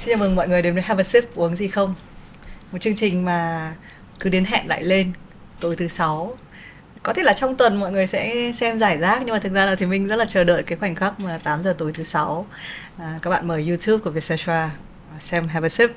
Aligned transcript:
Xin 0.00 0.12
chào 0.12 0.18
mừng 0.18 0.36
mọi 0.36 0.48
người 0.48 0.62
đến 0.62 0.74
với 0.74 0.82
Have 0.82 1.00
a 1.00 1.04
Sip 1.04 1.34
uống 1.34 1.56
gì 1.56 1.68
không? 1.68 1.94
Một 2.72 2.78
chương 2.78 2.94
trình 2.94 3.24
mà 3.24 3.72
cứ 4.20 4.30
đến 4.30 4.44
hẹn 4.44 4.68
lại 4.68 4.82
lên 4.82 5.12
tối 5.60 5.76
thứ 5.76 5.88
sáu. 5.88 6.36
Có 7.02 7.12
thể 7.12 7.22
là 7.22 7.32
trong 7.32 7.56
tuần 7.56 7.80
mọi 7.80 7.92
người 7.92 8.06
sẽ 8.06 8.52
xem 8.54 8.78
giải 8.78 8.98
rác 8.98 9.22
nhưng 9.24 9.34
mà 9.34 9.38
thực 9.38 9.52
ra 9.52 9.66
là 9.66 9.74
thì 9.74 9.86
mình 9.86 10.08
rất 10.08 10.16
là 10.16 10.24
chờ 10.24 10.44
đợi 10.44 10.62
cái 10.62 10.78
khoảnh 10.78 10.94
khắc 10.94 11.20
mà 11.20 11.38
8 11.38 11.62
giờ 11.62 11.74
tối 11.78 11.92
thứ 11.94 12.02
sáu. 12.02 12.46
À, 12.98 13.18
các 13.22 13.30
bạn 13.30 13.48
mời 13.48 13.68
YouTube 13.68 14.02
của 14.04 14.10
Vietcetera 14.10 14.70
xem 15.18 15.48
Have 15.48 15.66
a 15.66 15.68
Sip. 15.68 15.90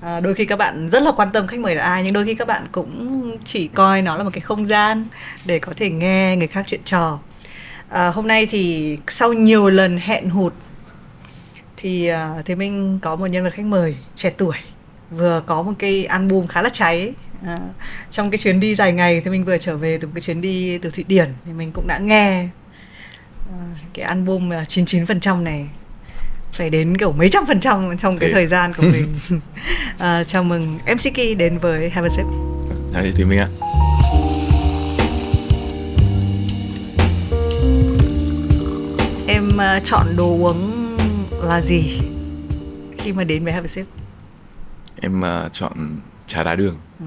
À, 0.00 0.20
đôi 0.20 0.34
khi 0.34 0.44
các 0.44 0.56
bạn 0.56 0.88
rất 0.90 1.02
là 1.02 1.12
quan 1.16 1.28
tâm 1.32 1.46
khách 1.46 1.60
mời 1.60 1.74
là 1.74 1.84
ai 1.84 2.02
nhưng 2.02 2.12
đôi 2.12 2.24
khi 2.24 2.34
các 2.34 2.48
bạn 2.48 2.66
cũng 2.72 3.36
chỉ 3.44 3.68
coi 3.68 4.02
nó 4.02 4.16
là 4.16 4.24
một 4.24 4.30
cái 4.32 4.40
không 4.40 4.64
gian 4.64 5.06
để 5.44 5.58
có 5.58 5.72
thể 5.76 5.90
nghe 5.90 6.36
người 6.36 6.48
khác 6.48 6.64
chuyện 6.66 6.82
trò. 6.84 7.18
À, 7.88 8.08
hôm 8.08 8.28
nay 8.28 8.46
thì 8.46 8.96
sau 9.08 9.32
nhiều 9.32 9.68
lần 9.68 9.98
hẹn 9.98 10.30
hụt 10.30 10.52
thì 11.76 12.10
uh, 12.12 12.44
thì 12.44 12.54
mình 12.54 12.98
có 13.02 13.16
một 13.16 13.26
nhân 13.26 13.44
vật 13.44 13.52
khách 13.54 13.64
mời 13.66 13.96
trẻ 14.14 14.30
tuổi 14.38 14.56
vừa 15.10 15.42
có 15.46 15.62
một 15.62 15.72
cái 15.78 16.04
album 16.04 16.46
khá 16.46 16.62
là 16.62 16.68
cháy 16.68 17.12
à, 17.46 17.58
trong 18.10 18.30
cái 18.30 18.38
chuyến 18.38 18.60
đi 18.60 18.74
dài 18.74 18.92
ngày 18.92 19.20
thì 19.24 19.30
mình 19.30 19.44
vừa 19.44 19.58
trở 19.58 19.76
về 19.76 19.98
từ 19.98 20.06
một 20.06 20.12
cái 20.14 20.22
chuyến 20.22 20.40
đi 20.40 20.78
từ 20.78 20.90
thụy 20.90 21.04
điển 21.08 21.28
thì 21.46 21.52
mình 21.52 21.72
cũng 21.72 21.86
đã 21.86 21.98
nghe 21.98 22.48
à, 23.52 23.58
cái 23.94 24.04
album 24.04 24.50
99% 24.50 25.42
này 25.42 25.68
phải 26.52 26.70
đến 26.70 26.96
kiểu 26.96 27.12
mấy 27.12 27.28
trăm 27.28 27.46
phần 27.46 27.60
trăm 27.60 27.96
trong 27.98 28.18
cái 28.18 28.30
thời 28.32 28.46
gian 28.46 28.72
của 28.74 28.82
mình. 28.82 29.14
À, 29.98 30.24
chào 30.24 30.44
mừng 30.44 30.78
MC 30.86 31.14
Ki 31.14 31.34
đến 31.34 31.58
với 31.58 31.90
Have 31.90 32.06
a 32.06 32.10
Sip. 32.10 32.26
Đấy, 32.92 33.12
thì 33.16 33.24
mình 33.24 33.38
ạ. 33.38 33.48
Em 39.28 39.48
uh, 39.54 39.84
chọn 39.84 40.06
đồ 40.16 40.28
uống 40.28 40.75
là 41.42 41.60
gì 41.60 42.00
khi 42.98 43.12
mà 43.12 43.24
đến 43.24 43.44
với 43.44 43.52
Have 43.52 43.64
a 43.64 43.68
Sip 43.68 43.86
em 45.00 45.20
uh, 45.20 45.52
chọn 45.52 45.96
trà 46.26 46.42
đá 46.42 46.54
đường 46.54 46.76
ừ. 47.00 47.06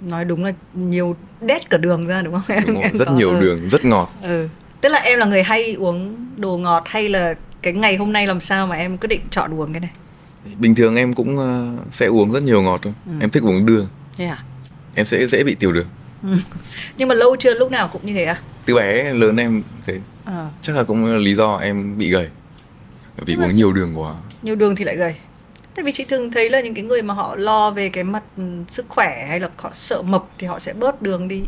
nói 0.00 0.24
đúng 0.24 0.44
là 0.44 0.52
nhiều 0.74 1.16
đét 1.40 1.70
cả 1.70 1.78
đường 1.78 2.06
ra 2.06 2.22
đúng 2.22 2.34
không 2.34 2.42
em, 2.56 2.64
đúng 2.66 2.80
em 2.80 2.94
rất 2.94 3.04
có, 3.04 3.14
nhiều 3.14 3.30
ừ. 3.30 3.40
đường 3.40 3.68
rất 3.68 3.84
ngọt 3.84 4.12
ừ. 4.22 4.48
tức 4.80 4.88
là 4.88 4.98
em 4.98 5.18
là 5.18 5.26
người 5.26 5.42
hay 5.42 5.74
uống 5.74 6.26
đồ 6.36 6.56
ngọt 6.56 6.82
hay 6.86 7.08
là 7.08 7.34
cái 7.62 7.72
ngày 7.72 7.96
hôm 7.96 8.12
nay 8.12 8.26
làm 8.26 8.40
sao 8.40 8.66
mà 8.66 8.76
em 8.76 8.98
quyết 8.98 9.08
định 9.08 9.20
chọn 9.30 9.54
uống 9.54 9.72
cái 9.72 9.80
này 9.80 9.90
bình 10.58 10.74
thường 10.74 10.96
em 10.96 11.12
cũng 11.12 11.36
uh, 11.36 11.94
sẽ 11.94 12.06
uống 12.06 12.32
rất 12.32 12.42
nhiều 12.42 12.62
ngọt 12.62 12.80
thôi 12.82 12.92
ừ. 13.06 13.12
em 13.20 13.30
thích 13.30 13.42
uống 13.42 13.66
đường 13.66 13.88
thế 14.16 14.24
à 14.24 14.38
em 14.94 15.06
sẽ 15.06 15.26
dễ 15.26 15.44
bị 15.44 15.54
tiểu 15.54 15.72
đường 15.72 15.86
ừ. 16.22 16.28
nhưng 16.96 17.08
mà 17.08 17.14
lâu 17.14 17.36
chưa 17.36 17.54
lúc 17.54 17.70
nào 17.70 17.88
cũng 17.88 18.06
như 18.06 18.14
thế 18.14 18.24
à 18.24 18.40
từ 18.66 18.74
bé 18.74 19.12
lớn 19.12 19.36
em 19.36 19.62
thế 19.86 20.00
à. 20.24 20.50
chắc 20.62 20.76
là 20.76 20.84
cũng 20.84 21.04
là 21.04 21.18
lý 21.18 21.34
do 21.34 21.56
em 21.56 21.98
bị 21.98 22.10
gầy 22.10 22.28
vì 23.24 23.34
uống 23.34 23.50
nhiều 23.50 23.72
đường 23.72 23.98
quá. 23.98 24.14
Nhiều 24.42 24.56
đường 24.56 24.76
thì 24.76 24.84
lại 24.84 24.96
gầy. 24.96 25.14
Tại 25.74 25.84
vì 25.84 25.92
chị 25.92 26.04
thường 26.04 26.30
thấy 26.30 26.50
là 26.50 26.60
những 26.60 26.74
cái 26.74 26.84
người 26.84 27.02
mà 27.02 27.14
họ 27.14 27.36
lo 27.36 27.70
về 27.70 27.88
cái 27.88 28.04
mặt 28.04 28.22
ừ, 28.36 28.42
sức 28.68 28.86
khỏe 28.88 29.26
hay 29.28 29.40
là 29.40 29.50
họ 29.56 29.70
sợ 29.72 30.02
mập 30.02 30.24
thì 30.38 30.46
họ 30.46 30.58
sẽ 30.58 30.72
bớt 30.72 31.02
đường 31.02 31.28
đi. 31.28 31.42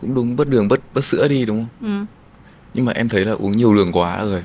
Cũng 0.00 0.14
đúng 0.14 0.36
bớt 0.36 0.48
đường 0.48 0.68
bớt 0.68 0.80
bớt 0.94 1.04
sữa 1.04 1.28
đi 1.28 1.44
đúng 1.44 1.66
không? 1.80 1.88
Ừ. 1.88 2.06
nhưng 2.74 2.84
mà 2.84 2.92
em 2.92 3.08
thấy 3.08 3.24
là 3.24 3.32
uống 3.32 3.52
nhiều 3.52 3.74
đường 3.74 3.92
quá 3.92 4.24
rồi. 4.24 4.44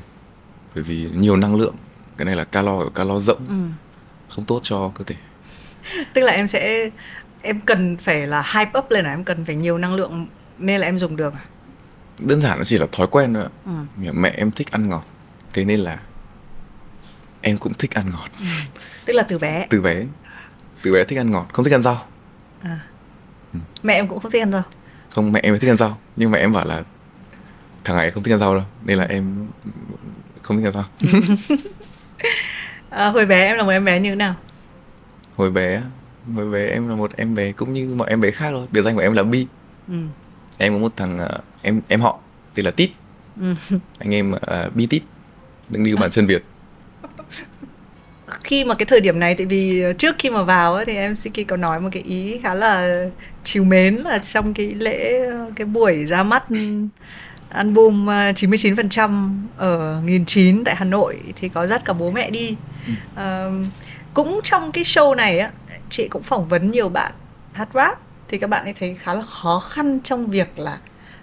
Bởi 0.76 0.84
vì 0.84 1.10
nhiều 1.14 1.36
năng 1.36 1.56
lượng. 1.56 1.76
Cái 2.18 2.26
này 2.26 2.36
là 2.36 2.44
calo 2.44 2.90
calo 2.96 3.20
rộng. 3.20 3.46
Ừ. 3.50 3.86
không 4.30 4.46
tốt 4.46 4.60
cho 4.64 4.92
cơ 4.96 5.04
thể. 5.04 5.16
Tức 6.14 6.22
là 6.22 6.34
em 6.34 6.48
sẽ 6.48 6.90
em 7.44 7.62
cần 7.62 7.98
phải 7.98 8.28
là 8.28 8.44
hype 8.54 8.80
up 8.80 8.92
lên 8.92 9.06
là 9.06 9.12
em 9.12 9.24
cần 9.24 9.46
phải 9.46 9.56
nhiều 9.56 9.78
năng 9.78 9.96
lượng 9.96 10.28
nên 10.60 10.82
là 10.82 10.88
em 10.88 10.98
dùng 10.98 11.16
đường 11.16 11.34
à? 11.34 11.46
Đơn 12.20 12.42
giản 12.42 12.58
nó 12.58 12.64
chỉ 12.64 12.78
là 12.78 12.86
thói 12.92 13.08
quen 13.08 13.34
thôi 13.34 13.46
ừ. 13.66 14.12
mẹ 14.14 14.30
em 14.30 14.52
thích 14.52 14.72
ăn 14.72 14.90
ngọt. 14.90 15.06
Thế 15.54 15.66
nên 15.66 15.80
là 15.80 16.00
em 17.42 17.58
cũng 17.58 17.74
thích 17.74 17.92
ăn 17.92 18.10
ngọt. 18.12 18.30
Ừ. 18.40 18.46
tức 19.06 19.14
là 19.14 19.24
từ 19.24 19.40
bé. 19.40 19.68
Từ 19.70 19.82
bé. 19.82 20.04
Từ 20.84 20.94
bé 20.94 21.04
thích 21.04 21.20
ăn 21.20 21.32
ngọt 21.32 21.48
không 21.54 21.66
thích 21.66 21.74
ăn 21.74 21.82
rau. 21.82 22.06
À. 22.62 22.80
ừ. 23.54 23.60
mẹ 23.84 23.94
em 23.94 24.08
cũng 24.08 24.20
không 24.20 24.32
thích 24.32 24.42
ăn 24.42 24.52
rau. 24.52 24.64
Không 25.10 25.32
mẹ 25.32 25.40
em 25.44 25.60
thích 25.60 25.72
ăn 25.72 25.78
rau 25.78 25.98
nhưng 26.16 26.32
mẹ 26.32 26.40
em 26.40 26.54
bảo 26.54 26.66
là 26.66 26.84
thằng 27.84 27.98
này 27.98 28.12
không 28.12 28.24
thích 28.24 28.34
ăn 28.34 28.40
rau 28.40 28.56
đâu 28.56 28.64
nên 28.86 28.98
là 28.98 29.06
em 29.06 29.48
không 30.42 30.58
thích 30.58 30.68
ăn 30.68 30.74
rau. 30.74 30.86
À, 32.90 33.08
hồi 33.08 33.26
bé 33.26 33.46
em 33.46 33.58
là 33.58 33.64
một 33.64 33.72
em 33.72 33.86
bé 33.86 34.00
như 34.00 34.10
thế 34.10 34.16
nào? 34.16 34.36
Hồi 35.36 35.52
bé 35.52 35.82
hồi 36.36 36.52
bé 36.52 36.68
em 36.68 36.88
là 36.90 36.96
một 36.96 37.16
em 37.16 37.36
bé 37.36 37.52
cũng 37.52 37.74
như 37.74 37.96
mọi 37.96 38.10
em 38.10 38.22
bé 38.22 38.32
khác 38.32 38.50
thôi. 38.50 38.68
Biệt 38.72 38.82
danh 38.82 38.96
của 38.96 39.02
em 39.02 39.14
là 39.14 39.24
bi. 39.24 39.48
Ừ. 39.88 39.94
em 40.58 40.74
có 40.74 40.80
một 40.80 40.94
thằng 40.98 41.20
uh, 41.26 41.44
em 41.62 41.82
em 41.88 42.02
họ 42.02 42.20
tên 42.54 42.66
là 42.66 42.72
tít. 42.72 42.90
Ừ. 43.42 43.54
anh 44.00 44.14
em 44.14 44.32
uh, 44.32 44.76
bi 44.76 44.86
tít 44.86 45.04
đừng 45.70 45.84
đi 45.84 45.96
bàn 45.96 46.12
chân 46.12 46.26
việt 46.26 46.44
khi 48.44 48.66
mà 48.66 48.76
cái 48.76 48.86
thời 48.86 49.02
điểm 49.02 49.20
này 49.20 49.36
tại 49.36 49.46
vì 49.46 49.84
trước 49.98 50.16
khi 50.20 50.30
mà 50.30 50.44
vào 50.44 50.74
ấy, 50.74 50.86
thì 50.86 50.96
em 50.96 51.16
Siki 51.16 51.48
có 51.48 51.58
nói 51.58 51.80
một 51.80 51.90
cái 51.92 52.04
ý 52.04 52.40
khá 52.44 52.54
là 52.54 53.06
chiều 53.44 53.64
mến 53.64 53.96
là 53.96 54.18
trong 54.18 54.54
cái 54.54 54.68
lễ 54.68 55.22
cái 55.56 55.66
buổi 55.66 56.06
ra 56.06 56.24
mắt 56.24 56.44
album 57.50 58.10
99% 58.10 59.30
ở 59.58 60.02
nghìn 60.06 60.26
chín 60.26 60.64
tại 60.64 60.76
Hà 60.76 60.86
Nội 60.86 61.20
thì 61.36 61.50
có 61.50 61.68
dắt 61.68 61.82
cả 61.86 61.94
bố 61.94 62.12
mẹ 62.12 62.30
đi. 62.30 62.56
À, 63.16 63.46
cũng 64.14 64.40
trong 64.44 64.72
cái 64.72 64.84
show 64.84 65.16
này 65.16 65.40
á, 65.40 65.52
chị 65.90 66.08
cũng 66.08 66.22
phỏng 66.22 66.48
vấn 66.48 66.72
nhiều 66.72 66.90
bạn 66.90 67.12
hát 67.54 67.70
rap 67.74 68.00
thì 68.28 68.38
các 68.38 68.50
bạn 68.50 68.64
ấy 68.64 68.74
thấy 68.80 68.96
khá 68.96 69.14
là 69.14 69.22
khó 69.22 69.60
khăn 69.60 70.00
trong 70.04 70.28
việc 70.28 70.60
là 70.60 70.78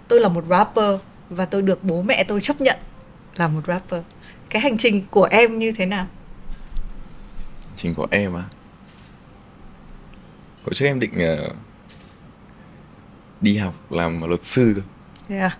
tôi 0.07 0.19
là 0.19 0.29
một 0.29 0.43
rapper 0.49 0.95
và 1.29 1.45
tôi 1.45 1.61
được 1.61 1.83
bố 1.83 2.01
mẹ 2.01 2.23
tôi 2.23 2.41
chấp 2.41 2.61
nhận 2.61 2.77
là 3.35 3.47
một 3.47 3.61
rapper. 3.67 4.01
Cái 4.49 4.61
hành 4.61 4.77
trình 4.77 5.05
của 5.11 5.27
em 5.31 5.59
như 5.59 5.71
thế 5.71 5.85
nào? 5.85 6.07
Trình 7.77 7.93
của 7.95 8.07
em 8.11 8.35
à 8.35 8.43
hồi 10.63 10.73
trước 10.73 10.85
em 10.85 10.99
định 10.99 11.11
uh, 11.15 11.55
đi 13.41 13.57
học 13.57 13.91
làm 13.91 14.21
luật 14.27 14.43
sư 14.43 14.73
cơ 14.75 14.81
yeah. 15.35 15.57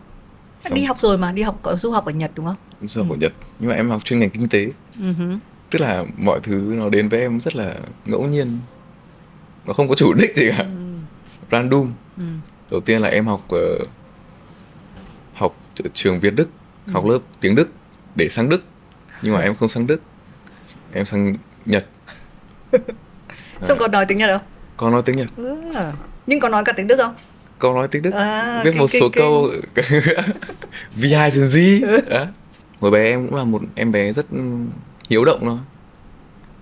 Xong... 0.59 0.73
đi 0.73 0.83
học 0.83 0.99
rồi 0.99 1.17
mà 1.17 1.31
đi 1.31 1.41
học 1.41 1.61
du 1.77 1.91
học 1.91 2.05
ở 2.05 2.11
nhật 2.11 2.31
đúng 2.35 2.45
không 2.45 2.55
du 2.81 3.01
học 3.01 3.09
ừ. 3.09 3.15
ở 3.15 3.17
nhật 3.17 3.33
nhưng 3.59 3.69
mà 3.69 3.75
em 3.75 3.89
học 3.89 4.05
chuyên 4.05 4.19
ngành 4.19 4.29
kinh 4.29 4.49
tế 4.49 4.67
uh-huh. 4.99 5.37
tức 5.69 5.79
là 5.79 6.05
mọi 6.17 6.39
thứ 6.43 6.73
nó 6.77 6.89
đến 6.89 7.09
với 7.09 7.19
em 7.19 7.39
rất 7.39 7.55
là 7.55 7.75
ngẫu 8.05 8.25
nhiên 8.25 8.59
nó 9.65 9.73
không 9.73 9.87
có 9.87 9.95
chủ 9.95 10.13
đích 10.13 10.37
gì 10.37 10.49
cả 10.57 10.63
uh-huh. 10.63 10.99
random 11.51 11.93
uh-huh. 12.17 12.37
đầu 12.71 12.81
tiên 12.81 13.01
là 13.01 13.09
em 13.09 13.27
học 13.27 13.47
uh, 13.55 13.87
học 15.33 15.55
trường 15.93 16.19
việt 16.19 16.33
đức 16.35 16.49
uh-huh. 16.87 16.93
học 16.93 17.05
lớp 17.05 17.19
tiếng 17.39 17.55
đức 17.55 17.69
để 18.15 18.29
sang 18.29 18.49
đức 18.49 18.63
nhưng 19.21 19.33
mà 19.33 19.39
em 19.39 19.55
không 19.55 19.69
sang 19.69 19.87
đức 19.87 20.01
em 20.93 21.05
sang 21.05 21.35
nhật 21.65 21.85
Xong 23.61 23.77
còn 23.77 23.91
nói 23.91 24.05
tiếng 24.05 24.17
Nhật 24.17 24.29
không? 24.29 24.47
Con 24.77 24.91
nói 24.91 25.01
tiếng 25.05 25.17
Nhật. 25.17 25.27
À. 25.75 25.93
Nhưng 26.27 26.39
có 26.39 26.49
nói 26.49 26.63
cả 26.65 26.73
tiếng 26.77 26.87
Đức 26.87 26.97
không? 26.97 27.15
Con 27.59 27.75
nói 27.75 27.87
tiếng 27.87 28.01
Đức. 28.01 28.11
À, 28.13 28.61
Biết 28.63 28.75
một 28.75 28.87
số 28.87 29.09
câu 29.09 29.51
Vi 30.95 31.13
hai 31.13 31.31
dần 31.31 31.49
gì. 31.49 31.81
Hồi 32.79 32.91
bé 32.91 33.03
em 33.03 33.27
cũng 33.27 33.35
là 33.35 33.43
một 33.43 33.61
em 33.75 33.91
bé 33.91 34.13
rất 34.13 34.25
hiếu 35.09 35.25
động 35.25 35.39
thôi. 35.41 35.57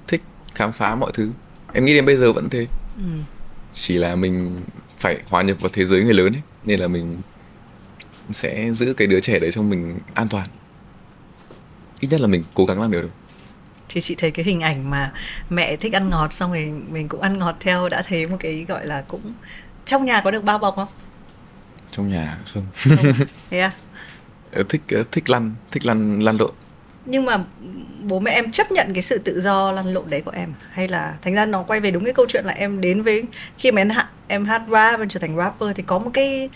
Thích 0.07 0.21
khám 0.55 0.71
phá 0.71 0.95
mọi 0.95 1.11
thứ. 1.13 1.29
Em 1.73 1.85
nghĩ 1.85 1.93
đến 1.93 2.05
bây 2.05 2.15
giờ 2.15 2.33
vẫn 2.33 2.49
thế. 2.49 2.67
Ừ. 2.97 3.03
Chỉ 3.73 3.97
là 3.97 4.15
mình 4.15 4.61
phải 4.97 5.17
hòa 5.29 5.41
nhập 5.41 5.57
vào 5.59 5.69
thế 5.73 5.85
giới 5.85 6.03
người 6.03 6.13
lớn 6.13 6.33
ấy. 6.33 6.41
Nên 6.63 6.79
là 6.79 6.87
mình 6.87 7.17
sẽ 8.31 8.71
giữ 8.73 8.93
cái 8.93 9.07
đứa 9.07 9.19
trẻ 9.19 9.39
đấy 9.39 9.51
trong 9.51 9.69
mình 9.69 9.99
an 10.13 10.29
toàn. 10.29 10.47
Ít 11.99 12.07
nhất 12.11 12.21
là 12.21 12.27
mình 12.27 12.43
cố 12.53 12.65
gắng 12.65 12.81
làm 12.81 12.91
điều 12.91 13.01
đó 13.01 13.07
thì 13.89 14.01
chị 14.01 14.15
thấy 14.17 14.31
cái 14.31 14.45
hình 14.45 14.61
ảnh 14.61 14.89
mà 14.89 15.11
mẹ 15.49 15.75
thích 15.75 15.93
ăn 15.93 16.09
ngọt 16.09 16.33
xong 16.33 16.51
rồi 16.51 16.73
mình 16.89 17.07
cũng 17.07 17.21
ăn 17.21 17.37
ngọt 17.37 17.55
theo 17.59 17.89
đã 17.89 18.01
thấy 18.01 18.27
một 18.27 18.37
cái 18.39 18.65
gọi 18.67 18.85
là 18.85 19.03
cũng 19.07 19.33
trong 19.85 20.05
nhà 20.05 20.21
có 20.21 20.31
được 20.31 20.43
bao 20.43 20.57
bọc 20.57 20.75
không? 20.75 20.87
Trong 21.91 22.09
nhà 22.09 22.37
không, 22.53 22.65
không. 22.75 22.97
thế 23.49 23.59
à? 23.59 23.71
Ờ, 24.51 24.63
thích 24.69 24.81
ờ, 24.91 25.03
thích 25.11 25.29
lăn 25.29 25.55
thích 25.71 25.85
lăn 25.85 26.19
lăn 26.19 26.37
lộn. 26.37 26.51
Nhưng 27.05 27.25
mà 27.25 27.37
bố 28.01 28.19
mẹ 28.19 28.31
em 28.31 28.51
chấp 28.51 28.71
nhận 28.71 28.93
cái 28.93 29.03
sự 29.03 29.17
tự 29.17 29.41
do 29.41 29.71
lăn 29.71 29.93
lộn 29.93 30.09
đấy 30.09 30.21
của 30.21 30.31
em 30.31 30.53
hay 30.71 30.87
là 30.87 31.15
thành 31.21 31.33
ra 31.33 31.45
nó 31.45 31.63
quay 31.63 31.79
về 31.79 31.91
đúng 31.91 32.03
cái 32.03 32.13
câu 32.13 32.25
chuyện 32.29 32.45
là 32.45 32.53
em 32.53 32.81
đến 32.81 33.03
với 33.03 33.23
khi 33.57 33.71
mà 33.71 33.81
em 33.81 33.89
hát 33.89 34.07
em 34.27 34.45
hát 34.45 34.61
rap 34.71 34.99
em 34.99 35.09
trở 35.09 35.19
thành 35.19 35.37
rapper 35.37 35.69
thì 35.75 35.83
có 35.87 35.99
một 35.99 36.09
cái 36.13 36.49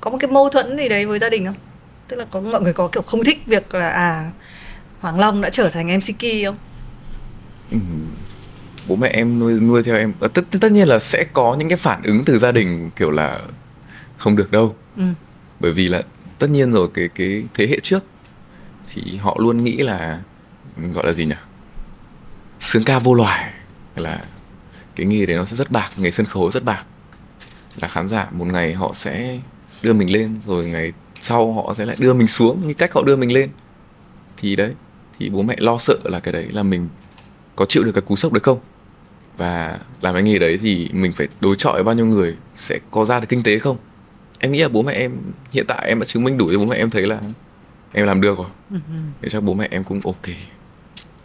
có 0.00 0.10
một 0.10 0.18
cái 0.20 0.30
mâu 0.30 0.48
thuẫn 0.48 0.78
gì 0.78 0.88
đấy 0.88 1.06
với 1.06 1.18
gia 1.18 1.28
đình 1.28 1.46
không? 1.46 1.56
Tức 2.08 2.16
là 2.16 2.24
có 2.30 2.40
mọi 2.40 2.60
người 2.60 2.72
có 2.72 2.88
kiểu 2.88 3.02
không 3.02 3.24
thích 3.24 3.38
việc 3.46 3.74
là 3.74 3.88
à 3.88 4.30
Hoàng 5.00 5.20
Long 5.20 5.40
đã 5.40 5.50
trở 5.50 5.68
thành 5.68 5.96
MC 5.96 6.18
Ki 6.18 6.44
không? 6.44 6.56
Ừ. 7.70 7.78
Bố 8.88 8.96
mẹ 8.96 9.08
em 9.08 9.38
nuôi 9.38 9.60
nuôi 9.60 9.82
theo 9.82 9.96
em 9.96 10.12
tất 10.34 10.44
tất 10.60 10.72
nhiên 10.72 10.88
là 10.88 10.98
sẽ 10.98 11.24
có 11.32 11.56
những 11.58 11.68
cái 11.68 11.76
phản 11.76 12.02
ứng 12.02 12.24
từ 12.24 12.38
gia 12.38 12.52
đình 12.52 12.90
kiểu 12.96 13.10
là 13.10 13.40
không 14.16 14.36
được 14.36 14.50
đâu. 14.50 14.76
Ừ. 14.96 15.02
Bởi 15.60 15.72
vì 15.72 15.88
là 15.88 16.02
tất 16.38 16.50
nhiên 16.50 16.72
rồi 16.72 16.88
cái 16.94 17.08
cái 17.14 17.44
thế 17.54 17.66
hệ 17.66 17.80
trước 17.82 18.04
thì 18.92 19.16
họ 19.16 19.36
luôn 19.40 19.64
nghĩ 19.64 19.76
là 19.76 20.20
gọi 20.94 21.06
là 21.06 21.12
gì 21.12 21.24
nhỉ? 21.24 21.34
Sướng 22.60 22.84
ca 22.84 22.98
vô 22.98 23.14
loài 23.14 23.52
là 23.96 24.24
cái 24.96 25.06
nghề 25.06 25.26
đấy 25.26 25.36
nó 25.36 25.44
sẽ 25.44 25.56
rất 25.56 25.70
bạc, 25.70 25.90
nghề 25.96 26.10
sân 26.10 26.26
khấu 26.26 26.50
rất 26.50 26.64
bạc. 26.64 26.84
Là 27.76 27.88
khán 27.88 28.08
giả 28.08 28.28
một 28.30 28.44
ngày 28.44 28.74
họ 28.74 28.90
sẽ 28.94 29.38
đưa 29.82 29.92
mình 29.92 30.12
lên 30.12 30.40
rồi 30.46 30.66
ngày 30.66 30.92
sau 31.14 31.52
họ 31.52 31.74
sẽ 31.74 31.86
lại 31.86 31.96
đưa 31.98 32.14
mình 32.14 32.28
xuống 32.28 32.68
như 32.68 32.74
cách 32.74 32.92
họ 32.92 33.02
đưa 33.02 33.16
mình 33.16 33.32
lên 33.32 33.50
thì 34.36 34.56
đấy 34.56 34.74
thì 35.18 35.30
bố 35.30 35.42
mẹ 35.42 35.56
lo 35.58 35.78
sợ 35.78 35.96
là 36.04 36.20
cái 36.20 36.32
đấy 36.32 36.48
là 36.50 36.62
mình 36.62 36.88
có 37.56 37.64
chịu 37.64 37.84
được 37.84 37.92
cái 37.92 38.02
cú 38.02 38.16
sốc 38.16 38.32
đấy 38.32 38.40
không? 38.40 38.58
Và 39.36 39.78
làm 40.00 40.14
cái 40.14 40.22
nghề 40.22 40.38
đấy 40.38 40.58
thì 40.62 40.88
mình 40.92 41.12
phải 41.12 41.28
đối 41.40 41.56
chọi 41.56 41.82
bao 41.82 41.94
nhiêu 41.94 42.06
người 42.06 42.36
sẽ 42.54 42.78
có 42.90 43.04
ra 43.04 43.20
được 43.20 43.26
kinh 43.28 43.42
tế 43.42 43.58
không? 43.58 43.76
Em 44.38 44.52
nghĩ 44.52 44.62
là 44.62 44.68
bố 44.68 44.82
mẹ 44.82 44.92
em 44.92 45.12
hiện 45.52 45.64
tại 45.68 45.88
em 45.88 45.98
đã 45.98 46.04
chứng 46.04 46.24
minh 46.24 46.38
đủ 46.38 46.48
cho 46.52 46.58
bố 46.58 46.64
mẹ 46.64 46.76
em 46.76 46.90
thấy 46.90 47.02
là 47.02 47.20
em 47.92 48.06
làm 48.06 48.20
được 48.20 48.38
rồi. 48.38 48.46
Để 49.20 49.28
cho 49.28 49.40
bố 49.40 49.54
mẹ 49.54 49.68
em 49.70 49.84
cũng 49.84 50.00
ok. 50.04 50.36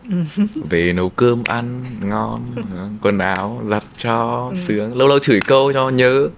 Về 0.70 0.94
nấu 0.94 1.10
cơm 1.10 1.44
ăn 1.44 1.86
ngon 2.02 2.42
quần 3.02 3.18
áo 3.18 3.62
giặt 3.68 3.84
cho 3.98 4.48
ừ. 4.52 4.56
sướng 4.56 4.98
lâu 4.98 5.08
lâu 5.08 5.20
chửi 5.20 5.40
câu 5.48 5.74
cho 5.74 5.90
nhớ. 5.90 6.30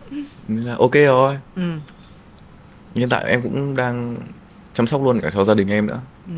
Nên 0.48 0.64
là 0.64 0.76
ok 0.78 0.92
rồi. 0.92 1.38
Ừ. 1.56 1.62
hiện 2.94 3.08
tại 3.08 3.24
em 3.24 3.42
cũng 3.42 3.76
đang 3.76 4.16
chăm 4.74 4.86
sóc 4.86 5.02
luôn 5.04 5.20
cả 5.20 5.30
cho 5.30 5.44
gia 5.44 5.54
đình 5.54 5.68
em 5.68 5.86
nữa. 5.86 6.00
Ừ. 6.26 6.32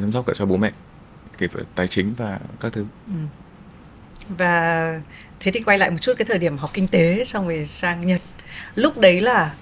chăm 0.00 0.12
sóc 0.12 0.26
cả 0.26 0.32
cho 0.36 0.46
bố 0.46 0.56
mẹ 0.56 0.70
kể 1.38 1.46
về 1.46 1.62
tài 1.74 1.88
chính 1.88 2.14
và 2.16 2.38
các 2.60 2.72
thứ. 2.72 2.84
Ừ. 3.06 3.14
và 4.28 5.00
thế 5.40 5.52
thì 5.52 5.60
quay 5.60 5.78
lại 5.78 5.90
một 5.90 5.96
chút 6.00 6.12
cái 6.18 6.26
thời 6.26 6.38
điểm 6.38 6.56
học 6.56 6.70
kinh 6.72 6.88
tế 6.88 7.24
xong 7.24 7.48
rồi 7.48 7.66
sang 7.66 8.06
nhật. 8.06 8.20
Lúc 8.74 8.98
đấy 8.98 9.20
là 9.20 9.54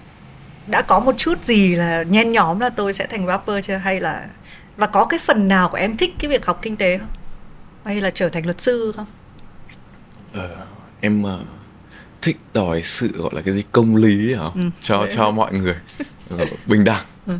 đã 0.67 0.82
có 0.82 1.00
một 1.00 1.14
chút 1.17 1.44
gì 1.44 1.75
là 1.75 2.02
nhen 2.02 2.31
nhóm 2.31 2.61
là 2.61 2.70
tôi 2.70 2.94
sẽ 2.94 3.06
thành 3.06 3.26
rapper 3.26 3.67
chưa? 3.67 3.76
Hay 3.76 4.00
là 4.00 4.26
và 4.76 4.87
có 4.87 5.06
cái 5.06 5.20
phần 5.25 5.49
nào 5.49 5.69
của 5.69 5.76
em 5.76 5.96
thích 5.96 6.14
cái 6.19 6.31
việc 6.31 6.46
học 6.46 6.58
kinh 6.62 6.76
tế 6.76 6.99
không? 6.99 7.08
Hay 7.84 8.00
là 8.00 8.11
trở 8.11 8.29
thành 8.29 8.44
luật 8.44 8.61
sư 8.61 8.93
không? 8.96 9.06
Ờ, 10.32 10.67
em 11.00 11.25
uh, 11.25 11.31
thích 12.23 12.37
đòi 12.55 12.82
sự 12.82 13.08
gọi 13.14 13.31
là 13.34 13.43
cái 13.43 13.55
gì 13.55 13.62
công 13.73 13.96
lý 13.96 14.34
hả? 14.34 14.44
Ừ, 14.55 14.61
cho 14.81 15.05
đấy. 15.05 15.12
cho 15.17 15.31
mọi 15.31 15.52
người. 15.52 15.76
Ờ, 16.31 16.46
bình 16.67 16.84
đẳng. 16.84 17.05
Ừ. 17.26 17.34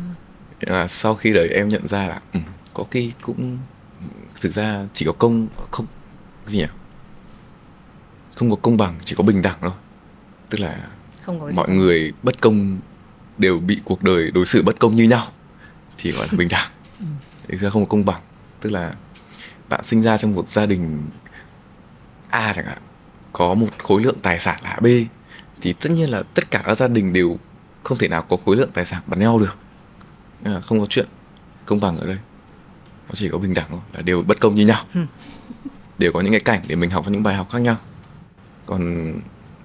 là 0.59 0.87
sau 0.87 1.15
khi 1.15 1.33
đấy 1.33 1.49
em 1.49 1.67
nhận 1.69 1.87
ra 1.87 2.07
là 2.07 2.21
um, 2.33 2.43
có 2.73 2.85
khi 2.91 3.11
cũng 3.21 3.57
thực 4.41 4.53
ra 4.53 4.87
chỉ 4.93 5.05
có 5.05 5.11
công 5.11 5.47
không 5.71 5.85
gì 6.45 6.57
nhỉ? 6.57 6.65
Không 8.35 8.49
có 8.49 8.55
công 8.55 8.77
bằng 8.77 8.95
chỉ 9.05 9.15
có 9.15 9.23
bình 9.23 9.41
đẳng 9.41 9.57
thôi. 9.61 9.71
Tức 10.49 10.59
là 10.61 10.89
không 11.21 11.39
có 11.39 11.51
mọi 11.55 11.69
người 11.69 12.13
bất 12.23 12.41
công 12.41 12.79
đều 13.37 13.59
bị 13.59 13.79
cuộc 13.83 14.03
đời 14.03 14.31
đối 14.31 14.45
xử 14.45 14.63
bất 14.63 14.79
công 14.79 14.95
như 14.95 15.03
nhau 15.03 15.27
thì 15.97 16.11
gọi 16.11 16.27
là 16.31 16.37
bình 16.37 16.47
đẳng. 16.47 16.71
Ừ. 16.99 17.05
thực 17.47 17.57
ra 17.57 17.69
không 17.69 17.85
có 17.85 17.89
công 17.89 18.05
bằng. 18.05 18.21
Tức 18.61 18.69
là 18.69 18.95
bạn 19.69 19.83
sinh 19.83 20.01
ra 20.01 20.17
trong 20.17 20.35
một 20.35 20.49
gia 20.49 20.65
đình 20.65 21.03
A 22.29 22.53
chẳng 22.53 22.65
hạn 22.65 22.77
có 23.33 23.53
một 23.53 23.67
khối 23.83 24.03
lượng 24.03 24.17
tài 24.21 24.39
sản 24.39 24.59
là 24.63 24.79
B 24.81 24.87
thì 25.61 25.73
tất 25.73 25.89
nhiên 25.89 26.09
là 26.09 26.23
tất 26.33 26.51
cả 26.51 26.61
các 26.65 26.75
gia 26.75 26.87
đình 26.87 27.13
đều 27.13 27.37
không 27.83 27.97
thể 27.97 28.07
nào 28.07 28.21
có 28.21 28.37
khối 28.45 28.55
lượng 28.55 28.69
tài 28.73 28.85
sản 28.85 29.01
bằng 29.07 29.19
nhau 29.19 29.39
được. 29.39 29.57
Không 30.61 30.79
có 30.79 30.85
chuyện 30.89 31.07
công 31.65 31.79
bằng 31.79 31.97
ở 31.97 32.07
đây 32.07 32.17
nó 33.09 33.13
chỉ 33.13 33.29
có 33.29 33.37
bình 33.37 33.53
đẳng 33.53 33.67
thôi 33.69 33.79
là 33.93 34.01
đều 34.01 34.21
bất 34.21 34.39
công 34.39 34.55
như 34.55 34.65
nhau 34.65 34.85
ừ. 34.93 35.01
đều 35.97 36.11
có 36.11 36.21
những 36.21 36.31
cái 36.31 36.39
cảnh 36.39 36.61
để 36.67 36.75
mình 36.75 36.89
học 36.89 37.05
những 37.09 37.23
bài 37.23 37.35
học 37.35 37.49
khác 37.51 37.59
nhau 37.59 37.75
còn 38.65 39.13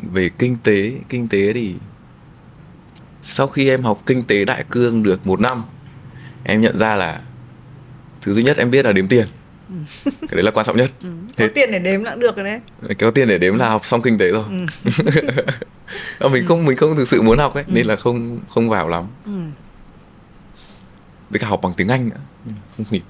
về 0.03 0.31
kinh 0.39 0.57
tế 0.63 0.93
kinh 1.09 1.29
tế 1.29 1.53
thì 1.53 1.75
sau 3.23 3.47
khi 3.47 3.69
em 3.69 3.83
học 3.83 4.03
kinh 4.07 4.25
tế 4.25 4.45
đại 4.45 4.65
cương 4.71 5.03
được 5.03 5.27
một 5.27 5.41
năm 5.41 5.63
em 6.45 6.61
nhận 6.61 6.79
ra 6.79 6.97
là 6.97 7.23
thứ 8.21 8.35
duy 8.35 8.43
nhất 8.43 8.57
em 8.57 8.71
biết 8.71 8.85
là 8.85 8.93
đếm 8.93 9.09
tiền 9.09 9.27
ừ. 9.69 9.75
cái 10.05 10.29
đấy 10.31 10.43
là 10.43 10.51
quan 10.51 10.67
trọng 10.67 10.77
nhất 10.77 10.91
ừ. 11.03 11.09
có 11.27 11.33
Thế... 11.37 11.49
tiền 11.49 11.71
để 11.73 11.79
đếm 11.79 12.05
là 12.05 12.11
cũng 12.11 12.21
được 12.21 12.37
rồi 12.37 12.45
đấy 12.45 12.95
có 12.99 13.11
tiền 13.11 13.29
để 13.29 13.39
đếm 13.39 13.59
là 13.59 13.69
học 13.69 13.87
xong 13.87 14.03
kinh 14.03 14.19
tế 14.19 14.31
rồi 14.31 14.45
ừ. 16.21 16.29
mình 16.33 16.47
không 16.47 16.65
mình 16.65 16.77
không 16.77 16.97
thực 16.97 17.09
sự 17.09 17.23
muốn 17.23 17.39
học 17.39 17.55
ấy 17.55 17.65
ừ. 17.67 17.73
nên 17.73 17.87
là 17.87 17.97
không 17.97 18.41
không 18.49 18.69
vào 18.69 18.89
lắm 18.89 19.05
ừ. 19.25 19.33
với 21.31 21.41
cả 21.41 21.49
học 21.49 21.61
bằng 21.63 21.73
tiếng 21.77 21.89
anh 21.89 22.09
nữa 22.09 22.53
không 22.77 22.87
hiểu 22.91 23.03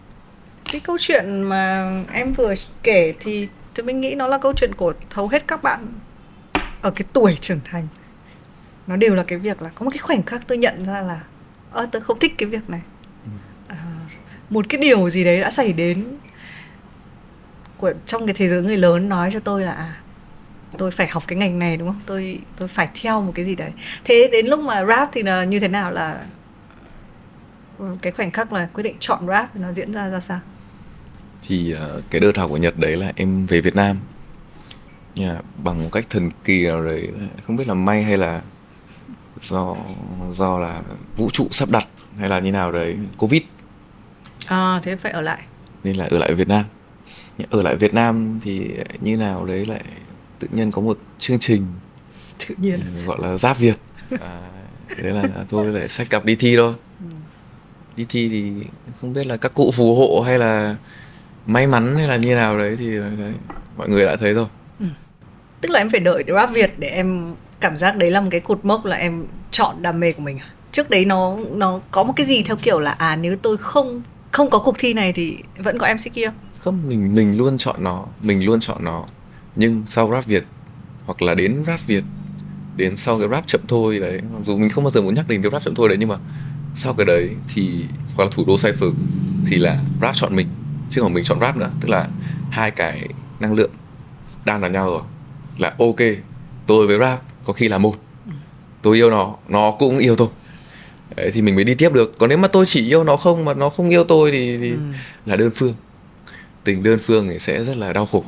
cái 0.69 0.81
câu 0.81 0.97
chuyện 1.01 1.43
mà 1.43 1.93
em 2.13 2.33
vừa 2.33 2.55
kể 2.83 3.15
thì 3.21 3.49
tôi 3.75 3.87
mình 3.87 4.01
nghĩ 4.01 4.15
nó 4.15 4.27
là 4.27 4.39
câu 4.39 4.53
chuyện 4.57 4.75
của 4.77 4.93
hầu 5.11 5.29
hết 5.29 5.45
các 5.47 5.63
bạn 5.63 5.93
ở 6.83 6.91
cái 6.91 7.05
tuổi 7.13 7.37
trưởng 7.41 7.61
thành. 7.65 7.89
Nó 8.87 8.97
đều 8.97 9.15
là 9.15 9.23
cái 9.23 9.39
việc 9.39 9.63
là 9.63 9.71
có 9.75 9.85
một 9.85 9.91
cái 9.91 9.99
khoảnh 9.99 10.23
khắc 10.23 10.49
tôi 10.49 10.59
nhận 10.59 10.85
ra 10.85 11.01
là 11.01 11.21
ơ 11.71 11.89
tôi 11.93 12.03
không 12.03 12.19
thích 12.19 12.35
cái 12.39 12.49
việc 12.49 12.71
này. 12.71 12.81
À, 13.69 13.77
một 14.51 14.67
cái 14.69 14.81
điều 14.81 15.11
gì 15.11 15.25
đấy 15.25 15.41
đã 15.41 15.51
xảy 15.51 15.73
đến 15.73 16.05
của 17.77 17.93
trong 18.07 18.27
cái 18.27 18.35
thế 18.35 18.49
giới 18.49 18.63
người 18.63 18.77
lớn 18.77 19.09
nói 19.09 19.31
cho 19.33 19.41
tôi 19.41 19.63
là 19.63 19.73
à 19.73 19.97
tôi 20.79 20.91
phải 20.91 21.07
học 21.07 21.23
cái 21.27 21.39
ngành 21.39 21.59
này 21.59 21.77
đúng 21.77 21.89
không? 21.89 22.01
Tôi 22.07 22.41
tôi 22.57 22.69
phải 22.69 22.89
theo 23.03 23.23
một 23.23 23.33
cái 23.35 23.45
gì 23.45 23.55
đấy. 23.55 23.71
Thế 24.05 24.29
đến 24.33 24.47
lúc 24.47 24.61
mà 24.61 24.85
rap 24.85 25.09
thì 25.13 25.23
là 25.23 25.45
như 25.45 25.61
thế 25.61 25.69
nào 25.69 25.93
là 25.93 26.21
cái 28.03 28.13
khoảnh 28.13 28.31
khắc 28.31 28.53
là 28.53 28.69
quyết 28.75 28.83
định 28.83 28.97
chọn 29.01 29.27
rap 29.27 29.57
nó 29.57 29.73
diễn 29.73 29.93
ra 29.93 30.09
ra 30.11 30.21
sao 30.21 30.41
thì 31.49 31.75
uh, 31.75 32.03
cái 32.11 32.21
đợt 32.21 32.37
học 32.37 32.51
của 32.51 32.57
nhật 32.57 32.79
đấy 32.79 32.97
là 32.97 33.13
em 33.17 33.47
về 33.47 33.61
việt 33.61 33.77
nam. 33.77 33.97
Yeah, 35.15 35.45
bằng 35.65 35.83
một 35.83 35.89
cách 35.93 36.07
thần 36.11 36.31
kỳ 36.45 36.67
nào 36.67 36.85
đấy 36.85 37.09
không 37.47 37.57
biết 37.57 37.69
là 37.69 37.75
may 37.75 38.03
hay 38.03 38.17
là 38.17 38.43
do 39.41 39.77
do 40.31 40.59
là 40.59 40.83
vũ 41.17 41.31
trụ 41.31 41.49
sắp 41.51 41.71
đặt 41.71 41.87
hay 42.19 42.29
là 42.29 42.39
như 42.39 42.53
nào 42.53 42.73
đấy 42.73 42.97
covid. 43.19 43.43
À 44.47 44.81
thế 44.83 44.97
phải 44.97 45.13
ở 45.13 45.21
lại. 45.21 45.43
Nên 45.85 45.97
là 45.97 46.05
ở 46.11 46.19
lại 46.19 46.35
Việt 46.35 46.49
Nam. 46.49 46.65
Ở 47.51 47.63
lại 47.63 47.77
Việt 47.77 47.95
Nam 47.95 48.41
thì 48.43 48.71
như 49.01 49.17
nào 49.17 49.47
đấy 49.47 49.67
lại 49.67 49.85
tự 50.39 50.49
nhiên 50.53 50.71
có 50.71 50.83
một 50.83 50.99
chương 51.19 51.39
trình 51.39 51.67
tự 52.49 52.55
nhiên. 52.59 52.81
Gọi 53.07 53.19
là 53.21 53.37
giáp 53.37 53.59
Việt. 53.59 53.77
À, 54.21 54.41
đấy 55.03 55.13
là 55.13 55.45
tôi 55.49 55.67
lại 55.67 55.89
sách 55.89 56.11
cặp 56.11 56.25
đi 56.25 56.37
thi 56.37 56.57
thôi. 56.57 56.75
Ừ. 57.01 57.07
đi 57.97 58.07
thi 58.09 58.29
thì 58.29 58.53
không 59.01 59.13
biết 59.13 59.27
là 59.27 59.37
các 59.37 59.55
cụ 59.55 59.71
phù 59.71 59.95
hộ 59.95 60.23
hay 60.27 60.39
là 60.39 60.77
may 61.49 61.67
mắn 61.67 61.95
hay 61.97 62.07
là 62.07 62.17
như 62.17 62.35
nào 62.35 62.59
đấy 62.59 62.77
thì 62.79 62.99
đấy 62.99 63.33
mọi 63.77 63.89
người 63.89 64.05
đã 64.05 64.17
thấy 64.17 64.33
rồi 64.33 64.47
ừ. 64.81 64.87
tức 65.61 65.71
là 65.71 65.81
em 65.81 65.91
phải 65.91 66.01
đợi 66.01 66.25
rap 66.29 66.51
Việt 66.53 66.75
để 66.79 66.89
em 66.89 67.35
cảm 67.61 67.77
giác 67.77 67.97
đấy 67.97 68.11
là 68.11 68.21
một 68.21 68.29
cái 68.31 68.41
cột 68.41 68.65
mốc 68.65 68.85
là 68.85 68.97
em 68.97 69.27
chọn 69.51 69.83
đam 69.83 70.01
mê 70.01 70.13
của 70.13 70.23
mình 70.23 70.39
à 70.39 70.47
trước 70.73 70.91
đấy 70.91 71.05
nó 71.05 71.37
nó 71.51 71.81
có 71.91 72.05
một 72.05 72.13
cái 72.17 72.27
gì 72.27 72.43
theo 72.43 72.57
kiểu 72.57 72.81
là 72.81 72.91
à 72.91 73.17
nếu 73.17 73.37
tôi 73.37 73.57
không 73.57 74.03
không 74.31 74.51
có 74.51 74.59
cuộc 74.59 74.75
thi 74.79 74.95
này 74.95 75.13
thì 75.13 75.39
vẫn 75.59 75.79
có 75.79 75.87
MCQ 75.87 76.27
không? 76.27 76.35
Không, 76.59 76.89
mình 76.89 77.15
mình 77.15 77.37
luôn 77.39 77.59
chọn 77.59 77.85
nó, 77.85 78.07
mình 78.21 78.45
luôn 78.45 78.61
chọn 78.61 78.85
nó. 78.85 79.05
Nhưng 79.57 79.83
sau 79.87 80.11
rap 80.13 80.27
Việt 80.27 80.45
hoặc 81.07 81.23
là 81.23 81.35
đến 81.35 81.65
rap 81.67 81.87
Việt 81.87 82.05
đến 82.77 82.97
sau 82.97 83.19
cái 83.19 83.29
rap 83.29 83.47
chậm 83.47 83.61
thôi 83.69 83.99
đấy, 83.99 84.21
mặc 84.33 84.41
dù 84.43 84.57
mình 84.57 84.71
không 84.71 84.85
bao 84.85 84.91
giờ 84.91 85.01
muốn 85.01 85.15
nhắc 85.15 85.29
đến 85.29 85.43
cái 85.43 85.51
rap 85.53 85.63
chậm 85.63 85.75
thôi 85.75 85.89
đấy 85.89 85.99
nhưng 86.01 86.09
mà 86.09 86.17
sau 86.75 86.95
cái 86.95 87.05
đấy 87.05 87.31
thì 87.55 87.85
hoặc 88.15 88.25
là 88.25 88.31
thủ 88.33 88.45
đô 88.47 88.57
Cypher 88.57 88.91
thì 89.47 89.57
là 89.57 89.83
rap 90.03 90.17
chọn 90.17 90.37
mình 90.37 90.49
chứ 90.91 91.01
không 91.01 91.13
mình 91.13 91.25
chọn 91.25 91.41
rap 91.41 91.57
nữa, 91.57 91.71
tức 91.81 91.89
là 91.89 92.09
hai 92.51 92.71
cái 92.71 93.09
năng 93.41 93.55
lượng 93.55 93.71
đang 94.45 94.63
là 94.63 94.69
nhau 94.69 94.91
rồi. 94.91 95.03
Là 95.59 95.75
ok, 95.79 95.97
tôi 96.67 96.87
với 96.87 96.99
rap 96.99 97.23
có 97.45 97.53
khi 97.53 97.69
là 97.69 97.79
một. 97.79 97.95
Tôi 98.83 98.97
yêu 98.97 99.11
nó 99.11 99.35
nó 99.49 99.71
cũng 99.71 99.99
yêu 99.99 100.17
tôi. 100.17 100.29
Đấy, 101.17 101.31
thì 101.35 101.43
mình 101.43 101.55
mới 101.55 101.65
đi 101.65 101.75
tiếp 101.75 101.93
được. 101.93 102.19
Còn 102.19 102.29
nếu 102.29 102.39
mà 102.39 102.49
tôi 102.49 102.67
chỉ 102.67 102.89
yêu 102.89 103.05
nó 103.05 103.17
không 103.17 103.45
mà 103.45 103.55
nó 103.55 103.69
không 103.69 103.89
yêu 103.89 104.05
tôi 104.05 104.31
thì, 104.31 104.59
thì 104.59 104.71
ừ. 104.71 104.79
là 105.27 105.37
đơn 105.37 105.51
phương. 105.55 105.75
Tình 106.65 106.83
đơn 106.83 106.99
phương 106.99 107.29
thì 107.29 107.39
sẽ 107.39 107.65
rất 107.65 107.77
là 107.77 107.93
đau 107.93 108.07
khổ. 108.07 108.25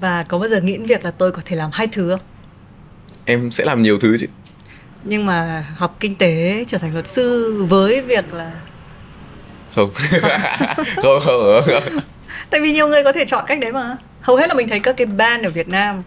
Và 0.00 0.24
có 0.28 0.38
bao 0.38 0.48
giờ 0.48 0.60
nghĩ 0.60 0.72
đến 0.72 0.86
việc 0.86 1.04
là 1.04 1.10
tôi 1.10 1.32
có 1.32 1.42
thể 1.44 1.56
làm 1.56 1.70
hai 1.72 1.86
thứ 1.92 2.10
không? 2.10 2.20
Em 3.24 3.50
sẽ 3.50 3.64
làm 3.64 3.82
nhiều 3.82 3.98
thứ 3.98 4.16
chứ. 4.18 4.26
Nhưng 5.04 5.26
mà 5.26 5.66
học 5.76 5.96
kinh 6.00 6.14
tế 6.14 6.64
trở 6.68 6.78
thành 6.78 6.92
luật 6.92 7.06
sư 7.06 7.56
với 7.68 8.02
việc 8.02 8.34
là 8.34 8.52
không 9.74 9.90
không, 10.96 11.20
không, 11.24 11.62
không. 11.66 12.00
tại 12.50 12.60
vì 12.60 12.72
nhiều 12.72 12.88
người 12.88 13.04
có 13.04 13.12
thể 13.12 13.24
chọn 13.24 13.44
cách 13.46 13.60
đấy 13.60 13.72
mà 13.72 13.96
hầu 14.20 14.36
hết 14.36 14.48
là 14.48 14.54
mình 14.54 14.68
thấy 14.68 14.80
các 14.80 14.96
cái 14.96 15.06
band 15.06 15.44
ở 15.44 15.50
Việt 15.50 15.68
Nam 15.68 16.02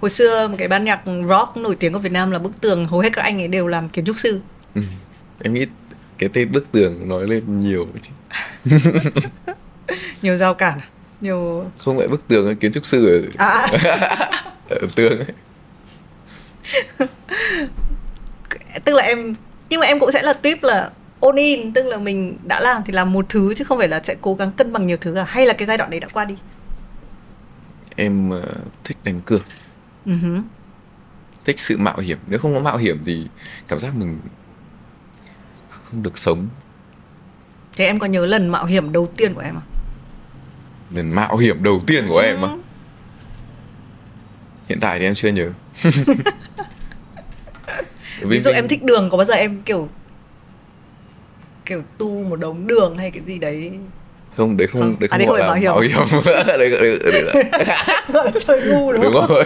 hồi 0.00 0.10
xưa 0.10 0.48
một 0.48 0.54
cái 0.58 0.68
ban 0.68 0.84
nhạc 0.84 1.00
rock 1.28 1.56
nổi 1.56 1.76
tiếng 1.76 1.92
của 1.92 1.98
Việt 1.98 2.12
Nam 2.12 2.30
là 2.30 2.38
bức 2.38 2.60
tường 2.60 2.86
hầu 2.86 3.00
hết 3.00 3.12
các 3.12 3.22
anh 3.22 3.42
ấy 3.42 3.48
đều 3.48 3.66
làm 3.66 3.88
kiến 3.88 4.04
trúc 4.04 4.18
sư 4.18 4.40
ừ. 4.74 4.82
em 5.42 5.54
nghĩ 5.54 5.66
cái 6.18 6.28
tên 6.32 6.52
bức 6.52 6.72
tường 6.72 7.08
nói 7.08 7.28
lên 7.28 7.60
nhiều 7.60 7.88
chứ 8.02 8.12
nhiều 10.22 10.36
giao 10.36 10.54
cản 10.54 10.78
à? 10.78 10.86
nhiều 11.20 11.64
không 11.78 11.98
phải 11.98 12.08
bức 12.08 12.28
tường 12.28 12.56
kiến 12.56 12.72
trúc 12.72 12.86
sư 12.86 13.30
ở, 13.38 13.46
à. 13.46 13.68
ở 14.68 14.78
tường 14.94 15.18
ấy 15.18 15.34
tức 18.84 18.94
là 18.94 19.02
em 19.02 19.34
nhưng 19.70 19.80
mà 19.80 19.86
em 19.86 19.98
cũng 19.98 20.12
sẽ 20.12 20.22
là 20.22 20.32
tiếp 20.32 20.58
là 20.62 20.90
ôn 21.20 21.36
in 21.36 21.72
tức 21.72 21.86
là 21.86 21.96
mình 21.96 22.38
đã 22.44 22.60
làm 22.60 22.82
thì 22.86 22.92
làm 22.92 23.12
một 23.12 23.26
thứ 23.28 23.54
chứ 23.54 23.64
không 23.64 23.78
phải 23.78 23.88
là 23.88 24.00
sẽ 24.04 24.16
cố 24.20 24.34
gắng 24.34 24.52
cân 24.52 24.72
bằng 24.72 24.86
nhiều 24.86 24.96
thứ 25.00 25.14
à 25.14 25.24
hay 25.24 25.46
là 25.46 25.52
cái 25.52 25.66
giai 25.66 25.78
đoạn 25.78 25.90
đấy 25.90 26.00
đã 26.00 26.08
qua 26.12 26.24
đi? 26.24 26.34
Em 27.96 28.30
uh, 28.30 28.44
thích 28.84 28.96
đánh 29.04 29.20
cược. 29.20 29.42
Uh-huh. 30.06 30.42
thích 31.44 31.60
sự 31.60 31.78
mạo 31.78 31.98
hiểm. 31.98 32.18
Nếu 32.26 32.38
không 32.38 32.54
có 32.54 32.60
mạo 32.60 32.76
hiểm 32.76 33.02
thì 33.04 33.26
cảm 33.68 33.78
giác 33.78 33.94
mình 33.96 34.20
không 35.68 36.02
được 36.02 36.18
sống. 36.18 36.48
Thế 37.76 37.84
em 37.84 37.98
có 37.98 38.06
nhớ 38.06 38.26
lần 38.26 38.48
mạo 38.48 38.64
hiểm 38.64 38.92
đầu 38.92 39.06
tiên 39.16 39.34
của 39.34 39.40
em 39.40 39.54
không? 39.54 39.62
Lần 40.90 41.14
mạo 41.14 41.36
hiểm 41.36 41.62
đầu 41.62 41.80
tiên 41.86 42.04
của 42.08 42.22
uh-huh. 42.22 42.24
em 42.24 42.44
à? 42.44 42.50
Hiện 44.68 44.80
tại 44.80 44.98
thì 44.98 45.04
em 45.04 45.14
chưa 45.14 45.28
nhớ. 45.28 45.50
Ví 48.20 48.38
dụ 48.38 48.50
em 48.50 48.68
thích 48.68 48.82
đường 48.82 49.10
có 49.10 49.16
bao 49.16 49.24
giờ 49.24 49.34
em 49.34 49.60
kiểu 49.60 49.88
kiểu 51.68 51.82
tu 51.98 52.24
một 52.24 52.36
đống 52.40 52.66
đường 52.66 52.98
hay 52.98 53.10
cái 53.10 53.22
gì 53.26 53.38
đấy. 53.38 53.70
Không 54.36 54.56
đấy 54.56 54.66
không, 54.68 54.80
Không. 54.82 54.96
đấy 55.00 55.08
À, 55.10 55.18
không 55.18 55.18
đấy 55.18 55.26
gọi 55.28 55.38
không 55.38 55.46
là 55.46 55.46
bảo 55.46 55.74
bảo 55.74 55.82
hiểm. 55.84 56.22
Đấy, 56.24 56.44
đấy, 56.58 56.70
đấy, 56.70 56.98
đấy, 57.32 57.44
gọi 58.12 58.24
là 58.26 58.32
chơi 58.46 58.60
ngu 58.66 58.92
đúng 58.92 59.02
đúng 59.02 59.12
không? 59.12 59.26
rồi. 59.28 59.44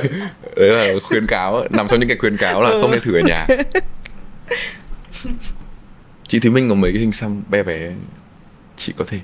Đấy 0.56 0.68
là 0.68 0.88
khuyến 1.02 1.26
cáo 1.26 1.64
nằm 1.70 1.88
trong 1.88 2.00
những 2.00 2.08
cái 2.08 2.18
khuyến 2.18 2.36
cáo 2.36 2.62
là 2.62 2.70
không 2.70 2.90
nên 2.90 3.00
thử 3.00 3.14
ở 3.16 3.20
nhà. 3.26 3.46
Chị 6.28 6.38
Thúy 6.38 6.50
Minh 6.50 6.68
có 6.68 6.74
mấy 6.74 6.92
cái 6.92 7.00
hình 7.00 7.12
xăm 7.12 7.42
bé 7.48 7.62
bé. 7.62 7.90
Chị 8.76 8.92
có 8.96 9.04
thể 9.08 9.18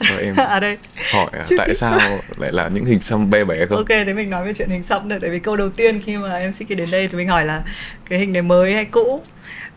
cho 0.00 0.16
em 0.16 0.36
à 0.48 0.60
đây. 0.60 0.76
hỏi 1.12 1.30
à, 1.32 1.44
tại 1.58 1.74
sao 1.74 2.00
lại 2.36 2.52
là 2.52 2.68
những 2.68 2.84
hình 2.84 3.00
xăm 3.00 3.30
bé 3.30 3.44
bé 3.44 3.66
không? 3.66 3.78
Ok 3.78 3.88
thế 3.88 4.14
mình 4.14 4.30
nói 4.30 4.44
về 4.44 4.54
chuyện 4.54 4.70
hình 4.70 4.82
xăm 4.82 5.08
nữa 5.08 5.18
tại 5.20 5.30
vì 5.30 5.38
câu 5.38 5.56
đầu 5.56 5.68
tiên 5.68 6.00
khi 6.04 6.16
mà 6.16 6.36
em 6.36 6.52
xin 6.52 6.68
đến 6.68 6.90
đây 6.90 7.08
thì 7.08 7.16
mình 7.18 7.28
hỏi 7.28 7.44
là 7.44 7.62
cái 8.10 8.18
hình 8.18 8.32
này 8.32 8.42
mới 8.42 8.72
hay 8.74 8.84
cũ 8.84 9.22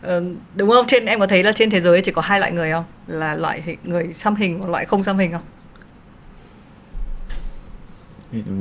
Ờ, 0.06 0.22
đúng 0.54 0.70
không? 0.70 0.86
Trên 0.86 1.06
em 1.06 1.20
có 1.20 1.26
thấy 1.26 1.42
là 1.42 1.52
trên 1.52 1.70
thế 1.70 1.80
giới 1.80 2.00
chỉ 2.00 2.12
có 2.12 2.22
hai 2.22 2.40
loại 2.40 2.52
người 2.52 2.70
không? 2.70 2.84
Là 3.06 3.34
loại 3.34 3.60
hình, 3.60 3.78
người 3.84 4.12
xăm 4.12 4.34
hình 4.34 4.60
và 4.60 4.68
loại 4.68 4.84
không 4.84 5.04
xăm 5.04 5.18
hình 5.18 5.32
không? 5.32 5.42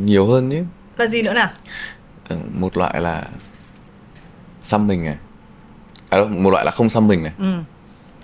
Nhiều 0.06 0.28
hơn 0.28 0.50
nhé 0.50 0.64
là 0.98 1.08
gì 1.08 1.22
nữa 1.22 1.34
nào? 1.34 1.50
Ừ, 2.30 2.38
một 2.54 2.78
loại 2.78 3.02
là 3.02 3.28
xăm 4.62 4.88
mình 4.88 5.06
này. 5.06 5.18
À 6.10 6.18
đâu, 6.18 6.28
một 6.28 6.50
loại 6.50 6.66
là 6.66 6.72
không 6.72 6.90
xăm 6.90 7.08
mình 7.08 7.24
này. 7.24 7.34
Ừ. 7.38 7.54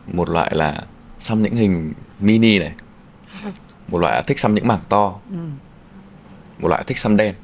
Một 0.08 0.30
loại 0.30 0.56
là 0.56 0.84
xăm 1.20 1.42
những 1.42 1.56
hình 1.56 1.94
mini 2.20 2.60
này. 2.60 2.72
Một 3.88 3.98
loại 3.98 4.16
là 4.16 4.22
thích 4.22 4.40
xăm 4.40 4.56
những 4.56 4.68
mảng 4.68 4.82
to. 4.90 5.16
Ừ. 5.32 5.38
Một 6.60 6.68
loại 6.68 6.84
thích 6.88 6.98
xăm 6.98 7.18
đen 7.18 7.36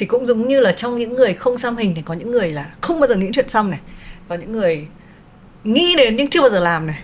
thì 0.00 0.06
cũng 0.06 0.26
giống 0.26 0.48
như 0.48 0.60
là 0.60 0.72
trong 0.72 0.98
những 0.98 1.14
người 1.14 1.34
không 1.34 1.58
xăm 1.58 1.76
hình 1.76 1.94
thì 1.94 2.02
có 2.02 2.14
những 2.14 2.30
người 2.30 2.52
là 2.52 2.70
không 2.80 3.00
bao 3.00 3.06
giờ 3.08 3.14
nghĩ 3.16 3.30
chuyện 3.32 3.48
xăm 3.48 3.70
này. 3.70 3.80
Có 4.28 4.34
những 4.34 4.52
người 4.52 4.86
nghĩ 5.64 5.94
đến 5.96 6.16
nhưng 6.16 6.28
chưa 6.28 6.40
bao 6.40 6.50
giờ 6.50 6.60
làm 6.60 6.86
này. 6.86 6.98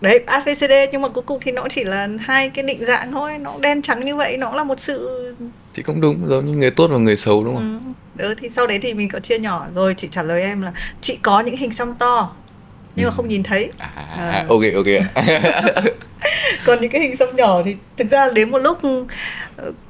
Đấy 0.00 0.18
ABCD 0.26 0.72
nhưng 0.92 1.02
mà 1.02 1.08
cuối 1.08 1.24
cùng 1.26 1.38
thì 1.42 1.52
nó 1.52 1.68
chỉ 1.70 1.84
là 1.84 2.08
hai 2.20 2.48
cái 2.48 2.62
định 2.62 2.84
dạng 2.84 3.12
thôi. 3.12 3.38
Nó 3.38 3.54
đen 3.60 3.82
trắng 3.82 4.04
như 4.04 4.16
vậy 4.16 4.36
nó 4.36 4.52
là 4.52 4.64
một 4.64 4.80
sự 4.80 5.34
thì 5.74 5.82
cũng 5.82 6.00
đúng 6.00 6.28
giống 6.28 6.46
như 6.46 6.56
người 6.56 6.70
tốt 6.70 6.90
và 6.92 6.98
người 6.98 7.16
xấu 7.16 7.44
đúng 7.44 7.54
không? 7.54 7.94
Ừ. 8.18 8.28
ừ 8.28 8.34
thì 8.38 8.48
sau 8.48 8.66
đấy 8.66 8.78
thì 8.82 8.94
mình 8.94 9.08
có 9.08 9.20
chia 9.20 9.38
nhỏ. 9.38 9.66
Rồi 9.74 9.94
chị 9.94 10.08
trả 10.10 10.22
lời 10.22 10.42
em 10.42 10.62
là 10.62 10.72
chị 11.00 11.18
có 11.22 11.40
những 11.40 11.56
hình 11.56 11.70
xăm 11.70 11.94
to 11.94 12.34
nhưng 12.96 13.04
mà 13.06 13.10
Ừ. 13.10 13.14
không 13.16 13.28
nhìn 13.28 13.42
thấy 13.42 13.70
à, 13.78 13.90
À. 14.16 14.44
ok 14.48 14.62
ok 14.74 14.86
còn 16.66 16.80
những 16.80 16.90
cái 16.90 17.00
hình 17.00 17.16
xăm 17.16 17.28
nhỏ 17.36 17.62
thì 17.64 17.76
thực 17.96 18.10
ra 18.10 18.28
đến 18.34 18.50
một 18.50 18.58
lúc 18.58 18.78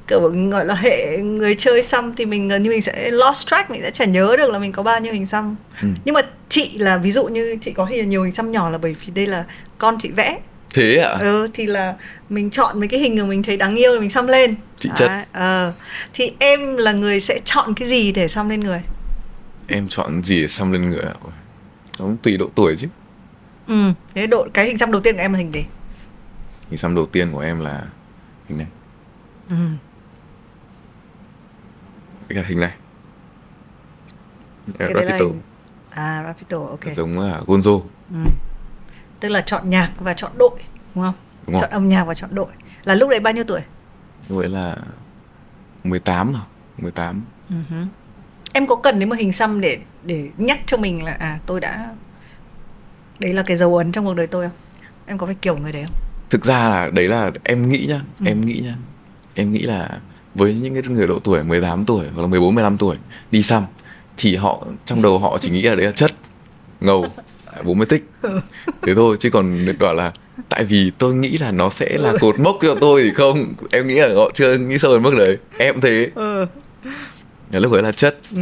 kiểu 0.07 0.21
gọi 0.51 0.65
là 0.65 0.75
hệ 0.75 1.17
người 1.17 1.55
chơi 1.55 1.83
xăm 1.83 2.13
thì 2.17 2.25
mình 2.25 2.47
gần 2.47 2.63
như 2.63 2.69
mình 2.69 2.81
sẽ 2.81 3.11
lost 3.11 3.47
track 3.47 3.71
mình 3.71 3.81
sẽ 3.81 3.91
chả 3.91 4.05
nhớ 4.05 4.35
được 4.37 4.51
là 4.51 4.59
mình 4.59 4.71
có 4.71 4.83
bao 4.83 4.99
nhiêu 4.99 5.13
hình 5.13 5.25
xăm 5.25 5.55
Ừ. 5.81 5.87
nhưng 6.05 6.13
mà 6.15 6.21
chị 6.49 6.71
là 6.77 6.97
ví 6.97 7.11
dụ 7.11 7.25
như 7.25 7.57
chị 7.61 7.71
có 7.71 7.85
nhiều 7.87 8.23
hình 8.23 8.31
xăm 8.31 8.51
nhỏ 8.51 8.69
là 8.69 8.77
bởi 8.77 8.95
vì 9.05 9.13
đây 9.15 9.25
là 9.27 9.43
con 9.77 9.97
chị 10.01 10.09
vẽ 10.09 10.37
thế 10.73 10.97
ạ 10.97 11.09
ừ, 11.19 11.47
thì 11.53 11.65
là 11.65 11.93
mình 12.29 12.49
chọn 12.49 12.79
mấy 12.79 12.87
cái 12.87 12.99
hình 12.99 13.15
mà 13.17 13.23
mình 13.25 13.43
thấy 13.43 13.57
đáng 13.57 13.75
yêu 13.75 13.91
thì 13.93 13.99
mình 13.99 14.09
xăm 14.09 14.27
lên 14.27 14.55
Chị 14.79 14.89
chất. 14.95 15.07
Đấy, 15.07 15.23
ờ. 15.33 15.73
thì 16.13 16.31
em 16.39 16.77
là 16.77 16.91
người 16.91 17.19
sẽ 17.19 17.39
chọn 17.45 17.73
cái 17.73 17.87
gì 17.87 18.11
để 18.11 18.27
xăm 18.27 18.49
lên 18.49 18.59
người 18.59 18.81
em 19.67 19.87
chọn 19.87 20.23
gì 20.23 20.41
để 20.41 20.47
xăm 20.47 20.71
lên 20.71 20.89
người 20.89 20.99
ạ 21.01 21.13
nó 21.99 22.05
tùy 22.21 22.37
độ 22.37 22.49
tuổi 22.55 22.75
chứ. 22.77 22.87
Ừ 23.67 23.93
thế 24.15 24.27
độ 24.27 24.47
cái 24.53 24.65
hình 24.65 24.77
xăm 24.77 24.91
đầu 24.91 25.01
tiên 25.01 25.15
của 25.15 25.21
em 25.21 25.33
là 25.33 25.39
hình 25.39 25.51
gì? 25.51 25.65
Hình 26.69 26.77
xăm 26.77 26.95
đầu 26.95 27.05
tiên 27.05 27.31
của 27.31 27.39
em 27.39 27.59
là 27.59 27.87
hình 28.47 28.57
này. 28.57 28.67
Ừ. 29.49 29.55
cả 32.29 32.43
hình 32.47 32.59
này. 32.59 32.73
Cái 34.77 34.93
đấy 34.93 35.05
là 35.05 35.11
Rapito. 35.11 35.25
hình... 35.25 35.41
à 35.89 36.23
Rapito 36.23 36.57
ok. 36.57 36.93
Giống 36.93 37.19
là 37.19 37.41
Gonzo. 37.47 37.81
Ừ. 38.11 38.17
tức 39.19 39.29
là 39.29 39.41
chọn 39.41 39.69
nhạc 39.69 39.91
và 39.99 40.13
chọn 40.13 40.31
đội 40.37 40.59
đúng 40.95 41.03
không? 41.03 41.13
Đúng 41.47 41.61
chọn 41.61 41.69
âm 41.69 41.89
nhạc 41.89 42.03
và 42.03 42.13
chọn 42.13 42.29
đội. 42.33 42.47
Là 42.83 42.95
lúc 42.95 43.09
đấy 43.09 43.19
bao 43.19 43.33
nhiêu 43.33 43.43
tuổi? 43.43 43.61
Như 44.29 44.35
vậy 44.35 44.49
là 44.49 44.77
18 45.83 46.33
rồi 46.33 46.41
18 46.77 47.21
Ừ 47.49 47.55
hứ. 47.69 47.85
Em 48.55 48.67
có 48.67 48.75
cần 48.75 48.99
đến 48.99 49.09
một 49.09 49.15
hình 49.19 49.31
xăm 49.31 49.61
để 49.61 49.77
để 50.03 50.27
nhắc 50.37 50.59
cho 50.65 50.77
mình 50.77 51.03
là 51.03 51.11
à 51.19 51.39
tôi 51.45 51.59
đã 51.59 51.89
đấy 53.19 53.33
là 53.33 53.43
cái 53.43 53.57
dấu 53.57 53.77
ấn 53.77 53.91
trong 53.91 54.05
cuộc 54.05 54.13
đời 54.13 54.27
tôi 54.27 54.45
không? 54.45 54.55
Em 55.05 55.17
có 55.17 55.25
phải 55.25 55.35
kiểu 55.41 55.57
người 55.57 55.71
đấy 55.71 55.83
không? 55.87 55.95
Thực 56.29 56.45
ra 56.45 56.69
là 56.69 56.89
đấy 56.93 57.07
là 57.07 57.31
em 57.43 57.69
nghĩ 57.69 57.85
nhá 57.89 58.01
Ừ. 58.19 58.25
em 58.27 58.41
nghĩ 58.41 58.61
nhá. 58.65 58.75
Em 59.33 59.51
nghĩ 59.51 59.59
là 59.61 59.99
với 60.35 60.53
những 60.53 60.73
cái 60.73 60.83
người 60.89 61.07
độ 61.07 61.19
tuổi 61.19 61.43
18 61.43 61.85
tuổi 61.85 62.05
hoặc 62.15 62.21
là 62.21 62.27
14 62.27 62.55
15 62.55 62.77
tuổi 62.77 62.95
đi 63.31 63.41
xăm 63.41 63.63
thì 64.17 64.35
họ 64.35 64.65
trong 64.85 65.01
đầu 65.01 65.19
họ 65.19 65.37
chỉ 65.37 65.49
nghĩ 65.49 65.61
là 65.61 65.75
đấy 65.75 65.85
là 65.85 65.91
chất 65.91 66.11
ngầu 66.81 67.05
bố 67.63 67.73
mới 67.73 67.85
tích. 67.85 68.05
Ừ. 68.21 68.39
thế 68.81 68.95
thôi 68.95 69.17
chứ 69.19 69.29
còn 69.29 69.65
bảo 69.79 69.93
là 69.93 70.11
tại 70.49 70.63
vì 70.63 70.91
tôi 70.97 71.13
nghĩ 71.15 71.37
là 71.37 71.51
nó 71.51 71.69
sẽ 71.69 71.97
là 71.97 72.13
cột 72.21 72.39
mốc 72.39 72.55
cho 72.61 72.75
tôi 72.81 73.03
thì 73.03 73.13
không. 73.13 73.53
Em 73.71 73.87
nghĩ 73.87 73.95
là 73.95 74.13
họ 74.15 74.31
chưa 74.33 74.57
nghĩ 74.57 74.77
sâu 74.77 74.93
đến 74.93 75.03
mức 75.03 75.15
đấy. 75.17 75.37
Em 75.57 75.81
thế. 75.81 76.09
Ừ. 76.15 76.45
là 77.51 77.59
lúc 77.59 77.71
đấy 77.71 77.83
là 77.83 77.91
chất 77.91 78.17
ừ. 78.35 78.41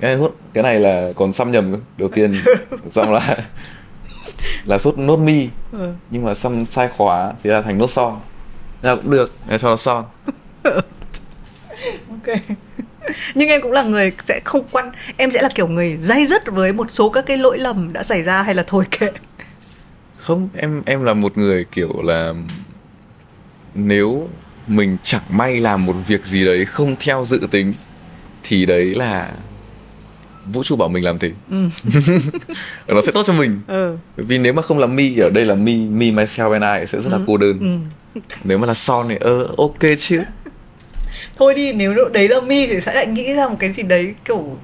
cái 0.00 0.16
này, 0.16 0.28
cái 0.52 0.62
này 0.62 0.80
là 0.80 1.12
còn 1.16 1.32
xăm 1.32 1.52
nhầm 1.52 1.76
đầu 1.98 2.08
tiên 2.08 2.34
xong 2.90 3.12
là 3.12 3.36
là 4.64 4.78
sốt 4.78 4.98
nốt 4.98 5.16
mi. 5.16 5.48
Ừ. 5.72 5.92
nhưng 6.10 6.24
mà 6.24 6.34
xăm 6.34 6.66
sai 6.66 6.88
khóa 6.88 7.32
thì 7.42 7.50
là 7.50 7.60
thành 7.60 7.78
nốt 7.78 7.90
son 7.90 8.20
là 8.82 8.96
cũng 8.96 9.10
được 9.10 9.32
Thế 9.48 9.58
cho 9.58 9.68
nó 9.68 9.76
son 9.76 10.04
ok. 12.10 12.36
Nhưng 13.34 13.48
em 13.48 13.62
cũng 13.62 13.72
là 13.72 13.82
người 13.82 14.12
sẽ 14.24 14.40
không 14.44 14.66
quan 14.72 14.90
em 15.16 15.30
sẽ 15.30 15.42
là 15.42 15.48
kiểu 15.54 15.68
người 15.68 15.96
dây 15.96 16.26
dứt 16.26 16.42
với 16.46 16.72
một 16.72 16.90
số 16.90 17.10
các 17.10 17.26
cái 17.26 17.36
lỗi 17.36 17.58
lầm 17.58 17.92
đã 17.92 18.02
xảy 18.02 18.22
ra 18.22 18.42
hay 18.42 18.54
là 18.54 18.64
thôi 18.66 18.84
kệ? 18.90 19.12
Không 20.16 20.48
em 20.54 20.82
em 20.86 21.04
là 21.04 21.14
một 21.14 21.38
người 21.38 21.64
kiểu 21.72 22.02
là 22.02 22.34
nếu 23.74 24.28
mình 24.66 24.96
chẳng 25.02 25.22
may 25.28 25.58
làm 25.58 25.86
một 25.86 25.94
việc 26.06 26.24
gì 26.24 26.44
đấy 26.44 26.64
không 26.64 26.96
theo 27.00 27.24
dự 27.24 27.48
tính 27.50 27.72
thì 28.48 28.66
đấy 28.66 28.94
là 28.94 29.30
vũ 30.52 30.62
trụ 30.64 30.76
bảo 30.76 30.88
mình 30.88 31.04
làm 31.04 31.18
thế 31.18 31.30
ừ. 31.50 31.56
nó 32.94 33.00
sẽ 33.00 33.12
tốt 33.12 33.22
cho 33.26 33.32
mình 33.32 33.60
ừ. 33.66 33.96
vì 34.16 34.38
nếu 34.38 34.52
mà 34.52 34.62
không 34.62 34.78
là 34.78 34.86
mi 34.86 35.18
ở 35.18 35.30
đây 35.30 35.44
là 35.44 35.54
mi 35.54 35.74
mi 35.76 36.10
myself 36.12 36.52
and 36.60 36.80
I 36.80 36.86
sẽ 36.86 37.00
rất 37.00 37.12
là 37.12 37.18
cô 37.26 37.36
đơn 37.36 37.80
ừ. 38.14 38.20
nếu 38.44 38.58
mà 38.58 38.66
là 38.66 38.74
son 38.74 39.06
thì 39.08 39.16
ơ 39.20 39.48
ok 39.58 39.78
chứ 39.98 40.20
thôi 41.38 41.54
đi 41.54 41.72
nếu 41.72 41.94
đấy 42.12 42.28
là 42.28 42.40
mi 42.40 42.66
thì 42.66 42.80
sẽ 42.80 42.94
lại 42.94 43.06
nghĩ 43.06 43.34
ra 43.34 43.48
một 43.48 43.56
cái 43.58 43.72
gì 43.72 43.82
đấy 43.82 44.14
kiểu 44.24 44.56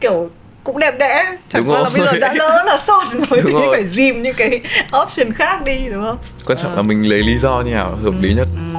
kiểu 0.00 0.30
cũng 0.64 0.78
đẹp 0.78 0.94
đẽ 0.98 1.36
chẳng 1.48 1.70
qua 1.70 1.80
là 1.80 1.88
bây 1.94 2.00
giờ 2.06 2.12
đã 2.18 2.34
lỡ 2.34 2.62
là 2.66 2.78
son 2.78 3.06
rồi 3.12 3.26
Đúng 3.30 3.44
thì 3.44 3.52
rồi. 3.52 3.68
phải 3.76 3.86
dìm 3.86 4.22
những 4.22 4.34
cái 4.36 4.60
option 5.02 5.32
khác 5.32 5.64
đi 5.64 5.76
đúng 5.92 6.04
không 6.04 6.18
quan 6.46 6.58
trọng 6.58 6.70
Ờ. 6.70 6.76
là 6.76 6.82
mình 6.82 7.02
lấy 7.08 7.22
lý 7.22 7.38
do 7.38 7.60
như 7.66 7.70
nào 7.70 7.96
hợp 8.02 8.14
lý 8.20 8.34
nhất 8.34 8.48
ừ. 8.74 8.78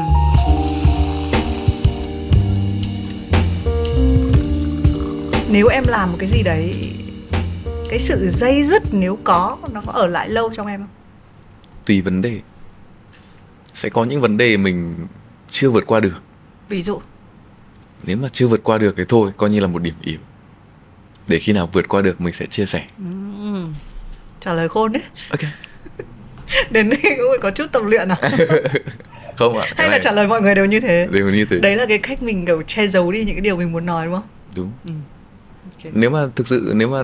Nếu 5.51 5.67
em 5.67 5.83
làm 5.87 6.11
một 6.11 6.17
cái 6.19 6.29
gì 6.29 6.43
đấy 6.43 6.93
cái 7.89 7.99
sự 7.99 8.29
dây 8.29 8.63
dứt 8.63 8.83
nếu 8.91 9.17
có 9.23 9.57
nó 9.71 9.81
có 9.85 9.91
ở 9.91 10.07
lại 10.07 10.29
lâu 10.29 10.49
trong 10.53 10.67
em 10.67 10.79
không? 10.79 10.89
Tùy 11.85 12.01
vấn 12.01 12.21
đề. 12.21 12.39
Sẽ 13.73 13.89
có 13.89 14.03
những 14.03 14.21
vấn 14.21 14.37
đề 14.37 14.57
mình 14.57 15.07
chưa 15.49 15.69
vượt 15.69 15.83
qua 15.87 15.99
được. 15.99 16.21
Ví 16.69 16.81
dụ? 16.81 17.01
Nếu 18.03 18.17
mà 18.17 18.27
chưa 18.29 18.47
vượt 18.47 18.63
qua 18.63 18.77
được 18.77 18.93
thì 18.97 19.03
thôi 19.09 19.31
coi 19.37 19.49
như 19.49 19.59
là 19.59 19.67
một 19.67 19.81
điểm 19.81 19.93
yếu. 20.01 20.19
Để 21.27 21.39
khi 21.39 21.53
nào 21.53 21.69
vượt 21.73 21.87
qua 21.87 22.01
được 22.01 22.21
mình 22.21 22.33
sẽ 22.33 22.45
chia 22.45 22.65
sẻ. 22.65 22.85
Ừ. 22.97 23.65
trả 24.39 24.53
lời 24.53 24.69
khôn 24.69 24.91
đấy. 24.91 25.03
Ok. 25.29 25.39
Đến 26.71 26.89
đây 26.89 26.99
cũng 27.03 27.25
phải 27.29 27.39
có 27.41 27.51
chút 27.51 27.65
tập 27.71 27.83
luyện 27.85 28.07
à? 28.07 28.15
Không 29.37 29.57
ạ 29.57 29.67
hay 29.77 29.89
là 29.89 29.99
trả 29.99 30.11
lời 30.11 30.27
mọi 30.27 30.41
người 30.41 30.55
đều 30.55 30.65
như 30.65 30.79
thế? 30.79 31.07
Đều 31.11 31.29
như 31.29 31.45
thế. 31.45 31.59
Đấy 31.59 31.75
là 31.75 31.85
cái 31.85 31.97
cách 31.97 32.23
mình 32.23 32.45
kiểu 32.45 32.61
che 32.67 32.87
giấu 32.87 33.11
đi 33.11 33.23
những 33.23 33.35
cái 33.35 33.41
điều 33.41 33.57
mình 33.57 33.71
muốn 33.71 33.85
nói 33.85 34.05
đúng 34.05 34.15
không? 34.15 34.27
Đúng. 34.55 34.71
Ừ. 34.85 34.91
Nếu 35.83 36.09
mà 36.09 36.27
thực 36.35 36.47
sự 36.47 36.73
nếu 36.75 36.89
mà 36.89 37.03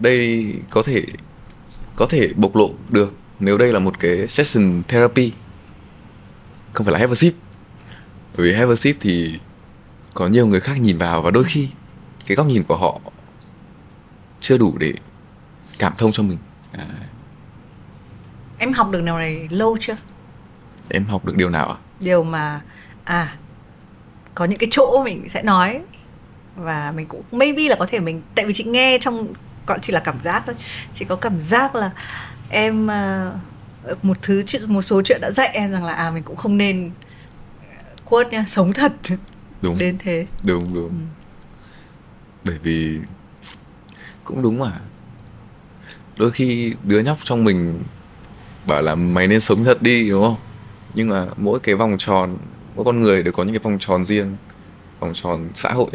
đây 0.00 0.46
có 0.70 0.82
thể 0.82 1.04
có 1.96 2.06
thể 2.06 2.32
bộc 2.36 2.56
lộ 2.56 2.70
được 2.90 3.12
nếu 3.40 3.58
đây 3.58 3.72
là 3.72 3.78
một 3.78 4.00
cái 4.00 4.28
session 4.28 4.82
therapy 4.88 5.32
không 6.72 6.86
phải 6.86 6.92
là 6.92 6.98
have 6.98 7.12
a 7.12 7.14
sip. 7.14 7.34
Bởi 8.36 8.46
vì 8.46 8.54
have 8.54 8.72
a 8.72 8.76
sip 8.76 8.96
thì 9.00 9.38
có 10.14 10.28
nhiều 10.28 10.46
người 10.46 10.60
khác 10.60 10.80
nhìn 10.80 10.98
vào 10.98 11.22
và 11.22 11.30
đôi 11.30 11.44
khi 11.44 11.68
cái 12.26 12.36
góc 12.36 12.46
nhìn 12.46 12.64
của 12.64 12.76
họ 12.76 13.00
chưa 14.40 14.58
đủ 14.58 14.78
để 14.78 14.92
cảm 15.78 15.92
thông 15.98 16.12
cho 16.12 16.22
mình. 16.22 16.38
À, 16.72 16.86
em 18.58 18.72
học 18.72 18.90
được 18.90 19.02
điều 19.02 19.18
này 19.18 19.48
lâu 19.50 19.76
chưa? 19.80 19.96
Em 20.88 21.04
học 21.04 21.24
được 21.24 21.36
điều 21.36 21.50
nào 21.50 21.68
ạ? 21.68 21.76
Điều 22.00 22.24
mà 22.24 22.60
à 23.04 23.36
có 24.34 24.44
những 24.44 24.58
cái 24.58 24.68
chỗ 24.70 25.02
mình 25.04 25.28
sẽ 25.28 25.42
nói 25.42 25.80
và 26.56 26.92
mình 26.96 27.06
cũng 27.06 27.22
maybe 27.32 27.68
là 27.68 27.76
có 27.78 27.86
thể 27.86 28.00
mình 28.00 28.22
tại 28.34 28.44
vì 28.46 28.52
chị 28.52 28.64
nghe 28.64 28.98
trong 29.00 29.26
còn 29.66 29.80
chỉ 29.80 29.92
là 29.92 30.00
cảm 30.00 30.16
giác 30.24 30.42
thôi. 30.46 30.54
Chị 30.94 31.04
có 31.04 31.16
cảm 31.16 31.38
giác 31.40 31.74
là 31.74 31.90
em 32.50 32.90
à, 32.90 33.30
một 34.02 34.16
thứ 34.22 34.42
chuyện- 34.42 34.72
một 34.72 34.82
số 34.82 35.02
chuyện 35.04 35.18
đã 35.20 35.30
dạy 35.30 35.48
em 35.48 35.70
rằng 35.72 35.84
là 35.84 35.92
à 35.92 36.10
mình 36.10 36.22
cũng 36.22 36.36
không 36.36 36.56
nên 36.56 36.90
quote 38.04 38.30
nha 38.30 38.44
sống 38.46 38.72
thật 38.72 38.92
đúng. 39.62 39.78
đến 39.78 39.96
thế. 39.98 40.26
Đúng 40.42 40.74
đúng. 40.74 40.88
Ừ. 40.88 40.94
bởi 42.44 42.58
vì 42.62 42.98
cũng 44.24 44.42
đúng 44.42 44.58
mà. 44.58 44.72
Đôi 46.16 46.30
khi 46.30 46.74
đứa 46.84 47.00
nhóc 47.00 47.18
trong 47.24 47.44
mình 47.44 47.82
bảo 48.66 48.82
là 48.82 48.94
mày 48.94 49.26
nên 49.28 49.40
sống 49.40 49.64
thật 49.64 49.82
đi 49.82 50.10
đúng 50.10 50.22
không? 50.22 50.36
Nhưng 50.94 51.08
mà 51.08 51.26
mỗi 51.36 51.60
cái 51.60 51.74
vòng 51.74 51.96
tròn 51.98 52.36
mỗi 52.76 52.84
con 52.84 53.00
người 53.00 53.22
đều 53.22 53.32
có 53.32 53.42
những 53.42 53.52
cái 53.54 53.58
vòng 53.58 53.76
tròn 53.80 54.04
riêng 54.04 54.36
vòng 55.00 55.12
tròn 55.14 55.48
xã 55.54 55.72
hội 55.72 55.90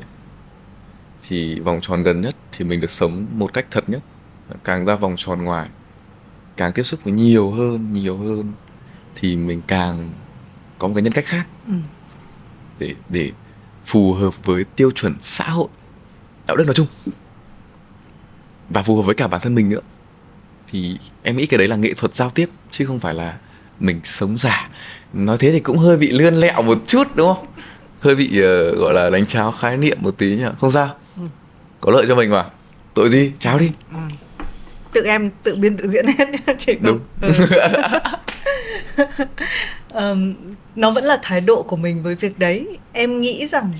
thì 1.29 1.59
vòng 1.59 1.79
tròn 1.81 2.03
gần 2.03 2.21
nhất 2.21 2.35
thì 2.51 2.65
mình 2.65 2.81
được 2.81 2.91
sống 2.91 3.25
một 3.31 3.53
cách 3.53 3.65
thật 3.71 3.89
nhất. 3.89 4.01
Càng 4.63 4.85
ra 4.85 4.95
vòng 4.95 5.15
tròn 5.17 5.43
ngoài 5.43 5.69
càng 6.57 6.71
tiếp 6.73 6.83
xúc 6.83 6.99
với 7.03 7.13
nhiều 7.13 7.51
hơn 7.51 7.93
nhiều 7.93 8.17
hơn 8.17 8.53
thì 9.15 9.35
mình 9.35 9.61
càng 9.67 10.11
có 10.79 10.87
một 10.87 10.93
cái 10.95 11.03
nhân 11.03 11.13
cách 11.13 11.25
khác. 11.25 11.47
Ừ. 11.67 11.73
để 12.79 12.95
để 13.09 13.31
phù 13.85 14.13
hợp 14.13 14.45
với 14.45 14.63
tiêu 14.63 14.91
chuẩn 14.91 15.15
xã 15.21 15.49
hội 15.49 15.67
đạo 16.47 16.57
đức 16.57 16.65
nói 16.65 16.73
chung. 16.73 16.87
Và 18.69 18.81
phù 18.81 18.97
hợp 18.97 19.01
với 19.01 19.15
cả 19.15 19.27
bản 19.27 19.41
thân 19.41 19.55
mình 19.55 19.69
nữa. 19.69 19.79
Thì 20.71 20.97
em 21.23 21.37
nghĩ 21.37 21.45
cái 21.45 21.57
đấy 21.57 21.67
là 21.67 21.75
nghệ 21.75 21.93
thuật 21.93 22.13
giao 22.13 22.29
tiếp 22.29 22.49
chứ 22.71 22.85
không 22.85 22.99
phải 22.99 23.13
là 23.13 23.37
mình 23.79 24.01
sống 24.03 24.37
giả. 24.37 24.69
Nói 25.13 25.37
thế 25.37 25.51
thì 25.51 25.59
cũng 25.59 25.77
hơi 25.77 25.97
bị 25.97 26.11
lươn 26.11 26.35
lẹo 26.35 26.61
một 26.61 26.77
chút 26.87 27.07
đúng 27.15 27.33
không? 27.35 27.45
Hơi 27.99 28.15
bị 28.15 28.27
uh, 28.27 28.77
gọi 28.77 28.93
là 28.93 29.09
đánh 29.09 29.25
cháo 29.25 29.51
khái 29.51 29.77
niệm 29.77 29.97
một 30.01 30.17
tí 30.17 30.35
nhỉ? 30.35 30.45
Không 30.59 30.71
sao. 30.71 30.95
Có 31.81 31.91
lợi 31.91 32.05
cho 32.07 32.15
mình 32.15 32.29
mà. 32.29 32.45
Tội 32.93 33.09
gì? 33.09 33.31
Cháo 33.39 33.59
đi. 33.59 33.71
Ừ. 33.91 33.97
tự 34.93 35.03
em 35.03 35.29
tự 35.43 35.55
biên 35.55 35.77
tự 35.77 35.87
diễn 35.87 36.05
hết 36.07 36.25
chị 36.57 36.77
đúng. 36.81 36.99
Ừ. 37.21 37.31
um, 39.93 40.35
nó 40.75 40.91
vẫn 40.91 41.03
là 41.03 41.19
thái 41.23 41.41
độ 41.41 41.63
của 41.63 41.75
mình 41.75 42.03
với 42.03 42.15
việc 42.15 42.39
đấy. 42.39 42.77
Em 42.93 43.21
nghĩ 43.21 43.47
rằng 43.47 43.73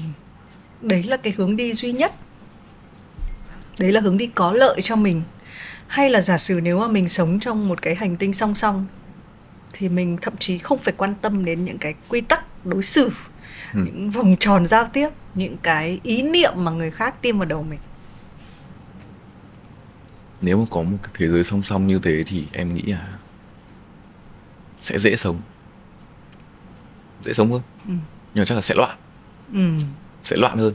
đấy 0.81 1.03
là 1.03 1.17
cái 1.17 1.33
hướng 1.37 1.55
đi 1.55 1.73
duy 1.73 1.91
nhất. 1.91 2.13
Đấy 3.79 3.91
là 3.91 4.01
hướng 4.01 4.17
đi 4.17 4.29
có 4.35 4.51
lợi 4.51 4.81
cho 4.81 4.95
mình. 4.95 5.21
Hay 5.87 6.09
là 6.09 6.21
giả 6.21 6.37
sử 6.37 6.59
nếu 6.63 6.79
mà 6.79 6.87
mình 6.87 7.09
sống 7.09 7.39
trong 7.39 7.67
một 7.67 7.81
cái 7.81 7.95
hành 7.95 8.15
tinh 8.15 8.33
song 8.33 8.55
song 8.55 8.85
thì 9.73 9.89
mình 9.89 10.17
thậm 10.21 10.37
chí 10.37 10.57
không 10.57 10.77
phải 10.77 10.93
quan 10.97 11.13
tâm 11.21 11.45
đến 11.45 11.65
những 11.65 11.77
cái 11.77 11.93
quy 12.09 12.21
tắc 12.21 12.65
đối 12.65 12.83
xử 12.83 13.11
ừ. 13.73 13.79
những 13.85 14.11
vòng 14.11 14.35
tròn 14.39 14.67
giao 14.67 14.85
tiếp 14.93 15.09
những 15.35 15.57
cái 15.63 15.99
ý 16.03 16.21
niệm 16.21 16.53
mà 16.55 16.71
người 16.71 16.91
khác 16.91 17.21
tiêm 17.21 17.37
vào 17.37 17.45
đầu 17.45 17.63
mình 17.63 17.79
nếu 20.41 20.57
mà 20.57 20.65
có 20.69 20.83
một 20.83 20.97
cái 21.03 21.11
thế 21.17 21.27
giới 21.27 21.43
song 21.43 21.63
song 21.63 21.87
như 21.87 21.99
thế 22.03 22.23
thì 22.23 22.45
em 22.51 22.73
nghĩ 22.73 22.81
là 22.81 23.17
sẽ 24.79 24.99
dễ 24.99 25.15
sống. 25.15 25.41
Dễ 27.21 27.33
sống 27.33 27.51
hơn. 27.51 27.61
Ừ. 27.87 27.93
nhưng 28.33 28.41
mà 28.41 28.45
chắc 28.45 28.55
là 28.55 28.61
sẽ 28.61 28.75
loạn. 28.75 28.97
Ừ. 29.53 29.59
sẽ 30.23 30.35
loạn 30.37 30.57
hơn. 30.57 30.73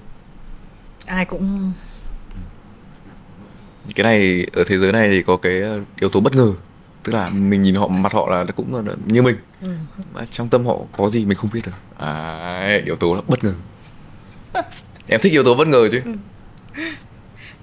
Ai 1.06 1.24
cũng 1.24 1.72
cái 3.94 4.04
này 4.04 4.46
ở 4.52 4.64
thế 4.66 4.78
giới 4.78 4.92
này 4.92 5.08
thì 5.08 5.22
có 5.22 5.36
cái 5.36 5.62
yếu 6.00 6.08
tố 6.10 6.20
bất 6.20 6.34
ngờ. 6.34 6.52
Tức 7.02 7.14
là 7.14 7.30
mình 7.30 7.62
nhìn 7.62 7.74
họ 7.74 7.88
mặt 7.88 8.12
họ 8.12 8.28
là 8.30 8.44
cũng 8.44 8.86
là 8.86 8.94
như 9.06 9.22
mình. 9.22 9.36
Ừ. 9.60 9.68
mà 10.12 10.24
trong 10.24 10.48
tâm 10.48 10.66
họ 10.66 10.78
có 10.96 11.08
gì 11.08 11.24
mình 11.24 11.38
không 11.38 11.50
biết 11.52 11.60
được. 11.66 11.72
À 11.98 12.80
yếu 12.84 12.94
tố 12.94 13.14
là 13.14 13.20
bất 13.28 13.44
ngờ. 13.44 13.54
Em 15.06 15.20
thích 15.20 15.32
yếu 15.32 15.44
tố 15.44 15.54
bất 15.54 15.68
ngờ 15.68 15.88
chứ. 15.90 16.00
Ừ. 16.04 16.12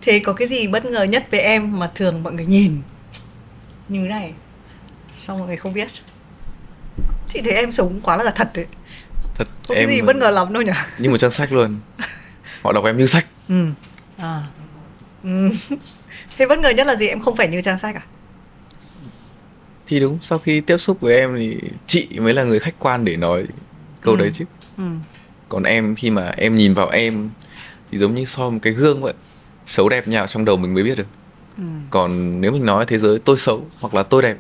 thế 0.01 0.19
có 0.19 0.33
cái 0.33 0.47
gì 0.47 0.67
bất 0.67 0.85
ngờ 0.85 1.03
nhất 1.03 1.27
về 1.31 1.39
em 1.39 1.79
mà 1.79 1.91
thường 1.95 2.23
mọi 2.23 2.33
người 2.33 2.45
nhìn? 2.45 2.81
Như 3.89 4.03
thế 4.03 4.09
này 4.09 4.33
xong 5.13 5.39
mọi 5.39 5.47
người 5.47 5.57
không 5.57 5.73
biết? 5.73 5.87
Chị 7.27 7.41
thấy 7.43 7.53
em 7.53 7.71
sống 7.71 7.99
quá 8.03 8.23
là 8.23 8.31
thật 8.31 8.51
đấy. 8.53 8.65
Thật 9.35 9.47
không 9.67 9.77
em... 9.77 9.87
cái 9.87 9.95
gì 9.95 10.01
bất 10.01 10.15
ngờ 10.15 10.29
lắm 10.29 10.53
đâu 10.53 10.63
nhỉ 10.63 10.71
như 10.97 11.09
một 11.09 11.17
trang 11.17 11.31
sách 11.31 11.53
luôn. 11.53 11.79
Họ 12.61 12.71
đọc 12.71 12.85
em 12.85 12.97
như 12.97 13.05
sách. 13.05 13.25
Ừ. 13.49 13.65
À. 14.17 14.43
Ừ. 15.23 15.49
thế 16.37 16.45
bất 16.45 16.59
ngờ 16.59 16.69
nhất 16.69 16.87
là 16.87 16.95
gì? 16.95 17.07
Em 17.07 17.21
không 17.21 17.35
phải 17.35 17.47
như 17.47 17.61
trang 17.61 17.79
sách 17.79 17.95
à? 17.95 18.01
Thì 19.87 19.99
đúng 19.99 20.19
sau 20.21 20.39
khi 20.39 20.61
tiếp 20.61 20.77
xúc 20.77 21.01
với 21.01 21.15
em 21.15 21.35
thì 21.39 21.57
chị 21.85 22.07
mới 22.19 22.33
là 22.33 22.43
người 22.43 22.59
khách 22.59 22.75
quan 22.79 23.05
để 23.05 23.17
nói 23.17 23.45
câu 24.01 24.13
ừ. 24.13 24.19
đấy 24.19 24.31
chứ. 24.33 24.45
Ừ. 24.77 24.83
còn 25.49 25.63
em 25.63 25.95
khi 25.95 26.09
mà 26.09 26.33
em 26.37 26.55
nhìn 26.55 26.73
vào 26.73 26.89
em 26.89 27.29
thì 27.91 27.97
giống 27.97 28.15
như 28.15 28.25
soi 28.25 28.51
một 28.51 28.59
cái 28.61 28.73
gương 28.73 29.01
vậy 29.01 29.13
xấu 29.71 29.89
đẹp 29.89 30.07
nhạo 30.07 30.27
trong 30.27 30.45
đầu 30.45 30.57
mình 30.57 30.73
mới 30.73 30.83
biết 30.83 30.97
được. 30.97 31.07
Ừ. 31.57 31.63
còn 31.89 32.41
nếu 32.41 32.51
mình 32.51 32.65
nói 32.65 32.85
thế 32.85 32.97
giới 32.99 33.19
tôi 33.19 33.37
xấu 33.37 33.65
hoặc 33.79 33.93
là 33.93 34.03
tôi 34.03 34.21
đẹp 34.21 34.37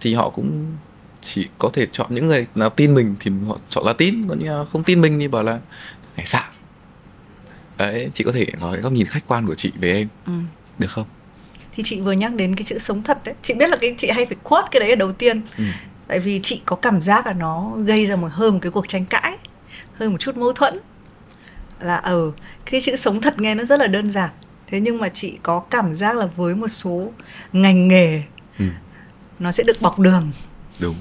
thì 0.00 0.14
họ 0.14 0.30
cũng 0.30 0.76
chỉ 1.20 1.48
có 1.58 1.70
thể 1.72 1.86
chọn 1.86 2.06
những 2.14 2.26
người 2.26 2.46
nào 2.54 2.70
tin 2.70 2.94
mình 2.94 3.14
thì 3.20 3.30
họ 3.48 3.58
chọn 3.68 3.84
là 3.86 3.92
tin. 3.92 4.28
Còn 4.28 4.38
như 4.38 4.64
không 4.72 4.84
tin 4.84 5.00
mình 5.00 5.18
thì 5.18 5.28
bảo 5.28 5.42
là 5.42 5.58
này 6.16 6.26
xạo 6.26 6.50
đấy 7.76 8.10
chị 8.14 8.24
có 8.24 8.32
thể 8.32 8.46
nói 8.60 8.80
góc 8.80 8.92
nhìn 8.92 9.06
khách 9.06 9.26
quan 9.26 9.46
của 9.46 9.54
chị 9.54 9.72
về 9.80 9.92
em. 9.92 10.08
Ừ. 10.26 10.32
được 10.78 10.90
không? 10.90 11.06
Thì 11.72 11.82
chị 11.86 12.00
vừa 12.00 12.12
nhắc 12.12 12.34
đến 12.34 12.54
cái 12.56 12.64
chữ 12.64 12.78
sống 12.78 13.02
thật 13.02 13.18
đấy. 13.24 13.34
Chị 13.42 13.54
biết 13.54 13.70
là 13.70 13.76
cái 13.80 13.94
chị 13.98 14.10
hay 14.10 14.26
phải 14.26 14.36
quote 14.42 14.68
cái 14.70 14.80
đấy 14.80 14.90
ở 14.90 14.96
đầu 14.96 15.12
tiên. 15.12 15.42
Ừ. 15.58 15.64
tại 16.08 16.18
vì 16.18 16.40
chị 16.42 16.60
có 16.64 16.76
cảm 16.76 17.02
giác 17.02 17.26
là 17.26 17.32
nó 17.32 17.72
gây 17.84 18.06
ra 18.06 18.16
một 18.16 18.28
hơn 18.32 18.52
một 18.52 18.58
cái 18.62 18.70
cuộc 18.70 18.88
tranh 18.88 19.04
cãi 19.06 19.36
hơi 19.94 20.08
một 20.08 20.20
chút 20.20 20.36
mâu 20.36 20.52
thuẫn 20.52 20.78
là 21.80 21.96
ở 21.96 22.12
ừ, 22.12 22.32
cái 22.64 22.80
chữ 22.80 22.96
sống 22.96 23.20
thật 23.20 23.40
nghe 23.40 23.54
nó 23.54 23.64
rất 23.64 23.80
là 23.80 23.86
đơn 23.86 24.10
giản. 24.10 24.30
Thế 24.66 24.80
nhưng 24.80 24.98
mà 24.98 25.08
chị 25.08 25.38
có 25.42 25.60
cảm 25.60 25.94
giác 25.94 26.16
là 26.16 26.26
với 26.26 26.54
một 26.54 26.68
số 26.68 27.12
ngành 27.52 27.88
nghề 27.88 28.22
ừ. 28.58 28.64
nó 29.38 29.52
sẽ 29.52 29.64
được 29.66 29.76
bọc 29.80 29.98
đường. 29.98 30.30
Đúng. 30.80 30.94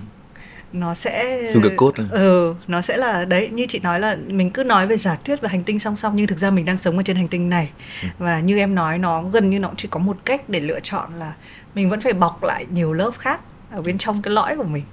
Nó 0.73 0.93
sẽ 0.93 1.41
cốt 1.77 1.93
ừ 2.11 2.55
nó 2.67 2.81
sẽ 2.81 2.97
là 2.97 3.25
đấy 3.25 3.49
như 3.51 3.65
chị 3.69 3.79
nói 3.79 3.99
là 3.99 4.17
mình 4.27 4.51
cứ 4.51 4.63
nói 4.63 4.87
về 4.87 4.97
giả 4.97 5.17
thuyết 5.25 5.41
và 5.41 5.49
hành 5.49 5.63
tinh 5.63 5.79
song 5.79 5.97
song 5.97 6.15
nhưng 6.15 6.27
thực 6.27 6.37
ra 6.37 6.51
mình 6.51 6.65
đang 6.65 6.77
sống 6.77 6.97
ở 6.97 7.03
trên 7.03 7.15
hành 7.15 7.27
tinh 7.27 7.49
này. 7.49 7.71
Ừ. 8.03 8.07
và 8.17 8.39
như 8.39 8.57
em 8.57 8.75
nói 8.75 8.97
nó 8.97 9.21
gần 9.21 9.49
như 9.49 9.59
nó 9.59 9.69
chỉ 9.77 9.87
có 9.91 9.99
một 9.99 10.17
cách 10.25 10.49
để 10.49 10.59
lựa 10.59 10.79
chọn 10.79 11.09
là 11.19 11.33
mình 11.75 11.89
vẫn 11.89 12.01
phải 12.01 12.13
bọc 12.13 12.43
lại 12.43 12.65
nhiều 12.69 12.93
lớp 12.93 13.11
khác 13.17 13.41
ở 13.71 13.81
bên 13.81 13.97
trong 13.97 14.21
cái 14.21 14.33
lõi 14.33 14.55
của 14.55 14.63
mình. 14.63 14.83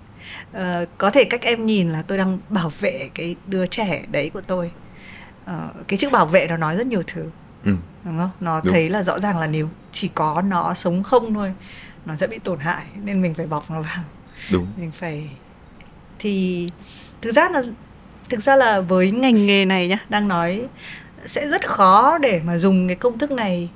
Uh, 0.57 0.89
có 0.99 1.11
thể 1.11 1.25
cách 1.25 1.43
em 1.43 1.67
nhìn 1.67 1.93
là 1.93 2.03
tôi 2.03 2.19
đang 2.19 2.39
bảo 2.49 2.73
vệ 2.81 3.09
cái 3.15 3.37
đứa 3.47 3.67
trẻ 3.67 4.03
đấy 4.11 4.31
của 4.35 4.41
tôi 4.41 4.71
uh, 5.51 5.89
cái 5.89 5.99
chữ 5.99 6.11
bảo 6.11 6.27
vệ 6.27 6.47
nó 6.49 6.57
nói 6.57 6.77
rất 6.77 6.87
nhiều 6.87 7.03
thứ 7.07 7.23
ừ. 7.65 7.77
đúng 8.05 8.19
không 8.19 8.31
nó 8.41 8.61
đúng. 8.65 8.73
thấy 8.73 8.91
là 8.91 9.03
rõ 9.03 9.21
ràng 9.21 9.39
là 9.39 9.47
nếu 9.47 9.69
chỉ 9.93 10.09
có 10.15 10.43
nó 10.43 10.75
sống 10.75 11.03
không 11.03 11.35
thôi 11.35 11.53
nó 12.07 12.17
sẽ 12.17 12.27
bị 12.27 12.39
tổn 12.39 12.59
hại 12.59 12.85
nên 13.05 13.23
mình 13.23 13.35
phải 13.35 13.47
bọc 13.47 13.71
nó 13.71 13.83
vào 13.83 14.05
đúng 14.53 14.67
mình 14.77 14.91
phải 14.91 15.31
thì 16.19 16.69
thực 17.23 17.31
ra 17.31 17.49
là 17.49 17.63
thực 18.29 18.43
ra 18.43 18.57
là 18.57 18.81
với 18.81 19.11
ngành 19.11 19.47
nghề 19.47 19.65
này 19.65 19.89
nhá 19.89 19.99
đang 20.09 20.29
nói 20.29 20.63
sẽ 21.27 21.49
rất 21.49 21.69
khó 21.69 22.19
để 22.19 22.41
mà 22.45 22.59
dùng 22.59 22.89
cái 22.89 22.97
công 22.97 23.19
thức 23.19 23.31
này 23.31 23.71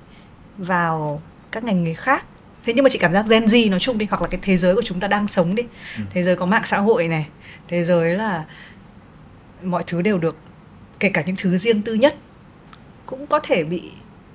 vào 0.58 1.22
các 1.50 1.64
ngành 1.64 1.84
nghề 1.84 1.94
khác 1.94 2.26
thế 2.64 2.72
nhưng 2.72 2.82
mà 2.82 2.88
chị 2.90 2.98
cảm 2.98 3.12
giác 3.12 3.26
Gen 3.28 3.44
Z 3.44 3.70
nói 3.70 3.80
chung 3.80 3.98
đi 3.98 4.06
hoặc 4.10 4.22
là 4.22 4.28
cái 4.28 4.40
thế 4.42 4.56
giới 4.56 4.74
của 4.74 4.82
chúng 4.82 5.00
ta 5.00 5.08
đang 5.08 5.28
sống 5.28 5.54
đi 5.54 5.62
ừ. 5.96 6.02
thế 6.10 6.22
giới 6.22 6.36
có 6.36 6.46
mạng 6.46 6.62
xã 6.64 6.78
hội 6.78 7.08
này 7.08 7.28
thế 7.68 7.82
giới 7.84 8.14
là 8.14 8.44
mọi 9.62 9.84
thứ 9.86 10.02
đều 10.02 10.18
được 10.18 10.36
kể 11.00 11.08
cả 11.08 11.22
những 11.26 11.36
thứ 11.38 11.58
riêng 11.58 11.82
tư 11.82 11.94
nhất 11.94 12.16
cũng 13.06 13.26
có 13.26 13.40
thể 13.42 13.64
bị 13.64 13.90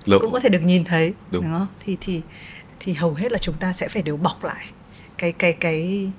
Lộ. 0.06 0.20
cũng 0.20 0.32
có 0.32 0.40
thể 0.40 0.50
được 0.50 0.62
nhìn 0.62 0.84
thấy 0.84 1.14
đúng. 1.32 1.44
đúng 1.44 1.52
không 1.52 1.68
thì 1.86 1.98
thì 2.02 2.22
thì 2.80 2.94
hầu 2.94 3.14
hết 3.14 3.32
là 3.32 3.38
chúng 3.38 3.56
ta 3.56 3.74
sẽ 3.74 3.88
phải 3.88 4.02
đều 4.02 4.18
bọc 4.18 4.44
lại 4.44 4.66
cái 5.18 5.32
cái 5.32 5.54
cái 5.54 6.10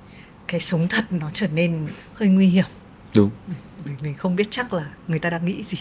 cái 0.49 0.61
sống 0.61 0.87
thật 0.89 1.05
nó 1.11 1.31
trở 1.35 1.47
nên 1.47 1.87
hơi 2.15 2.29
nguy 2.29 2.47
hiểm. 2.47 2.65
Đúng. 3.15 3.31
Mình 3.85 3.95
mình 4.03 4.15
không 4.15 4.37
biết 4.37 4.47
chắc 4.51 4.73
là 4.73 4.91
người 5.09 5.19
ta 5.19 5.31
đang 5.31 5.45
nghĩ 5.45 5.63
gì. 5.63 5.79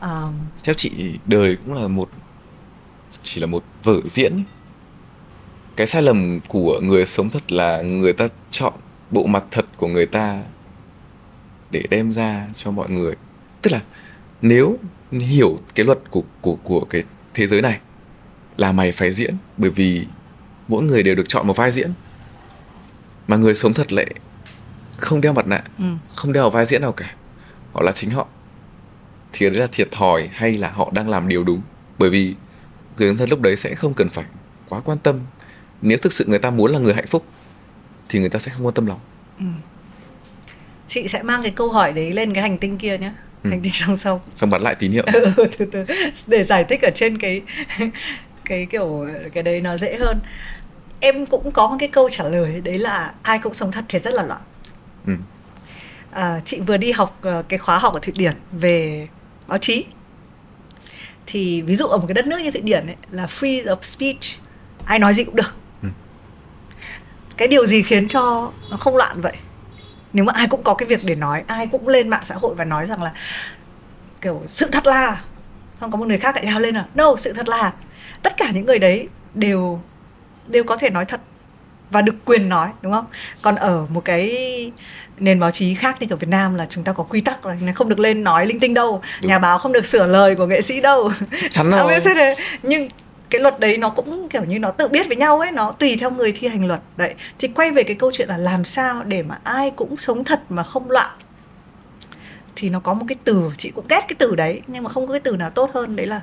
Um, 0.00 0.34
theo 0.64 0.74
chị 0.74 1.18
đời 1.26 1.56
cũng 1.56 1.74
là 1.74 1.88
một 1.88 2.10
chỉ 3.22 3.40
là 3.40 3.46
một 3.46 3.64
vở 3.82 4.00
diễn. 4.06 4.44
Cái 5.76 5.86
sai 5.86 6.02
lầm 6.02 6.40
của 6.48 6.80
người 6.80 7.06
sống 7.06 7.30
thật 7.30 7.52
là 7.52 7.82
người 7.82 8.12
ta 8.12 8.28
chọn 8.50 8.72
bộ 9.10 9.26
mặt 9.26 9.44
thật 9.50 9.66
của 9.76 9.88
người 9.88 10.06
ta 10.06 10.42
để 11.70 11.82
đem 11.90 12.12
ra 12.12 12.48
cho 12.54 12.70
mọi 12.70 12.90
người 12.90 13.14
tức 13.62 13.72
là 13.72 13.82
nếu 14.42 14.78
hiểu 15.10 15.58
cái 15.74 15.86
luật 15.86 15.98
của 16.10 16.22
của 16.40 16.54
của 16.54 16.84
cái 16.84 17.02
thế 17.34 17.46
giới 17.46 17.62
này 17.62 17.80
là 18.56 18.72
mày 18.72 18.92
phải 18.92 19.12
diễn 19.12 19.34
bởi 19.56 19.70
vì 19.70 20.06
mỗi 20.68 20.82
người 20.82 21.02
đều 21.02 21.14
được 21.14 21.28
chọn 21.28 21.46
một 21.46 21.56
vai 21.56 21.72
diễn 21.72 21.92
mà 23.28 23.36
người 23.36 23.54
sống 23.54 23.74
thật 23.74 23.92
lệ 23.92 24.06
không 24.96 25.20
đeo 25.20 25.32
mặt 25.32 25.46
nạ 25.46 25.62
ừ. 25.78 25.84
không 26.14 26.32
đeo 26.32 26.50
vai 26.50 26.66
diễn 26.66 26.82
nào 26.82 26.92
cả. 26.92 27.14
Họ 27.72 27.82
là 27.82 27.92
chính 27.92 28.10
họ. 28.10 28.26
Thì 29.32 29.50
đấy 29.50 29.58
là 29.58 29.66
thiệt 29.72 29.90
thòi 29.90 30.28
hay 30.32 30.56
là 30.56 30.70
họ 30.70 30.90
đang 30.94 31.08
làm 31.08 31.28
điều 31.28 31.42
đúng? 31.42 31.60
Bởi 31.98 32.10
vì 32.10 32.34
người 32.96 33.08
sống 33.08 33.18
thật 33.18 33.28
lúc 33.28 33.40
đấy 33.40 33.56
sẽ 33.56 33.74
không 33.74 33.94
cần 33.94 34.08
phải 34.08 34.24
quá 34.68 34.80
quan 34.80 34.98
tâm. 34.98 35.20
Nếu 35.82 35.98
thực 35.98 36.12
sự 36.12 36.24
người 36.28 36.38
ta 36.38 36.50
muốn 36.50 36.72
là 36.72 36.78
người 36.78 36.94
hạnh 36.94 37.06
phúc 37.06 37.24
thì 38.10 38.20
người 38.20 38.28
ta 38.28 38.38
sẽ 38.38 38.52
không 38.52 38.66
quan 38.66 38.74
tâm 38.74 38.86
lòng 38.86 39.00
ừ. 39.38 39.44
chị 40.86 41.08
sẽ 41.08 41.22
mang 41.22 41.42
cái 41.42 41.50
câu 41.50 41.70
hỏi 41.70 41.92
đấy 41.92 42.12
lên 42.12 42.34
cái 42.34 42.42
hành 42.42 42.58
tinh 42.58 42.78
kia 42.78 42.98
nhé 42.98 43.12
ừ. 43.42 43.50
hành 43.50 43.60
tinh 43.62 43.72
song 43.74 43.96
song. 43.96 44.20
Xong 44.34 44.50
bắn 44.50 44.62
lại 44.62 44.74
tín 44.74 44.92
hiệu. 44.92 45.04
Ừ, 45.12 45.32
từ 45.58 45.66
từ. 45.72 45.84
Để 46.26 46.44
giải 46.44 46.64
thích 46.64 46.82
ở 46.82 46.90
trên 46.94 47.18
cái 47.18 47.42
cái 48.44 48.66
kiểu 48.70 49.06
cái 49.32 49.42
đấy 49.42 49.60
nó 49.60 49.76
dễ 49.76 49.96
hơn. 49.96 50.20
Em 51.00 51.26
cũng 51.26 51.52
có 51.52 51.68
một 51.68 51.76
cái 51.78 51.88
câu 51.88 52.10
trả 52.10 52.24
lời 52.24 52.60
đấy 52.64 52.78
là 52.78 53.14
ai 53.22 53.38
cũng 53.38 53.54
sống 53.54 53.72
thật 53.72 53.84
thì 53.88 53.98
rất 53.98 54.14
là 54.14 54.22
loạn. 54.22 54.40
Ừ. 55.06 55.12
à, 56.10 56.40
chị 56.44 56.60
vừa 56.60 56.76
đi 56.76 56.92
học 56.92 57.20
uh, 57.28 57.48
cái 57.48 57.58
khóa 57.58 57.78
học 57.78 57.94
ở 57.94 58.00
thụy 58.02 58.14
điển 58.16 58.34
về 58.52 59.08
báo 59.46 59.58
chí. 59.58 59.84
Thì 61.26 61.62
ví 61.62 61.76
dụ 61.76 61.86
ở 61.86 61.98
một 61.98 62.04
cái 62.08 62.14
đất 62.14 62.26
nước 62.26 62.38
như 62.38 62.50
thụy 62.50 62.60
điển 62.60 62.86
ấy, 62.86 62.96
là 63.10 63.26
free 63.26 63.64
of 63.64 63.82
speech 63.82 64.20
ai 64.84 64.98
nói 64.98 65.14
gì 65.14 65.24
cũng 65.24 65.36
được. 65.36 65.54
Ừ. 65.82 65.88
cái 67.36 67.48
điều 67.48 67.66
gì 67.66 67.82
khiến 67.82 68.08
cho 68.08 68.52
nó 68.70 68.76
không 68.76 68.96
loạn 68.96 69.20
vậy 69.20 69.34
nếu 70.12 70.24
mà 70.24 70.32
ai 70.36 70.46
cũng 70.48 70.62
có 70.62 70.74
cái 70.74 70.86
việc 70.86 71.04
để 71.04 71.14
nói 71.14 71.44
ai 71.46 71.66
cũng 71.66 71.88
lên 71.88 72.08
mạng 72.08 72.24
xã 72.24 72.34
hội 72.34 72.54
và 72.54 72.64
nói 72.64 72.86
rằng 72.86 73.02
là 73.02 73.12
kiểu 74.20 74.42
sự 74.46 74.68
thật 74.72 74.86
là 74.86 75.20
không 75.80 75.90
có 75.90 75.98
một 75.98 76.08
người 76.08 76.18
khác 76.18 76.34
lại 76.34 76.44
gào 76.46 76.60
lên 76.60 76.74
là 76.74 76.84
no 76.94 77.16
sự 77.18 77.32
thật 77.32 77.48
là 77.48 77.72
tất 78.22 78.36
cả 78.36 78.50
những 78.54 78.66
người 78.66 78.78
đấy 78.78 79.08
đều 79.34 79.80
đều 80.46 80.64
có 80.64 80.76
thể 80.76 80.90
nói 80.90 81.04
thật 81.04 81.20
và 81.90 82.02
được 82.02 82.14
quyền 82.24 82.48
nói 82.48 82.68
đúng 82.82 82.92
không? 82.92 83.06
Còn 83.42 83.56
ở 83.56 83.86
một 83.88 84.04
cái 84.04 84.72
nền 85.18 85.40
báo 85.40 85.50
chí 85.50 85.74
khác 85.74 85.96
như 86.00 86.06
ở 86.10 86.16
Việt 86.16 86.28
Nam 86.28 86.54
là 86.54 86.66
chúng 86.68 86.84
ta 86.84 86.92
có 86.92 87.02
quy 87.02 87.20
tắc 87.20 87.46
là 87.46 87.56
không 87.74 87.88
được 87.88 87.98
lên 87.98 88.24
nói 88.24 88.46
linh 88.46 88.60
tinh 88.60 88.74
đâu 88.74 89.02
đúng. 89.20 89.28
nhà 89.28 89.38
báo 89.38 89.58
không 89.58 89.72
được 89.72 89.86
sửa 89.86 90.06
lời 90.06 90.34
của 90.34 90.46
nghệ 90.46 90.60
sĩ 90.60 90.80
đâu. 90.80 91.12
Chắn 91.50 91.70
rồi. 91.70 92.00
Nhưng 92.62 92.88
cái 93.30 93.40
luật 93.40 93.60
đấy 93.60 93.76
nó 93.76 93.90
cũng 93.90 94.28
kiểu 94.28 94.44
như 94.44 94.58
nó 94.58 94.70
tự 94.70 94.88
biết 94.88 95.08
với 95.08 95.16
nhau 95.16 95.40
ấy 95.40 95.52
nó 95.52 95.72
tùy 95.72 95.96
theo 96.00 96.10
người 96.10 96.32
thi 96.32 96.48
hành 96.48 96.66
luật. 96.66 96.80
Đấy 96.96 97.14
thì 97.38 97.48
quay 97.48 97.70
về 97.70 97.82
cái 97.82 97.96
câu 97.96 98.10
chuyện 98.12 98.28
là 98.28 98.36
làm 98.36 98.64
sao 98.64 99.04
để 99.04 99.22
mà 99.22 99.38
ai 99.44 99.70
cũng 99.70 99.96
sống 99.96 100.24
thật 100.24 100.40
mà 100.48 100.62
không 100.62 100.90
loạn. 100.90 101.10
Thì 102.56 102.70
nó 102.70 102.80
có 102.80 102.94
một 102.94 103.04
cái 103.08 103.16
từ 103.24 103.50
chị 103.56 103.70
cũng 103.74 103.86
ghét 103.88 104.00
cái 104.08 104.16
từ 104.18 104.34
đấy 104.34 104.62
nhưng 104.66 104.84
mà 104.84 104.90
không 104.90 105.06
có 105.06 105.12
cái 105.12 105.20
từ 105.20 105.36
nào 105.36 105.50
tốt 105.50 105.70
hơn 105.74 105.96
đấy 105.96 106.06
là 106.06 106.20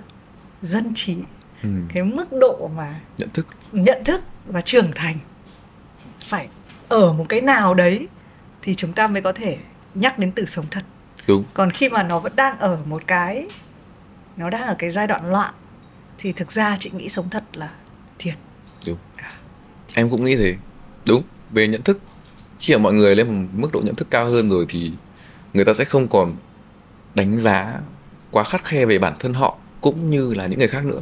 dân 0.61 0.91
trí. 0.95 1.17
Ừ. 1.63 1.69
cái 1.93 2.03
mức 2.03 2.27
độ 2.31 2.69
mà 2.75 2.95
nhận 3.17 3.29
thức. 3.33 3.47
nhận 3.71 4.03
thức 4.03 4.21
và 4.45 4.61
trưởng 4.61 4.91
thành. 4.95 5.17
Phải 6.25 6.47
ở 6.89 7.13
một 7.13 7.25
cái 7.29 7.41
nào 7.41 7.73
đấy 7.73 8.07
thì 8.61 8.75
chúng 8.75 8.93
ta 8.93 9.07
mới 9.07 9.21
có 9.21 9.31
thể 9.31 9.57
nhắc 9.95 10.19
đến 10.19 10.31
từ 10.31 10.45
sống 10.45 10.65
thật. 10.71 10.83
Đúng. 11.27 11.43
Còn 11.53 11.71
khi 11.71 11.89
mà 11.89 12.03
nó 12.03 12.19
vẫn 12.19 12.35
đang 12.35 12.57
ở 12.59 12.77
một 12.85 13.03
cái 13.07 13.47
nó 14.37 14.49
đang 14.49 14.67
ở 14.67 14.75
cái 14.79 14.89
giai 14.89 15.07
đoạn 15.07 15.31
loạn 15.31 15.53
thì 16.17 16.31
thực 16.31 16.51
ra 16.51 16.77
chị 16.79 16.91
nghĩ 16.93 17.09
sống 17.09 17.29
thật 17.29 17.43
là 17.53 17.69
thiệt. 18.19 18.35
Đúng. 18.85 18.97
À. 19.15 19.31
em 19.93 20.09
cũng 20.09 20.25
nghĩ 20.25 20.35
thế. 20.35 20.55
Đúng 21.05 21.23
về 21.51 21.67
nhận 21.67 21.81
thức. 21.81 21.99
Khi 22.59 22.73
mà 22.73 22.79
mọi 22.79 22.93
người 22.93 23.15
lên 23.15 23.27
một 23.27 23.47
mức 23.53 23.69
độ 23.73 23.81
nhận 23.85 23.95
thức 23.95 24.07
cao 24.11 24.25
hơn 24.25 24.49
rồi 24.49 24.65
thì 24.69 24.91
người 25.53 25.65
ta 25.65 25.73
sẽ 25.73 25.85
không 25.85 26.07
còn 26.07 26.35
đánh 27.15 27.39
giá 27.39 27.79
quá 28.31 28.43
khắt 28.43 28.63
khe 28.63 28.85
về 28.85 28.99
bản 28.99 29.13
thân 29.19 29.33
họ 29.33 29.57
cũng 29.81 30.09
như 30.09 30.33
là 30.33 30.47
những 30.47 30.59
người 30.59 30.67
khác 30.67 30.85
nữa. 30.85 31.01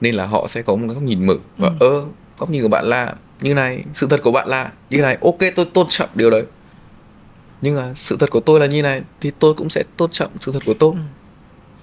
Nên 0.00 0.14
là 0.14 0.26
họ 0.26 0.46
sẽ 0.48 0.62
có 0.62 0.76
một 0.76 0.86
góc 0.88 1.02
nhìn 1.02 1.26
mở 1.26 1.36
và 1.56 1.68
ừ. 1.68 1.74
ơ 1.80 2.04
góc 2.38 2.50
nhìn 2.50 2.62
của 2.62 2.68
bạn 2.68 2.84
là 2.84 3.14
như 3.40 3.54
này 3.54 3.84
sự 3.94 4.06
thật 4.10 4.20
của 4.22 4.32
bạn 4.32 4.48
là 4.48 4.72
như 4.90 4.98
này. 4.98 5.18
Ok 5.20 5.38
tôi 5.56 5.64
tôn 5.64 5.86
trọng 5.88 6.08
điều 6.14 6.30
đấy. 6.30 6.44
Nhưng 7.62 7.76
mà 7.76 7.94
sự 7.94 8.16
thật 8.20 8.30
của 8.30 8.40
tôi 8.40 8.60
là 8.60 8.66
như 8.66 8.82
này 8.82 9.02
thì 9.20 9.30
tôi 9.38 9.54
cũng 9.54 9.70
sẽ 9.70 9.84
tôn 9.96 10.10
trọng 10.10 10.30
sự 10.40 10.52
thật 10.52 10.62
của 10.66 10.74
tôi. 10.74 10.92
Ừ. 10.92 10.98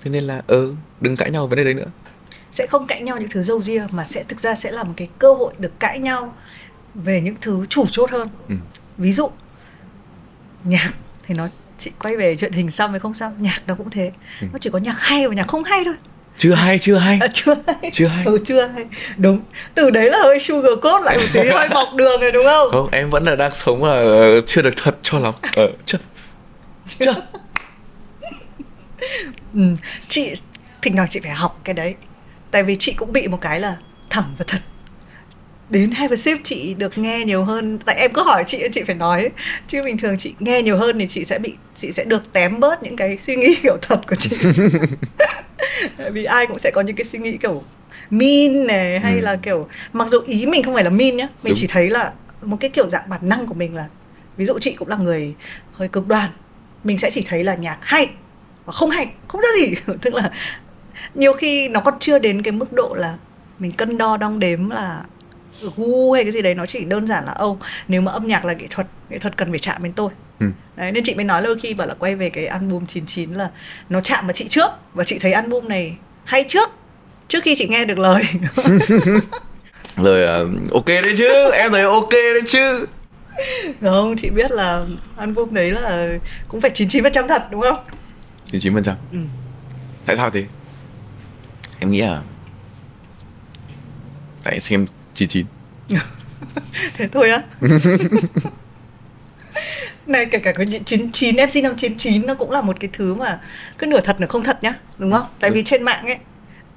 thế 0.01 0.11
nên 0.11 0.23
là 0.23 0.41
ơ 0.47 0.73
đừng 1.01 1.15
cãi 1.15 1.31
nhau 1.31 1.47
vấn 1.47 1.57
đề 1.57 1.63
đấy 1.63 1.73
nữa 1.73 1.87
sẽ 2.55 2.67
không 2.67 2.87
cãi 2.87 3.01
nhau 3.01 3.17
những 3.17 3.29
thứ 3.29 3.43
dâu 3.43 3.61
ria 3.61 3.83
mà 3.91 4.03
sẽ 4.03 4.23
thực 4.23 4.39
ra 4.39 4.55
sẽ 4.55 4.71
là 4.71 4.83
một 4.83 4.93
cái 4.97 5.07
cơ 5.19 5.33
hội 5.33 5.53
được 5.59 5.79
cãi 5.79 5.99
nhau 5.99 6.35
về 6.95 7.21
những 7.21 7.35
thứ 7.41 7.65
chủ 7.69 7.85
chốt 7.91 8.11
hơn. 8.11 8.29
Ừ. 8.49 8.55
ví 8.97 9.11
dụ 9.11 9.29
nhạc 10.63 10.91
thì 11.27 11.35
nó 11.35 11.47
chị 11.77 11.91
quay 11.99 12.17
về 12.17 12.35
chuyện 12.35 12.51
hình 12.51 12.71
xăm 12.71 12.91
hay 12.91 12.99
không 12.99 13.13
xăm 13.13 13.31
nhạc 13.39 13.61
nó 13.67 13.75
cũng 13.75 13.89
thế. 13.89 14.11
Ừ. 14.41 14.47
nó 14.53 14.57
chỉ 14.61 14.69
có 14.69 14.79
nhạc 14.79 14.95
hay 14.99 15.27
và 15.27 15.33
nhạc 15.33 15.47
không 15.47 15.63
hay 15.63 15.83
thôi. 15.85 15.93
Chưa 16.37 16.53
hay 16.53 16.79
chưa 16.79 16.95
hay. 16.97 17.17
À, 17.21 17.27
chưa 17.33 17.55
hay. 17.67 17.91
Chưa 17.91 18.07
hay. 18.07 18.25
Ừ, 18.25 18.39
chưa 18.45 18.65
hay. 18.65 18.85
Đúng. 19.17 19.39
Từ 19.75 19.89
đấy 19.89 20.09
là 20.11 20.17
hơi 20.23 20.39
sugar 20.39 20.71
coat 20.81 21.03
lại 21.03 21.17
một 21.17 21.23
tí 21.33 21.39
hơi 21.53 21.69
mọc 21.69 21.87
đường 21.95 22.21
rồi 22.21 22.31
đúng 22.31 22.45
không? 22.45 22.69
Không 22.71 22.89
em 22.91 23.09
vẫn 23.09 23.23
là 23.23 23.35
đang 23.35 23.51
sống 23.51 23.83
là 23.83 24.25
chưa 24.45 24.61
được 24.61 24.73
thật 24.83 24.97
cho 25.01 25.19
lắm. 25.19 25.33
Ờ 25.55 25.71
chưa. 25.85 25.97
Chưa. 26.99 27.13
Ừ, 29.53 29.61
chị 30.07 30.33
thỉnh 30.81 30.95
thoảng 30.95 31.07
chị 31.09 31.19
phải 31.19 31.31
học 31.31 31.59
cái 31.63 31.73
đấy 31.73 31.95
tại 32.55 32.63
vì 32.63 32.75
chị 32.75 32.93
cũng 32.93 33.13
bị 33.13 33.27
một 33.27 33.41
cái 33.41 33.59
là 33.59 33.77
thẳng 34.09 34.33
và 34.37 34.45
thật. 34.47 34.57
Đến 35.69 35.91
hai 35.91 36.07
và 36.07 36.15
ship 36.15 36.43
chị 36.43 36.73
được 36.73 36.97
nghe 36.97 37.25
nhiều 37.25 37.43
hơn. 37.43 37.79
Tại 37.85 37.95
em 37.95 38.13
cứ 38.13 38.23
hỏi 38.23 38.43
chị 38.47 38.63
chị 38.73 38.83
phải 38.83 38.95
nói. 38.95 39.29
Chứ 39.67 39.81
bình 39.85 39.97
thường 39.97 40.17
chị 40.17 40.33
nghe 40.39 40.61
nhiều 40.61 40.77
hơn 40.77 40.99
thì 40.99 41.07
chị 41.07 41.23
sẽ 41.23 41.39
bị 41.39 41.53
chị 41.75 41.91
sẽ 41.91 42.03
được 42.03 42.33
tém 42.33 42.59
bớt 42.59 42.83
những 42.83 42.95
cái 42.95 43.17
suy 43.17 43.35
nghĩ 43.35 43.55
kiểu 43.55 43.77
thật 43.81 44.01
của 44.07 44.15
chị. 44.15 44.37
Vì 46.11 46.23
ai 46.23 46.47
cũng 46.47 46.59
sẽ 46.59 46.71
có 46.71 46.81
những 46.81 46.95
cái 46.95 47.05
suy 47.05 47.19
nghĩ 47.19 47.37
kiểu 47.37 47.63
mean 48.09 48.67
này 48.67 48.99
hay 48.99 49.13
ừ. 49.13 49.19
là 49.19 49.35
kiểu 49.35 49.67
mặc 49.93 50.09
dù 50.09 50.19
ý 50.27 50.45
mình 50.45 50.63
không 50.63 50.73
phải 50.73 50.83
là 50.83 50.89
mean 50.89 51.17
nhá 51.17 51.27
mình 51.43 51.51
Đúng. 51.51 51.57
chỉ 51.57 51.67
thấy 51.67 51.89
là 51.89 52.13
một 52.41 52.57
cái 52.59 52.69
kiểu 52.69 52.89
dạng 52.89 53.09
bản 53.09 53.29
năng 53.29 53.47
của 53.47 53.53
mình 53.53 53.75
là 53.75 53.87
ví 54.37 54.45
dụ 54.45 54.59
chị 54.59 54.73
cũng 54.73 54.87
là 54.87 54.95
người 54.95 55.33
hơi 55.73 55.87
cực 55.87 56.07
đoan 56.07 56.29
mình 56.83 56.97
sẽ 56.97 57.11
chỉ 57.11 57.21
thấy 57.27 57.43
là 57.43 57.55
nhạc 57.55 57.77
hay 57.81 58.07
và 58.65 58.73
không 58.73 58.89
hay 58.89 59.07
không 59.27 59.41
ra 59.41 59.49
gì. 59.59 59.75
Tức 60.01 60.13
là 60.13 60.31
nhiều 61.15 61.33
khi 61.33 61.69
nó 61.69 61.79
còn 61.79 61.93
chưa 61.99 62.19
đến 62.19 62.41
cái 62.41 62.51
mức 62.51 62.73
độ 62.73 62.93
là 62.93 63.17
mình 63.59 63.71
cân 63.71 63.97
đo 63.97 64.17
đong 64.17 64.39
đếm 64.39 64.69
là 64.69 65.03
gu 65.75 66.11
hay 66.11 66.23
cái 66.23 66.31
gì 66.31 66.41
đấy 66.41 66.55
nó 66.55 66.65
chỉ 66.65 66.85
đơn 66.85 67.07
giản 67.07 67.25
là 67.25 67.31
ô 67.31 67.57
nếu 67.87 68.01
mà 68.01 68.11
âm 68.11 68.27
nhạc 68.27 68.45
là 68.45 68.53
nghệ 68.53 68.65
thuật 68.69 68.87
nghệ 69.09 69.17
thuật 69.17 69.37
cần 69.37 69.49
phải 69.49 69.59
chạm 69.59 69.83
đến 69.83 69.93
tôi. 69.93 70.09
Ừ. 70.39 70.47
đấy 70.75 70.91
nên 70.91 71.03
chị 71.03 71.13
mới 71.15 71.25
nói 71.25 71.41
đôi 71.41 71.59
khi 71.59 71.73
bảo 71.73 71.87
là 71.87 71.93
quay 71.93 72.15
về 72.15 72.29
cái 72.29 72.45
album 72.45 72.85
99 72.85 73.33
là 73.33 73.49
nó 73.89 74.01
chạm 74.01 74.27
vào 74.27 74.33
chị 74.33 74.47
trước 74.47 74.69
và 74.93 75.03
chị 75.03 75.19
thấy 75.19 75.33
album 75.33 75.67
này 75.67 75.97
hay 76.23 76.45
trước 76.47 76.69
trước 77.27 77.43
khi 77.43 77.55
chị 77.55 77.67
nghe 77.67 77.85
được 77.85 77.99
lời. 77.99 78.23
Lời 79.97 80.45
uh, 80.45 80.71
ok 80.71 80.85
đấy 80.85 81.13
chứ 81.17 81.51
em 81.51 81.71
thấy 81.71 81.81
ok 81.81 82.11
đấy 82.11 82.41
chứ. 82.45 82.85
Không 83.81 84.15
chị 84.17 84.29
biết 84.29 84.51
là 84.51 84.81
album 85.17 85.53
đấy 85.53 85.71
là 85.71 86.07
cũng 86.47 86.61
phải 86.61 86.71
99% 86.71 87.27
thật 87.27 87.47
đúng 87.51 87.61
không? 87.61 87.77
99% 88.51 88.93
ừ. 89.11 89.17
tại 90.05 90.15
sao 90.15 90.29
thế 90.29 90.43
em 91.79 91.91
nghĩ 91.91 92.01
là 92.01 92.21
tại 94.43 94.59
xem 94.59 94.85
99 95.13 95.45
thế 96.93 97.07
thôi 97.11 97.29
á. 97.29 97.41
Này 100.05 100.25
kể 100.25 100.39
cả 100.39 100.51
cái 100.51 100.81
99 100.85 101.35
em 101.35 101.49
sinh 101.49 101.63
năm 101.63 101.77
99 101.77 102.27
nó 102.27 102.35
cũng 102.35 102.51
là 102.51 102.61
một 102.61 102.79
cái 102.79 102.89
thứ 102.93 103.15
mà 103.15 103.41
cứ 103.77 103.87
nửa 103.87 104.01
thật 104.01 104.19
nửa 104.19 104.27
không 104.27 104.43
thật 104.43 104.63
nhá 104.63 104.73
đúng 104.97 105.11
không? 105.11 105.25
Tại 105.39 105.51
vì 105.51 105.63
trên 105.63 105.83
mạng 105.83 106.05
ấy 106.05 106.17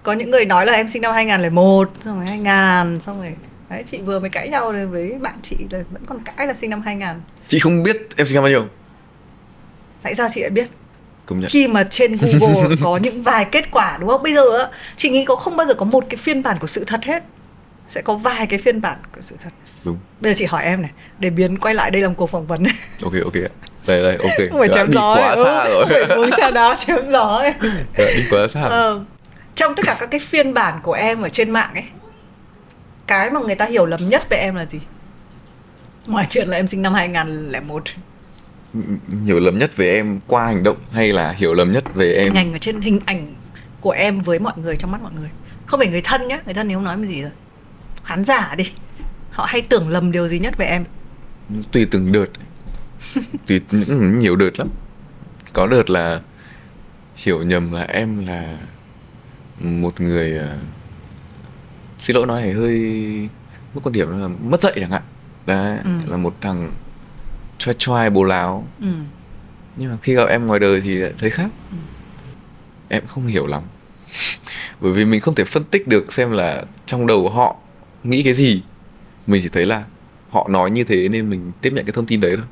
có 0.03 0.13
những 0.13 0.31
người 0.31 0.45
nói 0.45 0.67
là 0.67 0.73
em 0.73 0.89
sinh 0.89 1.03
năm 1.03 1.13
2001 1.15 1.91
xong 2.05 2.17
rồi 2.17 2.27
2000 2.27 3.01
xong 3.01 3.21
rồi 3.21 3.35
đấy 3.71 3.83
chị 3.87 3.99
vừa 3.99 4.21
mới 4.21 4.31
cãi 4.31 4.49
nhau 4.49 4.73
với 4.91 5.15
bạn 5.21 5.35
chị 5.43 5.57
là 5.71 5.79
vẫn 5.91 6.07
còn 6.07 6.19
cãi 6.25 6.47
là 6.47 6.55
sinh 6.55 6.71
năm 6.71 6.83
2000 6.83 7.09
chị 7.49 7.59
không 7.59 7.83
biết 7.83 7.97
em 8.17 8.27
sinh 8.27 8.35
năm 8.35 8.43
bao 8.43 8.51
nhiêu. 8.51 8.67
Tại 10.03 10.15
sao 10.15 10.29
chị 10.33 10.41
lại 10.41 10.51
biết 10.51 10.69
Công 11.29 11.41
nhận. 11.41 11.51
khi 11.51 11.69
mà 11.69 11.85
trên 11.91 12.17
Google 12.21 12.77
có 12.83 12.97
những 12.97 13.23
vài 13.23 13.45
kết 13.45 13.71
quả 13.71 13.97
đúng 14.01 14.09
không? 14.09 14.23
Bây 14.23 14.35
giờ 14.35 14.59
á 14.59 14.69
chị 14.97 15.11
nghĩ 15.11 15.25
có 15.25 15.37
không 15.37 15.57
bao 15.57 15.67
giờ 15.67 15.75
có 15.75 15.85
một 15.85 16.05
cái 16.09 16.17
phiên 16.17 16.43
bản 16.43 16.59
của 16.61 16.67
sự 16.67 16.85
thật 16.85 17.05
hết. 17.05 17.23
Sẽ 17.88 18.03
có 18.03 18.14
vài 18.14 18.47
cái 18.47 18.59
phiên 18.59 18.81
bản 18.81 18.99
của 19.14 19.21
sự 19.21 19.37
thật. 19.43 19.51
Đúng. 19.85 19.99
Bây 20.21 20.33
giờ 20.33 20.37
chị 20.38 20.45
hỏi 20.45 20.64
em 20.64 20.83
này 20.83 20.91
để 21.19 21.31
biến 21.31 21.59
quay 21.59 21.75
lại 21.75 21.91
đây 21.91 22.03
làm 22.03 22.14
cuộc 22.14 22.27
phỏng 22.27 22.47
vấn. 22.47 22.64
Ok 23.03 23.12
ok 23.25 23.35
đây 23.87 24.03
đây 24.03 24.17
ok. 24.17 24.51
Không 24.51 24.61
phải 24.61 24.69
chém 24.75 24.93
gió 24.93 25.14
quá 25.14 25.31
ừ, 25.31 25.43
xa 25.45 25.69
rồi. 25.69 25.87
Phải 25.88 26.03
uống 26.03 26.31
trà 26.37 26.51
đá 26.51 26.77
chém 26.79 27.09
gió 27.09 27.25
ấy. 27.25 27.55
đi 27.97 28.25
quá 28.31 28.49
xa. 28.49 28.62
Ờ, 28.62 29.05
trong 29.55 29.75
tất 29.75 29.83
cả 29.87 29.97
các 30.01 30.11
cái 30.11 30.21
phiên 30.21 30.55
bản 30.55 30.81
của 30.83 30.93
em 30.93 31.23
ở 31.23 31.29
trên 31.29 31.51
mạng 31.51 31.71
ấy 31.75 31.85
cái 33.07 33.31
mà 33.31 33.41
người 33.41 33.55
ta 33.55 33.64
hiểu 33.64 33.87
lầm 33.87 34.09
nhất 34.09 34.29
về 34.31 34.37
em 34.37 34.55
là 34.55 34.64
gì? 34.64 34.81
Ngoài 36.07 36.27
chuyện 36.31 36.49
là 36.49 36.57
em 36.57 36.69
sinh 36.69 36.83
năm 36.83 36.95
2001 36.95 37.83
hiểu 39.24 39.40
lầm 39.40 39.59
nhất 39.59 39.76
về 39.76 39.94
em 39.94 40.20
qua 40.26 40.46
hành 40.46 40.62
động 40.62 40.76
hay 40.90 41.12
là 41.12 41.33
hiểu 41.33 41.54
lầm 41.54 41.72
nhất 41.72 41.85
về 41.94 42.12
em? 42.12 42.24
Hình 42.24 42.46
ảnh 42.46 42.52
ở 42.52 42.59
trên 42.59 42.81
hình 42.81 43.00
ảnh 43.07 43.35
của 43.81 43.90
em 43.90 44.18
với 44.18 44.38
mọi 44.38 44.52
người 44.57 44.76
trong 44.76 44.90
mắt 44.90 45.02
mọi 45.02 45.12
người. 45.20 45.31
Không 45.66 45.81
phải 45.81 45.88
người 45.88 46.00
thân 46.00 46.28
nhé 46.28 46.40
người 46.44 46.54
thân 46.54 46.68
thì 46.68 46.74
không 46.74 46.85
nói 46.85 46.96
gì 47.09 47.22
rồi. 47.22 47.31
Khán 48.04 48.24
giả 48.24 48.54
đi. 48.57 48.64
Họ 49.31 49.46
hay 49.48 49.62
tưởng 49.62 49.88
lầm 49.88 50.12
điều 50.12 50.28
gì 50.28 50.38
nhất 50.38 50.54
về 50.59 50.66
em? 50.66 50.85
Tùy 51.72 51.87
từng 51.90 52.12
đợt. 52.12 52.26
Tùy 53.46 53.61
nhiều 53.98 54.37
đợt 54.37 54.59
lắm. 54.59 54.68
Có 55.52 55.66
đợt 55.66 55.90
là 55.90 56.20
hiểu 57.16 57.42
nhầm 57.42 57.72
là 57.72 57.83
em 57.83 58.26
là 58.26 58.59
một 59.61 60.00
người 60.00 60.38
uh, 60.38 60.44
xin 61.98 62.16
lỗi 62.16 62.26
nói 62.26 62.40
này 62.40 62.52
hơi 62.52 62.78
mất 63.74 63.81
quan 63.85 63.92
điểm 63.92 64.20
là 64.20 64.28
mất 64.28 64.62
dạy 64.62 64.72
chẳng 64.81 64.90
hạn. 64.90 65.02
Đấy 65.46 65.78
ừ. 65.85 65.90
là 66.07 66.16
một 66.16 66.35
thằng 66.40 66.72
trai 67.59 67.75
trai 67.79 68.11
bố 68.11 68.23
láo. 68.23 68.66
Ừ. 68.81 68.88
nhưng 69.77 69.90
mà 69.90 69.97
khi 70.03 70.14
gặp 70.14 70.29
em 70.29 70.47
ngoài 70.47 70.61
đời 70.61 70.81
thì 70.81 71.03
thấy 71.18 71.31
khác. 71.31 71.49
Ừ. 71.71 71.77
em 72.88 73.07
không 73.07 73.27
hiểu 73.27 73.47
lắm. 73.47 73.62
Bởi 74.81 74.92
vì 74.92 75.05
mình 75.05 75.21
không 75.21 75.35
thể 75.35 75.44
phân 75.44 75.64
tích 75.64 75.88
được 75.88 76.12
xem 76.12 76.31
là 76.31 76.64
trong 76.87 77.07
đầu 77.07 77.29
họ 77.29 77.57
nghĩ 78.05 78.23
cái 78.23 78.35
gì. 78.35 78.62
Mình 79.27 79.40
chỉ 79.42 79.49
thấy 79.49 79.66
là 79.66 79.85
họ 80.31 80.49
nói 80.49 80.71
như 80.71 80.85
thế 80.85 81.09
nên 81.09 81.31
mình 81.31 81.53
tiếp 81.61 81.73
nhận 81.73 81.85
cái 81.85 81.92
thông 81.92 82.07
tin 82.07 82.21
đấy 82.21 82.37
thôi. 82.37 82.47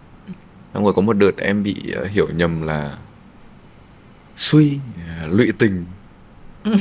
Xong 0.74 0.84
rồi 0.84 0.92
có 0.92 1.02
một 1.02 1.12
đợt 1.12 1.36
em 1.38 1.62
bị 1.62 1.76
uh, 2.02 2.10
hiểu 2.10 2.28
nhầm 2.34 2.62
là 2.62 2.98
suy 4.36 4.78
uh, 5.24 5.32
lụy 5.32 5.52
tình. 5.58 5.84
Uh, 6.70 6.80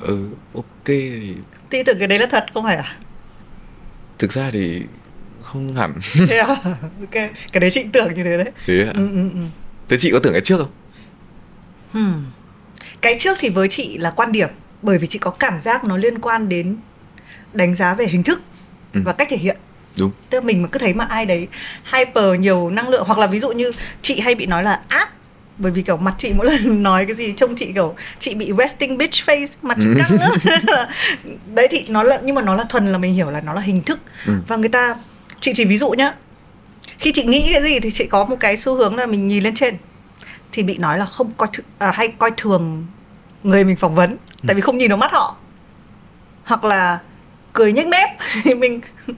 ừ 0.00 0.28
ok. 0.54 0.64
Thì 0.84 1.34
thì 1.70 1.82
tưởng 1.82 1.98
cái 1.98 2.08
đấy 2.08 2.18
là 2.18 2.26
thật 2.30 2.44
không 2.54 2.64
phải 2.64 2.76
à? 2.76 2.92
Thực 4.18 4.32
ra 4.32 4.50
thì 4.50 4.82
không 5.56 5.76
hẳn 5.76 5.92
thế 6.28 6.38
à 6.38 6.46
ok 7.00 7.10
cái 7.52 7.60
đấy 7.60 7.70
chị 7.70 7.84
tưởng 7.92 8.14
như 8.14 8.24
thế 8.24 8.36
đấy 8.36 8.52
thế 8.66 8.84
à? 8.86 8.92
ừ, 8.94 9.08
ừ, 9.12 9.30
ừ. 9.34 9.40
thế 9.88 9.96
chị 10.00 10.10
có 10.12 10.18
tưởng 10.18 10.32
cái 10.32 10.42
trước 10.42 10.56
không 10.58 10.70
hmm. 11.92 12.24
cái 13.00 13.16
trước 13.18 13.38
thì 13.40 13.48
với 13.48 13.68
chị 13.68 13.98
là 13.98 14.10
quan 14.10 14.32
điểm 14.32 14.48
bởi 14.82 14.98
vì 14.98 15.06
chị 15.06 15.18
có 15.18 15.30
cảm 15.30 15.60
giác 15.60 15.84
nó 15.84 15.96
liên 15.96 16.18
quan 16.18 16.48
đến 16.48 16.76
đánh 17.52 17.74
giá 17.74 17.94
về 17.94 18.06
hình 18.06 18.22
thức 18.22 18.40
ừ. 18.94 19.00
và 19.04 19.12
cách 19.12 19.28
thể 19.30 19.36
hiện 19.36 19.56
đúng 19.98 20.10
tức 20.30 20.38
là 20.38 20.44
mình 20.46 20.62
mà 20.62 20.68
cứ 20.72 20.78
thấy 20.78 20.94
mà 20.94 21.04
ai 21.04 21.26
đấy 21.26 21.48
hyper 21.94 22.40
nhiều 22.40 22.70
năng 22.70 22.88
lượng 22.88 23.04
hoặc 23.06 23.18
là 23.18 23.26
ví 23.26 23.38
dụ 23.38 23.50
như 23.52 23.72
chị 24.02 24.20
hay 24.20 24.34
bị 24.34 24.46
nói 24.46 24.62
là 24.62 24.80
áp 24.88 25.08
bởi 25.58 25.72
vì 25.72 25.82
kiểu 25.82 25.96
mặt 25.96 26.14
chị 26.18 26.32
mỗi 26.36 26.46
lần 26.46 26.82
nói 26.82 27.06
cái 27.06 27.14
gì 27.14 27.32
trông 27.36 27.56
chị 27.56 27.72
kiểu 27.74 27.94
chị 28.18 28.34
bị 28.34 28.52
resting 28.58 28.98
bitch 28.98 29.12
face 29.26 29.46
mặt 29.62 29.78
chị 29.80 29.88
căng 29.98 30.18
á 30.18 30.88
đấy 31.54 31.68
thì 31.70 31.84
nó 31.88 32.02
là 32.02 32.20
nhưng 32.24 32.34
mà 32.34 32.42
nó 32.42 32.54
là 32.54 32.64
thuần 32.68 32.86
là 32.86 32.98
mình 32.98 33.14
hiểu 33.14 33.30
là 33.30 33.40
nó 33.40 33.52
là 33.52 33.60
hình 33.60 33.82
thức 33.82 33.98
Ừ. 34.26 34.32
và 34.48 34.56
người 34.56 34.68
ta 34.68 34.94
chị 35.40 35.52
chỉ 35.54 35.64
ví 35.64 35.78
dụ 35.78 35.90
nhá. 35.90 36.14
Khi 36.98 37.12
chị 37.12 37.24
nghĩ 37.24 37.50
cái 37.52 37.62
gì 37.62 37.80
thì 37.80 37.90
chị 37.90 38.06
có 38.06 38.24
một 38.24 38.36
cái 38.40 38.56
xu 38.56 38.74
hướng 38.76 38.96
là 38.96 39.06
mình 39.06 39.28
nhìn 39.28 39.42
lên 39.44 39.54
trên. 39.54 39.76
Thì 40.52 40.62
bị 40.62 40.78
nói 40.78 40.98
là 40.98 41.04
không 41.06 41.30
coi 41.36 41.48
th- 41.48 41.62
à, 41.78 41.90
hay 41.94 42.08
coi 42.08 42.30
thường 42.36 42.86
người 43.42 43.64
mình 43.64 43.76
phỏng 43.76 43.94
vấn. 43.94 44.16
Tại 44.46 44.54
vì 44.54 44.60
không 44.60 44.78
nhìn 44.78 44.88
vào 44.90 44.96
mắt 44.96 45.12
họ. 45.12 45.36
Hoặc 46.44 46.64
là 46.64 46.98
cười 47.52 47.72
nhếch 47.72 47.86
mép. 47.86 48.08
Thì 48.44 48.54
mình 48.54 48.80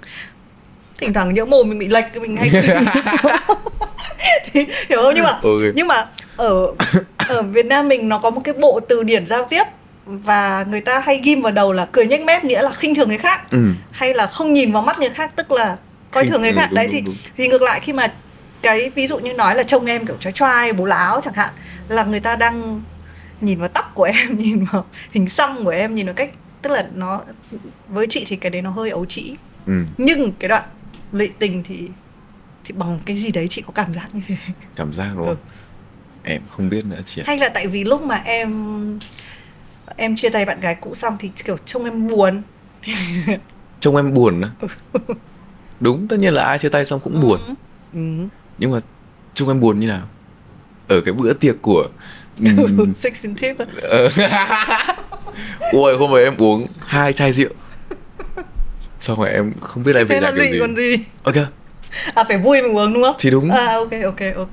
thỉnh 0.99 1.13
thoảng 1.13 1.35
nhỡ 1.35 1.45
mồm 1.45 1.69
mình 1.69 1.79
bị 1.79 1.89
lệch 1.89 2.17
mình 2.21 2.37
hay 2.37 2.51
thì 4.53 4.67
hiểu 4.89 5.03
không? 5.03 5.15
Nhưng 5.15 5.25
mà 5.25 5.31
Ok. 5.31 5.61
nhưng 5.75 5.87
mà 5.87 6.07
ở 6.37 6.67
ở 7.29 7.43
Việt 7.43 7.67
Nam 7.67 7.89
mình 7.89 8.09
nó 8.09 8.19
có 8.19 8.31
một 8.31 8.41
cái 8.45 8.55
bộ 8.55 8.81
từ 8.89 9.03
điển 9.03 9.27
giao 9.27 9.45
tiếp 9.45 9.63
và 10.07 10.65
người 10.69 10.81
ta 10.81 10.99
hay 10.99 11.21
ghim 11.25 11.43
vào 11.43 11.53
đầu 11.53 11.73
là 11.73 11.87
cười 11.93 12.07
nhếch 12.07 12.21
mép 12.21 12.45
nghĩa 12.45 12.63
là 12.63 12.73
khinh 12.73 12.95
thường 12.95 13.09
người 13.09 13.19
khác 13.19 13.51
ừ. 13.51 13.59
hay 13.91 14.15
là 14.15 14.27
không 14.27 14.53
nhìn 14.53 14.73
vào 14.73 14.83
mắt 14.83 14.99
người 14.99 15.11
khác 15.11 15.33
tức 15.37 15.51
là 15.51 15.77
coi 16.11 16.27
thường 16.27 16.41
người 16.41 16.51
ừ, 16.51 16.57
khác. 16.57 16.73
đấy 16.73 16.89
thì 16.93 17.03
thì 17.37 17.49
ngược 17.49 17.63
lại 17.63 17.81
khi 17.81 17.93
mà 17.93 18.13
cái 18.63 18.91
ví 18.91 19.07
dụ 19.07 19.19
như 19.19 19.33
nói 19.33 19.55
là 19.55 19.63
trông 19.63 19.87
em 19.87 20.07
kiểu 20.07 20.17
trói 20.21 20.33
trai 20.33 20.73
bố 20.73 20.85
láo 20.85 21.21
chẳng 21.25 21.35
hạn 21.35 21.51
là 21.89 22.05
người 22.05 22.21
ta 22.21 22.37
đang 22.37 22.83
nhìn 23.41 23.59
vào 23.59 23.69
tóc 23.69 23.93
của 23.95 24.03
em 24.15 24.37
nhìn 24.37 24.65
vào 24.65 24.85
hình 25.13 25.29
xăm 25.29 25.65
của 25.65 25.71
em 25.71 25.95
nhìn 25.95 26.07
vào 26.07 26.15
cách 26.15 26.31
tức 26.63 26.71
là 26.71 26.89
nó 26.95 27.23
với 27.89 28.07
chị 28.11 28.25
thì 28.29 28.37
cái 28.37 28.51
đấy 28.51 28.63
nó 28.63 28.71
hơi 28.71 28.91
ấu 28.91 29.05
trĩ. 29.05 29.35
Ừ. 29.67 29.85
nhưng 29.99 30.33
cái 30.33 30.49
đoạn 30.49 30.65
lụy 31.13 31.31
tình 31.39 31.63
thì 31.63 31.89
thì 32.65 32.75
bằng 32.79 32.99
cái 33.07 33.17
gì 33.17 33.31
đấy 33.31 33.47
chị 33.51 33.63
có 33.67 33.73
cảm 33.73 33.95
giác 33.95 34.15
như 34.15 34.21
thế? 34.27 34.37
Cảm 34.77 34.93
giác 34.93 35.09
đúng 35.17 35.27
không? 35.27 35.37
Ừ. 36.25 36.31
em 36.31 36.43
không 36.51 36.69
biết 36.69 36.85
nữa 36.85 37.01
chị 37.05 37.23
hay 37.27 37.39
là 37.39 37.49
tại 37.49 37.67
vì 37.67 37.85
lúc 37.85 38.03
mà 38.03 38.23
em 38.25 38.99
em 39.97 40.17
chia 40.17 40.29
tay 40.29 40.45
bạn 40.45 40.61
gái 40.61 40.75
cũ 40.75 40.95
xong 40.95 41.17
thì 41.21 41.31
kiểu 41.45 41.57
trông 41.67 41.85
em 41.85 42.07
buồn. 42.09 42.43
Trông 43.81 43.97
em 43.97 44.15
buồn 44.15 44.41
á 44.41 44.51
đúng 45.81 46.09
tất 46.09 46.17
nhiên 46.19 46.33
là 46.35 46.45
ai 46.45 46.59
chia 46.59 46.69
tay 46.69 46.85
xong 46.85 47.01
cũng 47.01 47.21
buồn. 47.21 47.41
Ừ. 47.93 48.01
nhưng 48.59 48.71
mà 48.73 48.79
trông 49.35 49.49
em 49.49 49.61
buồn 49.61 49.81
như 49.81 49.87
nào? 49.87 50.09
Ở 50.89 51.01
cái 51.01 51.15
bữa 51.15 51.33
tiệc 51.33 51.63
của 51.63 51.89
ừm, 52.41 52.95
Sixteen 52.97 53.35
tip 53.35 53.59
á. 53.59 53.67
ờ, 53.83 54.09
ôi 55.73 55.97
hôm 55.99 56.15
ấy 56.15 56.25
em 56.25 56.35
uống 56.39 56.67
hai 56.87 57.13
chai 57.13 57.33
rượu. 57.33 57.51
Xong 59.01 59.19
rồi 59.19 59.29
em 59.31 59.53
không 59.61 59.83
biết 59.83 59.93
lại 59.93 60.05
về 60.05 60.15
thế 60.15 60.21
là 60.21 60.31
lụy 60.31 60.53
gì. 60.53 60.59
còn 60.61 60.77
gì? 60.77 60.97
Ok 61.23 61.37
à 62.15 62.25
phải 62.25 62.39
vui 62.39 62.63
mình 62.63 62.77
uống 62.77 62.95
đúng 62.95 63.03
không? 63.03 63.17
Thì 63.19 63.31
đúng. 63.31 63.51
À 63.51 63.75
ok 63.75 63.91
ok 64.05 64.21
ok. 64.37 64.51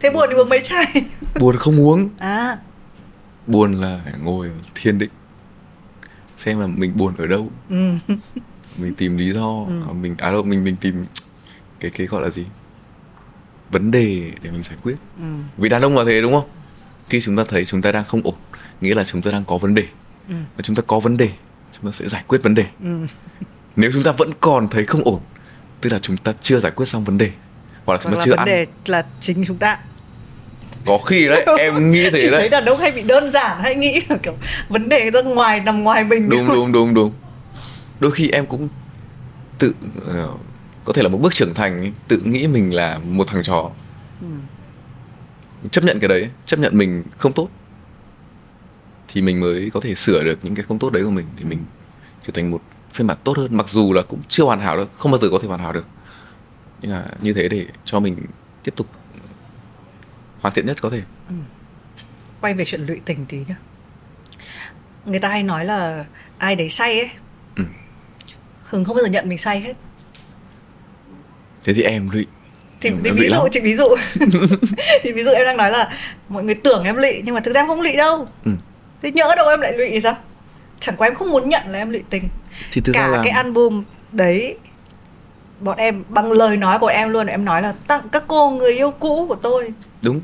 Thế 0.00 0.10
buồn 0.10 0.28
thì 0.30 0.36
uống 0.36 0.48
mấy 0.48 0.60
chai? 0.60 0.86
Buồn 1.40 1.56
không 1.56 1.80
uống. 1.80 2.08
À. 2.18 2.58
Buồn 3.46 3.72
là 3.72 4.00
ngồi 4.22 4.50
thiền 4.74 4.98
định. 4.98 5.10
Xem 6.36 6.60
là 6.60 6.66
mình 6.66 6.92
buồn 6.96 7.14
ở 7.18 7.26
đâu. 7.26 7.50
Ừ. 7.70 7.94
mình 8.82 8.94
tìm 8.94 9.16
lý 9.16 9.32
do. 9.32 9.64
À, 9.88 9.92
mình 9.92 10.14
à 10.18 10.30
đâu 10.30 10.42
mình 10.42 10.64
mình 10.64 10.76
tìm 10.76 11.06
cái 11.80 11.90
cái 11.90 12.06
gọi 12.06 12.22
là 12.22 12.30
gì? 12.30 12.44
Vấn 13.70 13.90
đề 13.90 14.30
để 14.42 14.50
mình 14.50 14.62
giải 14.62 14.76
quyết. 14.82 14.96
Ừ. 15.18 15.24
vì 15.58 15.68
đàn 15.68 15.82
ông 15.82 15.96
là 15.96 16.04
thế 16.06 16.22
đúng 16.22 16.32
không? 16.32 16.48
Khi 17.08 17.20
chúng 17.20 17.36
ta 17.36 17.44
thấy 17.48 17.64
chúng 17.64 17.82
ta 17.82 17.92
đang 17.92 18.04
không 18.04 18.20
ổn 18.24 18.34
nghĩa 18.80 18.94
là 18.94 19.04
chúng 19.04 19.22
ta 19.22 19.30
đang 19.30 19.44
có 19.44 19.58
vấn 19.58 19.74
đề. 19.74 19.84
Ừ. 20.28 20.34
và 20.56 20.62
chúng 20.62 20.76
ta 20.76 20.82
có 20.86 21.00
vấn 21.00 21.16
đề 21.16 21.30
chúng 21.72 21.84
ta 21.84 21.92
sẽ 21.92 22.08
giải 22.08 22.22
quyết 22.28 22.42
vấn 22.42 22.54
đề. 22.54 22.64
Ừ. 22.82 23.06
nếu 23.76 23.90
chúng 23.94 24.02
ta 24.02 24.12
vẫn 24.12 24.30
còn 24.40 24.68
thấy 24.68 24.84
không 24.84 25.02
ổn 25.04 25.20
tức 25.80 25.90
là 25.92 25.98
chúng 25.98 26.16
ta 26.16 26.32
chưa 26.40 26.60
giải 26.60 26.72
quyết 26.76 26.86
xong 26.86 27.04
vấn 27.04 27.18
đề 27.18 27.30
hoặc 27.84 27.94
là 27.94 27.98
chúng 28.02 28.12
hoặc 28.12 28.16
ta 28.16 28.18
là 28.18 28.24
chưa 28.24 28.30
vấn 28.30 28.38
ăn. 28.38 28.46
đề 28.46 28.66
là 28.86 29.06
chính 29.20 29.44
chúng 29.46 29.56
ta. 29.58 29.78
Có 30.86 30.98
khi 30.98 31.28
đấy 31.28 31.44
em 31.58 31.92
nghĩ 31.92 32.04
thế 32.04 32.10
thấy 32.20 32.30
đấy. 32.30 32.48
đàn 32.48 32.64
ông 32.64 32.78
hay 32.78 32.90
bị 32.92 33.02
đơn 33.02 33.30
giản 33.30 33.62
hay 33.62 33.74
nghĩ 33.74 34.00
là 34.08 34.16
kiểu 34.22 34.34
vấn 34.68 34.88
đề 34.88 35.10
ra 35.10 35.22
ngoài 35.22 35.60
nằm 35.60 35.84
ngoài 35.84 36.04
mình. 36.04 36.28
Đúng 36.28 36.46
đúng 36.48 36.72
đúng 36.72 36.94
đúng 36.94 37.12
đôi 38.00 38.10
khi 38.10 38.30
em 38.30 38.46
cũng 38.46 38.68
tự 39.58 39.74
ờ, 40.06 40.34
có 40.84 40.92
thể 40.92 41.02
là 41.02 41.08
một 41.08 41.18
bước 41.18 41.34
trưởng 41.34 41.54
thành 41.54 41.92
tự 42.08 42.22
nghĩ 42.24 42.46
mình 42.46 42.74
là 42.74 42.98
một 42.98 43.26
thằng 43.26 43.42
trò. 43.42 43.70
Ừ. 44.20 44.26
chấp 45.70 45.84
nhận 45.84 46.00
cái 46.00 46.08
đấy 46.08 46.30
chấp 46.46 46.60
nhận 46.60 46.78
mình 46.78 47.02
không 47.18 47.32
tốt 47.32 47.48
thì 49.08 49.22
mình 49.22 49.40
mới 49.40 49.70
có 49.74 49.80
thể 49.80 49.94
sửa 49.94 50.22
được 50.22 50.38
những 50.42 50.54
cái 50.54 50.64
không 50.68 50.78
tốt 50.78 50.92
đấy 50.92 51.04
của 51.04 51.10
mình 51.10 51.26
thì 51.36 51.44
mình 51.44 51.64
trở 52.26 52.30
thành 52.34 52.50
một 52.50 52.62
phiên 52.92 53.06
bản 53.06 53.18
tốt 53.24 53.36
hơn. 53.38 53.56
Mặc 53.56 53.68
dù 53.68 53.92
là 53.92 54.02
cũng 54.02 54.20
chưa 54.28 54.44
hoàn 54.44 54.60
hảo 54.60 54.76
đâu 54.76 54.86
không 54.96 55.12
bao 55.12 55.18
giờ 55.18 55.28
có 55.30 55.38
thể 55.42 55.48
hoàn 55.48 55.60
hảo 55.60 55.72
được. 55.72 55.86
Nhưng 56.82 56.90
mà 56.90 57.04
như 57.20 57.32
thế 57.32 57.48
để 57.48 57.66
cho 57.84 58.00
mình 58.00 58.16
tiếp 58.62 58.72
tục 58.76 58.86
hoàn 60.40 60.54
thiện 60.54 60.66
nhất 60.66 60.82
có 60.82 60.90
thể. 60.90 61.02
Quay 62.40 62.54
về 62.54 62.64
chuyện 62.64 62.86
lụy 62.86 63.00
tình 63.04 63.26
tí 63.26 63.38
nhá. 63.48 63.56
Người 65.06 65.18
ta 65.18 65.28
hay 65.28 65.42
nói 65.42 65.64
là 65.64 66.04
ai 66.38 66.56
đấy 66.56 66.68
say 66.68 66.98
ấy 67.00 67.10
Ừ. 67.56 67.64
hưng 68.70 68.84
không 68.84 68.96
bao 68.96 69.04
giờ 69.04 69.10
nhận 69.10 69.28
mình 69.28 69.38
say 69.38 69.60
hết. 69.60 69.74
Thế 71.64 71.72
thì 71.72 71.82
em 71.82 72.10
lụy. 72.12 72.26
Thì, 72.80 72.90
thì 73.04 73.10
ví 73.10 73.28
dụ 73.28 73.48
chị 73.50 73.60
ví 73.60 73.74
dụ. 73.74 73.88
Thì 75.02 75.12
ví 75.12 75.24
dụ 75.24 75.30
em 75.30 75.46
đang 75.46 75.56
nói 75.56 75.70
là 75.70 75.90
mọi 76.28 76.44
người 76.44 76.54
tưởng 76.54 76.84
em 76.84 76.96
lụy 76.96 77.22
nhưng 77.24 77.34
mà 77.34 77.40
thực 77.40 77.54
ra 77.54 77.60
em 77.60 77.66
không 77.66 77.80
lụy 77.80 77.96
đâu. 77.96 78.28
Ừ. 78.44 78.50
thế 79.02 79.10
nhỡ 79.10 79.34
đâu 79.36 79.48
em 79.48 79.60
lại 79.60 79.78
lụy 79.78 79.88
thì 79.88 80.00
sao? 80.00 80.16
Chẳng 80.80 80.96
qua 80.96 81.08
em 81.08 81.14
không 81.14 81.30
muốn 81.30 81.48
nhận 81.48 81.62
là 81.68 81.78
em 81.78 81.90
lụy 81.90 82.02
tình. 82.10 82.28
Thì 82.72 82.80
thực 82.80 82.92
cả 82.92 83.08
ra 83.08 83.16
là 83.16 83.22
cái 83.24 83.30
album 83.30 83.82
đấy 84.12 84.56
bọn 85.60 85.78
em 85.78 86.04
bằng 86.08 86.32
lời 86.32 86.56
nói 86.56 86.78
của 86.78 86.86
em 86.86 87.10
luôn 87.10 87.26
em 87.26 87.44
nói 87.44 87.62
là 87.62 87.74
tặng 87.86 88.02
các 88.12 88.24
cô 88.26 88.50
người 88.50 88.72
yêu 88.72 88.90
cũ 88.90 89.26
của 89.28 89.34
tôi. 89.34 89.72
Đúng. 90.02 90.20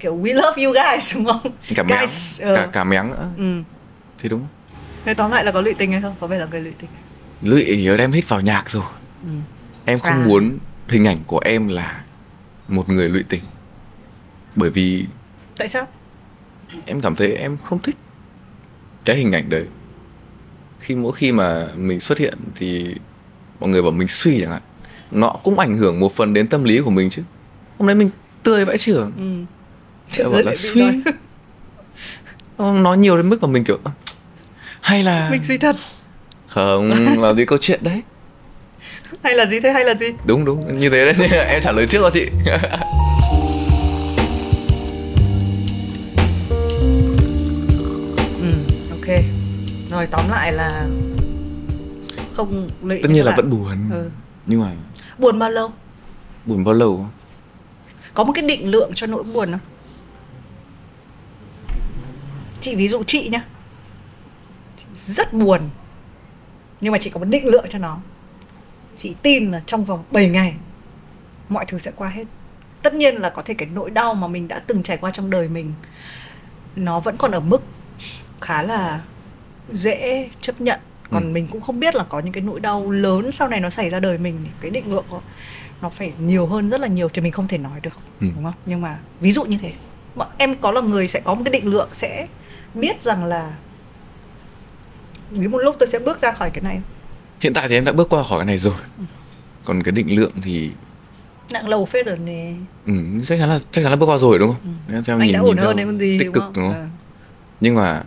Kiểu 0.00 0.16
we 0.22 0.34
love 0.34 0.64
you 0.64 0.74
guys 0.74 1.14
đúng 1.16 1.24
không? 1.24 1.52
Cả 1.74 1.82
méng 1.82 1.98
guys 2.00 2.42
ờ. 2.42 2.56
cả 2.56 2.68
cả 2.72 2.84
méng 2.84 3.10
nữa 3.10 3.28
ừ. 3.38 3.62
thì 4.18 4.28
đúng. 4.28 4.46
Thế 5.04 5.14
tóm 5.14 5.30
lại 5.30 5.44
là 5.44 5.52
có 5.52 5.60
lụy 5.60 5.74
tình 5.74 5.92
hay 5.92 6.00
không? 6.00 6.14
Có 6.20 6.26
vẻ 6.26 6.38
là 6.38 6.46
người 6.50 6.60
lụy 6.60 6.72
tình 6.78 6.90
lụy 7.42 7.96
đem 7.96 8.12
hít 8.12 8.28
vào 8.28 8.40
nhạc 8.40 8.70
rồi 8.70 8.84
ừ. 9.22 9.28
em 9.84 9.98
không 9.98 10.12
À. 10.12 10.24
muốn 10.26 10.58
hình 10.88 11.04
ảnh 11.06 11.18
của 11.26 11.38
em 11.38 11.68
là 11.68 12.02
một 12.68 12.88
người 12.88 13.08
lụy 13.08 13.22
tình 13.28 13.42
bởi 14.56 14.70
vì 14.70 15.04
tại 15.58 15.68
sao 15.68 15.86
em 16.86 17.00
cảm 17.00 17.16
thấy 17.16 17.32
em 17.32 17.56
không 17.64 17.78
thích 17.78 17.96
cái 19.04 19.16
hình 19.16 19.32
ảnh 19.32 19.48
đấy 19.48 19.66
khi 20.80 20.94
mỗi 20.94 21.12
khi 21.12 21.32
mà 21.32 21.66
mình 21.76 22.00
xuất 22.00 22.18
hiện 22.18 22.34
thì 22.54 22.94
mọi 23.60 23.70
người 23.70 23.82
bảo 23.82 23.90
mình 23.90 24.08
suy 24.08 24.40
chẳng 24.40 24.50
hạn 24.50 24.62
nó 25.10 25.28
cũng 25.44 25.58
ảnh 25.58 25.74
hưởng 25.74 26.00
một 26.00 26.12
phần 26.12 26.34
đến 26.34 26.48
tâm 26.48 26.64
lý 26.64 26.80
của 26.80 26.90
mình 26.90 27.10
chứ 27.10 27.22
hôm 27.78 27.86
nay 27.86 27.94
mình 27.94 28.10
tươi 28.42 28.64
vãi 28.64 28.78
trưởng 28.78 29.12
ừ. 29.16 29.44
Thế 30.12 30.24
bảo 30.24 30.42
là 30.42 30.54
suy 30.54 30.80
nói. 30.80 31.02
Nó 32.58 32.72
nói 32.72 32.98
nhiều 32.98 33.16
đến 33.16 33.28
mức 33.28 33.42
mà 33.42 33.48
mình 33.48 33.64
kiểu 33.64 33.78
"Ơ, 33.84 33.90
hay 34.80 35.02
là 35.02 35.28
mình 35.30 35.42
suy 35.44 35.58
thật 35.58 35.76
không? 36.56 36.88
Là 37.22 37.32
gì 37.32 37.44
câu 37.44 37.58
chuyện 37.58 37.80
đấy? 37.82 38.02
Hay 39.22 39.34
là 39.34 39.46
gì 39.46 39.60
thế? 39.60 39.72
Hay 39.72 39.84
là 39.84 39.94
gì? 39.94 40.06
Đúng 40.26 40.44
đúng. 40.44 40.78
Như 40.78 40.90
thế 40.90 41.12
đấy. 41.12 41.28
Em 41.48 41.60
trả 41.60 41.72
lời 41.72 41.86
trước 41.86 41.98
cho 42.02 42.10
chị. 42.10 42.26
Ừ 48.40 48.52
ok. 48.90 49.22
Rồi 49.90 50.06
tóm 50.06 50.28
lại 50.30 50.52
là 50.52 50.86
không 52.34 52.70
lụy 52.82 53.02
tất 53.02 53.10
nhiên 53.10 53.24
là 53.24 53.34
vẫn 53.36 53.50
buồn. 53.50 53.90
Ừ. 53.90 54.10
nhưng 54.46 54.60
mà 54.60 54.70
buồn 55.18 55.38
bao 55.38 55.50
lâu? 55.50 55.72
Buồn 56.46 56.64
bao 56.64 56.74
lâu? 56.74 57.06
Có 58.14 58.24
một 58.24 58.32
cái 58.32 58.44
định 58.44 58.70
lượng 58.70 58.90
cho 58.94 59.06
nỗi 59.06 59.22
buồn 59.22 59.50
không? 59.50 59.60
Chị 62.60 62.74
ví 62.74 62.88
dụ 62.88 63.02
chị 63.02 63.28
nhá. 63.28 63.44
Chị 64.76 64.84
rất 64.94 65.32
buồn 65.32 65.60
nhưng 66.80 66.92
mà 66.92 66.98
chị 66.98 67.10
có 67.10 67.18
một 67.20 67.24
định 67.28 67.46
lượng 67.46 67.66
cho 67.70 67.78
nó 67.78 67.98
chị 68.96 69.14
tin 69.22 69.50
là 69.50 69.60
trong 69.66 69.84
vòng 69.84 70.04
7 70.10 70.28
ngày 70.28 70.54
mọi 71.48 71.64
thứ 71.68 71.78
sẽ 71.78 71.90
qua 71.96 72.08
hết 72.08 72.24
tất 72.82 72.94
nhiên 72.94 73.14
là 73.14 73.30
có 73.30 73.42
thể 73.42 73.54
cái 73.54 73.68
nỗi 73.74 73.90
đau 73.90 74.14
mà 74.14 74.26
mình 74.28 74.48
đã 74.48 74.58
từng 74.66 74.82
trải 74.82 74.96
qua 74.96 75.10
trong 75.10 75.30
đời 75.30 75.48
mình 75.48 75.72
nó 76.76 77.00
vẫn 77.00 77.16
còn 77.16 77.30
ở 77.32 77.40
mức 77.40 77.62
khá 78.40 78.62
là 78.62 79.00
dễ 79.68 80.28
chấp 80.40 80.60
nhận 80.60 80.80
còn 81.10 81.22
Ừ. 81.22 81.28
mình 81.28 81.48
cũng 81.50 81.60
không 81.60 81.80
biết 81.80 81.94
là 81.94 82.04
có 82.04 82.18
những 82.20 82.32
cái 82.32 82.42
nỗi 82.42 82.60
đau 82.60 82.90
lớn 82.90 83.32
sau 83.32 83.48
này 83.48 83.60
nó 83.60 83.70
xảy 83.70 83.90
ra 83.90 84.00
đời 84.00 84.18
mình 84.18 84.46
cái 84.60 84.70
định 84.70 84.92
lượng 84.94 85.04
của 85.08 85.20
nó 85.82 85.88
phải 85.90 86.12
nhiều 86.20 86.46
hơn 86.46 86.70
rất 86.70 86.80
là 86.80 86.88
nhiều 86.88 87.08
thì 87.08 87.22
mình 87.22 87.32
không 87.32 87.48
thể 87.48 87.58
nói 87.58 87.80
được 87.82 87.98
Ừ. 88.20 88.26
đúng 88.34 88.44
không 88.44 88.52
nhưng 88.66 88.80
mà 88.80 88.98
ví 89.20 89.32
dụ 89.32 89.44
như 89.44 89.58
thế 89.62 89.72
bọn 90.14 90.28
em 90.38 90.56
có 90.56 90.70
là 90.70 90.80
người 90.80 91.08
sẽ 91.08 91.20
có 91.20 91.34
một 91.34 91.42
cái 91.44 91.52
định 91.52 91.66
lượng 91.70 91.88
sẽ 91.92 92.26
biết 92.74 93.02
rằng 93.02 93.24
là 93.24 93.52
đến 95.30 95.50
một 95.50 95.58
lúc 95.58 95.76
tôi 95.78 95.88
sẽ 95.88 95.98
bước 95.98 96.18
ra 96.18 96.32
khỏi 96.32 96.50
cái 96.50 96.62
này 96.62 96.80
hiện 97.40 97.52
tại 97.54 97.68
thì 97.68 97.74
em 97.74 97.84
đã 97.84 97.92
bước 97.92 98.08
qua 98.08 98.22
khỏi 98.22 98.38
cái 98.38 98.46
này 98.46 98.58
rồi 98.58 98.74
Ừ. 98.98 99.04
còn 99.64 99.82
cái 99.82 99.92
định 99.92 100.16
lượng 100.16 100.32
thì 100.42 100.70
nặng 101.52 101.68
lầu 101.68 101.86
phết 101.86 102.06
rồi 102.06 102.18
nè 102.18 102.52
ừ, 102.86 102.92
chắc 103.26 103.38
chắn 103.38 103.48
là 103.48 103.58
chắc 103.70 103.82
chắn 103.82 103.90
là 103.90 103.96
bước 103.96 104.06
qua 104.06 104.18
rồi 104.18 104.38
đúng 104.38 104.52
không 104.52 104.76
Em 104.94 105.04
theo 105.04 105.16
Ừ. 105.16 105.20
anh 105.20 105.26
nhìn- 105.28 105.32
đã 105.34 105.40
ổn 105.40 105.56
theo 105.56 105.66
hơn 105.66 105.76
còn 105.76 105.98
gì 105.98 106.18
tích 106.18 106.24
đúng 106.26 106.34
cực 106.34 106.42
không? 106.42 106.52
đúng 106.56 106.64
không 106.72 106.74
Ờ. 106.80 106.86
nhưng 107.60 107.74
mà 107.74 108.04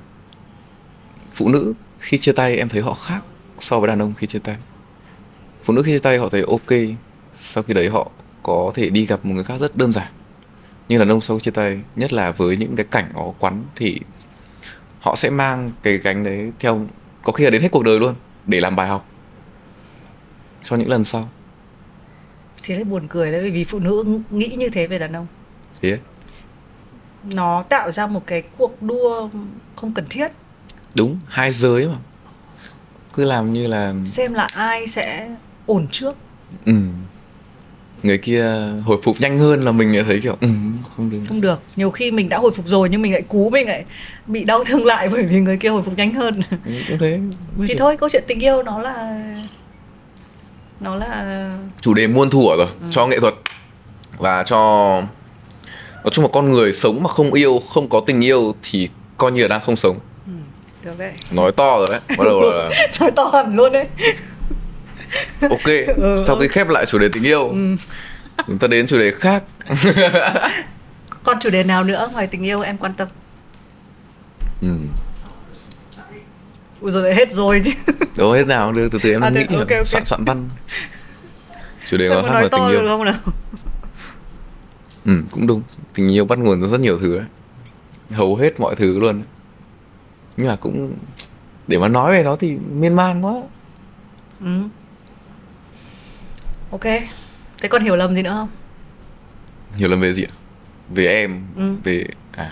phụ 1.34 1.50
nữ 1.50 1.74
khi 2.00 2.18
chia 2.18 2.32
tay 2.32 2.58
em 2.58 2.70
thấy 2.70 2.82
họ 2.82 2.94
khác 2.94 3.22
so 3.60 3.80
với 3.80 3.88
đàn 3.88 4.00
ông 4.02 4.14
khi 4.18 4.28
chia 4.28 4.40
tay 4.40 4.56
phụ 5.64 5.74
nữ 5.74 5.82
khi 5.86 5.92
chia 5.92 6.00
tay 6.00 6.18
họ 6.18 6.30
thấy 6.30 6.44
ok 6.48 6.80
sau 7.34 7.64
khi 7.64 7.74
đấy 7.74 7.90
họ 7.90 8.12
có 8.44 8.72
thể 8.76 8.90
đi 8.90 9.06
gặp 9.06 9.26
một 9.26 9.34
người 9.36 9.44
khác 9.44 9.58
rất 9.60 9.78
đơn 9.78 9.94
giản 9.94 10.08
nhưng 10.90 11.00
đàn 11.00 11.10
ông 11.12 11.22
sau 11.22 11.38
khi 11.38 11.42
chia 11.42 11.52
tay 11.52 11.80
nhất 11.96 12.14
là 12.14 12.32
với 12.32 12.58
những 12.58 12.76
cái 12.76 12.86
cảnh 12.92 13.12
nó 13.16 13.22
quắn 13.40 13.64
thì 13.76 14.00
họ 15.00 15.16
sẽ 15.16 15.30
mang 15.30 15.72
cái 15.84 15.98
gánh 15.98 16.24
đấy 16.24 16.52
theo 16.60 16.86
có 17.24 17.32
khi 17.32 17.44
là 17.44 17.50
đến 17.50 17.62
hết 17.62 17.72
cuộc 17.72 17.84
đời 17.84 18.00
luôn 18.00 18.16
để 18.46 18.62
làm 18.62 18.76
bài 18.76 18.88
học. 18.88 19.06
Cho 20.64 20.76
những 20.76 20.90
lần 20.90 21.04
sau. 21.04 21.30
Thì 22.64 22.76
lấy 22.76 22.84
buồn 22.84 23.08
cười 23.10 23.32
đấy 23.32 23.52
vì 23.52 23.64
phụ 23.64 23.80
nữ 23.80 24.20
nghĩ 24.30 24.48
như 24.48 24.70
thế 24.70 24.88
về 24.88 25.00
đàn 25.00 25.16
ông. 25.16 25.28
Thế 25.82 26.00
nó 27.24 27.64
tạo 27.70 27.92
ra 27.92 28.08
một 28.08 28.24
cái 28.28 28.42
cuộc 28.58 28.82
đua 28.82 29.30
không 29.76 29.94
cần 29.94 30.06
thiết. 30.10 30.32
Đúng 30.96 31.20
hai 31.28 31.52
giới 31.52 31.88
mà. 31.88 31.98
Cứ 33.14 33.24
làm 33.24 33.54
như 33.54 33.68
là 33.68 33.94
xem 34.06 34.34
là 34.34 34.48
ai 34.54 34.88
sẽ 34.88 35.36
ổn 35.66 35.88
trước. 35.92 36.16
Ừ. 36.66 36.74
người 38.04 38.18
kia 38.18 38.46
hồi 38.86 38.98
phục 39.04 39.22
nhanh 39.22 39.38
hơn 39.38 39.62
là 39.62 39.72
mình 39.72 39.96
lại 39.96 40.04
thấy 40.04 40.20
kiểu 40.24 40.38
ừ, 40.42 40.48
không 40.96 41.10
được. 41.10 41.20
Không 41.28 41.42
được. 41.42 41.62
Nhiều 41.76 41.92
khi 41.92 42.12
mình 42.12 42.30
đã 42.30 42.38
hồi 42.38 42.52
phục 42.52 42.68
rồi 42.68 42.90
nhưng 42.92 43.02
mình 43.02 43.12
lại 43.12 43.22
cú 43.22 43.50
mình 43.50 43.68
lại 43.68 43.86
bị 44.28 44.44
đau 44.44 44.64
thương 44.64 44.86
lại 44.86 45.10
bởi 45.10 45.24
vì 45.24 45.40
người 45.40 45.58
kia 45.58 45.70
hồi 45.70 45.82
phục 45.82 45.98
nhanh 45.98 46.14
hơn. 46.14 46.42
Ừ, 46.66 46.72
cũng 46.88 46.98
thế. 46.98 47.20
Thì 47.68 47.76
thôi 47.78 47.98
câu 47.98 48.10
chuyện 48.10 48.24
tình 48.28 48.40
yêu 48.40 48.64
nó 48.64 48.80
là 48.80 49.24
nó 50.80 50.96
là 50.96 51.50
chủ 51.82 51.94
đề 51.94 52.08
muôn 52.08 52.30
thuở 52.30 52.56
rồi 52.58 52.68
ừ. 52.82 52.88
cho 52.92 53.08
nghệ 53.08 53.20
thuật. 53.20 53.34
Và 54.18 54.44
cho 54.44 54.58
nói 56.04 56.10
chung 56.12 56.26
là 56.26 56.30
con 56.34 56.50
người 56.50 56.74
sống 56.74 57.04
mà 57.04 57.10
không 57.10 57.34
yêu 57.34 57.60
không 57.70 57.90
có 57.90 58.00
tình 58.00 58.24
yêu 58.24 58.56
thì 58.64 58.90
coi 59.18 59.32
như 59.32 59.42
là 59.42 59.48
đang 59.48 59.62
không 59.62 59.76
sống. 59.76 60.00
Ừ, 60.26 60.32
được 60.84 61.00
đấy. 61.00 61.12
Nói 61.32 61.52
to 61.52 61.78
rồi 61.78 61.88
đấy 61.92 62.00
bắt 62.18 62.26
đầu 62.26 62.42
là 62.42 62.70
nói 63.00 63.12
to 63.12 63.30
hẳn 63.34 63.56
luôn 63.56 63.72
đấy 63.72 63.88
ok 65.50 65.66
ừ, 65.98 66.24
sau 66.28 66.40
khi 66.40 66.48
khép 66.48 66.68
lại 66.68 66.86
chủ 66.86 66.98
đề 66.98 67.10
tình 67.14 67.24
yêu 67.24 67.50
ừ. 67.50 67.76
chúng 68.48 68.58
ta 68.58 68.68
đến 68.68 68.88
chủ 68.88 69.00
đề 69.00 69.12
khác. 69.12 69.44
Còn 71.24 71.38
chủ 71.40 71.50
đề 71.50 71.64
nào 71.64 71.84
nữa 71.84 72.10
ngoài 72.14 72.28
tình 72.28 72.46
yêu 72.46 72.62
em 72.62 72.78
quan 72.78 72.94
tâm? 72.94 73.08
Ừ. 74.62 74.78
Ui 76.82 76.92
rồi 76.92 77.04
lại 77.04 77.16
hết 77.16 77.32
rồi 77.32 77.62
chứ. 77.66 77.72
Đâu 78.18 78.32
hết 78.32 78.48
nào 78.48 78.74
được 78.74 78.90
từ 78.92 79.00
từ 79.04 79.12
em 79.12 79.22
à, 79.22 79.30
nghĩ 79.30 79.46
okay, 79.50 79.58
okay. 79.58 79.86
soạn 79.86 80.06
soạn 80.06 80.26
văn. 80.26 80.50
Chủ 81.90 81.98
đề 81.98 82.10
nó 82.10 82.22
khác 82.22 82.42
là 82.42 82.48
tình 82.52 82.68
yêu. 82.68 82.88
không 82.88 83.04
nào? 83.06 83.16
Ừ 85.06 85.12
cũng 85.32 85.48
đúng. 85.48 85.62
Tình 85.94 86.12
yêu 86.12 86.26
bắt 86.26 86.40
nguồn 86.40 86.62
từ 86.62 86.68
rất 86.68 86.80
nhiều 86.80 86.98
thứ 87.00 87.18
đấy 87.18 87.28
hầu 88.12 88.36
hết 88.36 88.60
mọi 88.60 88.76
thứ 88.76 89.00
luôn 89.00 89.24
nhưng 90.38 90.48
mà 90.48 90.56
cũng 90.56 90.94
để 91.68 91.78
mà 91.78 91.88
nói 91.88 92.12
về 92.12 92.24
nó 92.24 92.36
thì 92.36 92.58
miên 92.72 92.94
man 92.94 93.26
quá. 93.26 93.34
Ừ. 94.42 94.62
ok. 96.72 96.84
Thế 97.62 97.70
còn 97.70 97.84
hiểu 97.84 97.96
lầm 97.96 98.16
gì 98.16 98.22
nữa 98.22 98.30
không? 98.30 98.50
Hiểu 99.76 99.90
lầm 99.90 100.02
về 100.02 100.14
gì 100.14 100.24
ạ? 100.24 100.34
Về 100.90 101.08
em 101.08 101.42
ừ. 101.56 101.76
về 101.84 102.06
à. 102.32 102.52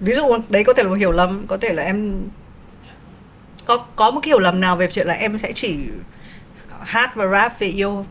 Ví 0.00 0.12
dụ 0.12 0.22
đấy 0.48 0.64
có 0.64 0.72
thể 0.72 0.82
là 0.82 0.88
một 0.88 0.94
hiểu 0.94 1.12
lầm 1.12 1.46
có 1.46 1.56
thể 1.56 1.72
là 1.72 1.82
em 1.82 2.26
có 3.64 3.86
có 3.96 4.10
một 4.10 4.20
cái 4.22 4.28
hiểu 4.28 4.38
lầm 4.38 4.60
nào 4.60 4.76
về 4.76 4.88
chuyện 4.88 5.06
là 5.06 5.14
em 5.14 5.38
sẽ 5.38 5.52
chỉ 5.52 5.76
hát 6.80 7.16
và 7.16 7.26
rap 7.26 7.60
về 7.60 7.66
yêu 7.66 7.94
không? 7.94 8.06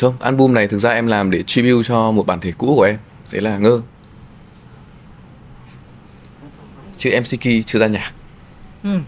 Không 0.00 0.14
album 0.20 0.54
này 0.54 0.68
thực 0.68 0.78
ra 0.78 0.90
em 0.90 1.06
làm 1.06 1.30
để 1.30 1.42
tribute 1.42 1.88
cho 1.88 2.10
một 2.10 2.26
bản 2.26 2.40
thể 2.40 2.52
cũ 2.58 2.74
của 2.76 2.82
em. 2.82 2.98
Đấy 3.32 3.40
là 3.40 3.58
ngơ. 3.58 3.82
Chứ 6.98 7.20
MCK 7.20 7.66
chưa 7.66 7.78
ra 7.78 7.86
nhạc. 7.86 8.12
Ừ. 8.82 8.98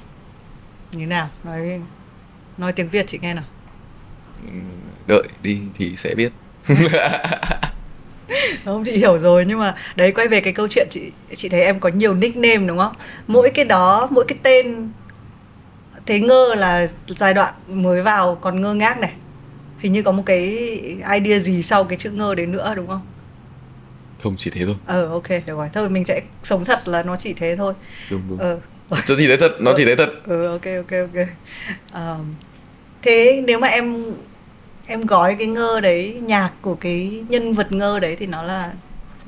Như 0.92 1.06
nào? 1.06 1.28
Nói 1.44 1.80
nói 2.58 2.72
tiếng 2.72 2.88
Việt 2.88 3.06
chị 3.06 3.18
nghe 3.22 3.34
nào 3.34 3.44
đợi 5.06 5.22
đi 5.42 5.58
thì 5.78 5.96
sẽ 5.96 6.14
biết. 6.14 6.32
Không 8.64 8.84
chị 8.84 8.92
hiểu 8.92 9.18
rồi 9.18 9.44
nhưng 9.48 9.58
mà 9.58 9.74
đấy 9.96 10.12
quay 10.12 10.28
về 10.28 10.40
cái 10.40 10.52
câu 10.52 10.68
chuyện 10.68 10.86
chị 10.90 11.00
chị 11.36 11.48
thấy 11.48 11.60
em 11.60 11.80
có 11.80 11.88
nhiều 11.88 12.14
nickname 12.14 12.66
đúng 12.66 12.78
không? 12.78 12.92
Mỗi 13.26 13.50
cái 13.50 13.64
đó 13.64 14.08
mỗi 14.10 14.24
cái 14.28 14.38
tên 14.42 14.88
thế 16.06 16.20
ngơ 16.20 16.54
là 16.54 16.86
giai 17.06 17.34
đoạn 17.34 17.54
mới 17.68 18.02
vào 18.02 18.34
còn 18.34 18.60
ngơ 18.60 18.74
ngác 18.74 18.98
này. 18.98 19.12
Hình 19.78 19.92
như 19.92 20.02
có 20.02 20.12
một 20.12 20.22
cái 20.26 20.40
idea 21.14 21.38
gì 21.38 21.62
sau 21.62 21.84
cái 21.84 21.98
chữ 21.98 22.10
ngơ 22.10 22.34
đấy 22.34 22.46
nữa 22.46 22.72
đúng 22.76 22.88
không? 22.88 23.06
Không 24.22 24.36
chỉ 24.38 24.50
thế 24.50 24.66
thôi. 24.66 24.74
Ờ 24.86 25.08
ok 25.08 25.28
được 25.28 25.42
rồi. 25.46 25.68
Thôi 25.72 25.90
mình 25.90 26.04
sẽ 26.04 26.20
sống 26.42 26.64
thật 26.64 26.88
là 26.88 27.02
nó 27.02 27.16
chỉ 27.16 27.32
thế 27.32 27.56
thôi. 27.56 27.74
Đúng 28.10 28.22
đúng. 28.28 28.38
Ờ. 28.38 28.58
Nó 28.90 28.98
chỉ 29.06 29.26
thế 29.28 29.36
thật 29.36 29.56
nó 29.60 29.72
chỉ 29.76 29.84
thế 29.84 29.96
thật. 29.96 30.10
Ừ 30.24 30.46
ok 30.46 30.64
ok 30.64 30.90
ok. 30.90 31.26
Um, 31.94 32.34
thế 33.02 33.42
nếu 33.46 33.58
mà 33.58 33.68
em 33.68 34.04
em 34.86 35.06
gói 35.06 35.36
cái 35.38 35.46
ngơ 35.46 35.80
đấy 35.80 36.20
nhạc 36.22 36.52
của 36.60 36.74
cái 36.74 37.24
nhân 37.28 37.52
vật 37.52 37.72
ngơ 37.72 38.00
đấy 38.00 38.16
thì 38.16 38.26
nó 38.26 38.42
là 38.42 38.72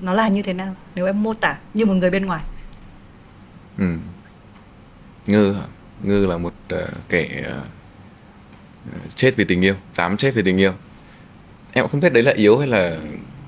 nó 0.01 0.13
là 0.13 0.29
như 0.29 0.43
thế 0.43 0.53
nào? 0.53 0.75
Nếu 0.95 1.07
em 1.07 1.23
mô 1.23 1.35
tả 1.35 1.59
như 1.75 1.87
một 1.87 1.95
người 1.95 2.11
bên 2.11 2.27
ngoài. 2.27 2.43
Ừ. 3.79 3.97
ngơ 5.27 5.55
ngơ 6.03 6.27
là 6.27 6.39
một 6.39 6.55
uh, 6.75 6.81
kẻ 7.09 7.45
uh, 7.49 9.15
chết 9.15 9.37
vì 9.37 9.45
tình 9.45 9.65
yêu 9.65 9.75
dám 9.93 10.17
chết 10.17 10.35
vì 10.35 10.43
tình 10.43 10.61
yêu. 10.61 10.73
Em 11.73 11.83
cũng 11.83 11.91
không 11.91 12.01
biết 12.01 12.13
đấy 12.13 12.23
là 12.23 12.33
yếu 12.33 12.59
hay 12.59 12.69
là 12.69 12.99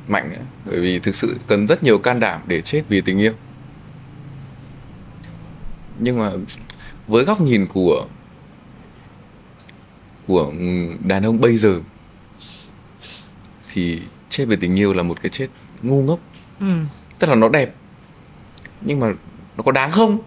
mạnh 0.09 0.31
nữa 0.31 0.45
bởi 0.65 0.81
vì 0.81 0.99
thực 0.99 1.15
sự 1.15 1.37
cần 1.47 1.67
rất 1.67 1.83
nhiều 1.83 1.99
can 1.99 2.21
đảm 2.21 2.41
để 2.47 2.61
chết 2.61 2.83
vì 2.89 3.01
tình 3.01 3.19
yêu. 3.19 3.33
Nhưng 5.99 6.19
mà 6.19 6.31
với 7.07 7.25
góc 7.25 7.41
nhìn 7.41 7.67
của 7.67 8.07
của 10.27 10.53
đàn 11.05 11.23
ông 11.23 11.41
bây 11.41 11.57
giờ 11.57 11.81
thì 13.73 14.03
chết 14.29 14.45
vì 14.49 14.57
tình 14.57 14.79
yêu 14.79 14.93
là 14.93 15.03
một 15.03 15.23
cái 15.23 15.31
chết 15.31 15.49
ngu 15.83 16.03
ngốc. 16.03 16.19
Ừ. 16.61 16.67
tức 17.19 17.31
là 17.31 17.35
nó 17.35 17.49
đẹp 17.49 17.75
nhưng 18.81 19.01
mà 19.01 19.07
nó 19.57 19.63
có 19.63 19.73
đáng 19.73 19.91
không? 19.91 20.19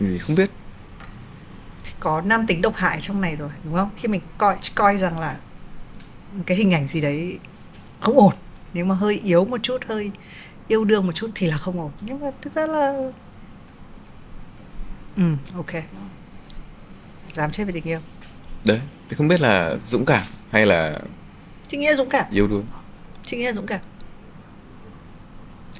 Thì 0.00 0.18
không 0.18 0.36
biết. 0.36 0.50
Có 2.00 2.20
nam 2.20 2.46
tính 2.46 2.62
độc 2.62 2.74
hại 2.76 3.00
trong 3.00 3.20
này 3.20 3.36
rồi 3.36 3.50
đúng 3.64 3.74
không? 3.74 3.90
Khi 3.96 4.08
mình 4.08 4.20
coi 4.38 4.56
coi 4.74 4.98
rằng 4.98 5.18
là 5.18 5.36
cái 6.46 6.56
hình 6.56 6.74
ảnh 6.74 6.88
gì 6.88 7.00
đấy 7.00 7.38
không 8.00 8.16
ổn 8.16 8.32
nếu 8.74 8.84
mà 8.84 8.94
hơi 8.94 9.20
yếu 9.24 9.44
một 9.44 9.58
chút 9.62 9.78
hơi 9.88 10.10
yêu 10.68 10.84
đương 10.84 11.06
một 11.06 11.12
chút 11.12 11.30
thì 11.34 11.46
là 11.46 11.56
không 11.56 11.80
ổn. 11.80 11.90
Nhưng 12.00 12.20
mà 12.20 12.30
thực 12.42 12.52
ra 12.52 12.66
là 12.66 13.10
ừ 15.16 15.22
ok. 15.54 15.70
Dám 17.34 17.50
chết 17.50 17.64
vì 17.64 17.72
tình 17.72 17.84
yêu. 17.84 18.00
Đấy 18.66 18.80
không 19.16 19.28
biết 19.28 19.40
là 19.40 19.76
dũng 19.84 20.04
cảm 20.04 20.26
hay 20.50 20.66
là 20.66 20.98
chị 21.72 21.78
nghĩ 21.78 21.86
là 21.86 21.94
dũng 21.94 22.08
cảm. 22.08 22.26
Yêu 22.30 22.48
đuối. 22.48 22.62
Chị 23.24 23.36
nghĩ 23.36 23.44
là 23.44 23.52
dũng 23.52 23.66
cảm. 23.66 23.80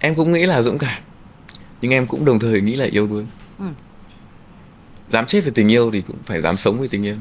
Em 0.01 0.15
cũng 0.15 0.33
nghĩ 0.33 0.47
là 0.47 0.63
dũng 0.63 0.79
cảm 0.79 1.03
nhưng 1.83 1.91
em 1.91 2.07
cũng 2.07 2.25
đồng 2.25 2.39
thời 2.39 2.61
nghĩ 2.61 2.75
là 2.75 2.85
yêu 2.85 3.07
đuối. 3.07 3.27
Ừ. 3.59 3.65
dám 5.11 5.27
chết 5.27 5.41
vì 5.45 5.51
tình 5.55 5.69
yêu 5.69 5.91
thì 5.91 6.01
cũng 6.01 6.17
phải 6.25 6.41
dám 6.41 6.57
sống 6.57 6.81
vì 6.81 6.89
tình 6.89 7.03
yêu. 7.03 7.17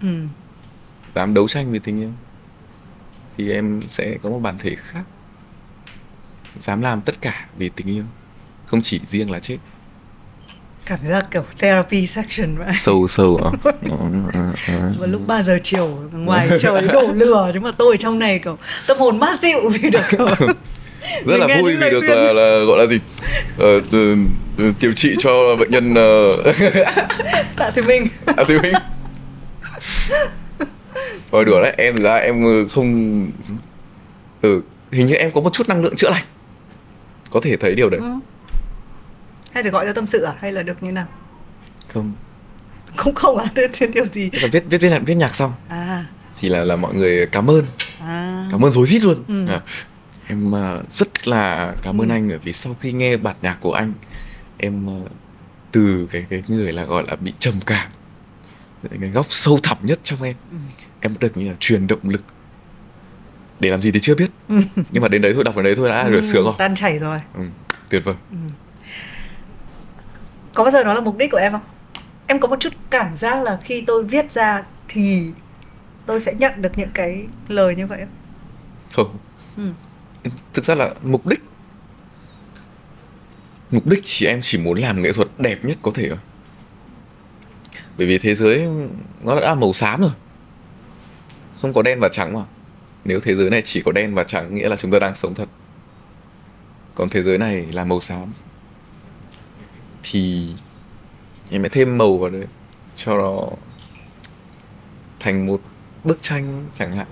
Ừ. 0.00 0.08
dám 1.14 1.34
đấu 1.34 1.48
tranh 1.48 1.72
vì 1.72 1.78
tình 1.78 2.00
yêu. 2.00 2.10
Thì 3.36 3.52
em 3.52 3.82
sẽ 3.88 4.18
có 4.22 4.30
một 4.30 4.38
bản 4.38 4.58
thể 4.58 4.76
khác. 4.76 5.04
Dám 6.58 6.82
làm 6.82 7.00
tất 7.00 7.20
cả 7.20 7.48
vì 7.58 7.68
tình 7.68 7.86
yêu. 7.86 8.04
Không 8.66 8.82
chỉ 8.82 9.00
riêng 9.06 9.30
là 9.30 9.38
chết 9.38 9.58
cảm 10.86 10.98
giác 11.02 11.30
kiểu 11.30 11.44
therapy 11.58 12.06
section 12.06 12.54
vậy 12.54 12.66
sâu 12.78 13.08
sâu 13.08 13.40
à? 13.44 13.50
Và 14.98 15.06
lúc 15.06 15.26
3 15.26 15.42
giờ 15.42 15.58
chiều 15.62 15.98
ngoài 16.12 16.48
trời 16.60 16.88
đổ 16.92 17.12
lửa 17.14 17.50
nhưng 17.54 17.62
mà 17.62 17.72
tôi 17.78 17.96
trong 17.96 18.18
này 18.18 18.38
kiểu 18.38 18.58
tâm 18.86 18.98
hồn 18.98 19.18
mát 19.20 19.40
dịu 19.40 19.68
vì 19.68 19.90
được 19.90 20.00
kiểu 20.10 20.26
rất 21.26 21.36
là 21.36 21.46
vui 21.60 21.76
vì 21.76 21.90
được 21.90 22.04
là, 22.04 22.32
là 22.32 22.64
gọi 22.66 22.78
là 22.78 22.86
gì? 22.86 22.98
Ờ, 23.58 23.80
điều 24.80 24.92
trị 24.92 25.14
cho 25.18 25.56
bệnh 25.56 25.70
nhân 25.70 25.90
uh... 25.90 26.56
tạ 27.56 27.70
thùy 27.70 27.84
minh. 27.84 28.06
Tạ 28.24 28.44
thùy 28.44 28.58
minh. 28.60 28.74
Rồi 31.32 31.44
đùa 31.44 31.62
đấy 31.62 31.74
em 31.78 32.02
ra 32.02 32.14
em 32.14 32.66
không 32.70 33.26
ừ 34.42 34.60
hình 34.92 35.06
như 35.06 35.14
em 35.14 35.30
có 35.30 35.40
một 35.40 35.52
chút 35.52 35.68
năng 35.68 35.82
lượng 35.82 35.96
chữa 35.96 36.10
lành. 36.10 36.24
Có 37.30 37.40
thể 37.40 37.56
thấy 37.56 37.74
điều 37.74 37.90
đấy. 37.90 38.00
Ừ 38.00 38.35
hay 39.56 39.62
được 39.62 39.70
gọi 39.70 39.86
cho 39.86 39.92
tâm 39.92 40.06
sự 40.06 40.22
à? 40.22 40.32
Hay 40.38 40.52
là 40.52 40.62
được 40.62 40.82
như 40.82 40.92
nào? 40.92 41.06
Không. 41.88 42.12
Không 42.96 43.14
không 43.14 43.36
à? 43.38 43.44
Thế, 43.54 43.68
thế 43.72 43.86
điều 43.86 44.06
gì? 44.06 44.30
Viết 44.52 44.64
viết 44.70 44.80
viết 44.80 44.88
nhạc 44.90 45.02
viết 45.06 45.14
nhạc 45.14 45.36
xong. 45.36 45.52
À. 45.68 46.04
Thì 46.40 46.48
là 46.48 46.64
là 46.64 46.76
mọi 46.76 46.94
người 46.94 47.26
cảm 47.26 47.50
ơn. 47.50 47.64
À. 48.00 48.48
cảm 48.50 48.64
ơn 48.64 48.72
rối 48.72 48.86
rít 48.86 49.02
luôn. 49.02 49.24
Ừ. 49.28 49.46
à, 49.46 49.60
em 50.26 50.52
uh, 50.52 50.92
rất 50.92 51.28
là 51.28 51.74
cảm 51.82 52.00
ơn 52.00 52.08
ừ. 52.08 52.12
anh 52.12 52.28
bởi 52.28 52.38
vì 52.38 52.52
sau 52.52 52.76
khi 52.80 52.92
nghe 52.92 53.16
bản 53.16 53.36
nhạc 53.42 53.56
của 53.60 53.72
anh 53.72 53.92
em 54.58 55.02
uh, 55.02 55.08
từ 55.72 56.08
cái 56.10 56.26
cái 56.30 56.42
người 56.48 56.72
là 56.72 56.84
gọi 56.84 57.04
là 57.06 57.16
bị 57.16 57.32
trầm 57.38 57.54
cảm 57.66 57.88
cái 59.00 59.10
góc 59.10 59.26
sâu 59.28 59.58
thẳm 59.62 59.78
nhất 59.82 60.00
trong 60.02 60.22
em 60.22 60.34
ừ. 60.50 60.56
em 61.00 61.14
được 61.20 61.36
như 61.36 61.48
là 61.48 61.54
truyền 61.60 61.86
động 61.86 62.00
lực 62.02 62.24
để 63.60 63.70
làm 63.70 63.82
gì 63.82 63.90
thì 63.90 64.00
chưa 64.00 64.14
biết. 64.14 64.30
Ừ. 64.48 64.56
nhưng 64.90 65.02
mà 65.02 65.08
đến 65.08 65.22
đấy 65.22 65.32
thôi 65.34 65.44
đọc 65.44 65.56
đến 65.56 65.64
đấy 65.64 65.74
thôi 65.76 65.88
đã 65.88 66.02
ừ, 66.02 66.10
được 66.10 66.24
sướng 66.24 66.44
rồi. 66.44 66.54
Tan 66.58 66.74
chảy 66.74 66.98
rồi. 66.98 67.20
Ừ, 67.34 67.42
tuyệt 67.88 68.04
vời. 68.04 68.14
Ừ 68.30 68.36
có 70.56 70.64
bao 70.64 70.70
giờ 70.70 70.84
nó 70.84 70.94
là 70.94 71.00
mục 71.00 71.16
đích 71.16 71.30
của 71.30 71.36
em 71.36 71.52
không? 71.52 71.60
Em 72.26 72.40
có 72.40 72.48
một 72.48 72.60
chút 72.60 72.72
cảm 72.90 73.16
giác 73.16 73.42
là 73.42 73.58
khi 73.64 73.84
tôi 73.86 74.04
viết 74.04 74.32
ra 74.32 74.62
thì 74.88 75.30
tôi 76.06 76.20
sẽ 76.20 76.34
nhận 76.34 76.62
được 76.62 76.78
những 76.78 76.90
cái 76.94 77.26
lời 77.48 77.74
như 77.74 77.86
vậy 77.86 78.00
không? 78.92 79.18
Ừ. 79.56 79.62
thực 80.52 80.64
ra 80.64 80.74
là 80.74 80.94
mục 81.02 81.26
đích 81.26 81.40
mục 83.70 83.86
đích 83.86 84.00
chỉ 84.02 84.26
em 84.26 84.40
chỉ 84.42 84.58
muốn 84.58 84.78
làm 84.78 85.02
nghệ 85.02 85.12
thuật 85.12 85.28
đẹp 85.38 85.64
nhất 85.64 85.78
có 85.82 85.90
thể 85.94 86.08
thôi. 86.08 86.18
Bởi 87.98 88.06
vì 88.06 88.18
thế 88.18 88.34
giới 88.34 88.68
nó 89.22 89.40
đã 89.40 89.54
màu 89.54 89.72
xám 89.72 90.00
rồi. 90.00 90.10
Không 91.60 91.72
có 91.72 91.82
đen 91.82 92.00
và 92.00 92.08
trắng 92.08 92.32
mà. 92.34 92.44
Nếu 93.04 93.20
thế 93.20 93.34
giới 93.34 93.50
này 93.50 93.62
chỉ 93.62 93.82
có 93.84 93.92
đen 93.92 94.14
và 94.14 94.24
trắng 94.24 94.54
nghĩa 94.54 94.68
là 94.68 94.76
chúng 94.76 94.90
ta 94.90 94.98
đang 94.98 95.14
sống 95.14 95.34
thật. 95.34 95.48
Còn 96.94 97.08
thế 97.08 97.22
giới 97.22 97.38
này 97.38 97.66
là 97.72 97.84
màu 97.84 98.00
xám 98.00 98.32
thì 100.10 100.46
em 101.50 101.62
sẽ 101.62 101.68
thêm 101.68 101.98
màu 101.98 102.18
vào 102.18 102.30
đấy 102.30 102.46
cho 102.94 103.18
nó 103.18 103.40
thành 105.20 105.46
một 105.46 105.60
bức 106.04 106.22
tranh 106.22 106.66
chẳng 106.78 106.92
hạn. 106.92 107.06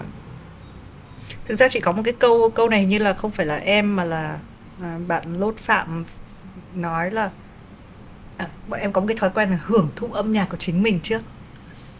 Thực 1.46 1.54
ra 1.54 1.68
chỉ 1.68 1.80
có 1.80 1.92
một 1.92 2.02
cái 2.04 2.14
câu 2.18 2.50
câu 2.54 2.68
này 2.68 2.84
như 2.86 2.98
là 2.98 3.14
không 3.14 3.30
phải 3.30 3.46
là 3.46 3.56
em 3.56 3.96
mà 3.96 4.04
là 4.04 4.38
à, 4.82 4.98
bạn 5.06 5.40
lốt 5.40 5.56
phạm 5.56 6.04
nói 6.74 7.10
là 7.10 7.30
à, 8.36 8.48
bọn 8.68 8.80
em 8.80 8.92
có 8.92 9.00
một 9.00 9.06
cái 9.06 9.16
thói 9.16 9.30
quen 9.34 9.50
là 9.50 9.58
hưởng 9.64 9.88
thụ 9.96 10.12
âm 10.12 10.32
nhạc 10.32 10.46
của 10.50 10.56
chính 10.56 10.82
mình 10.82 11.00
trước. 11.02 11.20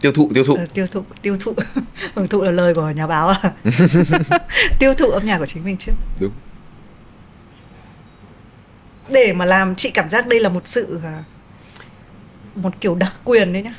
Tiêu 0.01 0.11
thụ 0.11 0.31
tiêu 0.33 0.43
thụ. 0.43 0.55
Ừ, 0.55 0.65
tiêu 0.73 0.87
thụ 0.87 1.03
tiêu 1.21 1.37
thụ. 1.39 1.53
Hưởng 2.15 2.27
thụ 2.27 2.41
là 2.41 2.51
lời 2.51 2.75
của 2.75 2.89
nhà 2.89 3.07
báo 3.07 3.27
à? 3.27 3.53
Tiêu 4.79 4.93
thụ 4.93 5.09
âm 5.09 5.25
nhạc 5.25 5.37
của 5.37 5.45
chính 5.45 5.63
mình 5.63 5.77
trước. 5.77 5.93
Đúng 6.19 6.31
để 9.09 9.33
mà 9.33 9.45
làm 9.45 9.75
chị 9.75 9.91
cảm 9.91 10.09
giác 10.09 10.27
đây 10.27 10.39
là 10.39 10.49
một 10.49 10.67
sự 10.67 10.99
à, 11.03 11.23
một 12.55 12.81
kiểu 12.81 12.95
đặc 12.95 13.13
quyền 13.23 13.53
đấy 13.53 13.61
nhá. 13.61 13.75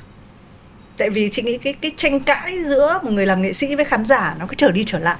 Tại 0.96 1.10
vì 1.10 1.28
chị 1.32 1.42
nghĩ 1.42 1.58
cái 1.58 1.72
cái 1.72 1.92
tranh 1.96 2.20
cãi 2.20 2.64
giữa 2.64 3.00
một 3.02 3.10
người 3.10 3.26
làm 3.26 3.42
nghệ 3.42 3.52
sĩ 3.52 3.76
với 3.76 3.84
khán 3.84 4.04
giả 4.04 4.36
nó 4.38 4.46
cứ 4.46 4.54
trở 4.54 4.70
đi 4.70 4.84
trở 4.86 4.98
lại. 4.98 5.16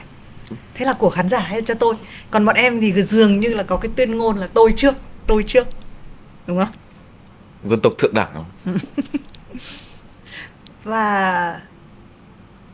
Thế 0.74 0.86
là 0.86 0.92
của 0.92 1.10
khán 1.10 1.28
giả 1.28 1.38
hay 1.38 1.62
cho 1.62 1.74
tôi. 1.74 1.94
Còn 2.30 2.44
bọn 2.44 2.56
em 2.56 2.80
thì 2.80 3.02
dường 3.02 3.40
như 3.40 3.54
là 3.54 3.62
có 3.62 3.76
cái 3.76 3.90
tuyên 3.96 4.18
ngôn 4.18 4.36
là 4.36 4.46
tôi 4.46 4.72
trước 4.76 4.94
tôi 5.26 5.42
trước. 5.42 5.66
Đúng 6.46 6.58
không? 6.58 6.72
Dân 7.64 7.80
tộc 7.80 7.92
thượng 7.98 8.14
đẳng. 8.14 8.28
Không 8.34 8.76
và 10.86 11.60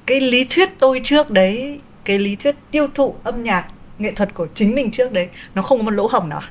cái 0.06 0.20
lý 0.20 0.46
thuyết 0.50 0.68
tôi 0.78 1.00
trước 1.04 1.30
đấy 1.30 1.80
cái 2.04 2.18
lý 2.18 2.36
thuyết 2.36 2.56
tiêu 2.70 2.88
thụ 2.94 3.14
âm 3.24 3.44
nhạc 3.44 3.66
nghệ 3.98 4.12
thuật 4.12 4.34
của 4.34 4.46
chính 4.54 4.74
mình 4.74 4.90
trước 4.90 5.12
đấy 5.12 5.28
nó 5.54 5.62
không 5.62 5.78
có 5.78 5.84
một 5.84 5.90
lỗ 5.90 6.06
hổng 6.06 6.28
nào 6.28 6.42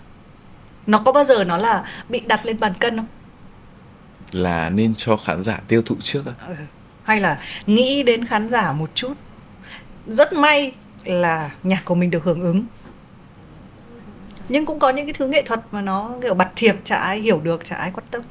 nó 0.87 0.97
có 0.97 1.11
bao 1.11 1.23
giờ 1.23 1.43
nó 1.43 1.57
là 1.57 1.85
bị 2.09 2.19
đặt 2.19 2.45
lên 2.45 2.59
bàn 2.59 2.73
cân 2.79 2.97
không 2.97 3.07
là 4.31 4.69
nên 4.69 4.95
cho 4.95 5.17
khán 5.17 5.43
giả 5.43 5.61
tiêu 5.67 5.81
thụ 5.81 5.95
trước 6.01 6.25
à? 6.25 6.33
ừ. 6.47 6.53
hay 7.03 7.19
là 7.19 7.39
nghĩ 7.65 8.03
đến 8.03 8.25
khán 8.25 8.49
giả 8.49 8.71
một 8.71 8.89
chút 8.95 9.13
rất 10.07 10.33
may 10.33 10.73
là 11.05 11.51
nhạc 11.63 11.81
của 11.85 11.95
mình 11.95 12.11
được 12.11 12.23
hưởng 12.23 12.41
ứng 12.41 12.65
nhưng 14.49 14.65
cũng 14.65 14.79
có 14.79 14.89
những 14.89 15.05
cái 15.05 15.13
thứ 15.13 15.27
nghệ 15.27 15.41
thuật 15.45 15.59
mà 15.71 15.81
nó 15.81 16.11
kiểu 16.21 16.33
bặt 16.33 16.49
thiệp 16.55 16.75
chả 16.83 16.95
ai 16.95 17.19
hiểu 17.19 17.39
được 17.41 17.65
chả 17.65 17.75
ai 17.75 17.91
quan 17.93 18.05
tâm 18.11 18.21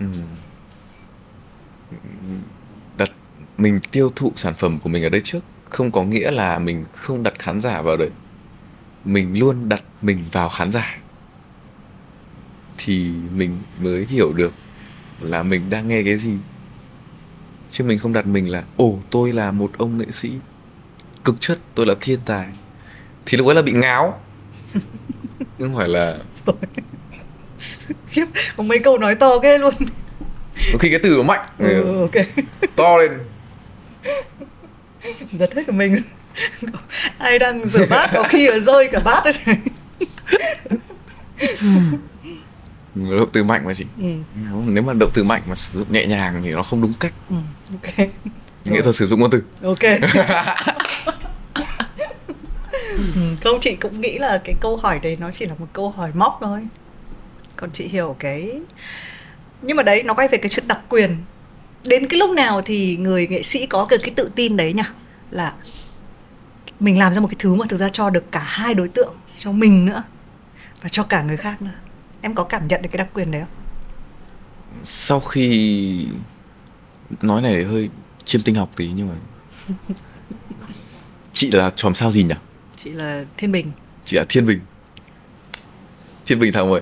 ừ. 0.00 0.06
đặt 2.98 3.10
mình 3.58 3.80
tiêu 3.90 4.12
thụ 4.16 4.32
sản 4.36 4.54
phẩm 4.54 4.78
của 4.78 4.88
mình 4.88 5.02
ở 5.02 5.08
đây 5.08 5.20
trước 5.24 5.40
không 5.70 5.90
có 5.90 6.02
nghĩa 6.02 6.30
là 6.30 6.58
mình 6.58 6.84
không 6.94 7.22
đặt 7.22 7.38
khán 7.38 7.60
giả 7.60 7.82
vào 7.82 7.96
đấy 7.96 8.10
mình 9.08 9.38
luôn 9.38 9.68
đặt 9.68 9.82
mình 10.02 10.24
vào 10.32 10.48
khán 10.48 10.70
giả 10.70 10.98
thì 12.78 13.10
mình 13.32 13.58
mới 13.80 14.06
hiểu 14.06 14.32
được 14.32 14.52
là 15.20 15.42
mình 15.42 15.70
đang 15.70 15.88
nghe 15.88 16.02
cái 16.02 16.16
gì. 16.16 16.34
Chứ 17.70 17.84
mình 17.84 17.98
không 17.98 18.12
đặt 18.12 18.26
mình 18.26 18.50
là 18.50 18.64
ồ 18.76 18.98
tôi 19.10 19.32
là 19.32 19.52
một 19.52 19.70
ông 19.78 19.98
nghệ 19.98 20.06
sĩ 20.12 20.32
cực 21.24 21.40
chất 21.40 21.58
tôi 21.74 21.86
là 21.86 21.94
thiên 22.00 22.20
tài. 22.24 22.46
Thì 23.26 23.38
lúc 23.38 23.46
ấy 23.46 23.54
là 23.54 23.62
bị 23.62 23.72
ngáo. 23.72 24.20
Không 25.58 25.76
phải 25.76 25.88
là 25.88 26.18
có 28.56 28.62
mấy 28.62 28.78
câu 28.78 28.98
nói 28.98 29.14
to 29.14 29.38
ghê 29.38 29.58
luôn. 29.58 29.74
Có 30.72 30.78
khi 30.78 30.90
cái 30.90 31.00
từ 31.02 31.16
nó 31.16 31.22
mạnh. 31.22 31.48
Ừ, 31.58 32.00
ok. 32.00 32.26
To 32.76 32.96
lên. 32.96 33.10
Giật 35.32 35.54
hết 35.54 35.62
của 35.66 35.72
mình 35.72 35.94
ai 37.18 37.38
đang 37.38 37.64
rửa 37.68 37.86
bát 37.86 38.10
có 38.14 38.22
khi 38.22 38.48
là 38.48 38.58
rơi 38.58 38.88
cả 38.92 38.98
bát. 38.98 39.24
Đấy 39.24 39.56
động 43.18 43.28
từ 43.32 43.44
mạnh 43.44 43.64
mà 43.64 43.74
chị. 43.74 43.84
Ừ. 43.98 44.08
nếu 44.66 44.82
mà 44.82 44.92
động 44.92 45.10
từ 45.14 45.24
mạnh 45.24 45.42
mà 45.46 45.54
sử 45.54 45.78
dụng 45.78 45.92
nhẹ 45.92 46.06
nhàng 46.06 46.40
thì 46.44 46.52
nó 46.52 46.62
không 46.62 46.82
đúng 46.82 46.92
cách. 47.00 47.12
Ừ, 47.30 47.36
ok. 47.72 48.08
Nghệ 48.64 48.82
thuật 48.82 48.94
sử 48.94 49.06
dụng 49.06 49.20
ngôn 49.20 49.30
từ. 49.30 49.42
Ok. 49.62 49.78
Ừ, 53.14 53.22
không 53.44 53.60
chị 53.60 53.74
cũng 53.74 54.00
nghĩ 54.00 54.18
là 54.18 54.40
cái 54.44 54.54
câu 54.60 54.76
hỏi 54.76 55.00
đấy 55.02 55.16
nó 55.20 55.30
chỉ 55.30 55.46
là 55.46 55.54
một 55.58 55.66
câu 55.72 55.90
hỏi 55.90 56.10
móc 56.14 56.38
thôi. 56.40 56.60
Còn 57.56 57.70
chị 57.70 57.84
hiểu 57.84 58.16
cái 58.18 58.60
nhưng 59.62 59.76
mà 59.76 59.82
đấy 59.82 60.02
nó 60.02 60.14
quay 60.14 60.28
về 60.28 60.38
cái 60.38 60.48
chuyện 60.48 60.68
đặc 60.68 60.78
quyền. 60.88 61.16
Đến 61.86 62.06
cái 62.06 62.18
lúc 62.18 62.30
nào 62.30 62.62
thì 62.62 62.96
người 62.96 63.26
nghệ 63.26 63.42
sĩ 63.42 63.66
có 63.66 63.86
được 63.90 63.96
cái 64.00 64.10
tự 64.16 64.30
tin 64.34 64.56
đấy 64.56 64.72
nhỉ? 64.72 64.82
Là 65.30 65.52
mình 66.80 66.98
làm 66.98 67.14
ra 67.14 67.20
một 67.20 67.28
cái 67.28 67.36
thứ 67.38 67.54
mà 67.54 67.66
thực 67.68 67.76
ra 67.76 67.88
cho 67.88 68.10
được 68.10 68.32
cả 68.32 68.42
hai 68.46 68.74
đối 68.74 68.88
tượng 68.88 69.14
cho 69.36 69.52
mình 69.52 69.84
nữa 69.84 70.02
và 70.82 70.88
cho 70.88 71.02
cả 71.02 71.22
người 71.22 71.36
khác 71.36 71.62
nữa. 71.62 71.74
Em 72.20 72.34
có 72.34 72.44
cảm 72.44 72.68
nhận 72.68 72.82
được 72.82 72.88
cái 72.92 72.98
đặc 72.98 73.08
quyền 73.14 73.30
đấy 73.30 73.40
không? 73.40 73.50
Sau 74.84 75.20
khi 75.20 76.06
nói 77.22 77.42
này 77.42 77.64
hơi 77.64 77.90
chiêm 78.24 78.42
tinh 78.42 78.54
học 78.54 78.70
tí 78.76 78.88
nhưng 78.88 79.08
mà 79.08 79.14
chị 81.32 81.50
là 81.50 81.70
chòm 81.70 81.94
sao 81.94 82.10
gì 82.10 82.22
nhỉ? 82.22 82.34
Chị 82.76 82.90
là 82.90 83.24
thiên 83.36 83.52
bình. 83.52 83.72
Chị 84.04 84.16
là 84.16 84.24
thiên 84.28 84.46
bình. 84.46 84.60
Thiên 86.26 86.38
bình 86.38 86.52
tháng 86.52 86.70
mấy? 86.70 86.80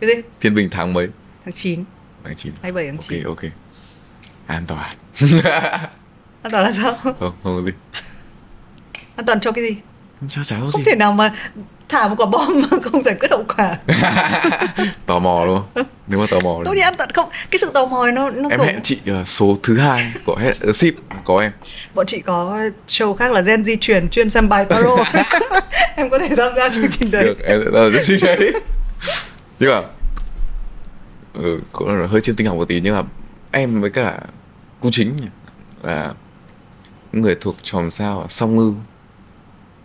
Cái 0.00 0.10
gì? 0.16 0.22
Thiên 0.40 0.54
bình 0.54 0.68
tháng 0.70 0.92
mấy? 0.92 1.08
Tháng 1.44 1.54
9 1.54 1.84
tháng 2.24 2.36
9 2.36 2.52
27 2.62 2.92
tháng 2.92 3.02
9 3.02 3.24
ok 3.24 3.36
ok. 3.36 3.52
An 4.46 4.66
toàn. 4.66 4.96
An 6.42 6.52
toàn 6.52 6.64
là 6.64 6.72
sao? 6.72 6.94
Không 7.02 7.14
không 7.18 7.34
có 7.42 7.62
gì 7.62 7.72
an 9.18 9.26
toàn 9.26 9.40
cho 9.40 9.52
cái 9.52 9.64
gì? 9.64 9.76
Không 10.20 10.30
sao 10.30 10.44
cháo 10.44 10.60
không 10.60 10.82
gì. 10.82 10.90
thể 10.90 10.96
nào 10.96 11.12
mà 11.12 11.32
thả 11.88 12.08
một 12.08 12.14
quả 12.18 12.26
bom 12.26 12.60
mà 12.60 12.78
không 12.82 13.02
giải 13.02 13.14
quyết 13.20 13.30
hậu 13.30 13.44
quả. 13.56 13.78
Tò 15.06 15.18
mò 15.18 15.44
luôn 15.44 15.62
nếu 16.06 16.20
mà 16.20 16.26
tò 16.30 16.40
mò 16.40 16.60
tôi 16.64 16.76
nghĩ 16.76 16.80
an 16.82 16.94
toàn 16.98 17.10
không. 17.10 17.28
Cái 17.50 17.58
sự 17.58 17.70
tò 17.74 17.86
mò 17.86 18.06
nó 18.10 18.30
nó 18.30 18.48
em 18.50 18.58
cũng... 18.58 18.66
hẹn 18.66 18.82
chị 18.82 18.98
uh, 19.20 19.28
số 19.28 19.56
thứ 19.62 19.78
hai 19.78 20.12
của 20.24 20.36
hết 20.36 20.52
uh, 20.68 20.76
ship 20.76 20.94
có 21.24 21.40
em. 21.40 21.52
Bọn 21.94 22.06
chị 22.06 22.20
có 22.20 22.60
show 22.88 23.14
khác 23.14 23.32
là 23.32 23.40
gen 23.40 23.64
di 23.64 23.76
truyền 23.76 24.08
chuyên 24.08 24.30
xem 24.30 24.48
bài 24.48 24.64
tarot 24.64 25.06
em 25.96 26.10
có 26.10 26.18
thể 26.18 26.36
tham 26.36 26.52
gia 26.56 26.68
chương 26.68 26.90
trình 26.90 27.10
đấy. 27.10 27.24
Được 27.24 27.44
em 27.44 27.60
sẽ 27.64 27.70
tham 27.74 27.92
gia 27.92 28.02
chương 28.06 28.18
trình 28.20 28.38
đấy. 28.38 28.52
Nhưng 29.58 29.70
mà 29.70 29.82
ừ, 31.34 31.60
cũng 31.72 31.88
là 31.88 32.06
hơi 32.06 32.20
chuyên 32.20 32.36
tinh 32.36 32.46
học 32.46 32.56
một 32.56 32.68
tí 32.68 32.80
nhưng 32.80 32.94
mà 32.94 33.02
em 33.52 33.80
với 33.80 33.90
cả 33.90 34.20
cô 34.80 34.90
chính 34.92 35.16
là 35.82 36.12
người 37.12 37.36
thuộc 37.40 37.56
chòm 37.62 37.90
sao 37.90 38.26
song 38.28 38.56
ngư 38.56 38.72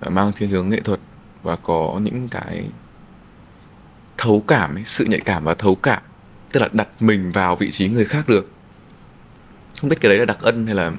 Ờ, 0.04 0.10
mang 0.10 0.32
thiên 0.32 0.50
hướng 0.50 0.70
nghệ 0.70 0.82
thuật 0.82 1.00
và 1.44 1.56
có 1.56 2.00
những 2.04 2.30
cái 2.30 2.70
thấu 4.18 4.44
cảm 4.48 4.76
ấy, 4.76 4.84
sự 4.86 5.06
nhạy 5.06 5.20
cảm 5.20 5.44
và 5.44 5.54
thấu 5.54 5.76
cảm 5.76 6.02
tức 6.52 6.60
là 6.60 6.70
đặt 6.74 6.88
mình 7.00 7.32
vào 7.32 7.56
vị 7.56 7.72
trí 7.72 7.90
người 7.90 8.06
khác 8.06 8.30
được. 8.30 8.52
Không 9.82 9.90
biết 9.90 9.96
cái 10.02 10.10
đấy 10.10 10.20
là 10.20 10.26
đặc 10.26 10.38
ân 10.42 10.66
hay 10.66 10.76
là 10.76 10.92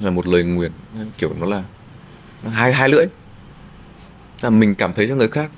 là 0.00 0.10
một 0.10 0.26
lời 0.26 0.44
nguyền 0.44 0.72
kiểu 1.18 1.34
nó 1.40 1.46
là 1.46 1.64
hai 2.50 2.72
hai 2.72 2.88
lưỡi. 2.88 3.06
Là 4.40 4.50
mình 4.50 4.74
cảm 4.74 4.92
thấy 4.92 5.08
cho 5.08 5.14
người 5.14 5.28
khác 5.28 5.50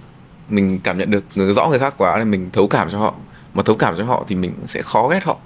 mình 0.49 0.81
cảm 0.85 0.99
nhận 0.99 1.11
được 1.11 1.25
người 1.35 1.53
rõ 1.53 1.69
người 1.69 1.79
khác 1.79 1.95
quá 1.97 2.19
nên 2.19 2.31
mình 2.31 2.51
thấu 2.53 2.69
cảm 2.69 2.91
cho 2.91 2.99
họ. 2.99 3.15
Mà 3.55 3.63
thấu 3.63 3.77
cảm 3.77 3.95
cho 3.99 4.05
họ 4.05 4.25
thì 4.29 4.37
mình 4.37 4.53
sẽ 4.67 4.83
khó 4.83 5.09
ghét 5.09 5.25
họ. 5.25 5.37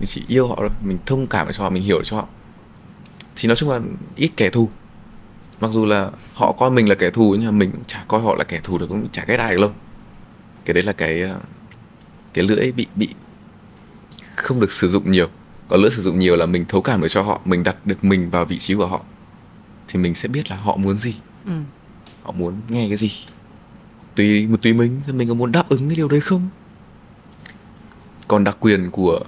Mình 0.00 0.06
chỉ 0.06 0.24
yêu 0.28 0.48
họ 0.48 0.54
thôi 0.58 0.68
mình 0.80 0.98
thông 1.06 1.26
cảm 1.26 1.52
cho 1.52 1.62
họ 1.62 1.70
mình 1.70 1.82
hiểu 1.82 2.02
cho 2.04 2.16
họ. 2.16 2.26
Thì 3.36 3.48
nói 3.48 3.56
chung 3.56 3.70
là 3.70 3.80
ít 4.16 4.30
kẻ 4.36 4.50
thù 4.50 4.68
mặc 5.60 5.70
dù 5.70 5.86
là 5.86 6.10
họ 6.34 6.52
coi 6.52 6.70
mình 6.70 6.88
là 6.88 6.94
kẻ 6.94 7.10
thù 7.10 7.34
nhưng 7.38 7.44
mà 7.44 7.50
mình 7.50 7.70
cũng 7.70 7.84
chả 7.86 8.04
coi 8.08 8.20
họ 8.20 8.34
là 8.34 8.44
kẻ 8.44 8.60
thù 8.64 8.78
được 8.78 8.86
cũng 8.88 9.08
chả 9.12 9.24
ghét 9.24 9.36
ai 9.36 9.54
được 9.54 9.60
đâu. 9.60 9.72
Cái 10.64 10.74
đấy 10.74 10.82
là 10.82 10.92
cái 10.92 11.22
ờ, 11.22 11.40
cái 12.34 12.44
lưỡi 12.44 12.72
bị 12.72 12.86
bị 12.94 13.08
không 14.36 14.60
được 14.60 14.72
sử 14.72 14.88
dụng 14.88 15.10
nhiều. 15.10 15.28
Còn 15.68 15.80
lưỡi 15.80 15.90
sử 15.90 16.02
dụng 16.02 16.18
nhiều 16.18 16.36
là 16.36 16.46
mình 16.46 16.64
thấu 16.68 16.82
cảm 16.82 17.00
được 17.00 17.08
cho 17.08 17.22
họ 17.22 17.40
mình 17.44 17.64
đặt 17.64 17.86
được 17.86 18.04
mình 18.04 18.30
vào 18.30 18.44
vị 18.44 18.58
trí 18.58 18.74
của 18.74 18.86
họ. 18.86 19.00
Thì 19.88 19.98
mình 19.98 20.14
sẽ 20.14 20.28
biết 20.28 20.50
là 20.50 20.56
họ 20.56 20.76
muốn 20.76 20.98
gì. 20.98 21.14
Ừ. 21.44 21.52
họ 22.22 22.32
muốn 22.32 22.60
nghe 22.68 22.88
cái 22.88 22.96
gì. 22.96 23.12
Tùy 24.14 24.46
một 24.46 24.62
tùy 24.62 24.72
mình 24.72 25.00
mình 25.06 25.28
có 25.28 25.34
muốn 25.34 25.52
đáp 25.52 25.68
ứng 25.68 25.88
cái 25.88 25.96
điều 25.96 26.08
đấy 26.08 26.20
không? 26.20 26.48
Còn 28.28 28.44
đặc 28.44 28.56
quyền 28.60 28.90
của 28.90 29.20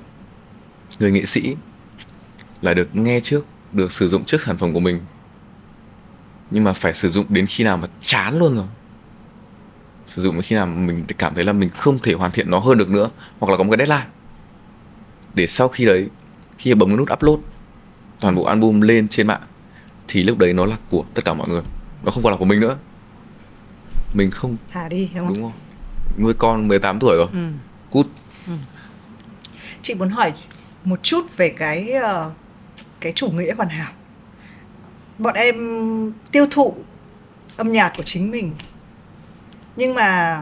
người 0.98 1.12
nghệ 1.12 1.26
sĩ 1.26 1.56
là 2.62 2.74
được 2.74 2.96
nghe 2.96 3.20
trước 3.20 3.46
được 3.72 3.92
sử 3.92 4.08
dụng 4.08 4.24
trước 4.24 4.42
sản 4.42 4.56
phẩm 4.56 4.72
của 4.72 4.80
mình 4.80 5.00
nhưng 6.50 6.64
mà 6.64 6.72
phải 6.72 6.94
sử 6.94 7.08
dụng 7.08 7.26
đến 7.28 7.46
khi 7.46 7.64
nào 7.64 7.76
mà 7.76 7.86
chán 8.00 8.38
luôn 8.38 8.54
rồi. 8.54 8.66
Sử 10.06 10.22
dụng 10.22 10.34
đến 10.34 10.42
khi 10.42 10.56
nào 10.56 10.66
mình 10.66 11.04
cảm 11.18 11.34
thấy 11.34 11.44
là 11.44 11.52
mình 11.52 11.70
không 11.70 11.98
thể 11.98 12.12
hoàn 12.12 12.30
thiện 12.30 12.50
nó 12.50 12.58
hơn 12.58 12.78
được 12.78 12.90
nữa 12.90 13.10
hoặc 13.38 13.50
là 13.50 13.58
có 13.58 13.64
một 13.64 13.70
cái 13.76 13.86
deadline. 13.86 14.08
Để 15.34 15.46
sau 15.46 15.68
khi 15.68 15.84
đấy 15.84 16.08
khi 16.58 16.74
bấm 16.74 16.88
cái 16.88 16.96
nút 16.96 17.12
upload 17.12 17.40
toàn 18.20 18.34
bộ 18.34 18.44
album 18.44 18.80
lên 18.80 19.08
trên 19.08 19.26
mạng 19.26 19.42
thì 20.08 20.22
lúc 20.22 20.38
đấy 20.38 20.52
nó 20.52 20.66
là 20.66 20.76
của 20.90 21.04
tất 21.14 21.24
cả 21.24 21.34
mọi 21.34 21.48
người. 21.48 21.62
Nó 22.02 22.10
không 22.10 22.22
còn 22.22 22.32
là 22.32 22.36
của 22.36 22.44
mình 22.44 22.60
nữa. 22.60 22.76
Mình 24.14 24.30
không 24.30 24.56
thả 24.72 24.88
đi 24.88 25.08
đúng 25.14 25.26
không? 25.26 25.34
Đúng 25.34 25.42
không? 25.42 25.52
Nuôi 26.18 26.34
con 26.38 26.68
18 26.68 26.98
tuổi 26.98 27.16
rồi. 27.16 27.28
Ừ. 27.32 27.48
cút. 27.90 28.06
Chị 29.82 29.94
muốn 29.94 30.08
hỏi 30.08 30.32
một 30.84 31.02
chút 31.02 31.36
về 31.36 31.48
cái 31.48 31.90
ờ, 31.90 32.30
cái 33.00 33.12
chủ 33.12 33.30
nghĩa 33.30 33.54
hoàn 33.54 33.68
hảo 33.68 33.92
bọn 35.20 35.34
em 35.34 35.56
tiêu 36.32 36.46
thụ 36.50 36.74
âm 37.56 37.72
nhạc 37.72 37.92
của 37.96 38.02
chính 38.02 38.30
mình. 38.30 38.52
Nhưng 39.76 39.94
mà 39.94 40.40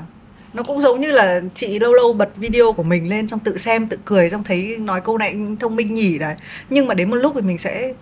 nó 0.52 0.62
cũng 0.62 0.80
giống 0.80 1.00
như 1.00 1.12
là 1.12 1.40
chị 1.54 1.78
lâu 1.78 1.92
lâu 1.92 2.12
bật 2.12 2.36
video 2.36 2.72
của 2.72 2.82
mình 2.82 3.08
lên 3.08 3.28
xong 3.28 3.40
tự 3.40 3.58
xem 3.58 3.88
tự 3.88 3.98
cười 4.04 4.30
xong 4.30 4.44
thấy 4.44 4.76
nói 4.78 5.00
câu 5.00 5.18
này 5.18 5.36
thông 5.60 5.76
minh 5.76 5.94
nhỉ 5.94 6.18
đấy. 6.18 6.34
Nhưng 6.70 6.86
mà 6.86 6.94
đến 6.94 7.10
một 7.10 7.16
lúc 7.16 7.32
thì 7.34 7.40
mình 7.40 7.58
sẽ 7.58 7.92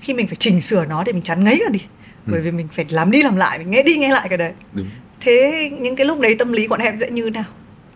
khi 0.00 0.14
mình 0.14 0.26
phải 0.26 0.36
chỉnh 0.36 0.60
sửa 0.60 0.84
nó 0.84 1.04
để 1.04 1.12
mình 1.12 1.22
chán 1.22 1.44
ngấy 1.44 1.58
ra 1.64 1.68
đi. 1.70 1.80
Ừ. 2.26 2.30
bởi 2.32 2.40
vì 2.40 2.50
mình 2.50 2.68
phải 2.72 2.84
làm 2.88 3.10
đi 3.10 3.22
làm 3.22 3.36
lại 3.36 3.58
mình 3.58 3.70
nghe 3.70 3.82
đi 3.82 3.96
nghe 3.96 4.08
lại 4.08 4.28
cái 4.28 4.38
đấy. 4.38 4.52
Đúng. 4.72 4.90
Thế 5.20 5.70
những 5.80 5.96
cái 5.96 6.06
lúc 6.06 6.20
đấy 6.20 6.36
tâm 6.38 6.52
lý 6.52 6.68
bọn 6.68 6.80
em 6.80 7.00
sẽ 7.00 7.10
như 7.10 7.30
nào? 7.30 7.44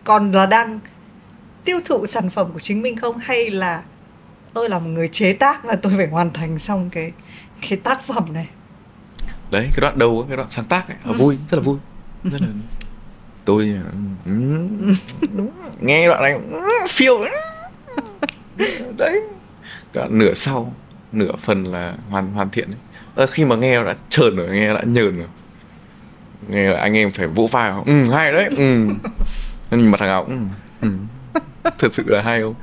Còn 0.03 0.31
là 0.31 0.45
đang 0.45 0.79
tiêu 1.65 1.79
thụ 1.85 2.05
sản 2.05 2.29
phẩm 2.29 2.49
của 2.53 2.59
chính 2.59 2.81
mình 2.81 2.97
không? 2.97 3.17
Hay 3.17 3.49
là 3.49 3.83
tôi 4.53 4.69
là 4.69 4.79
một 4.79 4.89
người 4.89 5.07
chế 5.07 5.33
tác 5.33 5.63
và 5.63 5.75
tôi 5.75 5.93
phải 5.97 6.07
hoàn 6.07 6.33
thành 6.33 6.59
xong 6.59 6.89
cái 6.89 7.11
cái 7.69 7.79
tác 7.83 8.03
phẩm 8.03 8.33
này. 8.33 8.47
Đấy 9.51 9.69
cái 9.73 9.81
đoạn 9.81 9.99
đầu 9.99 10.25
cái 10.27 10.37
đoạn 10.37 10.49
sáng 10.51 10.65
tác 10.65 10.87
ấy. 10.87 10.97
Ừ. 11.05 11.13
vui 11.13 11.37
rất 11.49 11.57
là 11.57 11.63
vui. 11.63 11.77
Rất 12.23 12.41
là 12.41 12.47
tôi 13.45 13.73
ừ, 14.25 14.31
nghe 15.79 16.07
đoạn 16.07 16.21
này 16.21 16.39
phiêu. 16.89 17.25
Đấy 18.97 19.21
cả 19.93 20.07
nửa 20.09 20.33
sau 20.33 20.73
nửa 21.11 21.31
phần 21.41 21.63
là 21.63 21.95
hoàn 22.09 22.33
hoàn 22.33 22.49
thiện 22.49 22.69
ấy. 23.15 23.27
khi 23.27 23.45
mà 23.45 23.55
nghe 23.55 23.83
đã 23.83 23.95
trơn 24.09 24.35
rồi 24.35 24.49
nghe 24.49 24.73
đã 24.73 24.83
nhờn 24.83 25.17
rồi. 25.17 25.27
Nghe 26.47 26.69
là 26.69 26.79
anh 26.79 26.97
em 26.97 27.11
phải 27.11 27.27
vỗ 27.27 27.47
vai 27.51 27.71
không 27.71 27.83
ừ 27.85 28.11
hay 28.11 28.31
đấy 28.31 28.49
ừ. 28.57 28.87
Nhìn 29.71 29.91
mặt 29.91 29.99
thằng 29.99 30.09
ngọc 30.09 30.27
ừ, 30.27 30.35
ừ. 30.81 30.89
thật 31.79 31.93
sự 31.93 32.03
là 32.07 32.21
hay 32.21 32.41
không? 32.41 32.55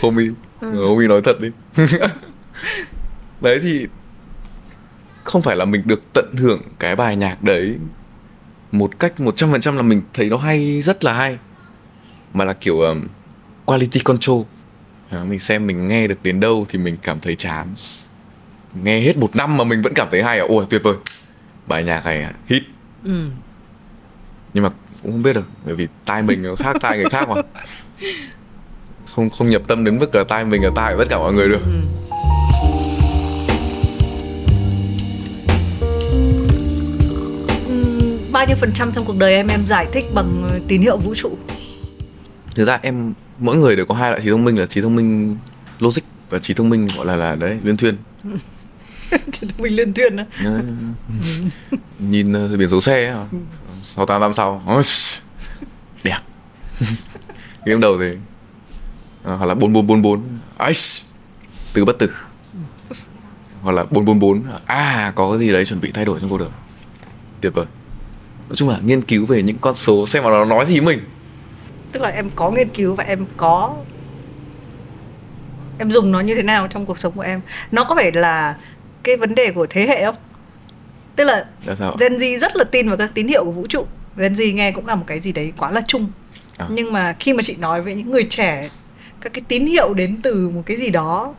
Homie 0.00 0.28
ừ. 0.60 0.86
homie 0.86 1.08
nói 1.08 1.20
thật 1.24 1.40
đi. 1.40 1.48
Đấy 3.40 3.60
thì 3.62 3.86
không 5.24 5.42
phải 5.42 5.56
là 5.56 5.64
mình 5.64 5.82
được 5.84 6.02
tận 6.12 6.34
hưởng 6.38 6.62
cái 6.78 6.96
bài 6.96 7.16
nhạc 7.16 7.42
đấy 7.42 7.76
một 8.72 8.98
cách 8.98 9.20
một 9.20 9.36
trăm 9.36 9.52
phần 9.52 9.60
trăm 9.60 9.76
là 9.76 9.82
mình 9.82 10.02
thấy 10.12 10.28
nó 10.28 10.36
hay 10.36 10.82
rất 10.82 11.04
là 11.04 11.12
hay. 11.12 11.38
Mà 12.34 12.44
là 12.44 12.52
kiểu 12.52 12.80
um, 12.80 13.06
quality 13.64 14.00
control. 14.00 14.42
À, 15.10 15.24
mình 15.24 15.38
xem 15.38 15.66
mình 15.66 15.88
nghe 15.88 16.06
được 16.06 16.22
đến 16.22 16.40
đâu 16.40 16.66
thì 16.68 16.78
mình 16.78 16.96
cảm 17.02 17.20
thấy 17.20 17.36
chán. 17.36 17.74
Nghe 18.82 19.00
hết 19.00 19.16
một 19.16 19.36
năm 19.36 19.56
mà 19.56 19.64
mình 19.64 19.82
vẫn 19.82 19.94
cảm 19.94 20.08
thấy 20.10 20.22
hay 20.22 20.38
à? 20.38 20.44
Ôi 20.48 20.66
tuyệt 20.70 20.82
vời. 20.84 20.94
Bài 21.66 21.84
nhạc 21.84 22.04
này 22.04 22.26
hit. 22.46 22.62
Ừ. 23.04 23.28
nhưng 24.54 24.64
mà 24.64 24.70
cũng 25.02 25.12
không 25.12 25.22
biết 25.22 25.32
được 25.32 25.44
bởi 25.64 25.74
vì 25.74 25.88
tai 26.04 26.22
mình 26.22 26.42
nó 26.42 26.54
khác 26.56 26.76
tai 26.80 26.96
người 26.96 27.10
khác 27.10 27.28
mà. 27.28 27.42
Không 29.14 29.30
không 29.30 29.50
nhập 29.50 29.62
tâm 29.66 29.84
đến 29.84 29.98
mức 29.98 30.14
là 30.14 30.24
tai 30.24 30.44
mình 30.44 30.62
là 30.62 30.70
tai 30.76 30.94
của 30.94 30.98
tất 30.98 31.06
cả 31.10 31.18
mọi 31.18 31.32
người 31.32 31.48
được. 31.48 31.60
Ừ. 31.64 32.11
bao 38.42 38.46
nhiêu 38.46 38.56
phần 38.60 38.72
trăm 38.74 38.92
trong 38.92 39.04
cuộc 39.04 39.16
đời 39.18 39.34
em 39.34 39.46
em 39.46 39.66
giải 39.66 39.86
thích 39.92 40.04
bằng 40.14 40.42
ờ, 40.50 40.60
tín 40.68 40.80
hiệu 40.80 40.96
vũ 40.96 41.14
trụ? 41.14 41.38
Thực 42.54 42.64
ra 42.64 42.78
em 42.82 43.12
mỗi 43.38 43.56
người 43.56 43.76
đều 43.76 43.86
có 43.86 43.94
hai 43.94 44.10
loại 44.10 44.22
trí 44.22 44.30
thông 44.30 44.44
minh 44.44 44.58
là 44.58 44.66
trí 44.66 44.80
thông 44.80 44.96
minh 44.96 45.36
logic 45.78 46.02
và 46.30 46.38
trí 46.38 46.54
thông 46.54 46.68
minh 46.68 46.88
gọi 46.96 47.06
là 47.06 47.16
là 47.16 47.34
đấy 47.34 47.58
liên 47.64 47.76
thuyên. 47.76 47.96
Trí 49.32 49.46
thông 49.48 49.62
minh 49.62 49.76
liên 49.76 49.94
thuyên 49.94 50.16
á? 50.16 50.26
Nhìn 51.98 52.52
uh, 52.52 52.58
biển 52.58 52.68
số 52.68 52.80
xe 52.80 53.16
sáu 53.82 54.06
tám 54.06 54.20
năm 54.20 54.32
sau 54.32 54.62
đẹp. 56.04 56.18
Game 57.64 57.80
đầu 57.80 57.98
thì 58.00 58.08
à, 59.24 59.32
hoặc 59.34 59.46
là 59.46 59.54
bốn 59.54 59.72
bốn 59.72 59.86
bốn 59.86 60.02
bốn. 60.02 60.22
Từ 61.72 61.84
bất 61.84 61.98
tử. 61.98 62.10
Hoặc 63.60 63.72
là 63.72 63.84
bốn 63.90 64.04
bốn 64.04 64.18
bốn. 64.18 64.42
À 64.66 65.12
có 65.16 65.30
cái 65.30 65.38
gì 65.38 65.52
đấy 65.52 65.64
chuẩn 65.64 65.80
bị 65.80 65.90
thay 65.92 66.04
đổi 66.04 66.20
trong 66.20 66.30
cuộc 66.30 66.38
đời. 66.38 66.50
Tuyệt 67.40 67.54
vời 67.54 67.66
nói 68.52 68.56
chung 68.56 68.68
là 68.68 68.78
nghiên 68.84 69.02
cứu 69.02 69.26
về 69.26 69.42
những 69.42 69.58
con 69.60 69.74
số 69.74 70.06
xem 70.06 70.24
mà 70.24 70.30
nó 70.30 70.44
nói 70.44 70.66
gì 70.66 70.80
mình. 70.80 70.98
Tức 71.92 72.02
là 72.02 72.08
em 72.08 72.30
có 72.34 72.50
nghiên 72.50 72.68
cứu 72.68 72.94
và 72.94 73.04
em 73.04 73.26
có 73.36 73.76
em 75.78 75.90
dùng 75.90 76.12
nó 76.12 76.20
như 76.20 76.34
thế 76.34 76.42
nào 76.42 76.68
trong 76.68 76.86
cuộc 76.86 76.98
sống 76.98 77.12
của 77.12 77.22
em. 77.22 77.40
Nó 77.72 77.84
có 77.84 77.94
phải 77.94 78.12
là 78.12 78.56
cái 79.02 79.16
vấn 79.16 79.34
đề 79.34 79.52
của 79.52 79.66
thế 79.70 79.86
hệ 79.86 80.04
không? 80.04 80.14
Tức 81.16 81.24
là? 81.24 81.44
Gen 82.00 82.12
Z 82.12 82.38
rất 82.38 82.56
là 82.56 82.64
tin 82.64 82.88
vào 82.88 82.96
các 82.96 83.10
tín 83.14 83.28
hiệu 83.28 83.44
của 83.44 83.50
vũ 83.50 83.66
trụ. 83.68 83.86
Gen 84.16 84.32
Z 84.32 84.54
nghe 84.54 84.72
cũng 84.72 84.86
là 84.86 84.94
một 84.94 85.04
cái 85.06 85.20
gì 85.20 85.32
đấy 85.32 85.52
quá 85.56 85.70
là 85.70 85.80
chung. 85.86 86.06
À. 86.58 86.66
nhưng 86.70 86.92
mà 86.92 87.16
khi 87.20 87.32
mà 87.32 87.42
chị 87.42 87.56
nói 87.56 87.82
với 87.82 87.94
những 87.94 88.10
người 88.10 88.26
trẻ 88.30 88.68
các 89.20 89.32
cái 89.32 89.42
tín 89.48 89.66
hiệu 89.66 89.94
đến 89.94 90.20
từ 90.22 90.48
một 90.48 90.62
cái 90.66 90.76
gì 90.76 90.90
đó 90.90 91.34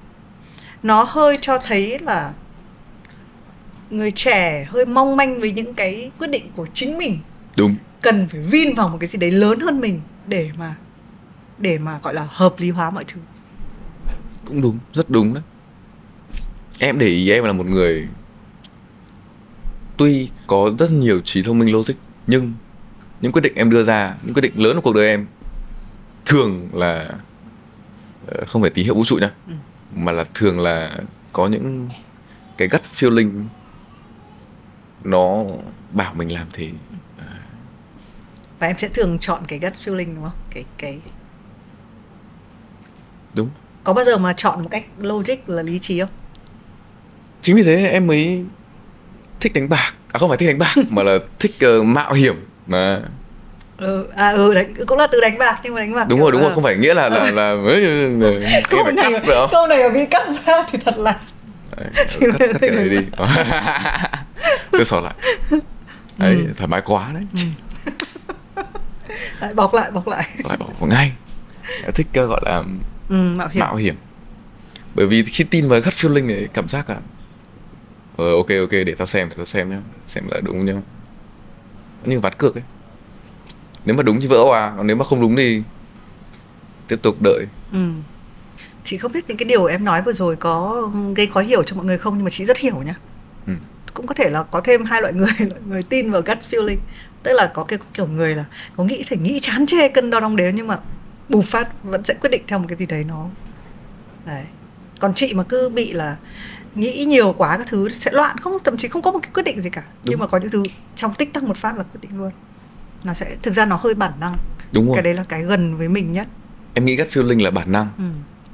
nó 0.83 1.03
hơi 1.03 1.37
cho 1.41 1.57
thấy 1.57 1.99
là 1.99 2.33
người 3.93 4.11
trẻ 4.11 4.67
hơi 4.69 4.85
mong 4.85 5.15
manh 5.15 5.39
với 5.39 5.51
những 5.51 5.73
cái 5.73 6.11
quyết 6.19 6.27
định 6.27 6.49
của 6.55 6.67
chính 6.73 6.97
mình 6.97 7.19
đúng. 7.57 7.75
cần 8.01 8.27
phải 8.27 8.41
vin 8.41 8.73
vào 8.75 8.89
một 8.89 8.97
cái 8.99 9.09
gì 9.09 9.19
đấy 9.19 9.31
lớn 9.31 9.59
hơn 9.59 9.81
mình 9.81 10.01
để 10.27 10.49
mà 10.57 10.75
để 11.57 11.77
mà 11.77 11.99
gọi 12.03 12.13
là 12.13 12.27
hợp 12.29 12.55
lý 12.57 12.69
hóa 12.69 12.89
mọi 12.89 13.03
thứ. 13.03 13.21
Cũng 14.45 14.61
đúng 14.61 14.77
rất 14.93 15.09
đúng 15.09 15.33
đấy. 15.33 15.43
Em 16.79 16.99
để 16.99 17.07
ý 17.07 17.31
em 17.31 17.43
là 17.43 17.53
một 17.53 17.65
người 17.65 18.07
tuy 19.97 20.29
có 20.47 20.71
rất 20.79 20.91
nhiều 20.91 21.21
trí 21.21 21.43
thông 21.43 21.59
minh 21.59 21.71
logic 21.71 21.93
nhưng 22.27 22.53
những 23.21 23.31
quyết 23.31 23.41
định 23.41 23.53
em 23.55 23.69
đưa 23.69 23.83
ra 23.83 24.15
những 24.23 24.33
quyết 24.33 24.41
định 24.41 24.53
lớn 24.55 24.75
của 24.75 24.81
cuộc 24.81 24.95
đời 24.95 25.07
em 25.07 25.25
thường 26.25 26.69
là 26.73 27.09
ờ, 28.27 28.45
không 28.47 28.61
phải 28.61 28.71
tín 28.71 28.85
hiệu 28.85 28.95
vũ 28.95 29.05
trụ 29.05 29.17
nhá 29.17 29.31
ừ. 29.47 29.53
mà 29.95 30.11
là 30.11 30.23
thường 30.33 30.59
là 30.59 30.97
có 31.33 31.47
những 31.47 31.89
cái 32.57 32.67
gut 32.67 32.81
feeling 32.95 33.43
nó 35.03 35.43
bảo 35.91 36.13
mình 36.13 36.33
làm 36.33 36.47
thế 36.53 36.71
và 38.63 38.67
em 38.69 38.77
sẽ 38.77 38.87
thường 38.87 39.17
chọn 39.19 39.41
cái 39.47 39.59
gut 39.59 39.73
feeling 39.73 40.15
đúng 40.15 40.23
không? 40.23 40.37
Cái 40.49 40.63
cái 40.77 40.99
đúng. 43.35 43.49
Có 43.83 43.93
bao 43.93 44.05
giờ 44.05 44.17
mà 44.17 44.33
chọn 44.33 44.63
một 44.63 44.69
cách 44.71 44.83
logic 44.99 45.49
là 45.49 45.63
lý 45.63 45.79
trí 45.79 45.99
không? 45.99 46.09
Chính 47.41 47.55
vì 47.55 47.63
thế 47.63 47.87
em 47.87 48.07
mới 48.07 48.43
thích 49.39 49.53
đánh 49.53 49.69
bạc. 49.69 49.93
À 50.11 50.19
không 50.19 50.29
phải 50.29 50.37
thích 50.37 50.47
đánh 50.47 50.59
bạc 50.59 50.75
mà 50.89 51.03
là 51.03 51.17
thích 51.39 51.55
uh, 51.65 51.85
mạo 51.85 52.13
hiểm. 52.13 52.35
Mà. 52.67 53.01
Ừ 53.77 54.07
à 54.15 54.29
ừ 54.29 54.53
đánh 54.53 54.73
cũng 54.87 54.97
là 54.97 55.07
từ 55.07 55.19
đánh 55.21 55.37
bạc 55.37 55.59
nhưng 55.63 55.73
mà 55.73 55.81
đánh 55.81 55.93
bạc 55.93 56.05
đúng 56.09 56.19
rồi 56.19 56.31
đúng 56.31 56.41
rồi 56.41 56.51
không 56.53 56.63
phải 56.63 56.75
nghĩa 56.75 56.93
là 56.93 57.09
là 57.09 57.31
là 57.31 57.53
là 57.53 58.61
câu 58.69 58.83
này 58.83 59.11
cắt 59.11 59.27
được 59.27 59.47
câu 59.51 59.67
này 59.67 59.89
bị 59.89 60.05
cắt 60.05 60.27
ra 60.45 60.63
thì 60.71 60.79
thật 60.85 60.97
là 60.97 61.19
Đấy, 61.77 61.87
cắt, 61.95 62.07
cắt 62.39 62.49
cái 62.61 62.69
này 62.69 62.89
đi 62.89 62.97
sẽ 64.77 64.83
sỏ 64.83 64.99
lại. 64.99 65.13
Đấy 66.17 66.35
ừ. 66.35 66.53
thoải 66.57 66.67
mái 66.67 66.81
quá 66.85 67.11
đấy. 67.13 67.23
Ừ. 67.35 68.63
lại 69.39 69.53
bọc 69.53 69.73
lại 69.73 69.91
bọc 69.91 70.07
lại. 70.07 70.29
Lại 70.43 70.57
bọc 70.57 70.81
ngay. 70.81 71.11
Thích 71.95 72.07
gọi 72.13 72.41
là 72.45 72.63
ừ, 73.09 73.15
mạo 73.15 73.47
hiểm. 73.47 73.59
mạo 73.59 73.75
hiểm. 73.75 73.95
Bởi 74.95 75.07
vì 75.07 75.23
khi 75.23 75.43
tin 75.43 75.67
vào 75.67 75.79
gut 75.79 75.93
feeling 75.93 76.27
này 76.27 76.47
cảm 76.53 76.69
giác 76.69 76.89
là 76.89 76.99
ờ 78.17 78.35
ok 78.35 78.47
ok 78.49 78.71
để 78.71 78.95
tao 78.97 79.07
xem 79.07 79.29
để 79.29 79.35
tao 79.35 79.45
xem 79.45 79.69
nhá. 79.69 79.81
Xem 80.05 80.23
là 80.31 80.39
đúng 80.43 80.65
nhá. 80.65 80.73
Như 82.05 82.19
vắt 82.19 82.37
cược 82.37 82.55
ấy. 82.55 82.63
Nếu 83.85 83.95
mà 83.95 84.03
đúng 84.03 84.21
thì 84.21 84.27
vỡ 84.27 84.43
à 84.53 84.73
còn 84.77 84.87
nếu 84.87 84.95
mà 84.95 85.05
không 85.05 85.21
đúng 85.21 85.35
thì 85.35 85.61
tiếp 86.87 86.99
tục 87.01 87.21
đợi. 87.21 87.45
Ừ. 87.71 87.89
chị 88.85 88.97
không 88.97 89.11
biết 89.11 89.27
những 89.27 89.37
cái 89.37 89.45
điều 89.45 89.65
em 89.65 89.85
nói 89.85 90.01
vừa 90.01 90.13
rồi 90.13 90.35
có 90.35 90.89
gây 91.15 91.27
khó 91.27 91.41
hiểu 91.41 91.63
cho 91.63 91.75
mọi 91.75 91.85
người 91.85 91.97
không 91.97 92.13
nhưng 92.15 92.23
mà 92.23 92.29
chị 92.29 92.45
rất 92.45 92.57
hiểu 92.57 92.75
nhá. 92.85 92.95
Ừ. 93.47 93.53
cũng 93.93 94.07
có 94.07 94.13
thể 94.13 94.29
là 94.29 94.43
có 94.43 94.61
thêm 94.61 94.85
hai 94.85 95.01
loại 95.01 95.13
người 95.13 95.33
người 95.67 95.83
tin 95.83 96.11
vào 96.11 96.21
gut 96.21 96.37
feeling 96.51 96.77
tức 97.23 97.33
là 97.33 97.51
có 97.53 97.63
cái 97.63 97.79
kiểu 97.93 98.07
người 98.07 98.35
là 98.35 98.45
có 98.75 98.83
nghĩ 98.83 99.03
phải 99.09 99.17
nghĩ 99.17 99.39
chán 99.39 99.65
chê 99.65 99.87
cân 99.87 100.09
đo 100.09 100.19
đong 100.19 100.35
đếm 100.35 100.55
nhưng 100.55 100.67
mà 100.67 100.77
bùng 101.29 101.41
phát 101.41 101.83
vẫn 101.83 102.03
sẽ 102.03 102.13
quyết 102.13 102.29
định 102.29 102.41
theo 102.47 102.59
một 102.59 102.65
cái 102.69 102.77
gì 102.77 102.85
đấy 102.85 103.03
nó 103.07 103.27
đấy 104.25 104.43
còn 104.99 105.13
chị 105.13 105.33
mà 105.33 105.43
cứ 105.43 105.69
bị 105.69 105.93
là 105.93 106.15
nghĩ 106.75 107.05
nhiều 107.07 107.33
quá 107.37 107.57
các 107.57 107.67
thứ 107.67 107.89
sẽ 107.89 108.11
loạn 108.13 108.37
không 108.37 108.53
thậm 108.63 108.77
chí 108.77 108.87
không 108.87 109.01
có 109.01 109.11
một 109.11 109.19
cái 109.21 109.31
quyết 109.33 109.43
định 109.43 109.61
gì 109.61 109.69
cả 109.69 109.81
Đúng. 109.81 109.95
nhưng 110.03 110.19
mà 110.19 110.27
có 110.27 110.37
những 110.37 110.49
thứ 110.49 110.63
trong 110.95 111.13
tích 111.13 111.33
tắc 111.33 111.43
một 111.43 111.57
phát 111.57 111.77
là 111.77 111.83
quyết 111.83 112.01
định 112.01 112.11
luôn 112.17 112.31
nó 113.03 113.13
sẽ 113.13 113.35
thực 113.41 113.53
ra 113.53 113.65
nó 113.65 113.79
hơi 113.83 113.93
bản 113.93 114.11
năng 114.19 114.37
Đúng 114.73 114.87
rồi. 114.87 114.95
cái 114.95 115.03
đấy 115.03 115.13
là 115.13 115.23
cái 115.23 115.43
gần 115.43 115.77
với 115.77 115.87
mình 115.89 116.13
nhất 116.13 116.27
em 116.73 116.85
nghĩ 116.85 116.95
gut 116.97 117.07
feeling 117.07 117.43
là 117.43 117.51
bản 117.51 117.71
năng 117.71 117.87
ừ. 117.97 118.03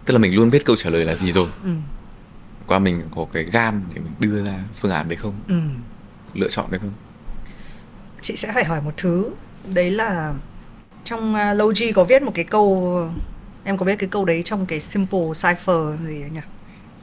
tức 0.06 0.14
là 0.14 0.18
mình 0.20 0.36
luôn 0.36 0.50
biết 0.50 0.66
câu 0.66 0.76
trả 0.76 0.90
lời 0.90 1.06
là 1.06 1.16
gì 1.16 1.32
rồi 1.32 1.48
ừ. 1.64 1.70
Qua 2.70 2.80
mình 2.80 3.02
có 3.16 3.26
cái 3.34 3.44
gan 3.44 3.82
để 3.94 4.02
mình 4.02 4.14
đưa 4.20 4.46
ra 4.46 4.60
phương 4.76 4.92
án 4.92 5.10
đấy 5.10 5.16
không? 5.16 5.34
Ừ. 5.48 5.60
lựa 6.34 6.50
chọn 6.50 6.72
đấy 6.72 6.80
không? 6.80 6.94
Chị 8.22 8.36
sẽ 8.36 8.52
phải 8.54 8.64
hỏi 8.64 8.82
một 8.82 8.92
thứ. 8.98 9.30
Đấy 9.74 9.92
là 9.92 10.34
trong 11.04 11.36
uh, 11.36 11.58
Logi 11.58 11.94
có 11.96 12.04
viết 12.04 12.22
một 12.22 12.32
cái 12.36 12.46
câu 12.46 13.10
em 13.64 13.78
có 13.78 13.86
biết 13.86 13.96
cái 14.00 14.10
câu 14.10 14.26
đấy 14.26 14.42
trong 14.46 14.66
cái 14.66 14.80
simple 14.80 15.20
cipher 15.34 16.08
gì 16.08 16.22
ấy 16.22 16.30
nhỉ? 16.30 16.40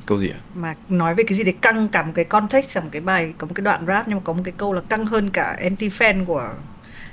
Câu 0.07 0.19
gì 0.19 0.31
ạ? 0.31 0.39
Mà 0.55 0.75
nói 0.89 1.15
về 1.15 1.25
cái 1.27 1.35
gì 1.35 1.45
đấy 1.45 1.55
căng 1.61 1.89
cả 1.89 2.03
một 2.03 2.13
cái 2.15 2.25
context 2.25 2.71
trong 2.75 2.85
một 2.85 2.91
cái 2.93 3.01
bài 3.01 3.33
có 3.39 3.47
một 3.47 3.53
cái 3.55 3.63
đoạn 3.63 3.87
rap 3.87 4.09
nhưng 4.09 4.17
mà 4.17 4.23
có 4.25 4.33
một 4.33 4.43
cái 4.45 4.55
câu 4.57 4.73
là 4.73 4.81
căng 4.81 5.05
hơn 5.05 5.31
cả 5.31 5.57
anti 5.63 5.89
fan 5.89 6.25
của 6.25 6.49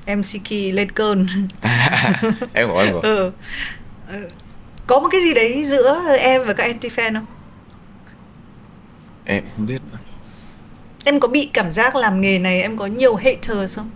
MCK 0.06 0.52
lên 0.52 0.92
cơn. 0.92 1.28
Em 2.54 2.68
có 2.68 2.84
em 2.84 2.94
có 2.94 3.00
ừ. 3.04 3.30
Ờ, 4.08 4.20
có 4.88 5.00
một 5.00 5.08
cái 5.12 5.22
gì 5.22 5.34
đấy 5.34 5.66
giữa 5.66 6.18
em 6.20 6.42
và 6.46 6.54
các 6.54 6.64
anti 6.64 6.90
fan 6.90 7.14
không 7.14 7.26
em 9.26 9.44
không 9.56 9.66
biết 9.66 9.82
em 11.06 11.20
có 11.20 11.28
bị 11.28 11.50
cảm 11.54 11.72
giác 11.72 11.96
làm 11.96 12.22
nghề 12.22 12.40
này 12.40 12.62
em 12.62 12.78
có 12.78 12.86
nhiều 12.86 13.16
haters 13.16 13.76
không 13.76 13.90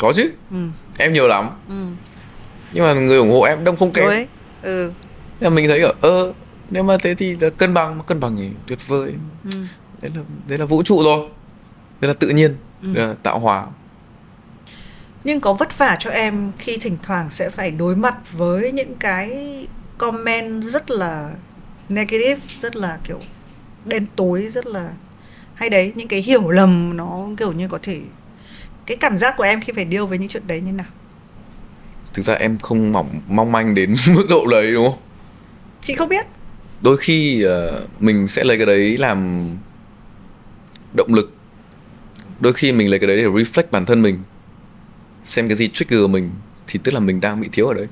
có 0.00 0.12
chứ 0.16 0.30
ừ. 0.50 0.56
em 0.98 1.12
nhiều 1.12 1.26
lắm 1.28 1.50
ừ. 1.68 1.74
nhưng 2.72 2.84
mà 2.84 2.92
người 2.94 3.18
ủng 3.18 3.32
hộ 3.32 3.42
em 3.42 3.64
đông 3.64 3.76
không 3.76 3.92
kém 3.92 4.04
Đấy. 4.10 4.26
ừ. 4.62 4.92
nhưng 5.40 5.54
mình 5.54 5.68
thấy 5.68 5.80
ở 5.80 5.92
ơ 6.00 6.32
nếu 6.70 6.82
mà 6.82 6.96
thế 7.02 7.14
thì 7.14 7.36
là 7.40 7.50
cân 7.50 7.74
bằng 7.74 7.98
mà 7.98 8.04
cân 8.04 8.20
bằng 8.20 8.36
thì 8.36 8.50
tuyệt 8.66 8.88
vời 8.88 9.14
Ừ. 9.52 9.60
đấy 10.02 10.10
là 10.14 10.22
đấy 10.48 10.58
là 10.58 10.64
vũ 10.64 10.82
trụ 10.82 11.02
rồi 11.04 11.28
đấy 12.00 12.08
là 12.08 12.14
tự 12.14 12.28
nhiên 12.28 12.56
Ừ. 12.82 12.88
đấy 12.94 13.06
là 13.06 13.14
tạo 13.22 13.38
hóa 13.38 13.66
nhưng 15.24 15.40
có 15.40 15.52
vất 15.52 15.78
vả 15.78 15.96
cho 16.00 16.10
em 16.10 16.52
khi 16.58 16.76
thỉnh 16.76 16.96
thoảng 17.02 17.30
sẽ 17.30 17.50
phải 17.50 17.70
đối 17.70 17.96
mặt 17.96 18.14
với 18.32 18.72
những 18.72 18.94
cái 18.94 19.30
comment 19.98 20.62
rất 20.64 20.90
là 20.90 21.30
negative 21.88 22.40
rất 22.62 22.76
là 22.76 22.98
kiểu 23.04 23.18
đen 23.84 24.06
tối 24.16 24.48
rất 24.48 24.66
là 24.66 24.92
hay 25.54 25.70
đấy. 25.70 25.92
Những 25.94 26.08
cái 26.08 26.20
hiểu 26.20 26.50
lầm 26.50 26.96
nó 26.96 27.28
kiểu 27.36 27.52
như 27.52 27.68
có 27.68 27.78
thể 27.82 28.00
cái 28.86 28.96
cảm 28.96 29.18
giác 29.18 29.34
của 29.36 29.44
em 29.44 29.60
khi 29.60 29.72
phải 29.72 29.86
deal 29.90 30.04
với 30.04 30.18
những 30.18 30.28
chuyện 30.28 30.46
đấy 30.46 30.60
như 30.60 30.72
nào? 30.72 30.86
Thực 32.14 32.22
ra 32.22 32.34
em 32.34 32.58
không 32.58 32.92
mỏng 32.92 33.20
mong 33.28 33.52
manh 33.52 33.74
đến 33.74 33.96
mức 34.14 34.26
độ 34.28 34.46
đấy 34.50 34.72
đúng 34.72 34.90
không? 34.90 34.98
Chị 35.82 35.94
không 35.94 36.08
biết. 36.08 36.26
Đôi 36.80 36.96
khi 36.96 37.42
ờ, 37.42 37.86
mình 38.00 38.28
sẽ 38.28 38.44
lấy 38.44 38.56
cái 38.56 38.66
đấy 38.66 38.96
làm 38.96 39.48
động 40.96 41.14
lực. 41.14 41.32
Đôi 42.40 42.52
khi 42.52 42.72
mình 42.72 42.90
lấy 42.90 42.98
cái 42.98 43.06
đấy 43.08 43.16
để 43.16 43.24
reflect 43.24 43.70
bản 43.70 43.86
thân 43.86 44.02
mình 44.02 44.18
xem 45.24 45.48
cái 45.48 45.56
gì 45.56 45.68
trigger 45.68 46.10
mình 46.10 46.30
thì 46.66 46.80
tức 46.82 46.94
là 46.94 47.00
mình 47.00 47.20
đang 47.20 47.40
bị 47.40 47.48
thiếu 47.52 47.66
ở 47.66 47.74
đấy. 47.74 47.86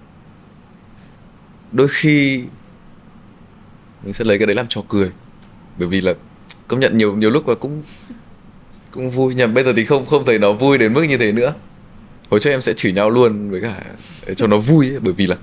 Đôi 1.72 1.89
khi 1.91 2.45
mình 4.03 4.12
sẽ 4.12 4.24
lấy 4.24 4.39
cái 4.39 4.47
đấy 4.47 4.57
làm 4.57 4.66
trò 4.68 4.80
cười 4.89 5.12
bởi 5.79 5.89
vì 5.89 6.01
là 6.01 6.14
công 6.68 6.81
nhận 6.81 6.99
nhiều 6.99 7.16
nhiều 7.16 7.31
lúc 7.31 7.49
là 7.49 7.55
cũng 7.55 7.83
cũng 8.91 9.11
vui. 9.11 9.35
Nhưng 9.35 9.55
bây 9.55 9.64
giờ 9.64 9.72
thì 9.77 9.85
không 9.85 10.07
không 10.07 10.24
thấy 10.27 10.39
nó 10.39 10.53
vui 10.53 10.79
đến 10.79 10.95
mức 10.95 11.03
như 11.03 11.16
thế 11.18 11.33
nữa. 11.33 11.55
Hồi 12.31 12.41
trước 12.41 12.51
em 12.51 12.62
sẽ 12.62 12.72
chửi 12.72 12.93
nhau 12.93 13.11
luôn 13.11 13.51
với 13.51 13.61
cả 13.61 13.83
để 14.27 14.35
cho 14.35 14.47
nó 14.47 14.59
vui 14.59 14.91
ấy, 14.91 14.99
bởi 15.01 15.12
vì 15.12 15.27
là 15.27 15.37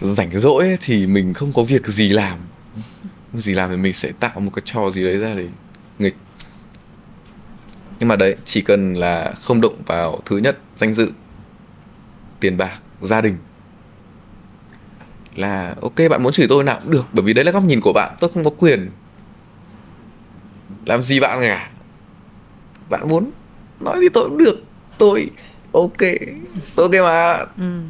rảnh 0.00 0.38
rỗi 0.38 0.64
ấy, 0.64 0.76
thì 0.80 1.06
mình 1.06 1.34
không 1.34 1.52
có 1.52 1.64
việc 1.64 1.86
gì 1.86 2.08
làm. 2.08 2.38
Không 3.32 3.40
gì 3.40 3.54
làm 3.54 3.70
thì 3.70 3.76
mình 3.76 3.92
sẽ 3.92 4.12
tạo 4.20 4.40
một 4.40 4.50
cái 4.54 4.62
trò 4.64 4.90
gì 4.90 5.04
đấy 5.04 5.18
ra 5.18 5.34
để 5.34 5.46
nghịch. 5.98 6.16
Nhưng 8.00 8.08
mà 8.08 8.16
đấy 8.16 8.36
chỉ 8.44 8.60
cần 8.60 8.94
là 8.94 9.34
không 9.42 9.60
động 9.60 9.82
vào 9.86 10.20
thứ 10.24 10.38
nhất 10.38 10.58
danh 10.76 10.94
dự 10.94 11.10
tiền 12.40 12.56
bạc 12.56 12.80
gia 13.00 13.20
đình 13.20 13.36
là 15.36 15.74
ok 15.82 15.94
bạn 16.10 16.22
muốn 16.22 16.32
chửi 16.32 16.46
tôi 16.48 16.64
nào 16.64 16.80
cũng 16.82 16.92
được. 16.92 17.04
Bởi 17.12 17.22
vì 17.22 17.32
đấy 17.32 17.44
là 17.44 17.52
góc 17.52 17.64
nhìn 17.64 17.80
của 17.80 17.92
bạn 17.92 18.16
tôi 18.20 18.30
không 18.34 18.44
có 18.44 18.50
quyền 18.50 18.90
làm 20.86 21.02
gì 21.02 21.20
bạn 21.20 21.40
cả? 21.40 21.70
Bạn 22.90 23.08
muốn 23.08 23.30
nói 23.80 24.00
gì 24.00 24.08
tôi 24.08 24.28
cũng 24.28 24.38
được. 24.38 24.62
Tôi 24.98 25.30
ok. 25.72 25.98
Tôi 26.76 26.88
ok 26.88 27.04
mà. 27.04 27.46
Ừ. 27.56 27.82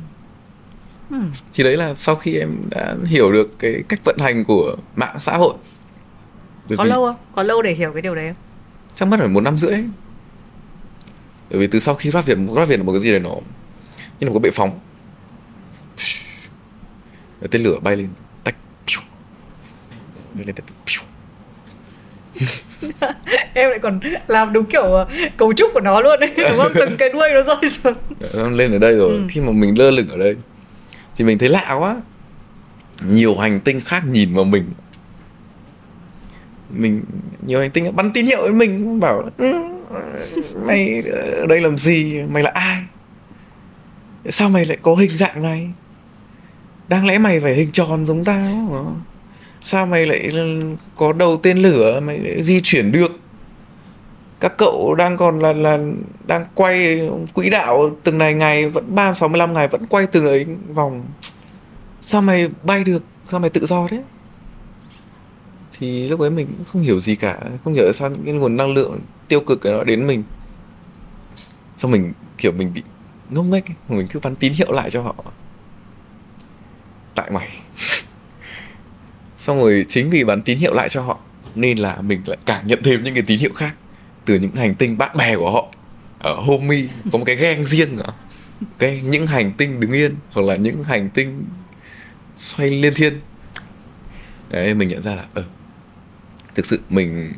Ừ. 1.11 1.16
thì 1.55 1.64
đấy 1.64 1.76
là 1.76 1.95
sau 1.95 2.16
khi 2.16 2.36
em 2.36 2.57
đã 2.70 2.97
hiểu 3.07 3.32
được 3.32 3.59
cái 3.59 3.82
cách 3.88 4.01
vận 4.05 4.18
hành 4.18 4.45
của 4.45 4.76
mạng 4.97 5.16
xã 5.18 5.36
hội. 5.36 5.55
Bởi 6.68 6.78
có 6.78 6.84
vì 6.84 6.91
lâu 6.91 7.07
không? 7.07 7.16
Có 7.34 7.43
lâu 7.43 7.62
để 7.62 7.72
hiểu 7.72 7.93
cái 7.93 8.03
điều 8.03 8.14
đấy 8.14 8.26
không? 8.26 8.43
Chắc 8.95 9.07
mất 9.07 9.16
phải 9.18 9.28
một 9.28 9.41
năm 9.41 9.59
rưỡi. 9.59 9.76
Bởi 11.51 11.59
vì 11.59 11.66
từ 11.66 11.78
sau 11.78 11.95
khi 11.95 12.11
rap 12.11 12.26
việt 12.26 12.38
rap 12.57 12.68
việt 12.68 12.76
là 12.76 12.82
một 12.82 12.93
cái 12.93 13.01
gì 13.01 13.11
đấy 13.11 13.20
nó 13.20 13.30
như 14.20 14.26
là 14.26 14.28
một 14.28 14.34
cái 14.34 14.41
bệ 14.41 14.51
phóng. 14.51 14.80
Rồi 17.41 17.49
tên 17.51 17.62
lửa 17.62 17.78
bay 17.82 17.97
lên. 17.97 18.09
Tách. 18.45 18.57
Lên 20.34 20.55
tách. 20.55 20.64
em 23.54 23.70
lại 23.70 23.78
còn 23.78 24.00
làm 24.26 24.52
đúng 24.52 24.64
kiểu 24.64 24.82
ờ, 24.82 25.06
cấu 25.36 25.52
trúc 25.52 25.70
của 25.74 25.80
nó 25.80 26.00
luôn 26.00 26.20
đấy 26.20 26.32
đúng 26.36 26.56
không? 26.56 26.72
Từng 26.74 26.96
cái 26.96 27.08
đuôi 27.08 27.28
nó 27.34 27.42
rơi 27.42 27.70
xuống. 27.70 27.94
Nó 28.34 28.50
lên 28.50 28.72
ở 28.72 28.78
đây 28.78 28.92
rồi. 28.92 29.10
Ừ. 29.10 29.22
khi 29.28 29.40
mà 29.40 29.52
mình 29.52 29.78
lơ 29.78 29.90
lửng 29.90 30.08
ở 30.08 30.16
đây 30.18 30.36
thì 31.16 31.24
mình 31.24 31.38
thấy 31.38 31.48
lạ 31.48 31.76
quá. 31.78 31.96
Nhiều 33.06 33.36
hành 33.36 33.60
tinh 33.60 33.80
khác 33.80 34.02
nhìn 34.06 34.34
vào 34.34 34.44
mình. 34.44 34.64
Mình 36.70 37.02
nhiều 37.46 37.60
hành 37.60 37.70
tinh 37.70 37.96
bắn 37.96 38.10
tín 38.12 38.26
hiệu 38.26 38.42
với 38.42 38.52
mình 38.52 39.00
bảo 39.00 39.22
"Ừ, 39.38 39.52
mày 40.66 41.02
ở 41.40 41.46
đây 41.46 41.60
làm 41.60 41.78
gì? 41.78 42.22
Mày 42.30 42.42
là 42.42 42.50
ai? 42.54 42.82
Sao 44.28 44.48
mày 44.48 44.64
lại 44.64 44.76
có 44.82 44.94
hình 44.94 45.16
dạng 45.16 45.42
này? 45.42 45.70
Đáng 46.88 47.06
lẽ 47.06 47.18
mày 47.18 47.40
phải 47.40 47.54
hình 47.54 47.70
tròn 47.72 48.06
giống 48.06 48.24
tao 48.24 48.66
đúng 48.68 48.68
không? 48.84 49.00
Sao 49.61 49.86
mày 49.86 50.06
lại 50.06 50.32
có 50.96 51.12
đầu 51.12 51.36
tên 51.36 51.58
lửa? 51.58 52.00
Mày 52.00 52.18
lại 52.18 52.42
di 52.42 52.61
chuyển 52.61 52.92
được. 52.92 53.18
Các 54.40 54.52
cậu 54.58 54.94
đang 54.94 55.16
còn 55.16 55.38
là 55.38 55.52
là 55.52 55.78
đang 56.26 56.46
quay 56.54 57.08
quỹ 57.34 57.50
đạo 57.50 57.96
từng 58.02 58.18
này 58.18 58.34
ngày, 58.34 58.68
vẫn 58.68 58.94
ba 58.94 59.14
sáu 59.14 59.28
mươi 59.28 59.38
lăm 59.38 59.52
ngày, 59.52 59.68
vẫn 59.68 59.86
quay 59.86 60.06
từng 60.06 60.26
ấy 60.26 60.46
vòng. 60.74 61.06
Sao 62.00 62.22
mày 62.22 62.48
bay 62.62 62.84
được? 62.84 63.04
Sao 63.26 63.40
mày 63.40 63.50
tự 63.50 63.66
do 63.66 63.86
thế? 63.90 64.02
Thì 65.78 66.08
lúc 66.08 66.20
ấy 66.20 66.30
mình 66.30 66.46
cũng 66.46 66.64
không 66.64 66.82
hiểu 66.82 67.00
gì 67.00 67.16
cả. 67.16 67.38
Không 67.64 67.74
hiểu 67.74 67.92
sao 67.92 68.11
những 68.11 68.24
cái 68.24 68.34
nguồn 68.34 68.56
năng 68.56 68.74
lượng 68.74 69.00
tiêu 69.28 69.40
cực 69.40 69.66
ấy 69.66 69.72
nó 69.72 69.84
đến 69.84 70.06
mình. 70.06 70.22
Xong 71.76 71.90
mình, 71.90 72.12
kiểu, 72.38 72.52
mình 72.52 72.72
bị 72.74 72.82
ngốc 73.30 73.44
nghếch 73.44 73.64
mình 73.88 74.06
cứ 74.11 74.20
bắn 74.20 74.36
tín 74.36 74.52
hiệu 74.52 74.72
lại 74.72 74.90
cho 74.90 75.02
họ. 75.02 75.14
Tại 77.14 77.30
mày 77.30 77.48
xong 79.41 79.59
rồi 79.59 79.86
chính 79.88 80.11
vì 80.11 80.24
bắn 80.24 80.43
tín 80.43 80.59
hiệu 80.59 80.74
lại 80.74 80.88
cho 80.88 81.03
họ, 81.03 81.18
nên 81.55 81.78
là 81.78 82.01
mình 82.01 82.22
lại 82.26 82.38
càng 82.47 82.66
nhận 82.66 82.82
thêm 82.82 83.03
những 83.03 83.14
cái 83.14 83.22
tín 83.26 83.38
hiệu 83.38 83.53
khác. 83.55 83.74
Từ 84.24 84.38
những 84.38 84.53
hành 84.53 84.74
tinh 84.74 84.99
bạn 84.99 85.16
bè 85.16 85.36
của 85.36 85.51
họ, 85.51 85.68
ở 86.18 86.34
Homi 86.34 86.88
có 87.12 87.18
một 87.18 87.24
cái 87.24 87.36
ghen 87.36 87.64
riêng 87.64 87.97
nữa 87.97 88.12
cái, 88.78 89.01
những 89.05 89.26
hành 89.26 89.53
tinh 89.53 89.80
đứng 89.80 89.93
yên, 89.93 90.14
hoặc 90.30 90.43
là 90.43 90.57
những 90.57 90.82
hành 90.82 91.11
tinh 91.11 91.45
xoay 92.36 92.70
liên 92.70 92.95
thiên. 92.95 93.20
Đấy, 94.51 94.74
mình 94.74 94.88
nhận 94.88 95.03
ra 95.03 95.14
là 95.14 95.24
ờ 95.34 95.45
thực 96.55 96.66
sự 96.66 96.80
mình 96.91 97.32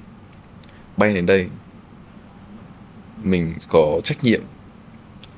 bay 0.97 1.15
đến 1.15 1.27
đây, 1.27 1.49
mình 3.23 3.55
có 3.69 4.01
trách 4.05 4.25
nhiệm 4.25 4.41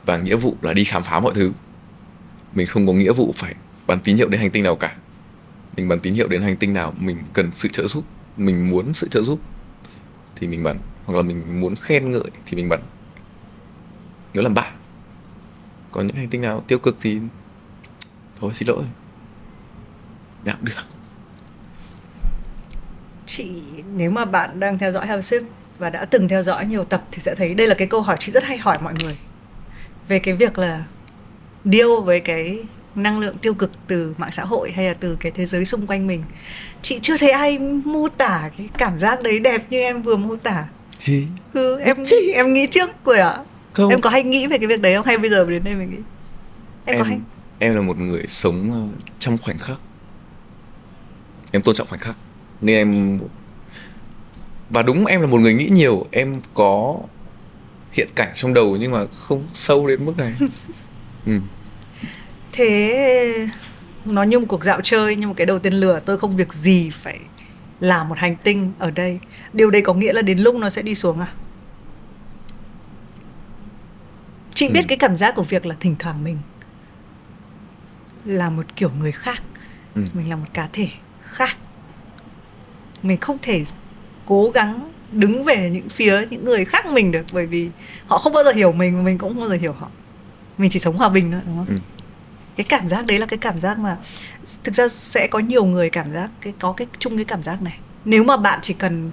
và 0.07 0.19
nghĩa 0.19 0.37
vụ 0.37 0.57
là 0.63 0.73
đi 0.73 0.85
khám 0.85 1.05
phá 1.05 1.21
mọi 1.21 1.35
thứ. 1.35 1.53
Mình 2.55 2.67
không 2.67 2.87
có 2.87 2.93
nghĩa 2.93 3.13
vụ 3.13 3.35
phải 3.37 3.55
bắn 3.87 4.01
tín 4.01 4.17
hiệu 4.17 4.29
đến 4.29 4.41
hành 4.41 4.51
tinh 4.51 4.63
nào 4.63 4.77
cả 4.77 4.97
mình 5.77 5.89
bắn 5.89 6.01
tín 6.01 6.15
hiệu 6.15 6.29
đến 6.29 6.43
hành 6.43 6.57
tinh 6.57 6.73
nào, 6.73 6.95
mình 6.99 7.19
cần 7.33 7.53
sự 7.53 7.69
trợ 7.69 7.87
giúp, 7.87 8.05
mình 8.37 8.71
muốn 8.71 8.95
sự 8.95 9.09
trợ 9.09 9.23
giúp, 9.23 9.41
thì 10.37 10.47
mình 10.47 10.63
bắn. 10.63 10.79
Hoặc 11.05 11.15
là 11.17 11.23
mình 11.23 11.61
muốn 11.61 11.77
khen 11.77 12.11
ngợi, 12.11 12.31
thì 12.47 12.57
mình 12.57 12.69
bắn. 12.69 12.81
Nhớ 14.35 14.43
làm 14.43 14.55
bạn 14.55 14.73
còn 15.95 16.07
những 16.07 16.17
hành 16.17 16.29
tinh 16.29 16.43
nào 16.43 16.65
tiêu 16.67 16.79
cực 16.79 16.97
thì 17.01 17.19
thôi, 18.41 18.51
xin 18.55 18.69
lỗi. 18.69 18.85
Nào 20.45 20.57
được. 20.63 20.87
Chị, 23.27 23.63
nếu 23.97 24.11
mà 24.11 24.25
bạn 24.25 24.61
đang 24.61 24.79
theo 24.79 24.93
dõi 24.93 25.07
Have 25.07 25.23
Sip 25.23 25.43
và 25.79 25.91
đã 25.91 26.05
từng 26.05 26.29
theo 26.29 26.43
dõi 26.43 26.67
nhiều 26.67 26.85
tập 26.85 27.05
thì 27.13 27.23
sẽ 27.23 27.35
thấy 27.35 27.55
đây 27.55 27.69
là 27.69 27.75
cái 27.75 27.89
câu 27.89 28.01
hỏi 28.01 28.17
chị 28.21 28.33
rất 28.33 28.45
hay 28.45 28.59
hỏi 28.59 28.79
mọi 28.83 28.95
người. 29.03 29.19
Về 30.09 30.19
cái 30.19 30.35
việc 30.35 30.59
là 30.59 30.85
điêu 31.65 32.01
với 32.01 32.21
cái 32.21 32.65
năng 32.97 33.19
lượng 33.19 33.39
tiêu 33.39 33.55
cực 33.55 33.71
từ 33.87 34.15
mạng 34.19 34.33
xã 34.33 34.45
hội 34.45 34.73
hay 34.73 34.85
là 34.87 34.95
từ 34.95 35.17
cái 35.21 35.33
thế 35.33 35.47
giới 35.47 35.65
xung 35.65 35.87
quanh 35.87 36.07
mình. 36.07 36.23
Chị 36.83 36.99
chưa 37.03 37.17
thấy 37.17 37.31
ai 37.31 37.59
mô 37.59 38.09
tả 38.09 38.51
cái 38.59 38.69
cảm 38.79 38.99
giác 38.99 39.23
đấy 39.23 39.39
đẹp 39.39 39.63
như 39.71 39.79
em 39.81 40.03
vừa 40.03 40.17
mô 40.17 40.37
tả. 40.37 40.65
Thì 41.05 41.27
ừ, 41.53 41.79
em 41.81 41.97
Chị- 42.07 42.33
em 42.35 42.55
nghĩ 42.55 42.67
trước 42.67 42.91
rồi 43.05 43.19
ạ. 43.19 43.37
Không. 43.73 43.91
Em 43.91 44.01
có 44.01 44.11
hay 44.11 44.23
nghĩ 44.23 44.47
về 44.47 44.59
cái 44.59 44.67
việc 44.67 44.81
đấy 44.81 44.95
không? 44.97 45.07
Hay 45.07 45.19
bây 45.19 45.31
giờ 45.31 45.45
đến 45.51 45.65
đây 45.65 45.75
mình 45.75 45.91
nghĩ? 45.91 45.97
Em, 46.85 46.99
có 46.99 47.05
hay? 47.05 47.19
em 47.59 47.75
là 47.75 47.81
một 47.81 47.99
người 47.99 48.27
sống 48.27 48.73
ờ, 48.73 49.03
trong 49.19 49.39
khoảnh 49.39 49.59
khắc. 49.59 49.77
Em 51.53 51.63
tôn 51.63 51.75
trọng 51.75 51.87
khoảnh 51.87 52.01
khắc. 52.01 52.17
Nên 52.61 52.77
em 52.77 53.19
và 54.71 54.83
đúng 54.83 55.07
em 55.07 55.21
là 55.21 55.27
một 55.27 55.41
người 55.41 55.55
nghĩ 55.55 55.69
nhiều. 55.69 56.07
Em 56.11 56.41
có 56.55 56.97
hiện 57.93 58.09
cảnh 58.15 58.31
trong 58.35 58.55
đầu 58.55 58.77
nhưng 58.81 58.93
mà 58.93 59.07
không 59.19 59.47
sâu 59.55 59.87
đến 59.87 60.05
mức 60.07 60.17
này. 60.19 60.33
Ừ. 61.27 61.33
Thế 62.57 63.49
nó 64.05 64.23
như 64.23 64.39
một 64.39 64.47
cuộc 64.49 64.65
dạo 64.65 64.81
chơi 64.83 65.17
như 65.17 65.27
một 65.29 65.35
cái 65.37 65.47
đầu 65.47 65.59
tên 65.59 65.73
lửa 65.75 66.01
tôi 66.05 66.19
không 66.19 66.37
việc 66.37 66.53
gì 66.53 66.91
phải 66.91 67.19
làm 67.81 68.09
một 68.09 68.19
hành 68.19 68.37
tinh 68.43 68.73
ở 68.79 68.91
đây. 68.91 69.19
Điều 69.53 69.71
đấy 69.71 69.83
có 69.83 69.95
nghĩa 69.95 70.13
là 70.13 70.23
đến 70.23 70.39
lúc 70.39 70.55
nó 70.55 70.71
sẽ 70.71 70.83
đi 70.83 70.95
xuống 70.95 71.21
à? 71.21 71.27
Chị 74.55 74.69
biết 74.69 74.81
Ừ. 74.81 74.87
cái 74.89 74.99
cảm 74.99 75.17
giác 75.17 75.35
của 75.35 75.43
việc 75.43 75.67
là 75.67 75.75
thỉnh 75.81 75.97
thoảng 75.99 76.25
mình 76.25 76.39
là 78.25 78.51
một 78.51 78.77
kiểu 78.77 78.91
người 78.99 79.13
khác 79.13 79.43
ừ. 79.95 80.03
mình 80.15 80.31
là 80.31 80.37
một 80.37 80.47
cá 80.55 80.69
thể 80.73 80.89
khác 81.25 81.57
mình 83.03 83.21
không 83.21 83.39
thể 83.43 83.65
cố 84.27 84.51
gắng 84.55 84.91
đứng 85.13 85.45
về 85.45 85.71
những 85.71 85.89
phía 85.89 86.27
những 86.31 86.45
người 86.45 86.65
khác 86.65 86.87
mình 86.87 87.13
được 87.13 87.27
bởi 87.33 87.47
vì 87.47 87.69
họ 88.07 88.19
không 88.19 88.33
bao 88.33 88.45
giờ 88.45 88.53
hiểu 88.53 88.73
mình 88.73 88.97
và 88.97 89.03
mình 89.03 89.19
cũng 89.19 89.31
không 89.33 89.41
bao 89.41 89.49
giờ 89.49 89.57
hiểu 89.57 89.73
họ 89.73 89.89
mình 90.59 90.71
chỉ 90.71 90.79
sống 90.79 90.97
hòa 90.97 91.09
bình 91.09 91.31
thôi 91.33 91.41
đúng 91.47 91.57
không 91.57 91.67
ừ. 91.69 91.75
Cái 92.57 92.65
cảm 92.65 92.89
giác 92.89 93.07
đấy 93.07 93.19
là 93.19 93.27
cái 93.27 93.39
cảm 93.39 93.61
giác 93.61 93.79
mà 93.79 93.97
thực 94.65 94.75
ra 94.75 94.89
sẽ 94.89 95.27
có 95.27 95.39
nhiều 95.39 95.65
người 95.65 95.91
cảm 95.91 96.13
giác 96.13 96.31
cái 96.41 96.53
có 96.59 96.73
cái 96.73 96.87
chung 96.99 97.17
cái 97.17 97.25
cảm 97.25 97.43
giác 97.43 97.63
này. 97.63 97.79
Nếu 98.05 98.25
mà 98.25 98.37
bạn 98.37 98.59
chỉ 98.63 98.75
cần 98.75 99.11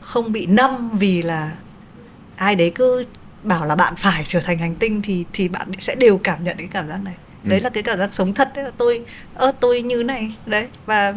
không 0.00 0.32
bị 0.32 0.46
năm 0.46 0.90
vì 0.92 1.22
là 1.22 1.52
ai 2.36 2.54
đấy 2.54 2.72
cứ 2.74 3.04
bảo 3.42 3.66
là 3.66 3.76
bạn 3.76 3.94
phải 3.96 4.22
trở 4.24 4.40
thành 4.40 4.58
hành 4.58 4.74
tinh 4.74 5.02
thì 5.02 5.24
thì 5.32 5.48
bạn 5.48 5.70
sẽ 5.78 5.94
đều 5.94 6.18
cảm 6.18 6.44
nhận 6.44 6.56
cái 6.56 6.68
cảm 6.70 6.88
giác 6.88 7.00
này. 7.04 7.14
Ừ. 7.44 7.48
đấy 7.48 7.60
là 7.60 7.70
cái 7.70 7.82
cảm 7.82 7.98
giác 7.98 8.14
sống 8.14 8.34
thật 8.34 8.50
đấy 8.54 8.64
là 8.64 8.70
tôi 8.76 9.04
ơ 9.34 9.52
tôi 9.60 9.82
như 9.82 10.02
này. 10.02 10.34
Đấy 10.46 10.66
và 10.86 11.14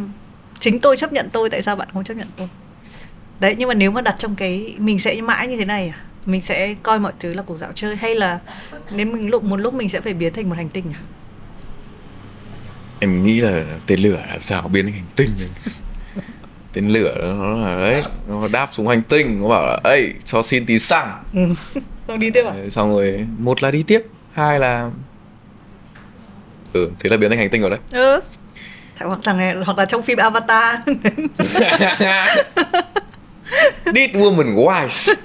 chính 0.59 0.79
tôi 0.79 0.97
chấp 0.97 1.13
nhận 1.13 1.29
tôi 1.29 1.49
tại 1.49 1.61
sao 1.61 1.75
bạn 1.75 1.87
không 1.93 2.03
chấp 2.03 2.17
nhận 2.17 2.27
tôi? 2.37 2.49
Đấy 3.39 3.55
nhưng 3.57 3.67
mà 3.67 3.73
nếu 3.73 3.91
mà 3.91 4.01
đặt 4.01 4.15
trong 4.17 4.35
cái 4.35 4.75
mình 4.77 4.99
sẽ 4.99 5.21
mãi 5.21 5.47
như 5.47 5.57
thế 5.57 5.65
này 5.65 5.89
à? 5.89 5.99
Mình 6.25 6.41
sẽ 6.41 6.75
coi 6.83 6.99
mọi 6.99 7.13
thứ 7.19 7.33
là 7.33 7.41
cuộc 7.43 7.57
dạo 7.57 7.71
chơi 7.75 7.95
hay 7.95 8.15
là 8.15 8.39
nếu 8.91 9.05
mình 9.05 9.29
lúc 9.29 9.43
một 9.43 9.57
lúc 9.57 9.73
mình 9.73 9.89
sẽ 9.89 10.01
phải 10.01 10.13
biến 10.13 10.33
thành 10.33 10.49
một 10.49 10.55
hành 10.55 10.69
tinh 10.69 10.85
à 10.93 11.01
em 13.05 13.23
nghĩ 13.23 13.41
là 13.41 13.63
tên 13.87 13.99
lửa 13.99 14.23
làm 14.29 14.41
sao 14.41 14.61
biến 14.61 14.85
thành 14.85 14.93
hành 14.93 15.05
tinh 15.15 15.29
tên 16.73 16.89
lửa 16.89 17.15
nó 17.39 17.57
là 17.57 17.75
đấy 17.75 18.03
nó 18.27 18.47
đáp 18.47 18.69
xuống 18.71 18.87
hành 18.87 19.01
tinh. 19.01 19.41
Nó 19.41 19.47
bảo 19.47 19.67
là 19.67 19.79
ấy 19.83 20.13
cho 20.25 20.43
xin 20.43 20.65
tí 20.65 20.79
xăng. 20.79 21.23
Ừ. 21.33 21.41
xong 22.07 22.19
đi 22.19 22.31
tiếp 22.31 22.45
à 22.45 22.53
xong 22.69 22.89
rồi 22.89 23.27
một 23.37 23.63
là 23.63 23.71
đi 23.71 23.83
tiếp 23.83 24.03
hai 24.33 24.59
là 24.59 24.91
ừ 26.73 26.91
thế 26.99 27.09
là 27.09 27.17
biến 27.17 27.29
thành 27.29 27.39
hành 27.39 27.49
tinh 27.49 27.61
rồi 27.61 27.69
đấy. 27.69 27.79
Ừ. 27.91 28.19
Hoặc 28.99 29.19
thằng 29.23 29.37
này 29.37 29.55
hoặc 29.65 29.77
là 29.77 29.85
trong 29.85 30.01
phim 30.01 30.17
Avatar. 30.17 30.79
This 33.85 34.11
woman 34.11 34.55
wise. 34.55 35.15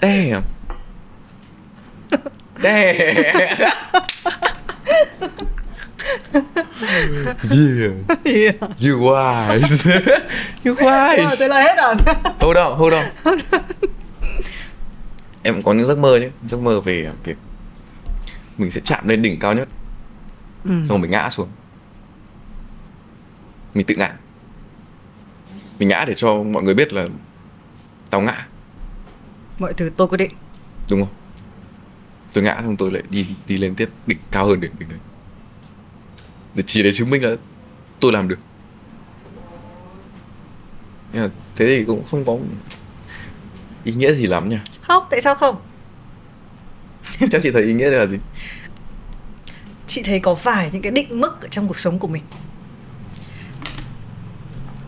Damn. 0.00 0.42
Damn 2.62 3.06
Yeah. 7.50 7.92
yeah. 8.24 8.54
You 8.80 8.98
wise. 8.98 9.84
you 10.64 10.74
wise. 10.74 11.36
Thế 11.38 11.48
là 11.48 11.62
hết 11.62 11.74
rồi. 11.76 11.94
hold 12.40 12.56
on, 12.56 12.78
hold 12.78 12.94
on. 12.94 13.38
em 15.42 15.62
có 15.62 15.72
những 15.72 15.86
giấc 15.86 15.98
mơ 15.98 16.18
nhé, 16.18 16.28
giấc 16.44 16.60
mơ 16.60 16.80
về 16.80 17.10
việc 17.24 17.36
mình 18.58 18.70
sẽ 18.70 18.80
chạm 18.84 19.08
lên 19.08 19.22
đỉnh 19.22 19.38
cao 19.38 19.54
nhất, 19.54 19.68
ừ. 20.64 20.70
xong 20.70 20.88
rồi 20.88 20.98
mình 20.98 21.10
ngã 21.10 21.28
xuống, 21.30 21.48
mình 23.74 23.86
tự 23.86 23.94
ngã, 23.94 24.16
mình 25.78 25.88
ngã 25.88 26.04
để 26.08 26.14
cho 26.14 26.42
mọi 26.42 26.62
người 26.62 26.74
biết 26.74 26.92
là 26.92 27.06
tao 28.10 28.20
ngã. 28.20 28.46
Mọi 29.58 29.72
thứ 29.74 29.90
tôi 29.96 30.08
quyết 30.08 30.18
định. 30.18 30.32
Đúng 30.90 31.00
không? 31.00 31.14
Tôi 32.32 32.44
ngã 32.44 32.60
xong 32.62 32.76
tôi 32.76 32.92
lại 32.92 33.02
đi 33.10 33.26
đi 33.46 33.58
lên 33.58 33.74
tiếp 33.74 33.90
đỉnh 34.06 34.18
cao 34.30 34.46
hơn 34.46 34.60
đỉnh 34.60 34.72
mình 34.78 34.88
đấy 34.88 34.98
để 36.54 36.62
chỉ 36.66 36.82
để 36.82 36.92
chứng 36.92 37.10
minh 37.10 37.24
là 37.24 37.34
tôi 38.00 38.12
làm 38.12 38.28
được. 38.28 38.38
Nhưng 41.12 41.22
mà 41.22 41.28
thế 41.56 41.66
thì 41.66 41.84
cũng 41.84 42.04
không 42.04 42.24
có 42.24 42.38
ý 43.84 43.92
nghĩa 43.92 44.12
gì 44.12 44.26
lắm 44.26 44.48
nha. 44.48 44.62
Không 44.80 45.04
tại 45.10 45.20
sao 45.20 45.34
không? 45.34 45.56
Chắc 47.30 47.42
chị 47.42 47.50
thấy 47.50 47.62
ý 47.62 47.72
nghĩa 47.72 47.90
đây 47.90 48.00
là 48.00 48.06
gì? 48.06 48.16
Chị 49.86 50.02
thấy 50.02 50.20
có 50.20 50.34
phải 50.34 50.70
những 50.72 50.82
cái 50.82 50.92
định 50.92 51.20
mức 51.20 51.40
ở 51.40 51.48
trong 51.48 51.68
cuộc 51.68 51.78
sống 51.78 51.98
của 51.98 52.08
mình. 52.08 52.22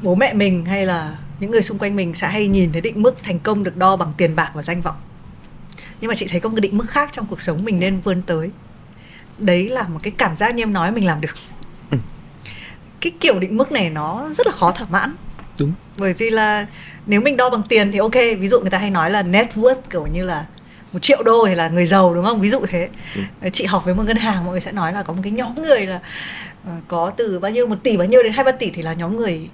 Bố 0.03 0.15
mẹ 0.15 0.33
mình 0.33 0.65
hay 0.65 0.87
là 0.87 1.19
những 1.41 1.51
người 1.51 1.63
xung 1.63 1.79
quanh 1.79 1.97
mình 1.97 2.15
sẽ 2.15 2.29
hay 2.29 2.49
nhìn 2.49 2.73
thấy 2.73 2.81
định 2.81 3.03
mức 3.03 3.15
thành 3.23 3.39
công 3.39 3.65
được 3.65 3.77
đo 3.77 3.97
bằng 3.97 4.13
tiền 4.17 4.37
bạc 4.37 4.51
và 4.55 4.63
danh 4.63 4.83
vọng. 4.83 4.97
Nhưng 6.01 6.09
mà 6.09 6.15
chị 6.15 6.27
thấy 6.31 6.41
có 6.41 6.49
một 6.49 6.55
cái 6.57 6.61
định 6.61 6.79
mức 6.79 6.91
khác 6.91 7.09
trong 7.13 7.27
cuộc 7.27 7.41
sống 7.41 7.65
mình 7.65 7.81
nên 7.81 8.01
vươn 8.01 8.23
tới. 8.23 8.51
Đấy 9.39 9.69
là 9.69 9.89
một 9.89 10.01
cái 10.03 10.13
cảm 10.19 10.37
giác 10.37 10.55
như 10.55 10.63
em 10.63 10.73
nói 10.73 10.93
mình 10.93 11.07
làm 11.07 11.21
được. 11.21 11.35
Cái 13.05 13.13
kiểu 13.21 13.39
định 13.39 13.57
mức 13.57 13.73
này 13.73 13.91
nó 13.91 14.29
rất 14.33 14.47
là 14.47 14.53
khó 14.53 14.71
thỏa 14.71 14.87
mãn. 14.91 15.17
Đúng. 15.59 15.73
Bởi 15.97 16.15
vì 16.15 16.31
là 16.31 16.67
nếu 17.07 17.21
mình 17.21 17.37
đo 17.37 17.51
bằng 17.51 17.63
tiền 17.63 17.93
thì 17.93 17.99
ok 17.99 18.15
ví 18.15 18.49
dụ 18.49 18.61
người 18.61 18.71
ta 18.71 18.79
hay 18.79 18.91
nói 18.91 19.11
là 19.11 19.23
net 19.23 19.49
worth 19.55 19.77
kiểu 19.91 20.07
như 20.07 20.25
là 20.25 20.47
một 20.93 20.99
triệu 21.03 21.23
đô 21.23 21.47
thì 21.47 21.55
là 21.55 21.69
người 21.69 21.87
giàu 21.87 22.15
đúng 22.15 22.25
không? 22.25 22.41
Ví 22.41 22.49
dụ 22.49 22.67
thế. 22.69 22.89
Đúng. 23.17 23.51
chị 23.51 23.65
học 23.65 23.85
với 23.85 23.95
một 23.95 24.03
ngân 24.03 24.17
hàng 24.17 24.45
mọi 24.45 24.53
người 24.53 24.61
sẽ 24.61 24.73
nói 24.73 24.93
là 24.93 25.03
có 25.03 25.13
một 25.13 25.21
cái 25.23 25.33
nhóm 25.33 25.63
người 25.63 25.87
là 25.87 25.97
uh, 25.97 26.83
có 26.89 27.13
từ 27.17 27.39
bao 27.39 27.51
nhiêu 27.51 27.67
một 27.67 27.77
tỷ 27.83 27.97
bao 27.97 28.07
nhiêu 28.07 28.23
đến 28.23 28.33
hai 28.33 28.45
ba 28.45 28.53
tỷ 28.53 28.71
thì 28.71 28.83
là 28.83 28.93
nhóm 28.93 29.17
người 29.17 29.49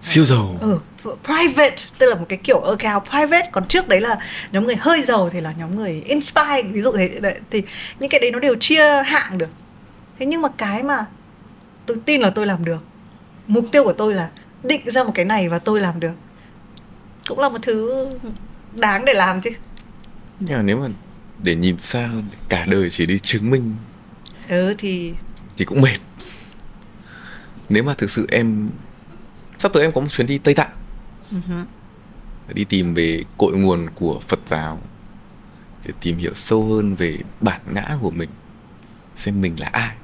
siêu 0.00 0.24
giàu. 0.24 0.56
ừ, 0.60 0.78
private 1.24 1.76
tức 1.98 2.06
là 2.06 2.14
một 2.14 2.26
cái 2.28 2.38
kiểu 2.42 2.60
account 2.60 3.10
private. 3.10 3.48
Còn 3.52 3.68
trước 3.68 3.88
đấy 3.88 4.00
là 4.00 4.18
nhóm 4.52 4.66
người 4.66 4.76
hơi 4.76 5.02
giàu 5.02 5.28
thì 5.28 5.40
là 5.40 5.52
nhóm 5.58 5.76
người 5.76 6.02
inspire 6.06 6.62
ví 6.62 6.82
dụ 6.82 6.92
thế. 6.92 7.08
Đấy, 7.20 7.34
thì 7.50 7.62
những 8.00 8.10
cái 8.10 8.20
đấy 8.20 8.30
nó 8.30 8.38
đều 8.38 8.54
chia 8.60 9.02
hạng 9.02 9.38
được. 9.38 9.50
Thế 10.18 10.26
nhưng 10.26 10.42
mà 10.42 10.48
cái 10.48 10.82
mà 10.82 11.04
tôi 11.86 11.96
tin 12.04 12.20
là 12.20 12.30
tôi 12.30 12.46
làm 12.46 12.64
được 12.64 12.82
mục 13.46 13.66
tiêu 13.72 13.84
của 13.84 13.92
tôi 13.92 14.14
là 14.14 14.30
định 14.62 14.80
ra 14.84 15.04
một 15.04 15.12
cái 15.14 15.24
này 15.24 15.48
và 15.48 15.58
tôi 15.58 15.80
làm 15.80 16.00
được. 16.00 16.14
Cũng 17.28 17.38
là 17.38 17.48
một 17.48 17.58
thứ 17.62 18.08
đáng 18.74 19.04
để 19.04 19.14
làm 19.14 19.40
chứ. 19.40 19.50
Nhưng 20.40 20.56
mà 20.56 20.62
nếu 20.62 20.78
mà 20.78 20.88
để 21.42 21.54
nhìn 21.54 21.78
xa 21.78 22.06
hơn 22.06 22.24
cả 22.48 22.66
đời 22.66 22.90
chỉ 22.90 23.06
đi 23.06 23.18
chứng 23.18 23.50
minh 23.50 23.74
ừ 24.48 24.74
thì 24.78 25.12
thì 25.56 25.64
cũng 25.64 25.80
mệt. 25.80 25.98
Nếu 27.68 27.82
mà 27.82 27.94
thực 27.94 28.10
sự 28.10 28.26
em 28.30 28.70
sắp 29.58 29.72
tới 29.72 29.82
em 29.82 29.92
có 29.92 30.00
một 30.00 30.06
chuyến 30.10 30.26
đi 30.26 30.38
Tây 30.38 30.54
Tạng. 30.54 30.70
Uh-huh. 31.32 31.64
đi 32.54 32.64
tìm 32.64 32.94
về 32.94 33.22
cội 33.38 33.56
nguồn 33.56 33.86
của 33.94 34.20
Phật 34.28 34.40
giáo 34.46 34.80
để 35.84 35.92
tìm 36.00 36.18
hiểu 36.18 36.34
sâu 36.34 36.64
hơn 36.64 36.94
về 36.94 37.18
bản 37.40 37.60
ngã 37.72 37.98
của 38.00 38.10
mình 38.10 38.30
xem 39.16 39.40
mình 39.40 39.60
là 39.60 39.68
ai. 39.72 39.96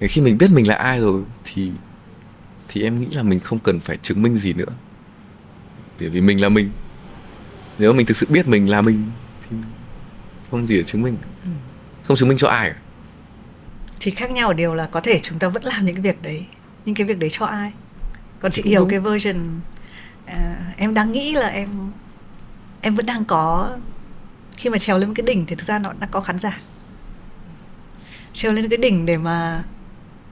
Để 0.00 0.08
khi 0.08 0.20
mình 0.20 0.38
biết 0.38 0.50
mình 0.50 0.68
là 0.68 0.74
ai 0.74 1.00
rồi 1.00 1.22
thì 1.44 1.70
thì 2.72 2.82
em 2.82 3.00
nghĩ 3.00 3.06
là 3.10 3.22
mình 3.22 3.40
không 3.40 3.58
cần 3.58 3.80
phải 3.80 3.96
chứng 3.96 4.22
minh 4.22 4.36
gì 4.36 4.52
nữa. 4.52 4.72
Bởi 6.00 6.08
vì 6.08 6.20
mình 6.20 6.40
là 6.40 6.48
mình. 6.48 6.70
Nếu 7.78 7.92
mình 7.92 8.06
thực 8.06 8.16
sự 8.16 8.26
biết 8.30 8.48
mình 8.48 8.70
là 8.70 8.80
mình 8.80 9.10
thì 9.42 9.56
không 10.50 10.66
gì 10.66 10.76
để 10.76 10.82
chứng 10.82 11.02
minh. 11.02 11.16
Ừ. 11.44 11.50
không 12.04 12.16
chứng 12.16 12.28
minh 12.28 12.38
cho 12.38 12.48
ai 12.48 12.70
cả. 12.70 12.76
Thì 14.00 14.10
khác 14.10 14.30
nhau 14.30 14.48
ở 14.48 14.54
điều 14.54 14.74
là 14.74 14.86
có 14.86 15.00
thể 15.00 15.20
chúng 15.22 15.38
ta 15.38 15.48
vẫn 15.48 15.64
làm 15.64 15.84
những 15.84 15.94
cái 15.94 16.02
việc 16.02 16.22
đấy 16.22 16.46
những 16.84 16.94
cái 16.94 17.06
việc 17.06 17.18
đấy 17.18 17.30
cho 17.30 17.46
ai. 17.46 17.72
Còn 18.40 18.52
chị 18.52 18.62
hiểu 18.62 18.86
cái 18.90 19.00
version 19.00 19.60
uh, 20.26 20.32
em 20.76 20.94
đang 20.94 21.12
nghĩ 21.12 21.32
là 21.32 21.48
em 21.48 21.68
em 22.80 22.94
vẫn 22.94 23.06
đang 23.06 23.24
có 23.24 23.76
khi 24.56 24.70
mà 24.70 24.78
trèo 24.78 24.98
lên 24.98 25.14
cái 25.14 25.26
đỉnh 25.26 25.46
thì 25.46 25.56
thực 25.56 25.64
ra 25.64 25.78
nó 25.78 25.92
đã 26.00 26.06
có 26.10 26.20
khán 26.20 26.38
giả. 26.38 26.60
Trèo 28.32 28.52
lên 28.52 28.68
cái 28.68 28.76
đỉnh 28.76 29.06
để 29.06 29.18
mà 29.18 29.64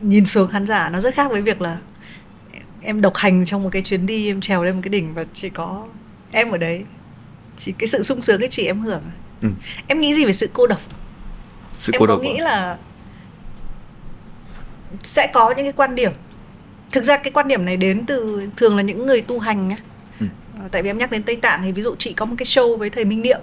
nhìn 0.01 0.27
xuống 0.27 0.49
khán 0.49 0.67
giả 0.67 0.89
nó 0.89 1.01
rất 1.01 1.15
khác 1.15 1.31
với 1.31 1.43
việc 1.43 1.61
là 1.61 1.79
em 2.83 3.01
độc 3.01 3.17
hành 3.17 3.45
trong 3.45 3.63
một 3.63 3.69
cái 3.73 3.83
chuyến 3.83 4.07
đi 4.07 4.27
em 4.27 4.41
trèo 4.41 4.65
lên 4.65 4.75
một 4.75 4.81
cái 4.85 4.89
đỉnh 4.91 5.15
và 5.15 5.25
chỉ 5.33 5.49
có 5.49 5.87
em 6.33 6.51
ở 6.51 6.59
đấy. 6.59 6.85
Chỉ 7.57 7.73
cái 7.73 7.89
sự 7.89 8.03
sung 8.03 8.23
sướng 8.23 8.41
cái 8.41 8.49
chị 8.49 8.65
em 8.65 8.81
hưởng. 8.81 9.03
Ừ. 9.43 9.49
em 9.87 10.01
nghĩ 10.01 10.15
gì 10.15 10.25
về 10.25 10.33
sự 10.33 10.51
cô 10.53 10.67
độc? 10.67 10.81
Sự 11.73 11.93
em 11.93 12.01
cô 12.01 12.07
có 12.07 12.13
độc 12.13 12.23
nghĩ 12.23 12.37
à? 12.37 12.45
là 12.45 12.79
sẽ 15.03 15.31
có 15.33 15.55
những 15.57 15.67
cái 15.67 15.73
quan 15.73 15.95
điểm. 15.95 16.13
Thực 16.93 17.05
ra 17.05 17.17
cái 17.17 17.31
quan 17.33 17.49
điểm 17.49 17.65
này 17.65 17.77
đến 17.77 18.07
từ 18.07 18.49
thường 18.57 18.77
là 18.77 18.83
những 18.83 19.07
người 19.07 19.21
tu 19.21 19.39
hành 19.39 19.69
nhá 19.69 19.77
ừ. 20.21 20.27
Ờ, 20.61 20.69
tại 20.73 20.83
vì 20.83 20.91
em 20.91 20.99
nhắc 20.99 21.11
đến 21.11 21.23
tây 21.23 21.37
tạng 21.37 21.61
thì 21.63 21.73
ví 21.73 21.83
dụ 21.83 21.95
chị 21.99 22.13
có 22.13 22.27
một 22.27 22.35
cái 22.39 22.47
show 22.47 22.77
với 22.77 22.91
thầy 22.91 23.05
minh 23.05 23.23
niệm. 23.23 23.41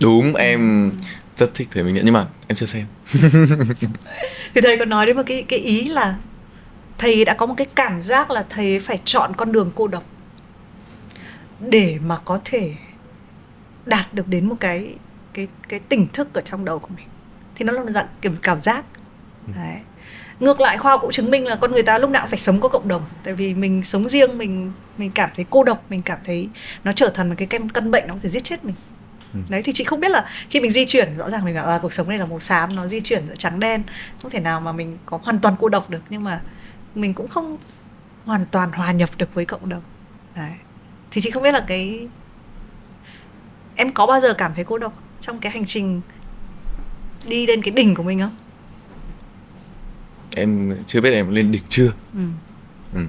Đúng 0.00 0.34
em 0.34 0.92
rất 1.36 1.54
thích 1.54 1.68
thầy 1.70 1.82
minh 1.82 1.94
niệm. 1.94 2.02
Nhưng 2.04 2.14
mà 2.14 2.26
em 2.48 2.56
chưa 2.56 2.66
xem. 2.66 2.86
Thì 4.54 4.60
thầy 4.60 4.78
có 4.78 4.84
nói 4.84 5.06
đến 5.06 5.16
một 5.16 5.22
cái 5.26 5.44
cái 5.48 5.58
ý 5.58 5.88
là 5.88 6.16
thầy 6.98 7.24
đã 7.24 7.34
có 7.34 7.46
một 7.46 7.54
cái 7.56 7.66
cảm 7.74 8.02
giác 8.02 8.30
là 8.30 8.44
thầy 8.50 8.80
phải 8.80 9.00
chọn 9.04 9.32
con 9.36 9.52
đường 9.52 9.70
cô 9.74 9.88
độc 9.88 10.02
để 11.60 11.98
mà 12.04 12.18
có 12.24 12.40
thể 12.44 12.74
đạt 13.86 14.14
được 14.14 14.28
đến 14.28 14.48
một 14.48 14.56
cái 14.60 14.94
cái 15.34 15.48
cái 15.68 15.80
tỉnh 15.80 16.08
thức 16.12 16.34
ở 16.34 16.42
trong 16.44 16.64
đầu 16.64 16.78
của 16.78 16.88
mình. 16.96 17.06
Thì 17.54 17.64
nó 17.64 17.72
là 17.72 17.82
một 17.82 17.90
dạng 17.90 18.06
kiểu 18.20 18.32
cảm 18.42 18.60
giác. 18.60 18.84
Ừ. 19.46 19.52
đấy. 19.56 19.76
Ngược 20.40 20.60
lại 20.60 20.78
khoa 20.78 20.92
học 20.92 21.00
cũng 21.00 21.10
chứng 21.10 21.30
minh 21.30 21.46
là 21.46 21.56
con 21.56 21.72
người 21.72 21.82
ta 21.82 21.98
lúc 21.98 22.10
nào 22.10 22.22
cũng 22.22 22.30
phải 22.30 22.38
sống 22.38 22.60
có 22.60 22.68
cộng 22.68 22.88
đồng. 22.88 23.02
Tại 23.24 23.34
vì 23.34 23.54
mình 23.54 23.84
sống 23.84 24.08
riêng 24.08 24.38
mình 24.38 24.72
mình 24.98 25.10
cảm 25.14 25.30
thấy 25.36 25.44
cô 25.50 25.64
độc 25.64 25.84
mình 25.90 26.02
cảm 26.02 26.18
thấy 26.24 26.48
nó 26.84 26.92
trở 26.92 27.08
thành 27.08 27.28
một 27.28 27.34
cái 27.38 27.46
căn 27.46 27.70
căn 27.70 27.90
bệnh 27.90 28.06
nó 28.06 28.14
có 28.14 28.20
thể 28.22 28.28
giết 28.28 28.44
chết 28.44 28.64
mình. 28.64 28.74
Ừ. 29.32 29.40
đấy 29.48 29.62
thì 29.64 29.72
chị 29.72 29.84
không 29.84 30.00
biết 30.00 30.10
là 30.10 30.26
khi 30.50 30.60
mình 30.60 30.70
di 30.70 30.84
chuyển 30.86 31.16
rõ 31.16 31.30
ràng 31.30 31.44
mình 31.44 31.54
bảo 31.54 31.66
à, 31.66 31.78
cuộc 31.82 31.92
sống 31.92 32.08
này 32.08 32.18
là 32.18 32.26
màu 32.26 32.40
xám 32.40 32.76
nó 32.76 32.86
di 32.86 33.00
chuyển 33.00 33.26
giữa 33.26 33.34
trắng 33.38 33.60
đen 33.60 33.82
không 34.22 34.30
thể 34.30 34.40
nào 34.40 34.60
mà 34.60 34.72
mình 34.72 34.98
có 35.06 35.18
hoàn 35.22 35.38
toàn 35.38 35.54
cô 35.60 35.68
độc 35.68 35.90
được. 35.90 36.02
Nhưng 36.10 36.24
mà 36.24 36.40
mình 36.94 37.14
cũng 37.14 37.28
không 37.28 37.58
hoàn 38.24 38.44
toàn 38.50 38.72
hòa 38.72 38.92
nhập 38.92 39.10
được 39.18 39.34
với 39.34 39.44
cộng 39.44 39.68
đồng. 39.68 39.82
Đấy. 40.36 40.52
Thì 41.10 41.20
chị 41.20 41.30
không 41.30 41.42
biết 41.42 41.52
là 41.52 41.64
cái 41.68 42.08
em 43.76 43.92
có 43.92 44.06
bao 44.06 44.20
giờ 44.20 44.34
cảm 44.34 44.54
thấy 44.54 44.64
cô 44.64 44.78
độc 44.78 45.02
trong 45.20 45.38
cái 45.38 45.52
hành 45.52 45.66
trình 45.66 46.00
đi 47.28 47.46
lên 47.46 47.62
cái 47.62 47.70
đỉnh 47.70 47.94
của 47.94 48.02
mình 48.02 48.20
không? 48.20 48.36
Em 50.36 50.76
chưa 50.86 51.00
biết 51.00 51.12
em 51.12 51.30
lên 51.30 51.52
đỉnh 51.52 51.62
chưa. 51.68 51.92
Ừ. 52.14 52.20
Ừ. 52.94 53.00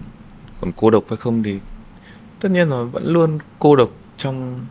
còn 0.61 0.71
cô 0.75 0.89
độc 0.89 1.03
hay 1.09 1.17
không 1.17 1.43
thì 1.43 1.59
tất 2.39 2.49
nhiên 2.51 2.69
là 2.69 2.81
vẫn 2.83 3.05
luôn 3.13 3.39
cô 3.59 3.75
độc 3.75 3.89
trong 4.17 4.65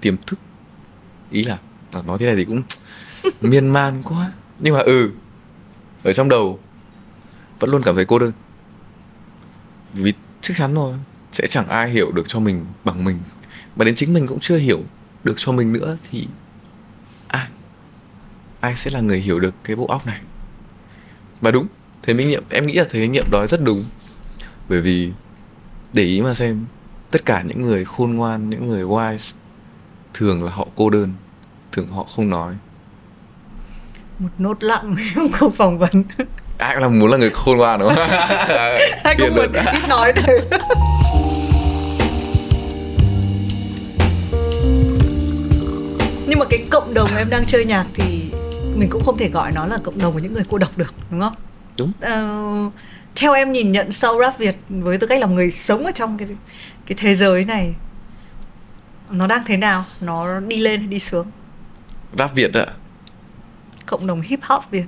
tiềm 0.00 0.16
thức. 0.26 0.38
Ý 1.30 1.44
là 1.44 1.58
nói 2.06 2.18
thế 2.18 2.26
này 2.26 2.36
thì 2.36 2.44
cũng 2.44 2.62
miên 3.40 3.68
man 3.68 4.02
quá. 4.04 4.32
Nhưng 4.58 4.74
mà 4.74 4.80
ừ 4.80 5.10
ở 6.02 6.12
trong 6.12 6.28
đầu 6.28 6.58
vẫn 7.60 7.70
luôn 7.70 7.82
cảm 7.82 7.94
thấy 7.94 8.04
cô 8.04 8.18
đơn. 8.18 8.32
Vì 9.94 10.12
chắc 10.40 10.56
chắn 10.56 10.74
rồi 10.74 10.94
sẽ 11.32 11.46
chẳng 11.46 11.68
ai 11.68 11.90
hiểu 11.90 12.12
được 12.12 12.28
cho 12.28 12.40
mình 12.40 12.64
bằng 12.84 13.04
mình. 13.04 13.18
Mà 13.76 13.84
đến 13.84 13.94
chính 13.94 14.12
mình 14.12 14.26
cũng 14.26 14.40
chưa 14.40 14.56
hiểu 14.56 14.82
được 15.24 15.34
cho 15.36 15.52
mình 15.52 15.72
nữa 15.72 15.96
thì 16.10 16.28
ai? 17.28 17.48
Ai 18.60 18.76
sẽ 18.76 18.90
là 18.90 19.00
người 19.00 19.20
hiểu 19.20 19.40
được 19.40 19.54
cái 19.64 19.76
bộ 19.76 19.86
óc 19.86 20.06
này? 20.06 20.20
Và 21.40 21.50
đúng, 21.50 21.66
thế 22.02 22.14
minh 22.14 22.28
nghiệm, 22.28 22.44
em 22.50 22.66
nghĩ 22.66 22.74
là 22.74 22.84
thế 22.90 23.08
nghiệm 23.08 23.30
đó 23.30 23.46
rất 23.46 23.60
đúng. 23.64 23.84
Bởi 24.68 24.80
vì 24.80 25.12
để 25.92 26.02
ý 26.02 26.22
mà 26.22 26.34
xem, 26.34 26.64
tất 27.10 27.24
cả 27.24 27.42
những 27.42 27.60
người 27.60 27.84
khôn 27.84 28.14
ngoan, 28.14 28.50
những 28.50 28.68
người 28.68 28.84
wise, 28.84 29.34
thường 30.14 30.44
là 30.44 30.52
họ 30.52 30.66
cô 30.76 30.90
đơn, 30.90 31.12
thường 31.72 31.88
họ 31.88 32.04
không 32.04 32.30
nói. 32.30 32.56
Một 34.18 34.28
nốt 34.38 34.64
lặng 34.64 34.94
trong 35.14 35.28
cuộc 35.40 35.54
phỏng 35.54 35.78
vấn 35.78 36.04
ai 36.60 36.74
cũng 36.74 36.82
là 36.82 36.88
muốn 36.88 37.10
là 37.10 37.16
người 37.16 37.30
khôn 37.30 37.56
ngoan 37.56 37.80
đúng 37.80 37.94
không? 37.94 38.08
Ai 39.04 39.16
cũng 39.18 39.34
muốn 39.34 39.52
ít 39.52 39.88
nói 39.88 40.12
thôi 40.12 40.40
nhưng 46.26 46.38
mà 46.38 46.44
cái 46.50 46.64
cộng 46.70 46.94
đồng 46.94 47.10
em 47.16 47.30
đang 47.30 47.46
chơi 47.46 47.64
nhạc 47.64 47.86
thì 47.94 48.30
mình 48.74 48.88
cũng 48.90 49.04
không 49.04 49.18
thể 49.18 49.28
gọi 49.28 49.52
nó 49.52 49.66
là 49.66 49.76
cộng 49.84 49.98
đồng 49.98 50.12
của 50.12 50.18
những 50.18 50.34
người 50.34 50.42
cô 50.48 50.58
độc 50.58 50.78
được 50.78 50.94
đúng 51.10 51.20
không? 51.20 51.34
Đúng. 51.78 51.92
Uh, 51.98 52.72
theo 53.14 53.32
em 53.32 53.52
nhìn 53.52 53.72
nhận 53.72 53.92
sâu 53.92 54.20
rap 54.20 54.38
Việt 54.38 54.56
với 54.68 54.98
tư 54.98 55.06
cách 55.06 55.20
là 55.20 55.26
người 55.26 55.50
sống 55.50 55.84
ở 55.84 55.92
trong 55.94 56.18
cái 56.18 56.28
cái 56.86 56.96
thế 57.00 57.14
giới 57.14 57.44
này 57.44 57.74
nó 59.10 59.26
đang 59.26 59.42
thế 59.46 59.56
nào? 59.56 59.84
Nó 60.00 60.40
đi 60.40 60.56
lên 60.60 60.90
đi 60.90 60.98
xuống? 60.98 61.30
Rap 62.18 62.34
Việt 62.34 62.54
ạ. 62.54 62.66
Cộng 63.86 64.06
đồng 64.06 64.20
hip 64.20 64.40
hop 64.42 64.70
Việt. 64.70 64.84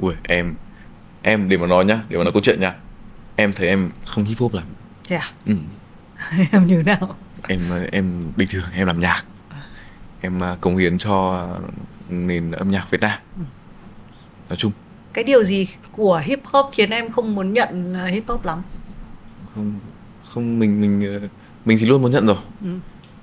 Ui 0.00 0.14
em 0.22 0.54
em 1.24 1.48
để 1.48 1.56
mà 1.56 1.66
nói 1.66 1.84
nhá 1.84 2.00
để 2.08 2.18
mà 2.18 2.24
nói 2.24 2.32
câu 2.32 2.42
chuyện 2.42 2.60
nhá 2.60 2.74
em 3.36 3.52
thấy 3.52 3.68
em 3.68 3.90
không 4.06 4.24
hip 4.24 4.38
hop 4.38 4.54
lắm 4.54 4.64
yeah. 5.08 5.22
À? 5.22 5.32
ừ. 5.46 5.54
em 6.52 6.66
như 6.66 6.82
nào 6.86 7.16
em 7.48 7.60
em 7.92 8.32
bình 8.36 8.48
thường 8.50 8.64
em 8.74 8.86
làm 8.86 9.00
nhạc 9.00 9.24
em 10.20 10.42
à, 10.42 10.56
cống 10.60 10.76
hiến 10.76 10.98
cho 10.98 11.48
nền 12.08 12.50
âm 12.50 12.70
nhạc 12.70 12.90
Việt 12.90 13.00
Nam 13.00 13.18
ừ. 13.36 13.42
nói 14.48 14.56
chung 14.56 14.72
cái 15.12 15.24
điều 15.24 15.44
gì 15.44 15.68
của 15.92 16.22
hip 16.24 16.40
hop 16.44 16.66
khiến 16.72 16.90
em 16.90 17.12
không 17.12 17.34
muốn 17.34 17.52
nhận 17.52 17.94
hip 17.94 18.24
hop 18.28 18.44
lắm 18.44 18.62
không 19.54 19.74
không 20.24 20.58
mình 20.58 20.80
mình 20.80 21.20
ờ, 21.22 21.28
mình 21.64 21.78
thì 21.78 21.86
luôn 21.86 22.02
muốn 22.02 22.10
nhận 22.10 22.26
rồi 22.26 22.36
ừ. 22.60 22.68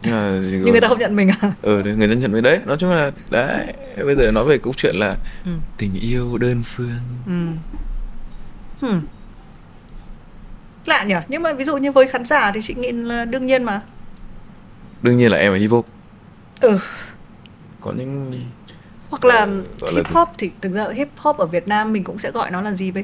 nhưng 0.02 0.12
mà 0.12 0.40
nhưng 0.52 0.72
người 0.72 0.82
ta 0.82 0.88
không 0.88 1.00
nhận 1.00 1.16
mình 1.16 1.30
à 1.42 1.52
ừ 1.62 1.84
người 1.84 2.08
ta 2.08 2.14
nhận 2.14 2.32
mình 2.32 2.44
đấy 2.44 2.60
nói 2.66 2.78
chung 2.78 2.92
là 2.92 3.12
đấy 3.30 3.74
bây 4.06 4.16
giờ 4.16 4.32
nói 4.32 4.46
về 4.46 4.58
câu 4.58 4.74
chuyện 4.78 4.96
là 4.96 5.16
ừ. 5.46 5.52
tình 5.78 5.94
yêu 6.02 6.38
đơn 6.38 6.64
phương 6.66 7.00
ừ. 7.26 7.34
Hmm. 8.82 9.02
lạ 10.86 11.04
nhỉ? 11.04 11.16
Nhưng 11.28 11.44
mà 11.44 11.54
ví 11.54 11.64
dụ 11.64 11.78
như 11.78 11.92
với 11.92 12.08
khán 12.08 12.26
giả 12.26 12.52
thì 12.52 12.62
chị 12.64 12.74
nghĩ 12.74 12.92
là 12.92 13.26
đương 13.26 13.46
nhiên 13.46 13.64
mà. 13.64 13.82
Đương 15.02 15.18
nhiên 15.18 15.32
là 15.32 15.38
em 15.38 15.52
là 15.52 15.58
hip 15.58 15.72
hop. 15.72 15.88
Ừ. 16.62 16.80
Có 17.82 17.92
những 17.92 18.42
hoặc 19.10 19.26
là 19.26 19.48
uh, 19.84 19.96
hip 19.96 20.08
hop 20.08 20.30
thì 20.38 20.52
thực 20.62 20.72
ra 20.72 20.88
hip 20.90 21.08
hop 21.18 21.38
ở 21.38 21.46
Việt 21.46 21.68
Nam 21.68 21.94
mình 21.94 22.04
cũng 22.04 22.20
sẽ 22.20 22.32
gọi 22.32 22.52
nó 22.52 22.62
là 22.62 22.72
gì 22.72 22.92
vậy? 22.92 23.04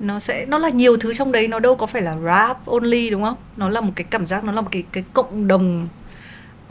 Nó 0.00 0.20
sẽ 0.20 0.46
nó 0.46 0.58
là 0.58 0.68
nhiều 0.68 0.96
thứ 0.96 1.14
trong 1.14 1.32
đấy. 1.32 1.48
Nó 1.48 1.58
đâu 1.58 1.76
có 1.76 1.86
phải 1.86 2.02
là 2.02 2.16
rap 2.24 2.66
only 2.66 3.10
đúng 3.10 3.22
không? 3.22 3.36
Nó 3.56 3.68
là 3.68 3.80
một 3.80 3.92
cái 3.96 4.04
cảm 4.10 4.26
giác 4.26 4.44
nó 4.44 4.52
là 4.52 4.60
một 4.60 4.68
cái 4.72 4.84
cái 4.92 5.04
cộng 5.12 5.48
đồng. 5.48 5.88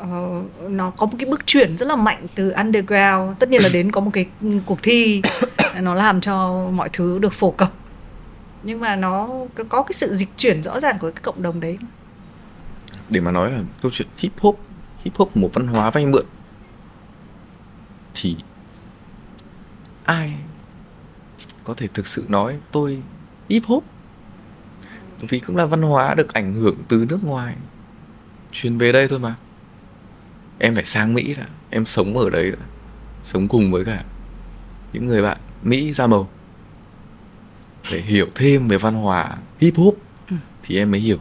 Uh, 0.01 0.69
nó 0.69 0.91
có 0.97 1.05
một 1.05 1.13
cái 1.19 1.29
bước 1.29 1.47
chuyển 1.47 1.77
rất 1.77 1.87
là 1.87 1.95
mạnh 1.95 2.27
từ 2.35 2.51
underground. 2.51 3.39
Tất 3.39 3.49
nhiên 3.49 3.61
là 3.61 3.69
đến 3.69 3.91
có 3.91 4.01
một 4.01 4.11
cái 4.13 4.25
cuộc 4.65 4.83
thi. 4.83 5.21
Nó 5.81 5.93
làm 5.93 6.21
cho 6.21 6.67
mọi 6.73 6.89
thứ 6.93 7.19
được 7.19 7.33
phổ 7.33 7.51
cập 7.51 7.71
nhưng 8.63 8.79
mà 8.79 8.95
nó 8.95 9.29
có 9.69 9.83
cái 9.83 9.93
sự 9.93 10.15
dịch 10.15 10.29
chuyển 10.37 10.63
rõ 10.63 10.79
ràng 10.79 10.99
của 10.99 11.11
cái 11.11 11.21
cộng 11.21 11.41
đồng 11.41 11.59
đấy. 11.59 11.77
Để 13.09 13.19
mà 13.19 13.31
nói 13.31 13.51
là 13.51 13.59
câu 13.81 13.91
chuyện 13.91 14.07
hip 14.17 14.31
hop 14.39 14.59
hip 15.03 15.15
hop 15.15 15.37
một 15.37 15.49
văn 15.53 15.67
hóa 15.67 15.89
vay 15.89 16.05
mượn, 16.05 16.25
thì 18.13 18.35
ai 20.03 20.33
có 21.63 21.73
thể 21.73 21.87
thực 21.93 22.07
sự 22.07 22.25
nói 22.27 22.57
tôi 22.71 23.01
hip 23.49 23.63
hop? 23.65 23.83
Vì 25.19 25.39
cũng 25.39 25.57
là 25.57 25.65
văn 25.65 25.81
hóa 25.81 26.13
được 26.13 26.33
ảnh 26.33 26.53
hưởng 26.53 26.75
từ 26.87 27.05
nước 27.09 27.23
ngoài. 27.23 27.55
Truyền 28.51 28.77
về 28.77 28.91
đây 28.91 29.07
thôi 29.07 29.19
mà. 29.19 29.35
Em 30.59 30.75
phải 30.75 30.85
sang 30.85 31.13
mỹ 31.13 31.33
đã. 31.33 31.45
Em 31.69 31.85
sống 31.85 32.17
ở 32.17 32.29
đấy 32.29 32.51
đã. 32.51 32.65
Sống 33.23 33.47
cùng 33.47 33.71
với 33.71 33.85
cả 33.85 34.03
những 34.93 35.05
người 35.05 35.21
bạn 35.21 35.37
mỹ 35.63 35.93
da 35.93 36.07
màu 36.07 36.29
để 37.91 38.01
hiểu 38.01 38.27
thêm 38.35 38.67
về 38.67 38.77
văn 38.77 38.93
hóa 38.93 39.37
hip 39.59 39.75
hop 39.75 39.97
ừ. 40.29 40.35
thì 40.63 40.77
em 40.77 40.91
mới 40.91 40.99
hiểu. 40.99 41.17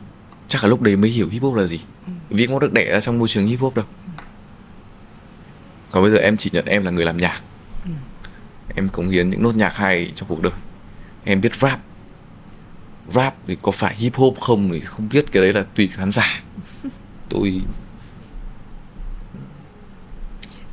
Chắc 0.49 0.63
là 0.63 0.69
lúc 0.69 0.83
đấy 0.83 0.97
mới 0.97 1.11
hiểu 1.11 1.29
hip 1.29 1.43
hop 1.43 1.55
là 1.55 1.65
gì. 1.65 1.81
Ừ. 2.07 2.13
vì 2.29 2.47
không 2.47 2.61
được 2.61 2.73
đẻ 2.73 2.93
ra 2.93 3.01
trong 3.01 3.19
môi 3.19 3.29
trường 3.29 3.47
hip 3.47 3.61
hop 3.61 3.77
đâu. 3.77 3.85
Còn 5.91 6.03
bây 6.03 6.13
giờ 6.13 6.19
em 6.19 6.37
chỉ 6.37 6.51
nhận 6.53 6.67
em 6.67 6.85
là 6.85 6.91
người 6.91 7.05
làm 7.05 7.17
nhạc. 7.17 7.43
Ừ. 7.85 7.91
em 8.75 8.89
cống 8.89 9.09
hiến 9.09 9.31
những 9.31 9.43
nốt 9.43 9.55
nhạc 9.55 9.77
hay 9.77 10.13
trong 10.15 10.29
cuộc 10.29 10.43
đời. 10.43 10.53
Em 11.25 11.41
biết 11.41 11.57
rap. 11.57 11.81
Rap 13.09 13.35
thì 13.47 13.57
có 13.63 13.73
phải 13.73 13.97
hip 13.97 14.15
hop 14.15 14.41
không 14.41 14.71
thì 14.73 14.81
không 14.81 15.09
biết 15.13 15.33
cái 15.33 15.43
đấy 15.43 15.53
là 15.53 15.65
tùy 15.75 15.91
khán 15.93 16.13
giả. 16.13 16.43
Tôi 17.29 17.63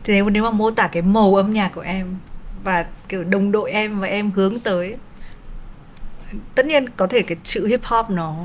thì 0.04 0.14
nếu, 0.14 0.30
nếu 0.30 0.44
mà 0.44 0.52
mô 0.52 0.72
tả 0.72 0.88
cái 0.88 1.02
màu 1.02 1.36
âm 1.36 1.54
nhạc 1.54 1.70
của 1.76 1.82
em 1.82 2.16
và 2.64 2.86
kiểu 3.10 3.24
đồng 3.24 3.52
đội 3.52 3.72
em 3.72 4.00
và 4.00 4.08
em 4.08 4.32
hướng 4.32 4.60
tới 4.60 4.96
tất 6.56 6.66
nhiên 6.66 6.90
có 6.90 7.08
thể 7.08 7.22
cái 7.22 7.38
chữ 7.44 7.68
hip 7.68 7.84
hop 7.84 8.10
nó 8.10 8.36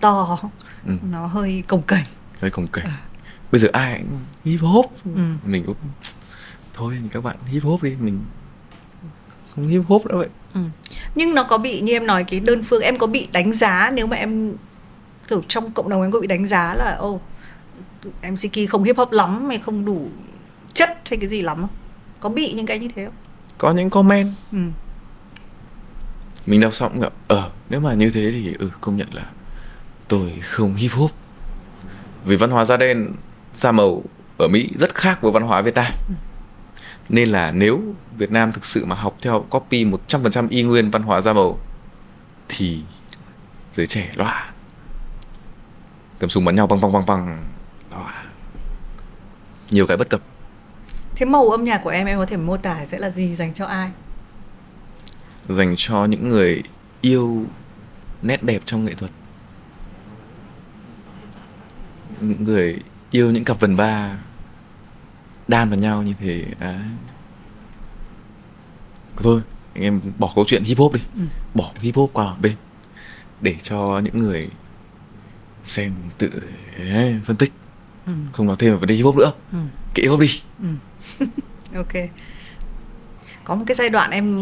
to 0.00 0.38
ừ. 0.86 0.94
nó 1.10 1.26
hơi 1.26 1.62
cồng 1.68 1.82
kềnh 1.82 2.04
hơi 2.40 2.50
cồng 2.50 2.66
kềnh 2.66 2.84
à. 2.84 3.00
bây 3.52 3.60
giờ 3.60 3.68
ai 3.72 3.98
cũng 3.98 4.20
hip 4.44 4.60
hop 4.60 4.92
ừ. 5.04 5.22
mình 5.44 5.64
cũng 5.66 5.76
thôi 6.74 6.98
các 7.10 7.24
bạn 7.24 7.36
hip 7.46 7.62
hop 7.62 7.82
đi 7.82 7.96
mình 8.00 8.20
không 9.54 9.68
hip 9.68 9.82
hop 9.88 10.06
đâu 10.06 10.18
vậy 10.18 10.28
ừ. 10.54 10.60
nhưng 11.14 11.34
nó 11.34 11.42
có 11.42 11.58
bị 11.58 11.80
như 11.80 11.92
em 11.92 12.06
nói 12.06 12.24
cái 12.24 12.40
đơn 12.40 12.62
phương 12.62 12.82
em 12.82 12.98
có 12.98 13.06
bị 13.06 13.28
đánh 13.32 13.52
giá 13.52 13.90
nếu 13.94 14.06
mà 14.06 14.16
em 14.16 14.52
kiểu 15.28 15.42
trong 15.48 15.70
cộng 15.70 15.88
đồng 15.88 16.02
em 16.02 16.10
có 16.10 16.20
bị 16.20 16.26
đánh 16.26 16.46
giá 16.46 16.74
là 16.74 16.96
ô 16.98 17.08
oh, 17.08 17.22
em 18.20 18.36
Siki 18.36 18.70
không 18.70 18.84
hip 18.84 18.96
hop 18.96 19.12
lắm 19.12 19.48
hay 19.48 19.58
không 19.58 19.84
đủ 19.84 20.08
chất 20.74 20.98
hay 21.04 21.18
cái 21.18 21.28
gì 21.28 21.42
lắm 21.42 21.60
không 21.60 21.70
có 22.20 22.28
bị 22.28 22.52
những 22.52 22.66
cái 22.66 22.78
như 22.78 22.88
thế 22.94 23.04
không 23.04 23.14
có 23.58 23.72
những 23.72 23.90
comment 23.90 24.28
ừ 24.52 24.58
mình 26.46 26.60
đọc 26.60 26.74
xong 26.74 27.00
gặp 27.00 27.12
ờ 27.28 27.50
nếu 27.68 27.80
mà 27.80 27.94
như 27.94 28.10
thế 28.10 28.30
thì 28.30 28.54
ừ 28.58 28.70
công 28.80 28.96
nhận 28.96 29.08
là 29.12 29.26
tôi 30.08 30.32
không 30.42 30.74
hip 30.74 30.92
hop. 30.92 31.10
Vì 32.24 32.36
văn 32.36 32.50
hóa 32.50 32.64
da 32.64 32.76
đen 32.76 33.12
da 33.54 33.72
màu 33.72 34.02
ở 34.38 34.48
Mỹ 34.48 34.70
rất 34.78 34.94
khác 34.94 35.22
với 35.22 35.32
văn 35.32 35.42
hóa 35.42 35.62
Việt 35.62 35.74
Nam. 35.74 35.92
Nên 37.08 37.28
là 37.28 37.50
nếu 37.50 37.82
Việt 38.16 38.30
Nam 38.30 38.52
thực 38.52 38.64
sự 38.64 38.84
mà 38.84 38.96
học 38.96 39.16
theo 39.22 39.40
copy 39.40 39.84
100% 39.84 40.46
y 40.50 40.62
nguyên 40.62 40.90
văn 40.90 41.02
hóa 41.02 41.20
da 41.20 41.32
màu 41.32 41.58
thì 42.48 42.82
giới 43.72 43.86
trẻ 43.86 44.10
loạn 44.14 44.52
cầm 46.18 46.30
súng 46.30 46.44
bắn 46.44 46.56
nhau 46.56 46.66
băng 46.66 46.80
băng 46.80 46.92
băng 46.92 47.06
băng 47.06 47.44
nhiều 49.70 49.86
cái 49.86 49.96
bất 49.96 50.08
cập. 50.10 50.20
Thế 51.16 51.26
màu 51.26 51.50
âm 51.50 51.64
nhạc 51.64 51.80
của 51.84 51.90
em 51.90 52.06
em 52.06 52.18
có 52.18 52.26
thể 52.26 52.36
mô 52.36 52.56
tả 52.56 52.86
sẽ 52.86 52.98
là 52.98 53.10
gì 53.10 53.34
dành 53.34 53.54
cho 53.54 53.66
ai 53.66 53.90
dành 55.48 55.74
cho 55.76 56.04
những 56.04 56.28
người 56.28 56.62
yêu 57.00 57.46
nét 58.22 58.42
đẹp 58.42 58.62
trong 58.64 58.84
nghệ 58.84 58.92
thuật 58.92 59.10
những 62.20 62.44
người 62.44 62.78
yêu 63.10 63.30
những 63.30 63.44
cặp 63.44 63.60
vần 63.60 63.76
ba 63.76 64.18
đan 65.48 65.70
vào 65.70 65.78
nhau 65.78 66.02
như 66.02 66.14
thế 66.20 66.44
à. 66.58 66.90
thôi 69.16 69.40
anh 69.74 69.82
em 69.82 70.00
bỏ 70.18 70.32
câu 70.34 70.44
chuyện 70.44 70.64
hip 70.64 70.78
hop 70.78 70.94
đi 70.94 71.00
ừ. 71.16 71.22
bỏ 71.54 71.72
hip 71.80 71.96
hop 71.96 72.10
qua 72.12 72.36
bên 72.42 72.54
để 73.40 73.56
cho 73.62 74.00
những 74.04 74.18
người 74.18 74.50
xem 75.62 75.92
tự 76.18 76.30
phân 77.24 77.36
tích 77.36 77.52
ừ. 78.06 78.12
không 78.32 78.46
nói 78.46 78.56
thêm 78.58 78.72
về 78.72 78.78
vấn 78.78 78.88
đề 78.88 78.94
hip 78.94 79.04
hop 79.04 79.16
nữa 79.16 79.32
ừ. 79.52 79.58
kệ 79.94 80.02
hip 80.02 80.10
hop 80.10 80.20
đi 80.20 80.40
ừ. 80.62 80.68
ok 81.74 81.92
có 83.44 83.54
một 83.54 83.64
cái 83.66 83.74
giai 83.74 83.90
đoạn 83.90 84.10
em 84.10 84.36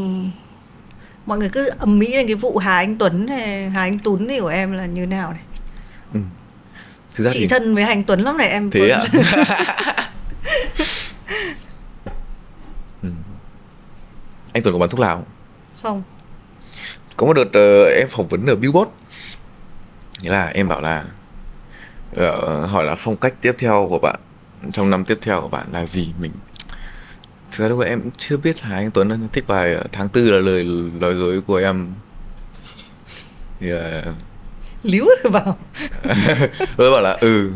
mọi 1.27 1.39
người 1.39 1.49
cứ 1.49 1.71
ầm 1.79 1.99
mỹ 1.99 2.17
lên 2.17 2.27
cái 2.27 2.37
vụ 2.37 2.59
Hà 2.59 2.77
Anh 2.77 2.99
Tuấn 2.99 3.27
hay 3.29 3.71
Hà 3.71 3.81
Anh 3.81 3.99
Tuấn 3.99 4.29
thì 4.29 4.41
của 4.41 4.49
em 4.49 4.73
là 4.73 4.87
như 4.87 5.07
nào 5.07 5.33
này? 5.33 5.43
Ừ. 6.15 6.21
Thực 7.15 7.25
ra 7.25 7.31
chị 7.33 7.41
thì... 7.41 7.47
thân 7.47 7.75
với 7.75 7.85
Hà 7.85 7.91
Anh 7.91 8.05
Tuấn 8.05 8.21
lắm 8.21 8.39
này 8.39 8.49
em 8.49 8.71
thế 8.71 8.91
ạ. 8.91 9.01
Ừ. 13.03 13.09
anh 14.53 14.63
Tuấn 14.63 14.75
có 14.75 14.79
bán 14.79 14.89
thuốc 14.89 15.01
lào 15.01 15.27
không? 15.83 16.03
Có 17.17 17.27
một 17.27 17.33
đợt 17.33 17.83
uh, 17.83 17.99
em 17.99 18.09
phỏng 18.09 18.29
vấn 18.29 18.47
ở 18.47 18.57
Billboard. 18.57 18.91
Nghĩa 20.23 20.31
là 20.31 20.47
em 20.47 20.69
bảo 20.69 20.81
là 20.81 21.05
uh, 22.11 22.71
hỏi 22.71 22.85
là 22.85 22.95
phong 22.95 23.17
cách 23.17 23.35
tiếp 23.41 23.57
theo 23.59 23.87
của 23.91 23.99
bạn 23.99 24.21
trong 24.73 24.91
năm 24.91 25.05
tiếp 25.05 25.19
theo 25.23 25.41
của 25.41 25.49
bạn 25.49 25.67
là 25.73 25.87
gì 25.87 26.13
mình 26.21 26.33
thực 27.53 27.65
ra 27.65 27.69
lúc 27.69 27.81
em 27.81 28.11
chưa 28.17 28.37
biết 28.37 28.63
là 28.63 28.77
anh 28.77 28.91
Tuấn 28.91 29.29
thích 29.33 29.45
bài 29.47 29.77
tháng 29.93 30.09
tư 30.09 30.31
là 30.31 30.39
lời 30.39 30.65
lời 31.01 31.15
dối 31.15 31.41
của 31.47 31.57
em. 31.57 31.93
Thì 33.61 33.73
uh, 33.73 33.81
líu 34.83 35.07
vào 35.25 35.59
tôi 36.77 36.91
bảo 36.91 37.01
là 37.01 37.13
ừ 37.21 37.51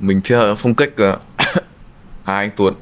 mình 0.00 0.20
theo 0.24 0.54
phong 0.54 0.74
cách 0.74 0.90
uh, 1.12 1.20
hai 2.24 2.44
anh 2.44 2.50
Tuấn. 2.56 2.74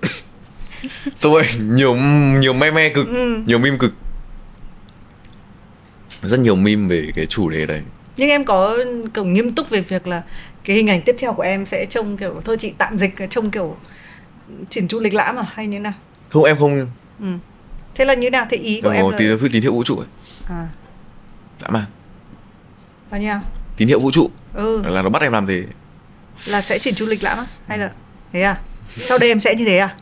Xong 1.14 1.32
rồi 1.32 1.42
nhiều 1.60 1.96
nhiều 2.40 2.52
me 2.52 2.70
me 2.70 2.88
cực 2.88 3.08
ừ. 3.08 3.36
nhiều 3.46 3.58
meme 3.58 3.76
cực. 3.78 3.92
Rất 6.22 6.40
nhiều 6.40 6.56
meme 6.56 6.88
về 6.88 7.10
cái 7.14 7.26
chủ 7.26 7.48
đề 7.48 7.66
đấy. 7.66 7.82
Nhưng 8.16 8.28
em 8.28 8.44
có 8.44 8.78
kiểu 9.14 9.24
nghiêm 9.24 9.54
túc 9.54 9.70
về 9.70 9.80
việc 9.80 10.06
là 10.06 10.22
cái 10.64 10.76
hình 10.76 10.90
ảnh 10.90 11.02
tiếp 11.02 11.16
theo 11.18 11.32
của 11.32 11.42
em 11.42 11.66
sẽ 11.66 11.86
trông 11.86 12.16
kiểu 12.16 12.40
thôi 12.44 12.56
chị 12.60 12.72
tạm 12.78 12.98
dịch 12.98 13.14
trông 13.30 13.50
kiểu 13.50 13.76
chỉnh 14.70 14.88
chu 14.88 15.00
lịch 15.00 15.14
lãm 15.14 15.36
à 15.36 15.44
hay 15.54 15.66
như 15.66 15.78
nào 15.78 15.92
không 16.32 16.44
em 16.44 16.56
không 16.58 16.88
ừ. 17.20 17.26
thế 17.94 18.04
là 18.04 18.14
như 18.14 18.30
nào? 18.30 18.46
Thế 18.50 18.56
ý 18.56 18.80
của 18.80 18.88
Đúng 18.88 18.92
em 18.92 19.10
là... 19.10 19.16
tín, 19.16 19.38
tín 19.52 19.62
hiệu 19.62 19.72
vũ 19.72 19.84
trụ 19.84 19.98
ấy. 19.98 20.06
À. 20.48 20.66
Dã 21.58 21.68
man 21.68 21.84
là 23.10 23.18
như 23.18 23.26
nào 23.26 23.40
tín 23.76 23.88
hiệu 23.88 24.00
vũ 24.00 24.10
trụ. 24.10 24.30
Ừ. 24.54 24.82
là 24.84 25.02
nó 25.02 25.08
bắt 25.08 25.22
em 25.22 25.32
làm 25.32 25.46
gì? 25.46 25.64
Là 26.46 26.60
sẽ 26.60 26.78
chỉnh 26.78 26.94
chu 26.94 27.06
lịch 27.06 27.24
lãm 27.24 27.38
á 27.38 27.44
hay 27.66 27.78
là 27.78 27.90
thế 28.32 28.42
à? 28.42 28.60
Sau 28.96 29.18
đây 29.18 29.28
em 29.28 29.40
sẽ 29.40 29.54
như 29.54 29.64
thế 29.64 29.78
à? 29.78 29.94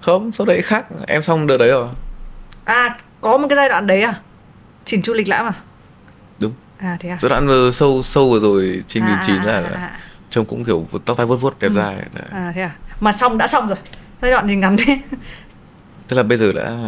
Không 0.00 0.32
sau 0.32 0.46
đấy 0.46 0.62
khác. 0.62 0.86
Em 1.06 1.22
xong 1.22 1.46
đợt 1.46 1.58
đấy 1.58 1.68
rồi. 1.68 1.88
À 2.64 2.98
có 3.20 3.36
một 3.38 3.46
cái 3.48 3.56
giai 3.56 3.68
đoạn 3.68 3.86
đấy 3.86 4.02
à? 4.02 4.14
Chỉnh 4.84 5.02
chu 5.02 5.12
lịch 5.12 5.28
lãm 5.28 5.46
à? 5.46 5.52
Đúng. 6.38 6.52
À 6.78 6.96
thế 7.00 7.08
à? 7.08 7.18
Giai 7.20 7.30
đoạn 7.30 7.46
vừa 7.46 7.70
sâu 7.70 8.02
sâu 8.02 8.30
vừa 8.30 8.40
rồi 8.40 8.82
trên 8.88 9.06
nghìn 9.06 9.16
chín 9.26 9.36
là 9.36 9.52
à, 9.52 9.62
à, 9.74 9.80
à. 9.80 9.90
trông 10.30 10.46
cũng 10.46 10.64
kiểu 10.64 10.88
tóc 11.04 11.16
tai 11.16 11.26
vuốt 11.26 11.36
vuốt 11.36 11.58
đẹp 11.58 11.68
ừ. 11.68 11.74
dài 11.74 11.96
à 12.30 12.52
thế 12.54 12.62
à? 12.62 12.70
Mà 13.00 13.12
xong 13.12 13.38
đã 13.38 13.46
xong 13.46 13.66
rồi. 13.66 13.78
Giai 14.22 14.30
đoạn 14.30 14.48
thì 14.48 14.56
ngắn 14.56 14.76
thế 14.76 14.98
tức 16.12 16.16
là 16.16 16.22
bây 16.22 16.38
giờ 16.38 16.52
đã 16.52 16.78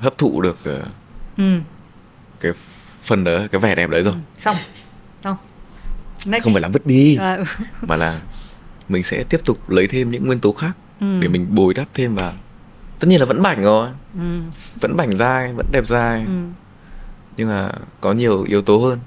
hấp 0.00 0.18
thụ 0.18 0.40
được 0.40 0.58
uh, 0.78 0.84
ừ. 1.36 1.58
cái 2.40 2.52
phần 3.02 3.24
đó 3.24 3.32
cái 3.52 3.60
vẻ 3.60 3.74
đẹp 3.74 3.90
đấy 3.90 4.02
rồi 4.02 4.12
ừ. 4.12 4.18
xong 4.36 4.56
xong 5.24 5.36
Next. 6.26 6.44
không 6.44 6.52
phải 6.52 6.62
là 6.62 6.68
vứt 6.68 6.86
đi 6.86 7.16
à, 7.16 7.34
ừ. 7.34 7.44
mà 7.80 7.96
là 7.96 8.20
mình 8.88 9.02
sẽ 9.02 9.24
tiếp 9.24 9.40
tục 9.44 9.70
lấy 9.70 9.86
thêm 9.86 10.10
những 10.10 10.26
nguyên 10.26 10.40
tố 10.40 10.52
khác 10.52 10.72
ừ. 11.00 11.20
để 11.20 11.28
mình 11.28 11.54
bồi 11.54 11.74
đắp 11.74 11.88
thêm 11.94 12.14
vào 12.14 12.32
tất 12.98 13.08
nhiên 13.08 13.20
là 13.20 13.26
vẫn 13.26 13.42
bảnh 13.42 13.62
rồi 13.62 13.88
ừ. 14.14 14.40
vẫn 14.80 14.96
bảnh 14.96 15.16
dai 15.16 15.52
vẫn 15.52 15.66
đẹp 15.72 15.86
dai 15.86 16.20
ừ. 16.20 16.42
nhưng 17.36 17.48
mà 17.48 17.70
có 18.00 18.12
nhiều 18.12 18.42
yếu 18.42 18.62
tố 18.62 18.78
hơn 18.78 18.98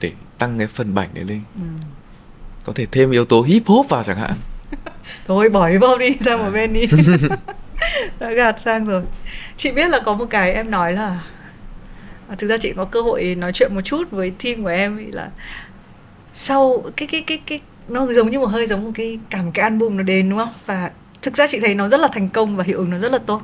để 0.00 0.12
tăng 0.38 0.58
cái 0.58 0.66
phần 0.66 0.94
bảnh 0.94 1.08
đấy 1.14 1.24
lên 1.24 1.40
ừ. 1.54 1.86
có 2.64 2.72
thể 2.72 2.86
thêm 2.86 3.10
yếu 3.10 3.24
tố 3.24 3.42
hip 3.42 3.66
hop 3.66 3.88
vào 3.88 4.04
chẳng 4.04 4.18
hạn 4.18 4.34
thôi 5.26 5.48
bỏ 5.48 5.68
hip 5.68 5.80
hop 5.80 5.98
đi 5.98 6.16
sang 6.20 6.38
một 6.38 6.50
bên 6.50 6.72
đi 6.72 6.86
đã 8.18 8.30
gạt 8.30 8.60
sang 8.60 8.84
rồi. 8.84 9.02
Chị 9.56 9.72
biết 9.72 9.88
là 9.90 10.00
có 10.00 10.14
một 10.14 10.26
cái 10.30 10.52
em 10.52 10.70
nói 10.70 10.92
là 10.92 11.20
à, 12.28 12.34
thực 12.38 12.46
ra 12.46 12.56
chị 12.56 12.72
có 12.76 12.84
cơ 12.84 13.02
hội 13.02 13.34
nói 13.34 13.52
chuyện 13.52 13.74
một 13.74 13.80
chút 13.80 14.10
với 14.10 14.32
team 14.44 14.62
của 14.62 14.68
em 14.68 15.10
là 15.12 15.28
sau 16.32 16.82
cái 16.96 17.08
cái 17.08 17.20
cái 17.26 17.38
cái 17.46 17.60
nó 17.88 18.06
giống 18.06 18.30
như 18.30 18.40
một 18.40 18.46
hơi 18.46 18.66
giống 18.66 18.84
một 18.84 18.90
cái 18.94 19.18
cả 19.30 19.42
một 19.42 19.50
cái 19.54 19.62
album 19.62 19.96
nó 19.96 20.02
đến 20.02 20.30
đúng 20.30 20.38
không? 20.38 20.52
Và 20.66 20.90
thực 21.22 21.36
ra 21.36 21.46
chị 21.46 21.60
thấy 21.60 21.74
nó 21.74 21.88
rất 21.88 22.00
là 22.00 22.08
thành 22.12 22.28
công 22.28 22.56
và 22.56 22.64
hiệu 22.64 22.78
ứng 22.78 22.90
nó 22.90 22.98
rất 22.98 23.12
là 23.12 23.18
tốt. 23.18 23.42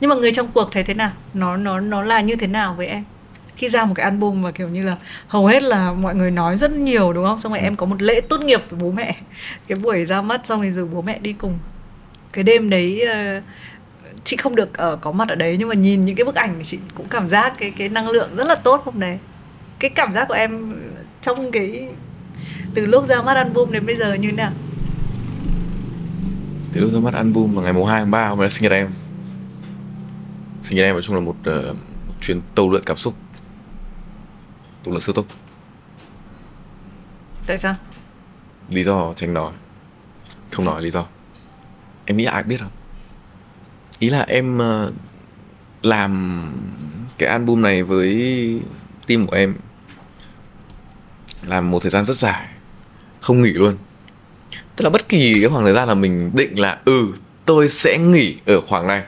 Nhưng 0.00 0.10
mà 0.10 0.16
người 0.16 0.32
trong 0.32 0.48
cuộc 0.54 0.68
thấy 0.72 0.82
thế 0.82 0.94
nào? 0.94 1.12
Nó 1.34 1.56
nó 1.56 1.80
nó 1.80 2.02
là 2.02 2.20
như 2.20 2.36
thế 2.36 2.46
nào 2.46 2.74
với 2.74 2.86
em? 2.86 3.04
Khi 3.56 3.68
ra 3.68 3.84
một 3.84 3.94
cái 3.94 4.04
album 4.04 4.42
mà 4.42 4.50
kiểu 4.50 4.68
như 4.68 4.82
là 4.82 4.96
hầu 5.28 5.46
hết 5.46 5.62
là 5.62 5.92
mọi 5.92 6.14
người 6.14 6.30
nói 6.30 6.56
rất 6.56 6.70
nhiều 6.70 7.12
đúng 7.12 7.26
không? 7.26 7.38
Xong 7.38 7.52
rồi 7.52 7.60
em 7.60 7.76
có 7.76 7.86
một 7.86 8.02
lễ 8.02 8.20
tốt 8.20 8.40
nghiệp 8.40 8.60
với 8.70 8.80
bố 8.80 8.90
mẹ. 8.90 9.16
Cái 9.68 9.78
buổi 9.78 10.04
ra 10.04 10.20
mắt 10.22 10.46
xong 10.46 10.60
rồi 10.60 10.70
rồi 10.70 10.86
bố 10.86 11.02
mẹ 11.02 11.18
đi 11.18 11.32
cùng 11.32 11.58
cái 12.36 12.44
đêm 12.44 12.70
đấy 12.70 13.02
uh, 13.04 13.42
chị 14.24 14.36
không 14.36 14.54
được 14.56 14.74
ở 14.74 14.96
có 14.96 15.12
mặt 15.12 15.28
ở 15.28 15.34
đấy 15.34 15.56
nhưng 15.58 15.68
mà 15.68 15.74
nhìn 15.74 16.04
những 16.04 16.16
cái 16.16 16.24
bức 16.24 16.34
ảnh 16.34 16.54
thì 16.58 16.64
chị 16.64 16.78
cũng 16.94 17.06
cảm 17.08 17.28
giác 17.28 17.52
cái 17.58 17.70
cái 17.70 17.88
năng 17.88 18.08
lượng 18.08 18.36
rất 18.36 18.46
là 18.46 18.54
tốt 18.54 18.82
hôm 18.84 19.00
đấy 19.00 19.18
cái 19.78 19.90
cảm 19.90 20.12
giác 20.12 20.28
của 20.28 20.34
em 20.34 20.80
trong 21.20 21.50
cái 21.50 21.88
từ 22.74 22.86
lúc 22.86 23.06
ra 23.06 23.22
mắt 23.22 23.36
album 23.36 23.72
đến 23.72 23.86
bây 23.86 23.96
giờ 23.96 24.14
như 24.14 24.30
thế 24.30 24.36
nào? 24.36 24.52
Từ 26.72 26.80
lúc 26.80 26.92
ra 26.92 27.00
mắt 27.00 27.14
album 27.14 27.54
vào 27.54 27.64
ngày 27.64 27.72
mùng 27.72 27.86
hai 27.86 28.00
tháng 28.00 28.10
ba 28.10 28.28
hôm 28.28 28.40
nay 28.40 28.50
sinh 28.50 28.62
nhật 28.62 28.72
em. 28.72 28.88
Sinh 30.62 30.76
nhật 30.76 30.84
em 30.84 30.94
nói 30.94 31.02
chung 31.02 31.16
là 31.16 31.20
một, 31.20 31.36
uh, 31.40 31.76
một 32.06 32.14
chuyến 32.20 32.40
tàu 32.54 32.70
lượn 32.70 32.82
cảm 32.86 32.96
xúc. 32.96 33.14
Tàu 34.84 34.92
lượn 34.92 35.00
siêu 35.00 35.12
tốc. 35.12 35.24
Tại 37.46 37.58
sao? 37.58 37.74
Lý 38.68 38.84
do 38.84 39.12
tránh 39.16 39.34
nói. 39.34 39.52
Không 40.50 40.64
nói 40.64 40.82
lý 40.82 40.90
do 40.90 41.06
em 42.06 42.16
nghĩ 42.16 42.24
ai 42.24 42.42
biết 42.42 42.56
không 42.60 42.70
ý 43.98 44.10
là 44.10 44.24
em 44.28 44.58
ờ, 44.58 44.92
làm 45.82 46.42
cái 47.18 47.28
album 47.28 47.62
này 47.62 47.82
với 47.82 48.60
team 49.06 49.26
của 49.26 49.36
em 49.36 49.54
làm 51.42 51.70
một 51.70 51.82
thời 51.82 51.90
gian 51.90 52.06
rất 52.06 52.16
dài, 52.16 52.48
không 53.20 53.42
nghỉ 53.42 53.52
luôn. 53.52 53.76
Tức 54.76 54.84
là 54.84 54.90
bất 54.90 55.08
kỳ 55.08 55.40
cái 55.40 55.50
khoảng 55.50 55.64
thời 55.64 55.72
gian 55.72 55.88
là 55.88 55.94
mình 55.94 56.30
định 56.34 56.60
là 56.60 56.80
ừ 56.84 57.12
tôi 57.44 57.68
sẽ 57.68 57.98
nghỉ 57.98 58.36
ở 58.46 58.60
khoảng 58.60 58.86
này, 58.86 59.04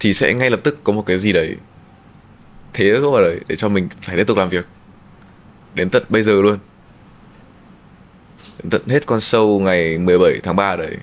thì 0.00 0.14
sẽ 0.14 0.34
ngay 0.34 0.50
lập 0.50 0.60
tức 0.64 0.80
có 0.84 0.92
một 0.92 1.06
cái 1.06 1.18
gì 1.18 1.32
đấy, 1.32 1.56
thế 2.72 2.98
có 3.02 3.10
vào 3.10 3.22
đấy 3.22 3.40
để 3.48 3.56
cho 3.56 3.68
mình 3.68 3.88
phải 4.00 4.16
tiếp 4.16 4.26
tục 4.26 4.38
làm 4.38 4.48
việc 4.48 4.66
đến 5.74 5.90
tận 5.90 6.02
bây 6.08 6.22
giờ 6.22 6.32
luôn. 6.32 6.58
Đến 8.62 8.70
tận 8.70 8.82
hết 8.88 9.06
con 9.06 9.18
show 9.18 9.58
ngày 9.58 9.98
17 9.98 10.40
tháng 10.42 10.56
3 10.56 10.76
đấy 10.76 10.96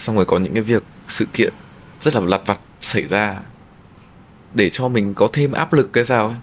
xong 0.00 0.16
rồi 0.16 0.24
có 0.24 0.38
những 0.38 0.54
cái 0.54 0.62
việc 0.62 0.82
sự 1.08 1.26
kiện 1.32 1.52
rất 2.00 2.14
là 2.14 2.20
lặt 2.20 2.40
vặt 2.46 2.58
xảy 2.80 3.06
ra 3.06 3.40
để 4.54 4.70
cho 4.70 4.88
mình 4.88 5.14
có 5.14 5.28
thêm 5.32 5.52
áp 5.52 5.72
lực 5.72 5.92
cái 5.92 6.04
sao 6.04 6.26
ấy. 6.26 6.36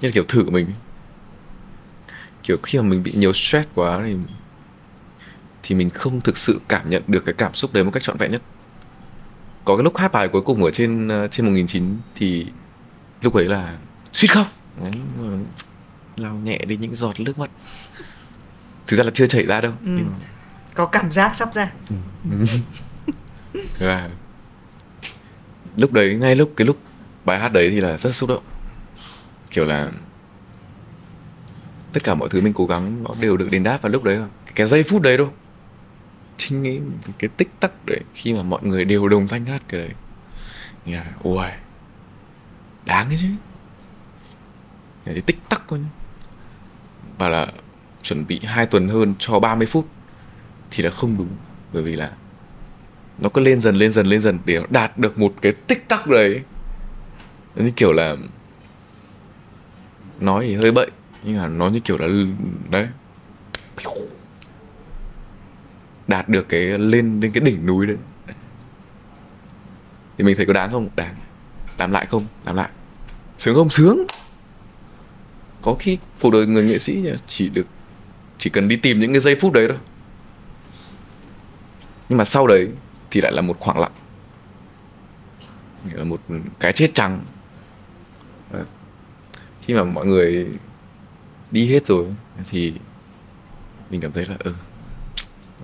Như 0.00 0.10
kiểu 0.10 0.24
thử 0.28 0.50
mình. 0.50 0.66
Kiểu 2.42 2.56
khi 2.62 2.78
mà 2.78 2.84
mình 2.84 3.02
bị 3.02 3.12
nhiều 3.16 3.32
stress 3.32 3.68
quá 3.74 4.00
thì 4.04 4.16
thì 5.62 5.74
mình 5.74 5.90
không 5.90 6.20
thực 6.20 6.38
sự 6.38 6.60
cảm 6.68 6.90
nhận 6.90 7.02
được 7.06 7.24
cái 7.24 7.34
cảm 7.34 7.54
xúc 7.54 7.72
đấy 7.72 7.84
một 7.84 7.90
cách 7.90 8.02
trọn 8.02 8.16
vẹn 8.16 8.32
nhất. 8.32 8.42
Có 9.64 9.76
cái 9.76 9.84
lúc 9.84 9.96
hát 9.96 10.12
bài 10.12 10.28
cuối 10.28 10.42
cùng 10.42 10.64
ở 10.64 10.70
trên 10.70 11.08
ờ, 11.08 11.28
trên 11.28 11.46
một 11.46 11.52
nghìn 11.52 11.66
chín 11.66 11.96
thì 12.14 12.46
lúc 13.22 13.34
ấy 13.34 13.44
là 13.44 13.78
suýt 14.12 14.28
khóc. 14.28 14.46
Đấy, 14.82 14.92
lau 16.16 16.34
nhẹ 16.34 16.58
đi 16.58 16.76
những 16.76 16.94
giọt 16.94 17.20
nước 17.20 17.38
mắt. 17.38 17.50
Thực 18.86 18.96
ra 18.96 19.04
là 19.04 19.10
chưa 19.14 19.26
chảy 19.26 19.46
ra 19.46 19.60
đâu. 19.60 19.72
Ừ. 19.72 19.76
nhưng 19.84 20.10
mà... 20.10 20.26
có 20.74 20.86
cảm 20.86 21.10
giác 21.10 21.36
sắp 21.36 21.54
ra. 21.54 21.72
Ừ 22.30 22.46
yeah. 23.80 24.10
lúc 25.76 25.92
đấy 25.92 26.14
ngay 26.14 26.36
lúc 26.36 26.52
cái 26.56 26.66
lúc 26.66 26.78
bài 27.24 27.38
hát 27.38 27.52
đấy 27.52 27.70
thì 27.70 27.80
là 27.80 27.96
rất 27.96 28.14
xúc 28.14 28.28
động. 28.28 28.42
Kiểu 29.50 29.64
là 29.64 29.90
tất 31.92 32.04
cả 32.04 32.14
mọi 32.14 32.28
thứ 32.28 32.40
mình 32.40 32.52
cố 32.52 32.66
gắng 32.66 33.04
nó 33.04 33.14
đều 33.20 33.36
được 33.36 33.50
đền 33.50 33.62
đáp 33.62 33.82
vào 33.82 33.92
lúc 33.92 34.02
đấy 34.02 34.16
thôi. 34.16 34.28
Cái 34.54 34.66
giây 34.66 34.82
phút 34.82 35.02
đấy 35.02 35.16
thôi. 35.18 35.28
Chính 36.36 36.64
cái, 36.64 36.80
cái 37.18 37.28
tích 37.36 37.48
tắc 37.60 37.86
đấy 37.86 38.00
khi 38.14 38.32
mà 38.32 38.42
mọi 38.42 38.62
người 38.62 38.84
đều 38.84 39.08
đồng 39.08 39.28
thanh 39.28 39.46
hát 39.46 39.62
cái 39.68 39.80
đấy. 39.80 39.90
Là 40.86 41.12
ôi 41.22 41.50
đáng 42.86 43.06
cái 43.08 43.18
chứ. 43.20 43.28
Cái 45.04 45.20
tích 45.20 45.38
tắc 45.48 45.62
thôi 45.68 45.80
và 47.18 47.28
là 47.28 47.52
chuẩn 48.02 48.26
bị 48.26 48.40
hai 48.44 48.66
tuần 48.66 48.88
hơn 48.88 49.14
cho 49.18 49.40
30 49.40 49.66
phút 49.66 49.88
thì 50.70 50.82
là 50.82 50.90
không 50.90 51.16
đúng. 51.18 51.36
Bởi 51.72 51.82
vì 51.82 51.92
là 51.92 52.12
nó 53.18 53.28
cứ 53.28 53.40
lên 53.40 53.60
dần 53.60 53.76
lên 53.76 53.92
dần 53.92 54.06
lên 54.06 54.20
dần 54.20 54.38
để 54.44 54.60
đạt 54.70 54.98
được 54.98 55.18
một 55.18 55.34
cái 55.42 55.52
tích 55.52 55.88
tắc 55.88 56.06
đấy. 56.06 56.42
Như 57.54 57.70
kiểu 57.76 57.92
là 57.92 58.16
nói 60.20 60.46
thì 60.46 60.54
hơi 60.54 60.72
bậy, 60.72 60.90
nhưng 61.22 61.36
mà 61.38 61.46
nó 61.46 61.68
như 61.68 61.80
kiểu 61.80 61.98
là 61.98 62.06
đấy. 62.70 62.88
Đạt 66.08 66.28
được 66.28 66.48
cái, 66.48 66.60
lên 66.60 67.20
lên 67.20 67.32
cái 67.32 67.40
đỉnh 67.40 67.66
núi 67.66 67.86
đấy. 67.86 67.96
Thì 70.18 70.24
mình 70.24 70.36
thấy 70.36 70.46
có 70.46 70.52
đáng 70.52 70.70
không? 70.72 70.88
Đáng. 70.96 71.14
Làm 71.78 71.92
lại 71.92 72.06
không? 72.06 72.26
Làm 72.44 72.56
lại. 72.56 72.68
Sướng 73.38 73.54
không? 73.54 73.70
Sướng. 73.70 74.06
Có 75.62 75.76
khi 75.78 75.98
cuộc 76.20 76.30
đời 76.30 76.46
người 76.46 76.64
nghệ 76.64 76.78
sĩ 76.78 77.04
chỉ 77.26 77.48
được, 77.48 77.66
chỉ 78.38 78.50
cần 78.50 78.68
đi 78.68 78.76
tìm 78.76 79.00
những 79.00 79.12
cái 79.12 79.20
giây 79.20 79.34
phút 79.34 79.52
đấy 79.52 79.68
thôi. 79.68 79.78
Nhưng 82.08 82.18
mà 82.18 82.24
sau 82.24 82.46
đấy 82.46 82.68
thì 83.10 83.20
lại 83.20 83.32
là 83.32 83.42
một 83.42 83.56
khoảng 83.60 83.78
lặng. 83.78 83.92
Là 85.92 86.04
một 86.04 86.20
cái 86.60 86.72
chết 86.72 86.90
trắng 86.94 87.20
khi 89.62 89.74
mà 89.74 89.84
mọi 89.84 90.06
người 90.06 90.46
đi 91.50 91.70
hết 91.72 91.86
rồi 91.86 92.06
thì 92.50 92.74
mình 93.90 94.00
cảm 94.00 94.12
thấy 94.12 94.26
là 94.26 94.36
ừ 94.38 94.54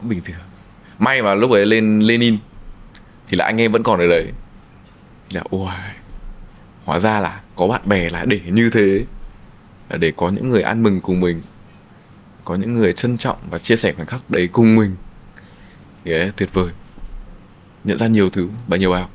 bình 0.02 0.20
thường. 0.24 0.36
May 0.98 1.22
mà 1.22 1.34
lúc 1.34 1.50
ấy 1.50 1.66
lên 1.66 2.00
lenin 2.00 2.38
thì 3.28 3.36
là 3.36 3.44
anh 3.44 3.60
em 3.60 3.72
vẫn 3.72 3.82
còn 3.82 4.00
ở 4.00 4.06
đấy. 4.06 4.32
Là 5.30 5.42
ôi 5.50 5.68
hóa 6.84 6.98
ra 6.98 7.20
là 7.20 7.40
có 7.56 7.68
bạn 7.68 7.80
bè 7.84 8.10
là 8.10 8.24
để 8.24 8.40
như 8.46 8.70
thế, 8.72 9.04
là 9.88 9.96
để 9.96 10.12
có 10.16 10.28
những 10.28 10.48
người 10.48 10.62
ăn 10.62 10.82
mừng 10.82 11.00
cùng 11.00 11.20
mình, 11.20 11.42
có 12.44 12.54
những 12.54 12.72
người 12.72 12.92
trân 12.92 13.18
trọng 13.18 13.38
và 13.50 13.58
chia 13.58 13.76
sẻ 13.76 13.92
khoảnh 13.92 14.06
khắc 14.06 14.30
đấy 14.30 14.48
cùng 14.52 14.76
mình. 14.76 14.96
Thì 16.04 16.10
đấy 16.10 16.32
tuyệt 16.36 16.52
vời 16.52 16.72
nhận 17.84 17.98
ra 17.98 18.06
nhiều 18.06 18.30
thứ 18.30 18.48
và 18.68 18.76
nhiều 18.76 18.90
bài 18.90 19.00
học 19.00 19.10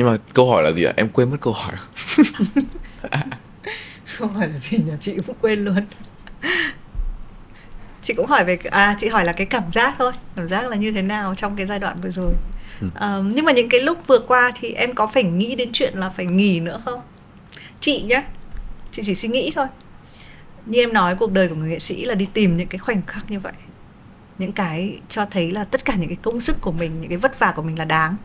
nhưng 0.00 0.06
mà 0.06 0.16
câu 0.34 0.50
hỏi 0.50 0.62
là 0.62 0.72
gì 0.72 0.84
ạ? 0.84 0.92
Em 0.96 1.08
quên 1.08 1.30
mất 1.30 1.36
câu 1.40 1.52
hỏi. 1.52 1.74
Không 4.04 4.34
hỏi 4.34 4.48
là 4.48 4.56
gì 4.56 4.78
nhỉ? 4.78 4.92
Chị 5.00 5.16
cũng 5.26 5.36
quên 5.40 5.64
luôn. 5.64 5.86
Chị 8.02 8.14
cũng 8.14 8.26
hỏi 8.26 8.44
về 8.44 8.58
à 8.70 8.96
chị 8.98 9.08
hỏi 9.08 9.24
là 9.24 9.32
cái 9.32 9.46
cảm 9.46 9.70
giác 9.70 9.94
thôi. 9.98 10.12
Cảm 10.36 10.48
giác 10.48 10.68
là 10.68 10.76
như 10.76 10.92
thế 10.92 11.02
nào 11.02 11.34
trong 11.34 11.56
cái 11.56 11.66
giai 11.66 11.78
đoạn 11.78 11.96
vừa 12.02 12.10
rồi. 12.10 12.32
Ừ. 12.80 12.86
à, 12.94 13.18
nhưng 13.24 13.44
mà 13.44 13.52
những 13.52 13.68
cái 13.68 13.80
lúc 13.80 14.06
vừa 14.06 14.18
qua 14.18 14.52
thì 14.54 14.72
em 14.72 14.94
có 14.94 15.06
phải 15.06 15.22
nghĩ 15.22 15.54
đến 15.54 15.70
chuyện 15.72 15.94
là 15.98 16.10
phải 16.10 16.26
nghỉ 16.26 16.60
nữa 16.60 16.80
không? 16.84 17.00
Chị 17.80 18.02
nhé 18.02 18.22
chị 18.90 19.02
chỉ 19.06 19.14
suy 19.14 19.28
nghĩ 19.28 19.50
thôi. 19.54 19.66
Như 20.66 20.82
em 20.82 20.92
nói 20.92 21.16
cuộc 21.18 21.32
đời 21.32 21.48
của 21.48 21.54
người 21.54 21.68
nghệ 21.68 21.78
sĩ 21.78 22.04
là 22.04 22.14
đi 22.14 22.28
tìm 22.32 22.56
những 22.56 22.68
cái 22.68 22.78
khoảnh 22.78 23.02
khắc 23.06 23.30
như 23.30 23.40
vậy 23.40 23.52
những 24.40 24.52
cái 24.52 24.98
cho 25.08 25.24
thấy 25.30 25.50
là 25.50 25.64
tất 25.64 25.84
cả 25.84 25.94
những 25.94 26.08
cái 26.08 26.18
công 26.22 26.40
sức 26.40 26.60
của 26.60 26.72
mình 26.72 27.00
những 27.00 27.08
cái 27.08 27.18
vất 27.18 27.38
vả 27.38 27.52
của 27.56 27.62
mình 27.62 27.78
là 27.78 27.84
đáng. 27.84 28.16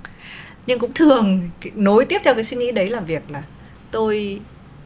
Nhưng 0.68 0.80
cũng 0.80 0.93
thường 0.93 1.49
nối 1.76 2.05
tiếp 2.05 2.22
theo 2.24 2.34
cái 2.34 2.43
suy 2.43 2.57
nghĩ 2.57 2.72
đấy 2.72 2.89
là 2.89 2.99
việc 2.99 3.32
là 3.32 3.43
tôi 3.91 4.41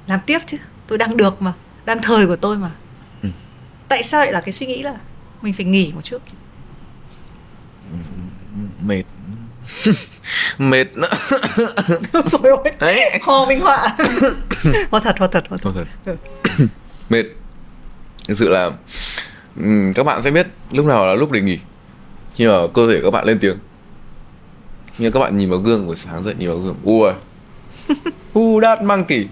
làm 0.07 0.19
tiếp 0.25 0.39
chứ 0.47 0.57
tôi 0.87 0.97
đang 0.97 1.17
được 1.17 1.41
mà 1.41 1.53
đang 1.85 2.01
thời 2.01 2.27
của 2.27 2.35
tôi 2.35 2.57
mà. 2.57 2.71
Ừ. 3.23 3.29
tại 3.87 4.03
sao 4.03 4.21
lại 4.21 4.33
là 4.33 4.41
cái 4.41 4.53
suy 4.53 4.65
nghĩ 4.65 4.83
là 4.83 4.95
mình 5.41 5.53
phải 5.53 5.65
nghỉ 5.65 5.91
một 5.95 6.01
chút? 6.03 6.21
Mệt. 8.85 9.03
Mệt 10.57 10.87
nữa. 10.97 11.09
Rồi 12.13 12.41
ôi 12.41 12.71
đấy. 12.79 13.19
ho 13.21 13.45
minh 13.45 13.59
họa. 13.59 13.95
Ho 14.91 14.99
thật 14.99 15.19
ho 15.19 15.27
thật 15.27 15.43
ho 15.49 15.57
thật, 15.57 15.71
ho 15.75 15.85
thật. 16.05 16.15
Mệt. 17.09 17.25
Thực 18.27 18.37
sự 18.37 18.49
là 18.49 18.71
các 19.95 20.03
bạn 20.03 20.21
sẽ 20.21 20.31
biết 20.31 20.47
lúc 20.71 20.85
nào 20.85 21.05
là 21.05 21.13
lúc 21.13 21.31
để 21.31 21.41
nghỉ. 21.41 21.59
Khi 22.35 22.47
mà 22.47 22.53
cơ 22.73 22.87
thể 22.87 22.99
các 23.03 23.11
bạn 23.11 23.25
lên 23.25 23.39
tiếng. 23.39 23.57
Nhưng 24.97 25.11
các 25.11 25.19
bạn 25.19 25.37
nhìn 25.37 25.49
vào 25.49 25.59
gương 25.59 25.87
buổi 25.87 25.95
sáng 25.95 26.23
dậy 26.23 26.35
nhìn 26.37 26.49
vào 26.49 26.57
gương. 26.57 26.75
Ui. 26.83 27.11
Who 28.33 28.61
that 28.61 28.81
monkey? 28.81 29.27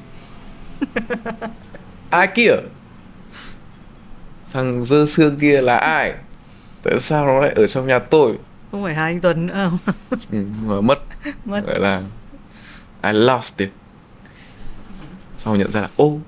Ai 2.09 2.27
kia? 2.27 2.51
Thằng 4.53 4.85
dơ 4.85 5.05
xương 5.05 5.39
kia 5.39 5.61
là 5.61 5.77
ai? 5.77 6.13
Tại 6.83 6.99
sao 6.99 7.25
nó 7.25 7.39
lại 7.41 7.53
ở 7.55 7.67
trong 7.67 7.87
nhà 7.87 7.99
tôi? 7.99 8.37
Không 8.71 8.83
phải 8.83 8.93
hai 8.93 9.11
anh 9.11 9.21
tuấn 9.21 9.47
nữa 9.47 9.69
không? 9.69 9.93
Ừ, 10.31 10.43
mà 10.63 10.81
mất. 10.81 10.99
Mất. 11.45 11.67
Gọi 11.67 11.79
là 11.79 12.01
I 13.03 13.13
lost 13.13 13.57
it. 13.57 13.69
Sau 15.37 15.55
nhận 15.55 15.71
ra 15.71 15.81
là 15.81 15.89
ô 15.95 16.19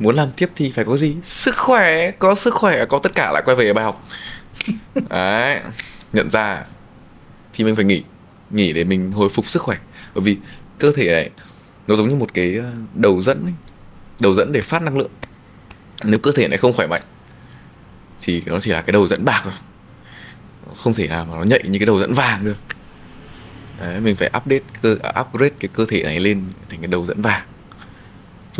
muốn 0.00 0.14
làm 0.14 0.30
tiếp 0.32 0.50
thì 0.56 0.72
phải 0.72 0.84
có 0.84 0.96
gì? 0.96 1.16
Sức 1.22 1.56
khỏe 1.56 2.10
có 2.10 2.34
sức 2.34 2.54
khỏe 2.54 2.84
có 2.84 2.98
tất 2.98 3.14
cả 3.14 3.32
lại 3.32 3.42
quay 3.46 3.56
về 3.56 3.72
bài 3.72 3.84
học. 3.84 4.08
Đấy 5.08 5.60
nhận 6.12 6.30
ra 6.30 6.64
thì 7.52 7.64
mình 7.64 7.76
phải 7.76 7.84
nghỉ 7.84 8.04
nghỉ 8.50 8.72
để 8.72 8.84
mình 8.84 9.12
hồi 9.12 9.28
phục 9.28 9.50
sức 9.50 9.62
khỏe. 9.62 9.78
Bởi 10.14 10.22
vì 10.22 10.36
cơ 10.78 10.92
thể 10.92 11.12
này 11.12 11.30
nó 11.86 11.96
giống 11.96 12.08
như 12.08 12.14
một 12.14 12.34
cái 12.34 12.56
ờ, 12.56 12.70
đầu 12.94 13.22
dẫn 13.22 13.44
ấy. 13.44 13.52
đầu 14.20 14.34
dẫn 14.34 14.52
để 14.52 14.60
phát 14.60 14.82
năng 14.82 14.98
lượng. 14.98 15.10
Nếu 16.04 16.18
cơ 16.18 16.32
thể 16.36 16.48
này 16.48 16.58
không 16.58 16.72
khỏe 16.72 16.86
mạnh 16.86 17.02
thì 18.22 18.42
nó 18.46 18.60
chỉ 18.60 18.70
là 18.70 18.82
cái 18.82 18.92
đầu 18.92 19.06
dẫn 19.06 19.24
bạc 19.24 19.42
rồi 19.44 19.54
không 20.76 20.94
thể 20.94 21.08
nào 21.08 21.24
mà 21.24 21.36
nó 21.36 21.42
nhạy 21.42 21.60
như 21.68 21.78
cái 21.78 21.86
đầu 21.86 22.00
dẫn 22.00 22.12
vàng 22.12 22.44
được. 22.44 22.58
Đấy, 23.80 24.00
mình 24.00 24.16
phải 24.16 24.30
update 24.36 24.64
cơ 24.82 24.96
upgrade 25.20 25.54
cái 25.60 25.68
cơ 25.72 25.86
thể 25.88 26.02
này 26.02 26.20
lên 26.20 26.44
thành 26.68 26.80
cái 26.80 26.88
đầu 26.88 27.04
dẫn 27.04 27.22
vàng 27.22 27.46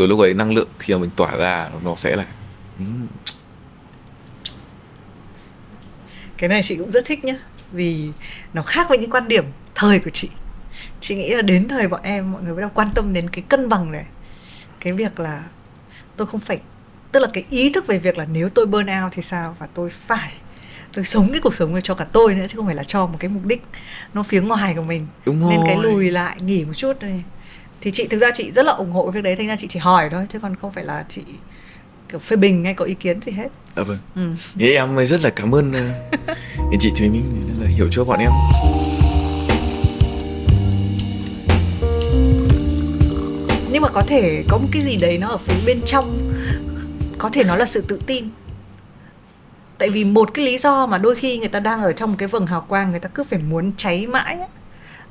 rồi 0.00 0.08
lúc 0.08 0.20
ấy 0.20 0.34
năng 0.34 0.52
lượng 0.52 0.68
khi 0.78 0.94
mà 0.94 1.00
mình 1.00 1.10
tỏa 1.16 1.36
ra 1.36 1.70
nó 1.82 1.94
sẽ 1.94 2.16
là 2.16 2.26
cái 6.36 6.48
này 6.48 6.62
chị 6.62 6.76
cũng 6.76 6.90
rất 6.90 7.04
thích 7.04 7.24
nhá 7.24 7.34
vì 7.72 8.08
nó 8.52 8.62
khác 8.62 8.88
với 8.88 8.98
những 8.98 9.10
quan 9.10 9.28
điểm 9.28 9.44
thời 9.74 9.98
của 9.98 10.10
chị. 10.10 10.28
Chị 11.00 11.14
nghĩ 11.14 11.34
là 11.34 11.42
đến 11.42 11.68
thời 11.68 11.88
bọn 11.88 12.00
em 12.02 12.32
mọi 12.32 12.42
người 12.42 12.54
bắt 12.54 12.60
đầu 12.60 12.70
quan 12.74 12.88
tâm 12.94 13.12
đến 13.12 13.30
cái 13.30 13.44
cân 13.48 13.68
bằng 13.68 13.92
này. 13.92 14.04
Cái 14.80 14.92
việc 14.92 15.20
là 15.20 15.44
tôi 16.16 16.26
không 16.26 16.40
phải 16.40 16.58
tức 17.12 17.20
là 17.20 17.28
cái 17.32 17.44
ý 17.50 17.72
thức 17.72 17.86
về 17.86 17.98
việc 17.98 18.18
là 18.18 18.26
nếu 18.32 18.48
tôi 18.48 18.66
burn 18.66 18.86
out 19.04 19.12
thì 19.12 19.22
sao 19.22 19.56
và 19.58 19.66
tôi 19.74 19.90
phải 19.90 20.32
tôi 20.92 21.04
sống 21.04 21.28
cái 21.30 21.40
cuộc 21.40 21.54
sống 21.54 21.72
này 21.72 21.82
cho 21.82 21.94
cả 21.94 22.06
tôi 22.12 22.34
nữa 22.34 22.44
chứ 22.48 22.56
không 22.56 22.66
phải 22.66 22.74
là 22.74 22.84
cho 22.84 23.06
một 23.06 23.16
cái 23.18 23.28
mục 23.28 23.44
đích 23.44 23.62
nó 24.14 24.22
phía 24.22 24.40
ngoài 24.40 24.74
của 24.74 24.82
mình. 24.82 25.06
Đúng 25.24 25.48
nên 25.48 25.58
rồi. 25.58 25.66
cái 25.66 25.76
lùi 25.82 26.10
lại 26.10 26.36
nghỉ 26.40 26.64
một 26.64 26.74
chút 26.76 27.02
này 27.02 27.22
thì 27.80 27.90
chị 27.90 28.06
thực 28.06 28.18
ra 28.18 28.30
chị 28.34 28.52
rất 28.52 28.66
là 28.66 28.72
ủng 28.72 28.90
hộ 28.90 29.10
việc 29.10 29.22
đấy. 29.22 29.36
Thành 29.36 29.46
ra 29.46 29.56
chị 29.56 29.66
chỉ 29.66 29.78
hỏi 29.78 30.10
thôi 30.10 30.26
chứ 30.28 30.38
còn 30.38 30.56
không 30.56 30.72
phải 30.72 30.84
là 30.84 31.04
chị 31.08 31.22
kiểu 32.08 32.18
phê 32.18 32.36
bình 32.36 32.64
hay 32.64 32.74
có 32.74 32.84
ý 32.84 32.94
kiến 32.94 33.20
gì 33.22 33.32
hết. 33.32 33.48
À 33.74 33.82
vâng. 33.82 33.98
Ừ. 34.14 34.22
Thế 34.58 34.72
em 34.72 35.06
rất 35.06 35.20
là 35.22 35.30
cảm 35.30 35.54
ơn 35.54 35.72
uh, 36.74 36.80
chị 36.80 36.90
Thùy 36.96 37.08
Minh 37.08 37.22
là 37.60 37.68
hiểu 37.68 37.88
cho 37.90 38.04
bọn 38.04 38.18
em. 38.20 38.30
Nhưng 43.72 43.82
mà 43.82 43.88
có 43.88 44.02
thể 44.02 44.44
có 44.48 44.58
một 44.58 44.68
cái 44.72 44.82
gì 44.82 44.96
đấy 44.96 45.18
nó 45.18 45.28
ở 45.28 45.36
phía 45.36 45.54
bên 45.66 45.80
trong 45.86 46.32
có 47.18 47.28
thể 47.32 47.44
nó 47.44 47.56
là 47.56 47.66
sự 47.66 47.84
tự 47.88 48.00
tin. 48.06 48.28
Tại 49.78 49.90
vì 49.90 50.04
một 50.04 50.34
cái 50.34 50.44
lý 50.44 50.58
do 50.58 50.86
mà 50.86 50.98
đôi 50.98 51.14
khi 51.14 51.38
người 51.38 51.48
ta 51.48 51.60
đang 51.60 51.82
ở 51.82 51.92
trong 51.92 52.10
một 52.10 52.16
cái 52.18 52.28
vầng 52.28 52.46
hào 52.46 52.60
quang 52.60 52.90
người 52.90 53.00
ta 53.00 53.08
cứ 53.08 53.24
phải 53.24 53.38
muốn 53.38 53.72
cháy 53.76 54.06
mãi 54.06 54.34
ấy, 54.34 54.48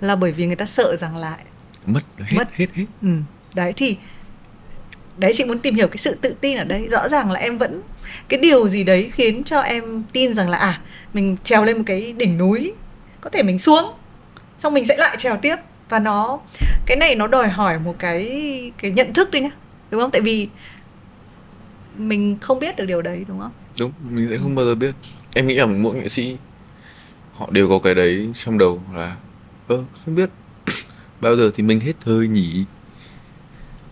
là 0.01 0.15
bởi 0.15 0.31
vì 0.31 0.47
người 0.47 0.55
ta 0.55 0.65
sợ 0.65 0.95
rằng 0.95 1.17
lại 1.17 1.39
mất 1.85 2.01
hết 2.17 2.37
mất. 2.37 2.47
hết 2.55 2.67
hết. 2.73 2.85
Ừ. 3.01 3.09
đấy 3.53 3.73
thì 3.75 3.97
đấy 5.17 5.31
chị 5.35 5.43
muốn 5.43 5.59
tìm 5.59 5.75
hiểu 5.75 5.87
cái 5.87 5.97
sự 5.97 6.17
tự 6.21 6.35
tin 6.41 6.57
ở 6.57 6.63
đây. 6.63 6.87
Rõ 6.87 7.07
ràng 7.07 7.31
là 7.31 7.39
em 7.39 7.57
vẫn 7.57 7.81
cái 8.27 8.39
điều 8.39 8.67
gì 8.67 8.83
đấy 8.83 9.11
khiến 9.13 9.43
cho 9.43 9.59
em 9.59 10.03
tin 10.13 10.33
rằng 10.33 10.49
là 10.49 10.57
à 10.57 10.81
mình 11.13 11.37
trèo 11.43 11.65
lên 11.65 11.77
một 11.77 11.83
cái 11.85 12.13
đỉnh 12.13 12.37
núi 12.37 12.73
có 13.21 13.29
thể 13.29 13.43
mình 13.43 13.59
xuống 13.59 13.93
xong 14.55 14.73
mình 14.73 14.85
sẽ 14.85 14.97
lại 14.97 15.17
trèo 15.17 15.37
tiếp. 15.37 15.55
Và 15.89 15.99
nó 15.99 16.39
cái 16.85 16.97
này 16.97 17.15
nó 17.15 17.27
đòi 17.27 17.47
hỏi 17.47 17.79
một 17.79 17.95
cái 17.99 18.71
cái 18.77 18.91
nhận 18.91 19.13
thức 19.13 19.31
đi 19.31 19.39
nhá 19.39 19.51
đúng 19.91 20.01
không? 20.01 20.11
Tại 20.11 20.21
vì 20.21 20.47
mình 21.97 22.37
không 22.41 22.59
biết 22.59 22.75
được 22.75 22.85
điều 22.85 23.01
đấy 23.01 23.25
đúng 23.27 23.39
không? 23.39 23.51
Đúng 23.79 23.91
mình 24.09 24.27
sẽ 24.29 24.37
không 24.37 24.55
bao 24.55 24.65
giờ 24.65 24.75
biết. 24.75 24.95
Em 25.35 25.47
nghĩ 25.47 25.55
là 25.55 25.65
mỗi 25.65 25.95
nghệ 25.95 26.09
sĩ 26.09 26.37
họ 27.33 27.47
đều 27.51 27.69
có 27.69 27.79
cái 27.79 27.95
đấy 27.95 28.29
trong 28.33 28.57
đầu 28.57 28.81
là 28.93 29.15
ơ 29.67 29.83
không 30.05 30.15
biết 30.15 30.29
bao 31.21 31.35
giờ 31.35 31.51
thì 31.55 31.63
mình 31.63 31.79
hết 31.79 31.93
thời 32.05 32.27
nhỉ? 32.27 32.65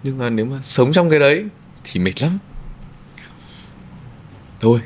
Nhưng 0.03 0.17
mà 0.17 0.29
nếu 0.29 0.45
mà 0.45 0.59
sống 0.61 0.91
trong 0.93 1.09
cái 1.09 1.19
đấy 1.19 1.45
thì 1.83 1.99
mệt 1.99 2.21
lắm. 2.21 2.37
Thôi. 4.61 4.79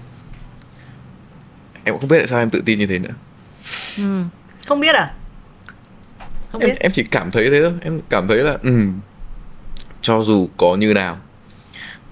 Em 1.83 1.93
cũng 1.93 1.99
không 1.99 2.09
biết 2.09 2.17
tại 2.17 2.27
sao 2.27 2.39
em 2.39 2.49
tự 2.49 2.61
tin 2.65 2.79
như 2.79 2.87
thế 2.87 2.99
nữa. 2.99 3.13
Ừ. 3.97 4.23
không 4.67 4.79
biết 4.79 4.95
à? 4.95 5.13
Không 6.51 6.61
em, 6.61 6.69
biết. 6.69 6.75
em 6.79 6.91
chỉ 6.91 7.03
cảm 7.03 7.31
thấy 7.31 7.49
thế 7.49 7.61
thôi. 7.61 7.73
Em 7.81 8.01
cảm 8.09 8.27
thấy 8.27 8.37
là 8.37 8.57
ừ 8.63 8.87
cho 10.01 10.21
dù 10.21 10.49
có 10.57 10.75
như 10.75 10.93
nào 10.93 11.17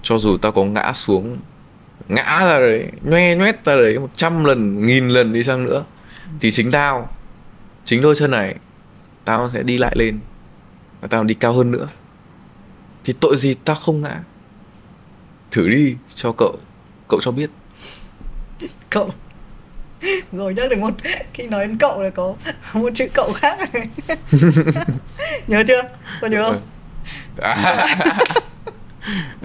cho 0.04 0.18
dù 0.18 0.38
tao 0.38 0.52
có 0.52 0.64
ngã 0.64 0.94
xuống 0.94 1.38
ngã 2.08 2.40
ra 2.40 2.60
đấy 2.60 2.92
nhoe 3.02 3.36
nhoét 3.36 3.66
ra 3.66 3.76
đấy 3.76 4.00
một 4.00 4.10
trăm 4.16 4.46
lần 4.46 4.86
nghìn 4.86 5.10
lần 5.10 5.34
đi 5.34 5.44
chăng 5.44 5.66
nữa 5.66 5.84
thì 6.40 6.52
chính 6.52 6.72
tao 6.72 7.10
chính 7.86 8.02
đôi 8.02 8.16
chân 8.16 8.32
này 8.32 8.56
tao 9.30 9.50
sẽ 9.50 9.64
đi 9.64 9.78
lại 9.78 9.92
lên 9.96 10.20
và 11.02 11.08
tao 11.08 11.24
đi 11.24 11.34
cao 11.34 11.54
hơn 11.54 11.72
nữa. 11.72 11.88
Thì 13.04 13.14
tội 13.20 13.38
gì 13.38 13.54
tao 13.66 13.76
không 13.76 14.02
ngã? 14.02 14.24
Thử 15.52 15.70
đi 15.70 15.96
cho 16.16 16.32
cậu 16.32 16.58
cậu 17.08 17.20
cho 17.22 17.32
biết. 17.32 17.50
Cậu. 18.90 19.10
Rồi 20.32 20.54
nhắc 20.54 20.70
đến 20.70 20.82
một 20.82 20.94
khi 21.34 21.44
nói 21.44 21.68
đến 21.68 21.78
cậu 21.78 22.02
là 22.02 22.10
có 22.10 22.36
một 22.74 22.90
chữ 22.96 23.08
cậu 23.14 23.32
khác. 23.34 23.60
Nhớ 25.48 25.64
chưa? 25.68 25.82
Có 26.22 26.28
nhớ 26.28 26.52
không? 26.52 26.62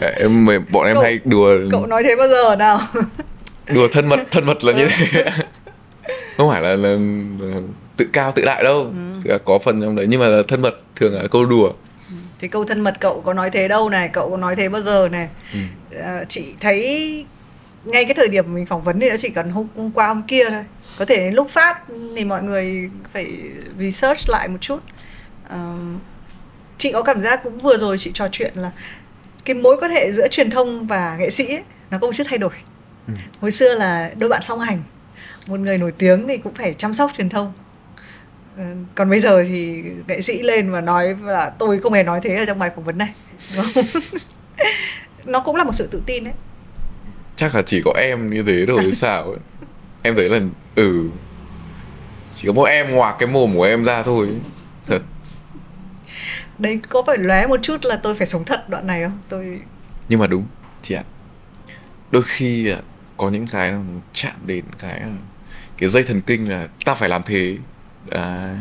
Em 0.00 0.46
bọn 0.70 0.86
em 0.86 0.94
cậu, 0.94 1.02
hay 1.02 1.20
đùa 1.24 1.58
cậu 1.70 1.86
nói 1.86 2.02
thế 2.04 2.16
bao 2.16 2.28
giờ 2.28 2.56
nào? 2.56 2.80
Đùa 3.74 3.88
thân 3.92 4.08
mật 4.08 4.20
thân 4.30 4.46
mật 4.46 4.64
là 4.64 4.72
như 4.72 4.88
thế. 4.88 5.30
Không 6.36 6.50
phải 6.50 6.62
là, 6.62 6.76
là, 6.76 6.96
là 7.40 7.60
tự 7.96 8.08
cao 8.12 8.32
tự 8.32 8.44
đại 8.44 8.64
đâu. 8.64 8.92
Ừ. 9.24 9.38
có 9.44 9.58
phần 9.58 9.82
trong 9.82 9.96
đấy 9.96 10.06
nhưng 10.08 10.20
mà 10.20 10.26
thân 10.48 10.62
mật 10.62 10.74
thường 10.96 11.14
là 11.14 11.28
câu 11.30 11.44
đùa. 11.44 11.72
Thì 12.38 12.48
câu 12.48 12.64
thân 12.64 12.80
mật 12.80 13.00
cậu 13.00 13.20
có 13.20 13.34
nói 13.34 13.50
thế 13.50 13.68
đâu 13.68 13.88
này 13.88 14.08
cậu 14.08 14.30
có 14.30 14.36
nói 14.36 14.56
thế 14.56 14.68
bao 14.68 14.82
giờ 14.82 15.08
này. 15.12 15.28
Ừ. 15.52 15.58
à, 16.02 16.24
chị 16.28 16.54
thấy 16.60 17.26
ngay 17.84 18.04
cái 18.04 18.14
thời 18.14 18.28
điểm 18.28 18.54
mình 18.54 18.66
phỏng 18.66 18.82
vấn 18.82 19.00
thì 19.00 19.10
nó 19.10 19.16
chỉ 19.16 19.28
cần 19.28 19.50
hôm, 19.50 19.66
hôm 19.76 19.90
qua 19.90 20.08
hôm 20.08 20.22
kia 20.22 20.50
thôi. 20.50 20.64
Có 20.98 21.04
thể 21.04 21.30
lúc 21.30 21.50
phát 21.50 21.82
thì 22.16 22.24
mọi 22.24 22.42
người 22.42 22.90
phải 23.12 23.26
research 23.78 24.28
lại 24.28 24.48
một 24.48 24.58
chút. 24.60 24.78
À, 25.48 25.74
chị 26.78 26.92
có 26.92 27.02
cảm 27.02 27.20
giác 27.20 27.40
cũng 27.44 27.58
vừa 27.58 27.76
rồi 27.76 27.98
chị 27.98 28.10
trò 28.14 28.28
chuyện 28.32 28.52
là 28.54 28.70
cái 29.44 29.54
mối 29.54 29.76
quan 29.80 29.90
hệ 29.90 30.12
giữa 30.12 30.28
truyền 30.28 30.50
thông 30.50 30.86
và 30.86 31.16
nghệ 31.18 31.30
sĩ 31.30 31.48
ấy, 31.48 31.62
nó 31.90 31.98
có 31.98 32.06
một 32.06 32.12
chút 32.16 32.24
thay 32.26 32.38
đổi. 32.38 32.52
Ừ. 33.08 33.14
hồi 33.40 33.50
xưa 33.50 33.74
là 33.74 34.10
đôi 34.18 34.28
bạn 34.28 34.42
song 34.42 34.60
hành 34.60 34.82
một 35.46 35.60
người 35.60 35.78
nổi 35.78 35.92
tiếng 35.98 36.28
thì 36.28 36.36
cũng 36.36 36.54
phải 36.54 36.74
chăm 36.74 36.94
sóc 36.94 37.10
truyền 37.16 37.28
thông 37.28 37.52
còn 38.94 39.10
bây 39.10 39.20
giờ 39.20 39.44
thì 39.44 39.82
nghệ 40.08 40.20
sĩ 40.20 40.42
lên 40.42 40.70
và 40.70 40.80
nói 40.80 41.16
là 41.22 41.50
tôi 41.50 41.80
không 41.80 41.92
hề 41.92 42.02
nói 42.02 42.20
thế 42.22 42.36
ở 42.36 42.44
trong 42.46 42.58
bài 42.58 42.70
phỏng 42.74 42.84
vấn 42.84 42.98
này. 42.98 43.14
Nó 45.24 45.40
cũng 45.40 45.56
là 45.56 45.64
một 45.64 45.72
sự 45.72 45.86
tự 45.86 46.02
tin 46.06 46.24
đấy. 46.24 46.34
Chắc 47.36 47.54
là 47.54 47.62
chỉ 47.62 47.82
có 47.84 47.92
em 47.96 48.30
như 48.30 48.42
thế 48.42 48.66
rồi 48.66 48.92
sao 48.92 49.22
ấy. 49.22 49.38
em 50.02 50.14
thấy 50.14 50.28
là 50.28 50.40
ừ. 50.74 51.08
Chỉ 52.32 52.46
có 52.46 52.52
mỗi 52.52 52.70
em 52.70 52.90
ngoạc 52.90 53.16
cái 53.18 53.26
mồm 53.26 53.54
của 53.54 53.64
em 53.64 53.84
ra 53.84 54.02
thôi 54.02 54.28
thật. 54.86 55.02
Đấy 56.58 56.80
có 56.88 57.02
phải 57.06 57.18
lóe 57.18 57.46
một 57.46 57.60
chút 57.62 57.84
là 57.84 57.96
tôi 57.96 58.14
phải 58.14 58.26
sống 58.26 58.44
thật 58.44 58.68
đoạn 58.68 58.86
này 58.86 59.02
không? 59.02 59.18
Tôi 59.28 59.60
nhưng 60.08 60.20
mà 60.20 60.26
đúng 60.26 60.46
chị 60.82 60.94
ạ. 60.94 61.02
Đôi 62.10 62.22
khi 62.22 62.74
có 63.16 63.28
những 63.28 63.46
cái 63.46 63.74
chạm 64.12 64.34
đến 64.46 64.64
cái 64.78 65.02
cái 65.78 65.88
dây 65.88 66.02
thần 66.02 66.20
kinh 66.20 66.50
là 66.50 66.68
ta 66.84 66.94
phải 66.94 67.08
làm 67.08 67.22
thế 67.22 67.56
đấy 68.10 68.56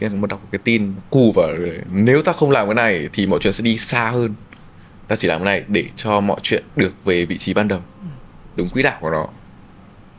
em 0.00 0.20
một 0.20 0.26
đọc 0.26 0.40
cái 0.50 0.58
tin 0.64 0.94
cù 1.10 1.32
vào, 1.32 1.48
nếu 1.92 2.22
ta 2.22 2.32
không 2.32 2.50
làm 2.50 2.66
cái 2.66 2.74
này 2.74 3.08
thì 3.12 3.26
mọi 3.26 3.38
chuyện 3.42 3.52
sẽ 3.52 3.62
đi 3.62 3.78
xa 3.78 4.10
hơn. 4.10 4.34
Ta 5.08 5.16
chỉ 5.16 5.28
làm 5.28 5.44
cái 5.44 5.44
này 5.44 5.64
để 5.68 5.84
cho 5.96 6.20
mọi 6.20 6.40
chuyện 6.42 6.64
được 6.76 7.04
về 7.04 7.26
vị 7.26 7.38
trí 7.38 7.54
ban 7.54 7.68
đầu, 7.68 7.80
đúng 8.56 8.68
quỹ 8.68 8.82
đạo 8.82 8.98
của 9.00 9.10
nó. 9.10 9.26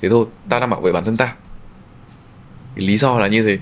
Thế 0.01 0.09
thôi, 0.09 0.25
ta 0.49 0.59
đang 0.59 0.69
bảo 0.69 0.81
vệ 0.81 0.91
bản 0.91 1.05
thân 1.05 1.17
ta. 1.17 1.35
Cái 2.75 2.85
lý 2.85 2.97
do 2.97 3.19
là 3.19 3.27
như 3.27 3.47
thế. 3.47 3.57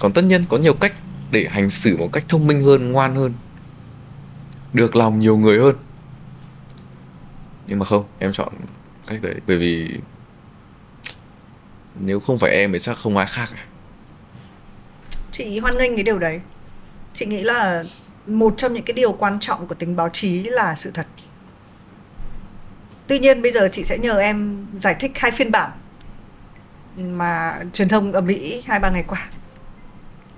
Còn 0.00 0.12
tất 0.12 0.24
nhiên 0.24 0.44
có 0.48 0.56
nhiều 0.56 0.74
cách 0.74 0.94
để 1.30 1.48
hành 1.50 1.70
xử 1.70 1.96
một 1.96 2.12
cách 2.12 2.24
thông 2.28 2.46
minh 2.46 2.60
hơn, 2.60 2.92
ngoan 2.92 3.16
hơn, 3.16 3.34
được 4.72 4.96
lòng 4.96 5.20
nhiều 5.20 5.36
người 5.36 5.58
hơn. 5.58 5.76
Nhưng 7.66 7.78
mà 7.78 7.84
không, 7.84 8.04
em 8.18 8.32
chọn 8.32 8.52
cách 9.06 9.22
đấy, 9.22 9.34
bởi 9.46 9.58
vì 9.58 9.90
nếu 12.00 12.20
không 12.20 12.38
phải 12.38 12.50
em 12.50 12.72
thì 12.72 12.78
chắc 12.78 12.96
không 12.96 13.16
ai 13.16 13.26
khác 13.26 13.48
chị 15.34 15.58
hoan 15.58 15.78
nghênh 15.78 15.96
cái 15.96 16.02
điều 16.02 16.18
đấy. 16.18 16.40
Chị 17.12 17.26
nghĩ 17.26 17.42
là 17.42 17.84
một 18.26 18.54
trong 18.56 18.74
những 18.74 18.84
cái 18.84 18.94
điều 18.94 19.12
quan 19.12 19.40
trọng 19.40 19.66
của 19.66 19.74
tính 19.74 19.96
báo 19.96 20.08
chí 20.08 20.42
là 20.42 20.74
sự 20.74 20.90
thật. 20.90 21.06
Tuy 23.06 23.18
nhiên 23.18 23.42
bây 23.42 23.52
giờ 23.52 23.68
chị 23.72 23.84
sẽ 23.84 23.98
nhờ 23.98 24.18
em 24.18 24.66
giải 24.74 24.96
thích 25.00 25.12
hai 25.14 25.30
phiên 25.30 25.50
bản 25.50 25.70
mà 26.96 27.58
truyền 27.72 27.88
thông 27.88 28.12
ở 28.12 28.20
mỹ 28.20 28.62
hai 28.66 28.78
ba 28.78 28.90
ngày 28.90 29.04
qua. 29.06 29.28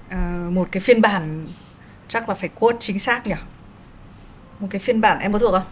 À, 0.08 0.48
một 0.50 0.68
cái 0.72 0.80
phiên 0.80 1.00
bản 1.00 1.46
chắc 2.08 2.28
là 2.28 2.34
phải 2.34 2.48
quote 2.48 2.76
chính 2.80 2.98
xác 2.98 3.26
nhỉ? 3.26 3.34
Một 4.60 4.68
cái 4.70 4.78
phiên 4.78 5.00
bản 5.00 5.18
em 5.18 5.32
có 5.32 5.38
thuộc 5.38 5.52
không? 5.52 5.66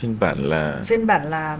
Phiên 0.00 0.18
bản 0.20 0.38
là 0.38 0.80
phiên 0.86 1.06
bản 1.06 1.22
là 1.24 1.58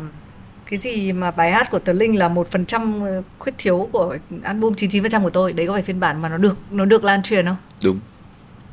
cái 0.73 0.79
gì 0.79 1.13
mà 1.13 1.31
bài 1.31 1.53
hát 1.53 1.71
của 1.71 1.79
Tờ 1.79 1.93
Linh 1.93 2.19
là 2.19 2.29
một 2.29 2.51
phần 2.51 2.67
trăm 2.67 3.05
ờ, 3.05 3.23
khuyết 3.39 3.53
thiếu 3.59 3.89
của 3.93 4.17
album 4.43 4.73
99% 4.73 5.23
của 5.23 5.31
tôi? 5.31 5.53
Đấy 5.53 5.67
có 5.67 5.73
phải 5.73 5.83
phiên 5.83 6.01
bản 6.01 6.23
mà 6.23 6.29
nó 6.29 6.37
được 6.37 6.57
nó 6.71 6.85
được 6.85 7.05
lan 7.05 7.23
truyền 7.23 7.47
không? 7.47 7.57
Đúng. 7.85 8.01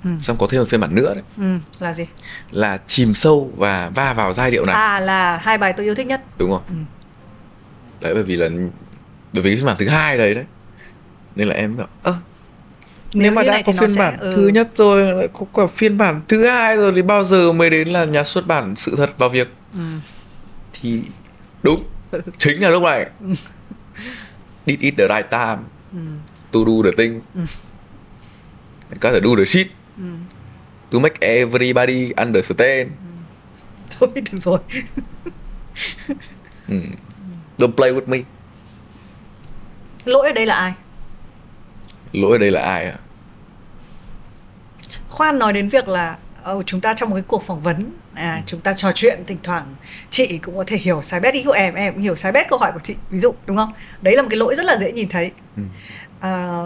Ừ. 0.04 0.10
xong 0.22 0.38
có 0.38 0.48
thêm 0.50 0.62
một 0.62 0.68
phiên 0.70 0.80
bản 0.80 0.96
nữa 0.96 1.14
đấy. 1.14 1.24
Ừ, 1.38 1.58
là 1.80 1.94
gì? 1.94 2.06
Là 2.52 2.80
chìm 2.88 3.14
sâu 3.14 3.52
và 3.58 3.90
va 3.96 4.14
vào 4.14 4.34
giai 4.34 4.52
điệu 4.52 4.66
này. 4.66 4.76
À 4.76 5.00
là 5.00 5.38
hai 5.38 5.58
bài 5.58 5.74
tôi 5.78 5.86
yêu 5.86 5.96
thích 5.96 6.08
nhất. 6.08 6.22
Đúng 6.38 6.52
không? 6.52 6.62
Ừ. 6.70 6.76
đấy 8.02 8.14
bởi 8.14 8.24
vì 8.24 8.36
là 8.36 8.50
bởi 9.34 9.44
vì 9.44 9.50
cái 9.50 9.58
phiên 9.58 9.66
bản 9.66 9.78
thứ 9.80 9.88
hai 9.88 10.18
đấy 10.18 10.36
đấy. 10.36 10.46
Nên 11.36 11.48
là 11.48 11.56
em 11.56 11.78
bảo 11.78 11.88
ơ 12.04 12.16
nếu, 13.14 13.24
nếu 13.24 13.32
mà 13.32 13.44
đã 13.44 13.62
có 13.66 13.72
phiên 13.72 13.96
bản 13.98 14.20
ừ. 14.20 14.34
thứ 14.36 14.48
nhất 14.48 14.70
rồi 14.76 15.14
lại 15.14 15.28
có 15.34 15.46
cả 15.56 15.68
phiên 15.68 15.98
bản 15.98 16.22
thứ 16.28 16.48
hai 16.48 16.78
rồi 16.78 16.92
thì 16.96 17.02
bao 17.02 17.24
giờ 17.24 17.52
mới 17.52 17.70
đến 17.70 17.88
là 17.88 18.06
nhà 18.06 18.24
xuất 18.24 18.48
bản 18.48 18.76
sự 18.76 18.96
thật 18.98 19.18
vào 19.18 19.30
việc? 19.30 19.54
Ừ. 19.74 19.80
thì 20.74 21.02
đúng. 21.64 21.84
Chính 22.38 22.62
là 22.62 22.70
lúc 22.70 22.84
này. 22.84 23.10
Did 24.66 24.80
it 24.80 24.94
the 24.98 25.08
right 25.08 25.30
time. 25.32 25.58
Ừ. 25.94 26.00
to 26.52 26.60
do 26.60 26.84
the 26.84 26.92
thing. 26.98 27.22
Ừ. 27.36 27.42
có 29.00 29.12
thể 29.12 29.20
do 29.24 29.30
the 29.38 29.46
shit. 29.46 29.68
Ừ. 29.98 30.04
to 30.92 31.00
make 31.00 31.16
everybody 31.20 32.12
understand. 32.18 32.90
Thôi 34.00 34.10
được 34.16 34.38
rồi. 34.38 34.60
Don't 37.58 37.76
play 37.76 37.92
with 37.92 38.08
me. 38.08 38.18
Lỗi 40.06 40.28
ở 40.28 40.34
đây 40.34 40.46
là 40.46 40.56
ai? 40.56 40.74
Lỗi 42.14 42.32
ở 42.32 42.38
đây 42.38 42.52
là 42.52 42.62
ai 42.62 42.86
ạ? 42.86 42.98
Khoan 45.10 45.40
nói 45.40 45.54
đến 45.54 45.70
việc 45.70 45.88
là 45.88 46.18
oh, 46.52 46.66
chúng 46.66 46.82
ta 46.82 46.94
trong 46.94 47.10
một 47.10 47.16
cái 47.16 47.24
cuộc 47.28 47.44
phỏng 47.44 47.62
vấn 47.62 47.92
à, 48.20 48.42
chúng 48.46 48.60
ta 48.60 48.74
trò 48.74 48.92
chuyện 48.96 49.24
thỉnh 49.28 49.38
thoảng 49.44 49.76
chị 50.10 50.38
cũng 50.38 50.58
có 50.58 50.64
thể 50.68 50.78
hiểu 50.78 51.02
sai 51.02 51.20
bét 51.20 51.34
ý 51.34 51.44
của 51.44 51.52
em 51.52 51.74
em 51.74 51.94
cũng 51.94 52.02
hiểu 52.02 52.16
sai 52.16 52.32
bét 52.32 52.50
câu 52.50 52.60
hỏi 52.60 52.72
của 52.72 52.80
chị 52.84 52.96
ví 53.10 53.20
dụ 53.20 53.34
đúng 53.46 53.58
không? 53.58 53.74
Đấy 54.02 54.16
là 54.16 54.22
một 54.22 54.28
cái 54.32 54.38
lỗi 54.38 54.56
rất 54.56 54.66
là 54.66 54.78
dễ 54.78 54.92
nhìn 54.92 55.10
thấy. 55.10 55.32
Ừ. 55.58 55.64
à, 56.20 56.62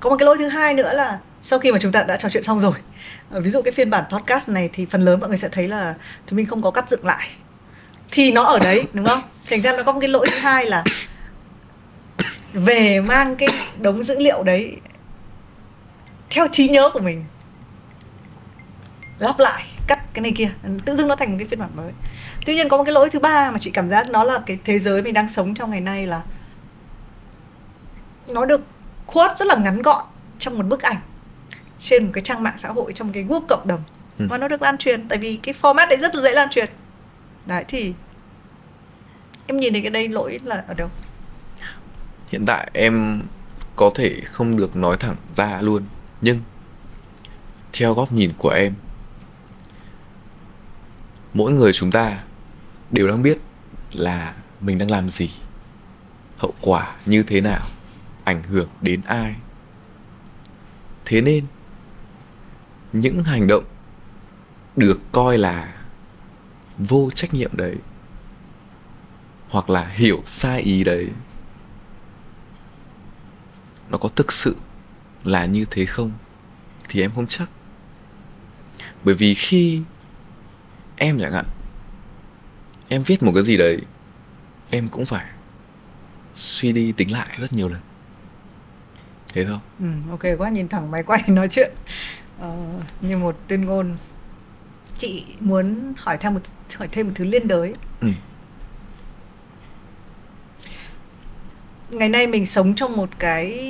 có 0.00 0.10
một 0.10 0.16
cái 0.18 0.26
lỗi 0.26 0.36
thứ 0.38 0.48
hai 0.48 0.74
nữa 0.74 0.92
là 0.92 1.18
sau 1.42 1.58
khi 1.58 1.72
mà 1.72 1.78
chúng 1.80 1.92
ta 1.92 2.02
đã 2.02 2.16
trò 2.16 2.28
chuyện 2.28 2.42
xong 2.42 2.60
rồi 2.60 2.72
à, 3.30 3.40
ví 3.40 3.50
dụ 3.50 3.62
cái 3.62 3.72
phiên 3.72 3.90
bản 3.90 4.04
podcast 4.10 4.48
này 4.48 4.70
thì 4.72 4.86
phần 4.86 5.04
lớn 5.04 5.20
mọi 5.20 5.28
người 5.28 5.38
sẽ 5.38 5.48
thấy 5.48 5.68
là 5.68 5.94
chúng 6.26 6.36
mình 6.36 6.46
không 6.46 6.62
có 6.62 6.70
cắt 6.70 6.88
dựng 6.88 7.06
lại. 7.06 7.28
Thì 8.10 8.32
nó 8.32 8.42
ở 8.42 8.58
đấy 8.58 8.84
đúng 8.92 9.06
không? 9.06 9.22
Thành 9.50 9.62
ra 9.62 9.72
nó 9.76 9.82
có 9.82 9.92
một 9.92 10.00
cái 10.00 10.08
lỗi 10.08 10.26
thứ 10.30 10.38
hai 10.38 10.66
là 10.66 10.84
về 12.52 13.00
mang 13.00 13.36
cái 13.36 13.48
đống 13.80 14.02
dữ 14.02 14.18
liệu 14.18 14.42
đấy 14.42 14.76
theo 16.30 16.48
trí 16.52 16.68
nhớ 16.68 16.90
của 16.92 17.00
mình 17.00 17.24
lắp 19.18 19.38
lại 19.38 19.64
cắt 19.86 20.14
cái 20.14 20.22
này 20.22 20.32
kia 20.36 20.50
tự 20.84 20.96
dưng 20.96 21.08
nó 21.08 21.16
thành 21.16 21.30
một 21.30 21.36
cái 21.38 21.46
phiên 21.46 21.58
bản 21.58 21.70
mới. 21.74 21.92
Tuy 22.46 22.54
nhiên 22.54 22.68
có 22.68 22.76
một 22.76 22.84
cái 22.84 22.92
lỗi 22.92 23.10
thứ 23.10 23.18
ba 23.18 23.50
mà 23.50 23.58
chị 23.58 23.70
cảm 23.70 23.88
giác 23.88 24.10
nó 24.10 24.24
là 24.24 24.40
cái 24.46 24.58
thế 24.64 24.78
giới 24.78 25.02
mình 25.02 25.14
đang 25.14 25.28
sống 25.28 25.54
trong 25.54 25.70
ngày 25.70 25.80
nay 25.80 26.06
là 26.06 26.22
nó 28.28 28.44
được 28.44 28.60
khuất 29.06 29.38
rất 29.38 29.48
là 29.48 29.56
ngắn 29.56 29.82
gọn 29.82 30.04
trong 30.38 30.58
một 30.58 30.66
bức 30.66 30.82
ảnh 30.82 30.96
trên 31.78 32.04
một 32.04 32.10
cái 32.14 32.22
trang 32.22 32.42
mạng 32.42 32.54
xã 32.56 32.68
hội 32.68 32.92
trong 32.92 33.12
cái 33.12 33.22
group 33.22 33.44
cộng 33.48 33.66
đồng. 33.66 33.82
Ừ. 34.18 34.26
và 34.30 34.38
nó 34.38 34.48
được 34.48 34.62
lan 34.62 34.78
truyền 34.78 35.08
tại 35.08 35.18
vì 35.18 35.38
cái 35.42 35.54
format 35.62 35.88
đấy 35.88 35.98
rất 35.98 36.14
là 36.14 36.22
dễ 36.22 36.32
lan 36.32 36.50
truyền. 36.50 36.68
Đấy 37.46 37.64
thì 37.68 37.94
em 39.46 39.56
nhìn 39.56 39.72
thấy 39.72 39.82
cái 39.82 39.90
đây 39.90 40.08
lỗi 40.08 40.40
là 40.44 40.64
ở 40.68 40.74
đâu? 40.74 40.88
Hiện 42.28 42.46
tại 42.46 42.70
em 42.72 43.22
có 43.76 43.90
thể 43.94 44.20
không 44.24 44.56
được 44.56 44.76
nói 44.76 44.96
thẳng 44.96 45.16
ra 45.34 45.60
luôn 45.60 45.82
nhưng 46.20 46.40
theo 47.72 47.94
góc 47.94 48.12
nhìn 48.12 48.32
của 48.38 48.48
em 48.48 48.74
mỗi 51.34 51.52
người 51.52 51.72
chúng 51.72 51.90
ta 51.90 52.24
đều 52.90 53.08
đang 53.08 53.22
biết 53.22 53.38
là 53.92 54.34
mình 54.60 54.78
đang 54.78 54.90
làm 54.90 55.10
gì, 55.10 55.30
hậu 56.36 56.54
quả 56.60 56.96
như 57.06 57.22
thế 57.22 57.40
nào, 57.40 57.62
ảnh 58.24 58.42
hưởng 58.42 58.68
đến 58.80 59.00
ai. 59.06 59.34
Thế 61.04 61.20
nên, 61.20 61.46
những 62.92 63.24
hành 63.24 63.46
động 63.46 63.64
được 64.76 65.00
coi 65.12 65.38
là 65.38 65.74
vô 66.78 67.10
trách 67.14 67.34
nhiệm 67.34 67.56
đấy, 67.56 67.76
hoặc 69.48 69.70
là 69.70 69.86
hiểu 69.86 70.22
sai 70.26 70.60
ý 70.60 70.84
đấy, 70.84 71.08
nó 73.90 73.98
có 73.98 74.08
thực 74.08 74.32
sự 74.32 74.56
là 75.24 75.46
như 75.46 75.64
thế 75.70 75.86
không 75.86 76.12
thì 76.88 77.00
em 77.00 77.12
không 77.14 77.26
chắc. 77.26 77.50
Bởi 79.04 79.14
vì 79.14 79.34
khi 79.34 79.82
em 80.96 81.18
chẳng 81.20 81.32
hạn. 81.32 81.44
Em 82.88 83.02
viết 83.02 83.22
một 83.22 83.32
cái 83.34 83.42
gì 83.42 83.56
đấy 83.56 83.78
em 84.70 84.88
cũng 84.88 85.06
phải 85.06 85.26
suy 86.34 86.72
đi 86.72 86.92
tính 86.92 87.12
lại 87.12 87.28
rất 87.38 87.52
nhiều 87.52 87.68
lần. 87.68 87.80
Thế 89.32 89.44
thôi. 89.44 89.58
Ừ, 89.80 89.86
ok 90.10 90.22
quá 90.38 90.48
nhìn 90.48 90.68
thẳng 90.68 90.90
máy 90.90 91.02
quay 91.02 91.22
nói 91.26 91.48
chuyện. 91.50 91.72
Ờ, 92.40 92.56
như 93.00 93.16
một 93.16 93.36
tuyên 93.48 93.64
ngôn. 93.64 93.96
Chị 94.98 95.24
muốn 95.40 95.94
hỏi 95.96 96.16
thêm 96.20 96.34
một 96.34 96.40
hỏi 96.76 96.88
thêm 96.92 97.06
một 97.06 97.12
thứ 97.14 97.24
liên 97.24 97.48
đới. 97.48 97.74
Ừ. 98.00 98.08
ngày 101.90 102.08
nay 102.08 102.26
mình 102.26 102.46
sống 102.46 102.74
trong 102.74 102.96
một 102.96 103.08
cái 103.18 103.60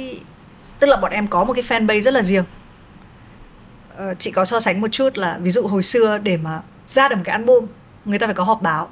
tức 0.78 0.86
là 0.86 0.96
bọn 0.96 1.12
em 1.12 1.26
có 1.26 1.44
một 1.44 1.52
cái 1.52 1.62
fanpage 1.62 2.00
rất 2.00 2.14
là 2.14 2.22
riêng. 2.22 2.44
Ờ, 3.96 4.14
chị 4.14 4.30
có 4.30 4.44
so 4.44 4.60
sánh 4.60 4.80
một 4.80 4.88
chút 4.92 5.18
là 5.18 5.38
ví 5.42 5.50
dụ 5.50 5.66
hồi 5.66 5.82
xưa 5.82 6.18
để 6.18 6.36
mà 6.36 6.62
ra 6.86 7.08
được 7.08 7.16
một 7.16 7.22
cái 7.24 7.32
album 7.32 7.66
người 8.04 8.18
ta 8.18 8.26
phải 8.26 8.34
có 8.34 8.44
họp 8.44 8.62
báo. 8.62 8.88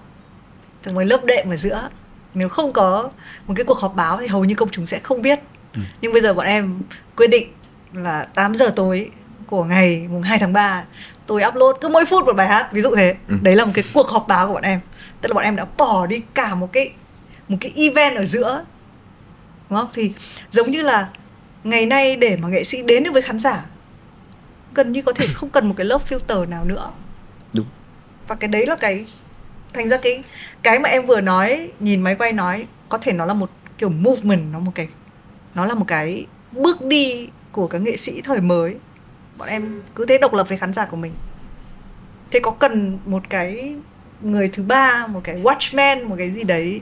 Trong 0.82 0.94
một 0.94 1.02
lớp 1.02 1.24
đệm 1.24 1.50
ở 1.50 1.56
giữa 1.56 1.88
nếu 2.34 2.48
không 2.48 2.72
có 2.72 3.10
một 3.46 3.54
cái 3.56 3.64
cuộc 3.64 3.78
họp 3.78 3.94
báo 3.94 4.18
thì 4.20 4.26
hầu 4.26 4.44
như 4.44 4.54
công 4.54 4.68
chúng 4.68 4.86
sẽ 4.86 4.98
không 4.98 5.22
biết. 5.22 5.40
Ừ. 5.74 5.80
nhưng 6.00 6.12
bây 6.12 6.22
giờ 6.22 6.34
bọn 6.34 6.46
em 6.46 6.80
quyết 7.16 7.26
định 7.26 7.52
là 7.92 8.26
8 8.34 8.54
giờ 8.54 8.72
tối 8.76 9.10
của 9.46 9.64
ngày 9.64 10.06
mùng 10.10 10.22
2 10.22 10.38
tháng 10.38 10.52
3 10.52 10.84
tôi 11.26 11.42
upload 11.48 11.76
cứ 11.80 11.88
mỗi 11.88 12.04
phút 12.04 12.24
một 12.24 12.36
bài 12.36 12.48
hát 12.48 12.68
ví 12.72 12.80
dụ 12.80 12.96
thế. 12.96 13.14
Ừ. 13.28 13.34
đấy 13.42 13.56
là 13.56 13.64
một 13.64 13.72
cái 13.74 13.84
cuộc 13.94 14.08
họp 14.08 14.28
báo 14.28 14.46
của 14.46 14.54
bọn 14.54 14.62
em. 14.62 14.80
Tức 15.20 15.28
là 15.28 15.34
bọn 15.34 15.44
em 15.44 15.56
đã 15.56 15.66
bỏ 15.76 16.06
đi 16.06 16.20
cả 16.34 16.54
một 16.54 16.72
cái 16.72 16.92
một 17.48 17.56
cái 17.60 17.72
event 17.76 18.16
ở 18.16 18.24
giữa. 18.24 18.64
Đúng 19.70 19.78
không? 19.78 19.88
Thì 19.94 20.12
giống 20.50 20.70
như 20.70 20.82
là 20.82 21.08
ngày 21.64 21.86
nay 21.86 22.16
để 22.16 22.36
mà 22.36 22.48
nghệ 22.48 22.64
sĩ 22.64 22.82
đến 22.82 23.04
được 23.04 23.10
với 23.12 23.22
khán 23.22 23.38
giả 23.38 23.64
gần 24.74 24.92
như 24.92 25.02
có 25.02 25.12
thể 25.12 25.26
không 25.34 25.50
cần 25.50 25.68
một 25.68 25.74
cái 25.76 25.84
lớp 25.84 26.00
filter 26.08 26.48
nào 26.48 26.64
nữa 26.64 26.90
và 28.28 28.34
cái 28.34 28.48
đấy 28.48 28.66
là 28.66 28.76
cái, 28.80 29.06
thành 29.72 29.88
ra 29.88 29.96
cái 29.96 30.22
cái 30.62 30.78
mà 30.78 30.88
em 30.88 31.06
vừa 31.06 31.20
nói, 31.20 31.70
nhìn 31.80 32.02
máy 32.02 32.14
quay 32.14 32.32
nói, 32.32 32.66
có 32.88 32.98
thể 32.98 33.12
nó 33.12 33.24
là 33.24 33.34
một 33.34 33.50
kiểu 33.78 33.88
movement, 33.88 34.52
nó 34.52 34.58
một 34.58 34.72
cái, 34.74 34.88
nó 35.54 35.64
là 35.64 35.74
một 35.74 35.84
cái 35.88 36.26
bước 36.52 36.82
đi 36.82 37.28
của 37.52 37.66
các 37.66 37.78
nghệ 37.78 37.96
sĩ 37.96 38.20
thời 38.20 38.40
mới. 38.40 38.76
Bọn 39.36 39.48
em 39.48 39.82
cứ 39.94 40.06
thế 40.06 40.18
độc 40.18 40.34
lập 40.34 40.48
với 40.48 40.58
khán 40.58 40.72
giả 40.72 40.86
của 40.86 40.96
mình. 40.96 41.12
Thế 42.30 42.40
có 42.42 42.50
cần 42.50 42.98
một 43.04 43.22
cái 43.28 43.74
người 44.20 44.48
thứ 44.48 44.62
ba, 44.62 45.06
một 45.06 45.20
cái 45.24 45.42
watchman, 45.42 46.08
một 46.08 46.14
cái 46.18 46.30
gì 46.30 46.42
đấy 46.42 46.80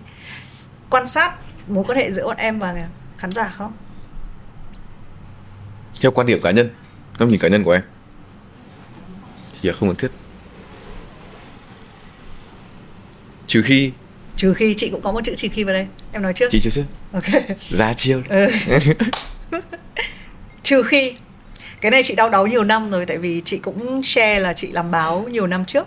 quan 0.90 1.06
sát 1.06 1.34
mối 1.68 1.84
quan 1.88 1.98
hệ 1.98 2.12
giữa 2.12 2.24
bọn 2.24 2.36
em 2.36 2.58
và 2.58 2.88
khán 3.18 3.32
giả 3.32 3.48
không? 3.48 3.72
Theo 6.00 6.10
quan 6.10 6.26
điểm 6.26 6.40
cá 6.42 6.50
nhân, 6.50 6.70
góc 7.18 7.28
nhìn 7.28 7.40
cá 7.40 7.48
nhân 7.48 7.64
của 7.64 7.72
em, 7.72 7.82
thì 9.62 9.72
không 9.72 9.88
cần 9.88 9.96
thiết. 9.96 10.10
Trừ 13.50 13.62
khi 13.62 13.92
trừ 14.36 14.54
khi 14.54 14.74
chị 14.74 14.88
cũng 14.90 15.00
có 15.02 15.12
một 15.12 15.20
chữ 15.24 15.34
trừ 15.36 15.48
khi 15.52 15.64
vào 15.64 15.74
đây. 15.74 15.86
Em 16.12 16.22
nói 16.22 16.32
trước. 16.32 16.46
Chị 16.50 16.60
chưa 16.60 16.70
chứ? 16.70 16.84
Ok. 17.12 17.24
Ra 17.70 17.92
chiêu. 17.92 18.22
Ừ. 18.28 18.50
trừ 20.62 20.82
khi. 20.82 21.12
Cái 21.80 21.90
này 21.90 22.02
chị 22.02 22.14
đau 22.14 22.28
đáu 22.28 22.46
nhiều 22.46 22.64
năm 22.64 22.90
rồi 22.90 23.06
tại 23.06 23.18
vì 23.18 23.42
chị 23.44 23.58
cũng 23.58 24.02
share 24.02 24.40
là 24.40 24.52
chị 24.52 24.72
làm 24.72 24.90
báo 24.90 25.26
nhiều 25.30 25.46
năm 25.46 25.64
trước. 25.64 25.86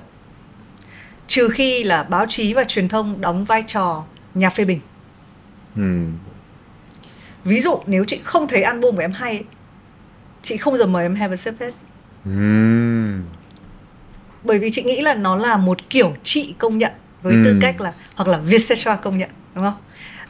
Trừ 1.28 1.50
khi 1.50 1.84
là 1.84 2.04
báo 2.04 2.26
chí 2.30 2.54
và 2.54 2.64
truyền 2.64 2.88
thông 2.88 3.22
đóng 3.22 3.46
vai 3.46 3.64
trò 3.68 4.04
nhà 4.34 4.50
phê 4.50 4.66
bình. 4.66 4.80
Ừ. 5.76 6.06
ví 7.44 7.60
dụ 7.62 7.80
nếu 7.88 8.04
chị 8.08 8.20
không 8.24 8.48
thấy 8.48 8.64
album 8.64 8.96
của 8.96 9.02
em 9.02 9.12
hay 9.12 9.44
chị 10.42 10.58
không 10.58 10.78
giờ 10.78 10.86
mời 10.86 11.06
em 11.06 11.16
have 11.16 11.34
a 11.34 11.38
sip 11.38 11.54
hết. 11.60 11.72
Ừ. 12.26 12.32
bởi 14.44 14.60
vì 14.60 14.72
chị 14.72 14.84
nghĩ 14.84 15.02
là 15.02 15.14
nó 15.14 15.36
là 15.36 15.58
một 15.58 15.90
kiểu 15.90 16.16
chị 16.24 16.56
công 16.58 16.78
nhận 16.78 16.92
với 17.24 17.34
tư 17.44 17.50
Ừ. 17.52 17.58
cách 17.62 17.82
là 17.82 17.94
hoặc 18.16 18.28
là 18.28 18.38
Vietcetera 18.38 18.96
công 18.96 19.18
nhận 19.18 19.30
đúng 19.56 19.64
không? 19.64 19.74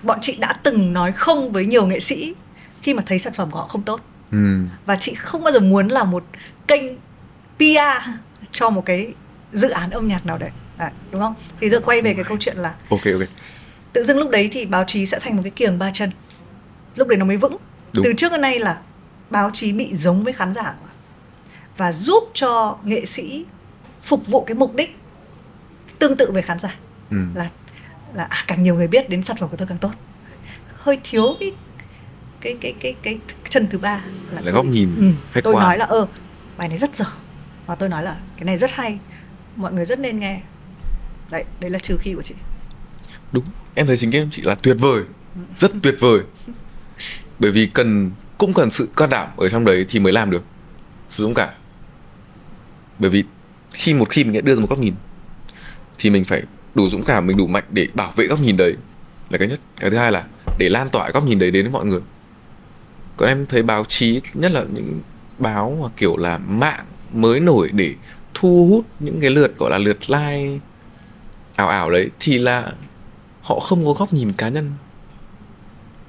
Bọn 0.03 0.17
chị 0.21 0.35
đã 0.39 0.53
từng 0.63 0.93
nói 0.93 1.11
không 1.11 1.51
với 1.51 1.65
nhiều 1.65 1.85
nghệ 1.87 1.99
sĩ 1.99 2.33
khi 2.81 2.93
mà 2.93 3.03
thấy 3.05 3.19
sản 3.19 3.33
phẩm 3.33 3.51
của 3.51 3.59
họ 3.59 3.67
không 3.67 3.81
tốt. 3.81 4.01
Ừ. 4.31 4.57
và 4.85 4.95
chị 4.95 5.13
không 5.13 5.43
bao 5.43 5.53
giờ 5.53 5.59
muốn 5.59 5.87
là 5.87 6.03
một 6.03 6.23
kênh 6.67 6.83
PR 7.57 8.09
cho 8.51 8.69
một 8.69 8.85
cái 8.85 9.13
dự 9.51 9.69
án 9.69 9.89
âm 9.89 10.07
nhạc 10.07 10.25
nào 10.25 10.37
đấy. 10.37 10.49
Đấy, 10.79 10.89
đúng 11.11 11.21
không? 11.21 11.35
Thì 11.61 11.69
giờ 11.69 11.79
quay 11.85 12.01
về 12.01 12.13
cái 12.13 12.23
câu 12.23 12.37
chuyện 12.39 12.57
là 12.57 12.73
ok 12.89 13.01
ok. 13.05 13.27
tự 13.93 14.03
dưng 14.03 14.17
lúc 14.17 14.29
đấy 14.29 14.49
thì 14.51 14.65
báo 14.65 14.83
chí 14.87 15.05
sẽ 15.05 15.19
thành 15.19 15.35
một 15.35 15.41
cái 15.43 15.51
kiềng 15.51 15.79
ba 15.79 15.91
chân. 15.93 16.11
Lúc 16.95 17.07
đấy 17.07 17.17
nó 17.17 17.25
mới 17.25 17.37
vững. 17.37 17.57
Đúng. 17.93 18.03
từ 18.05 18.13
trước 18.17 18.31
đến 18.31 18.41
nay 18.41 18.59
là 18.59 18.77
báo 19.29 19.49
chí 19.53 19.71
bị 19.71 19.95
giống 19.95 20.23
với 20.23 20.33
khán 20.33 20.53
giả 20.53 20.73
và 21.77 21.91
giúp 21.91 22.23
cho 22.33 22.77
nghệ 22.83 23.05
sĩ 23.05 23.45
phục 24.03 24.27
vụ 24.27 24.43
cái 24.43 24.55
mục 24.55 24.75
đích 24.75 24.97
tương 26.03 26.17
tự 26.17 26.31
với 26.31 26.41
khán 26.41 26.59
giả. 26.59 26.75
Ừ. 27.11 27.17
là 27.35 27.49
là 28.13 28.23
à, 28.23 28.43
càng 28.47 28.63
nhiều 28.63 28.75
người 28.75 28.87
biết 28.87 29.09
đến 29.09 29.23
sản 29.23 29.37
phẩm 29.39 29.49
của 29.49 29.57
tôi 29.57 29.67
càng 29.67 29.77
tốt. 29.77 29.91
Hơi 30.77 30.99
thiếu 31.03 31.35
cái 31.39 31.51
cái 32.41 32.55
cái 32.61 32.73
cái 32.81 32.93
cái 33.03 33.19
chân 33.49 33.67
thứ 33.71 33.77
ba 33.77 34.01
là 34.31 34.41
tôi- 34.43 34.51
góc 34.51 34.65
nhìn 34.65 34.95
ừ, 34.99 35.11
khách 35.31 35.43
tôi 35.43 35.53
quan. 35.53 35.63
nói 35.63 35.77
là 35.77 35.85
ơ 35.85 36.07
bài 36.57 36.67
này 36.69 36.77
rất 36.77 36.95
dở 36.95 37.05
và 37.65 37.75
tôi 37.75 37.89
nói 37.89 38.03
là 38.03 38.15
cái 38.37 38.45
này 38.45 38.57
rất 38.57 38.71
hay 38.71 38.99
mọi 39.55 39.73
người 39.73 39.85
rất 39.85 39.99
nên 39.99 40.19
nghe. 40.19 40.41
Đấy 41.31 41.43
đấy 41.59 41.69
là 41.71 41.79
trừ 41.79 41.97
khi 42.01 42.13
của 42.13 42.21
chị. 42.21 42.35
Đúng 43.31 43.43
em 43.75 43.87
thấy 43.87 43.97
chính 43.97 44.11
em 44.11 44.29
chị 44.31 44.41
là 44.41 44.55
tuyệt 44.55 44.77
vời 44.79 45.03
rất 45.57 45.71
tuyệt 45.83 45.95
vời. 45.99 46.19
Bởi 47.39 47.51
vì 47.51 47.65
cần 47.73 48.11
cũng 48.37 48.53
cần 48.53 48.71
sự 48.71 48.89
can 48.97 49.09
đảm 49.09 49.29
ở 49.37 49.49
trong 49.49 49.65
đấy 49.65 49.85
thì 49.89 49.99
mới 49.99 50.13
làm 50.13 50.31
được 50.31 50.43
sự 51.09 51.23
dũng 51.23 51.33
cảm 51.33 51.49
bởi 52.99 53.09
vì 53.09 53.23
khi 53.71 53.93
một 53.93 54.09
khi 54.09 54.23
mình 54.23 54.33
đã 54.33 54.41
đưa 54.41 54.55
ra 54.55 54.61
một 54.61 54.69
góc 54.69 54.79
nhìn 54.79 54.93
thì 56.03 56.09
mình 56.09 56.25
phải 56.25 56.43
đủ 56.75 56.89
dũng 56.89 57.03
cảm, 57.03 57.27
mình 57.27 57.37
đủ 57.37 57.47
mạnh 57.47 57.63
để 57.69 57.87
bảo 57.93 58.13
vệ 58.15 58.27
góc 58.27 58.39
nhìn 58.39 58.57
đấy. 58.57 58.75
Là 59.29 59.37
cái 59.37 59.47
nhất. 59.47 59.59
Cái 59.79 59.91
thứ 59.91 59.97
hai 59.97 60.11
là 60.11 60.25
để 60.59 60.69
lan 60.69 60.89
tỏa 60.89 61.09
góc 61.09 61.25
nhìn 61.25 61.39
đấy 61.39 61.51
đến 61.51 61.63
với 61.63 61.71
mọi 61.71 61.85
người. 61.85 61.99
Còn 63.17 63.29
em 63.29 63.45
thấy 63.45 63.63
báo 63.63 63.85
chí, 63.85 64.21
nhất 64.33 64.51
là 64.51 64.63
những 64.73 64.99
báo 65.39 65.77
mà 65.81 65.87
kiểu 65.97 66.17
là 66.17 66.37
mạng 66.37 66.85
mới 67.13 67.39
nổi 67.39 67.69
để 67.73 67.95
thu 68.33 68.67
hút 68.71 68.85
những 68.99 69.21
cái 69.21 69.29
lượt, 69.29 69.57
gọi 69.57 69.71
là 69.71 69.77
lượt 69.77 70.09
like 70.09 70.59
ảo 71.55 71.67
ảo 71.67 71.91
đấy, 71.91 72.09
thì 72.19 72.37
là 72.37 72.73
họ 73.41 73.59
không 73.59 73.85
có 73.85 73.93
góc 73.93 74.13
nhìn 74.13 74.33
cá 74.33 74.49
nhân. 74.49 74.71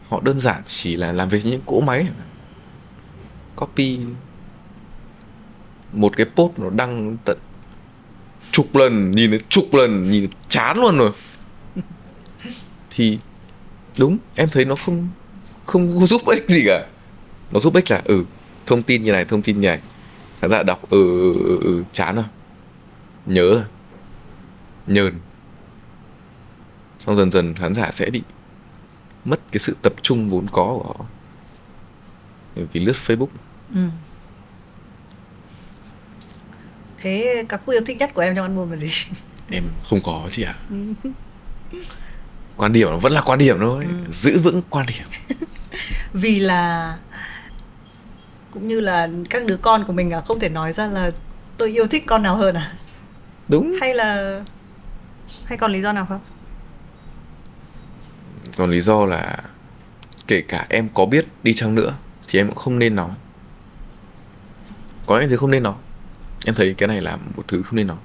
Họ 0.08 0.20
đơn 0.24 0.40
giản 0.40 0.62
chỉ 0.66 0.96
là 0.96 1.12
làm 1.12 1.28
việc 1.28 1.44
những 1.44 1.60
cỗ 1.66 1.80
máy. 1.80 2.06
Copy. 3.56 3.98
Một 5.92 6.16
cái 6.16 6.26
post 6.36 6.58
nó 6.58 6.70
đăng 6.70 7.16
tận 7.24 7.38
chục 8.54 8.76
lần 8.76 9.10
nhìn 9.10 9.30
thấy 9.30 9.40
chục 9.48 9.74
lần 9.74 10.10
nhìn 10.10 10.28
chán 10.48 10.76
luôn 10.76 10.98
rồi. 10.98 11.10
Thì 12.90 13.18
đúng 13.98 14.18
em 14.34 14.48
thấy 14.48 14.64
nó 14.64 14.74
không 14.74 15.08
không 15.64 16.06
giúp 16.06 16.20
ích 16.26 16.44
gì 16.48 16.62
cả. 16.66 16.86
Nó 17.50 17.60
giúp 17.60 17.74
ích 17.74 17.90
là 17.90 18.02
ừ 18.04 18.24
thông 18.66 18.82
tin 18.82 19.02
như 19.02 19.12
này 19.12 19.24
thông 19.24 19.42
tin 19.42 19.60
như 19.60 19.68
này. 19.68 19.80
Khán 20.40 20.50
giả 20.50 20.62
đọc 20.62 20.90
ừ, 20.90 21.20
ừ, 21.20 21.34
ừ, 21.44 21.58
ừ 21.62 21.84
chán 21.92 22.14
rồi. 22.14 22.24
Nhớ 23.26 23.50
rồi. 23.54 23.64
Nhờn. 24.86 25.14
Xong 26.98 27.16
dần 27.16 27.30
dần 27.30 27.54
khán 27.54 27.74
giả 27.74 27.90
sẽ 27.92 28.10
bị 28.10 28.22
mất 29.24 29.40
cái 29.52 29.58
sự 29.58 29.76
tập 29.82 29.92
trung 30.02 30.28
vốn 30.28 30.46
có 30.52 30.64
của 30.64 30.82
họ. 30.82 31.06
Vì 32.72 32.80
lướt 32.80 32.96
Facebook. 33.06 33.28
Ừ 33.74 33.80
thế 37.04 37.44
ca 37.48 37.56
khúc 37.56 37.74
yêu 37.74 37.82
thích 37.86 37.96
nhất 37.96 38.10
của 38.14 38.22
em 38.22 38.34
trong 38.34 38.46
album 38.46 38.70
là 38.70 38.76
gì? 38.76 38.90
Em 39.50 39.64
không 39.84 40.00
có 40.00 40.28
chị 40.30 40.42
ạ. 40.42 40.54
Quan 42.56 42.72
điểm 42.72 42.98
vẫn 43.00 43.12
là 43.12 43.20
quan 43.20 43.38
điểm 43.38 43.56
thôi. 43.60 43.84
Giữ 44.10 44.38
vững 44.38 44.62
quan 44.70 44.86
điểm. 44.86 45.38
Vì 46.12 46.38
là 46.38 46.96
cũng 48.50 48.68
như 48.68 48.80
là 48.80 49.08
các 49.30 49.46
đứa 49.46 49.56
con 49.56 49.84
của 49.86 49.92
mình 49.92 50.10
à 50.10 50.20
không 50.20 50.40
thể 50.40 50.48
nói 50.48 50.72
ra 50.72 50.86
là 50.86 51.10
tôi 51.58 51.70
yêu 51.78 51.86
thích 51.86 52.04
con 52.06 52.22
nào 52.22 52.36
hơn 52.36 52.54
à? 52.54 52.72
Đúng. 53.48 53.72
Hay 53.80 53.94
là 53.94 54.40
hay 55.44 55.58
còn 55.58 55.72
lý 55.72 55.82
do 55.82 55.92
nào 55.92 56.06
không? 56.06 56.20
Còn 58.56 58.70
lý 58.70 58.80
do 58.80 59.04
là 59.04 59.38
kể 60.26 60.40
cả 60.40 60.66
em 60.68 60.88
có 60.94 61.06
biết 61.06 61.26
đi 61.42 61.54
chăng 61.54 61.74
nữa 61.74 61.94
thì 62.28 62.40
em 62.40 62.48
cũng 62.48 62.56
không 62.56 62.78
nên 62.78 62.94
nói. 62.94 63.10
Có 65.06 65.20
những 65.20 65.30
thứ 65.30 65.36
không 65.36 65.50
nên 65.50 65.62
nói 65.62 65.74
em 66.44 66.54
thấy 66.54 66.74
cái 66.78 66.88
này 66.88 67.00
là 67.00 67.16
một 67.16 67.48
thứ 67.48 67.62
không 67.62 67.76
nên 67.76 67.86
nói. 67.86 67.96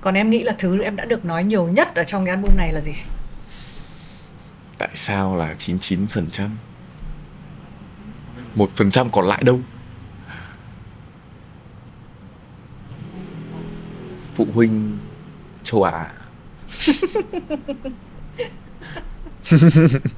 Còn 0.00 0.14
em 0.14 0.30
nghĩ 0.30 0.42
là 0.42 0.54
thứ 0.58 0.82
em 0.82 0.96
đã 0.96 1.04
được 1.04 1.24
nói 1.24 1.44
nhiều 1.44 1.68
nhất 1.68 1.94
ở 1.94 2.04
trong 2.04 2.24
cái 2.24 2.34
album 2.34 2.56
này 2.56 2.72
là 2.72 2.80
gì? 2.80 2.94
Tại 4.78 4.88
sao 4.94 5.36
là 5.36 5.54
99% 5.58 6.48
một 8.54 8.70
phần 8.74 8.90
trăm 8.90 9.10
còn 9.10 9.26
lại 9.26 9.42
đâu? 9.44 9.60
Phụ 14.34 14.46
huynh 14.54 14.98
châu 15.62 15.82
Á. 15.82 16.12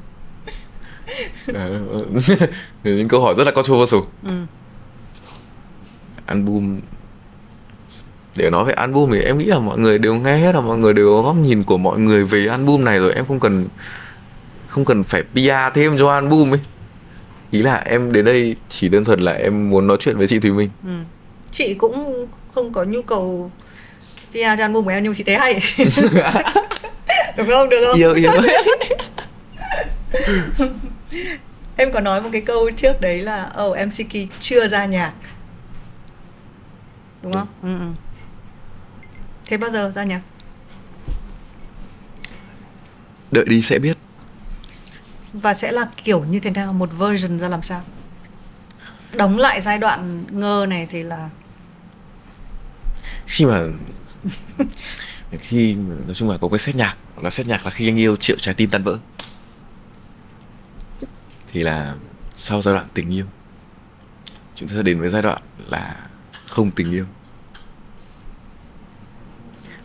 Những 2.85 3.09
câu 3.09 3.21
hỏi 3.21 3.35
rất 3.35 3.45
là 3.45 3.51
controversial. 3.51 4.01
Ừ. 4.23 4.47
album. 6.27 6.81
Để 8.37 8.51
nói 8.51 8.65
về 8.65 8.73
album 8.73 9.13
thì 9.13 9.21
em 9.21 9.39
nghĩ 9.39 9.45
là 9.45 9.59
mọi 9.59 9.79
người 9.79 9.99
đều 9.99 10.15
nghe 10.15 10.39
hết 10.39 10.55
là 10.55 10.61
mọi 10.61 10.79
người 10.79 10.93
đều 10.93 11.07
có 11.07 11.23
góc 11.23 11.37
nhìn 11.37 11.65
của 11.65 11.79
mọi 11.79 11.99
người 11.99 12.25
về 12.25 12.47
album 12.47 12.85
này 12.85 12.99
rồi. 12.99 13.13
Em 13.15 13.27
không 13.27 13.41
cần 13.41 13.67
không 14.67 14.85
cần 14.85 15.05
phải 15.05 15.23
PR 15.23 15.75
thêm 15.75 15.99
cho 15.99 16.11
album 16.11 16.55
ấy. 16.55 16.61
Ý 17.51 17.63
là 17.63 17.77
em 17.77 18.13
đến 18.13 18.25
đây 18.25 18.57
chỉ 18.69 18.89
đơn 18.89 19.05
thuần 19.05 19.21
là 19.21 19.33
em 19.33 19.71
muốn 19.71 19.87
nói 19.87 19.97
chuyện 20.01 20.17
với 20.17 20.27
chị 20.27 20.39
Thùy 20.39 20.51
Minh. 20.51 20.71
Ừ. 20.85 20.91
chị 21.51 21.75
cũng 21.75 22.27
không 22.55 22.73
có 22.73 22.85
nhu 22.85 23.03
cầu 23.03 23.51
PR 24.31 24.39
cho 24.39 24.65
album 24.65 24.85
của 24.85 24.91
em 24.91 25.05
nhưng 25.05 25.15
chị 25.15 25.25
thấy 25.25 25.37
hay. 25.37 25.61
Được 27.37 27.45
không? 27.49 27.69
Được 27.69 27.85
không? 27.87 27.99
Yêu 27.99 28.15
yêu. 28.15 28.33
Em 31.77 31.93
có 31.93 32.01
nói 32.01 32.21
một 32.21 32.29
cái 32.33 32.41
câu 32.41 32.71
trước 32.71 33.01
đấy 33.01 33.19
là 33.19 33.51
oh 33.65 33.77
MCK 33.87 34.13
chưa 34.41 34.69
ra 34.69 34.87
nhạc 34.87 35.13
đúng 37.23 37.33
không? 37.33 37.49
Ừ. 37.63 37.79
ừ. 37.79 37.87
thế 39.47 39.57
bao 39.57 39.71
giờ 39.71 39.93
ra 39.95 40.05
nhạc? 40.05 40.21
Đợi 43.31 43.45
đi 43.49 43.63
sẽ 43.63 43.79
biết. 43.79 43.99
Và 45.33 45.55
sẽ 45.55 45.73
là 45.73 45.89
kiểu 46.05 46.25
như 46.25 46.41
thế 46.41 46.51
nào? 46.51 46.73
Một 46.73 46.91
version 46.99 47.39
ra 47.39 47.49
làm 47.49 47.63
sao? 47.63 47.83
Đóng 49.13 49.39
lại 49.39 49.61
giai 49.61 49.79
đoạn 49.79 50.25
ngơ 50.31 50.67
này 50.69 50.87
thì 50.91 51.03
là 51.03 51.31
khi 53.27 53.45
mà 53.47 53.61
khi 55.39 55.75
mà- 55.75 55.95
nói 56.05 56.15
chung 56.15 56.31
là 56.31 56.37
có 56.39 56.49
cái 56.49 56.59
xét 56.59 56.77
nhạc 56.77 56.97
là 57.23 57.31
xét 57.31 57.47
nhạc 57.47 57.65
là 57.65 57.71
khi 57.71 57.89
anh 57.89 57.97
yêu 57.99 58.17
triệu 58.17 58.37
trái 58.41 58.55
tim 58.55 58.71
tan 58.71 58.83
vỡ. 58.83 58.99
Thì 61.53 61.63
là 61.63 61.95
sau 62.37 62.63
giai 62.63 62.75
đoạn 62.75 62.87
tình 62.95 63.11
yêu 63.15 63.27
chúng 64.55 64.69
ta 64.69 64.75
sẽ 64.77 64.83
đến 64.83 65.01
với 65.01 65.09
giai 65.11 65.23
đoạn 65.23 65.39
là 65.69 65.97
không 66.53 66.71
tình 66.71 66.91
yêu. 66.91 67.05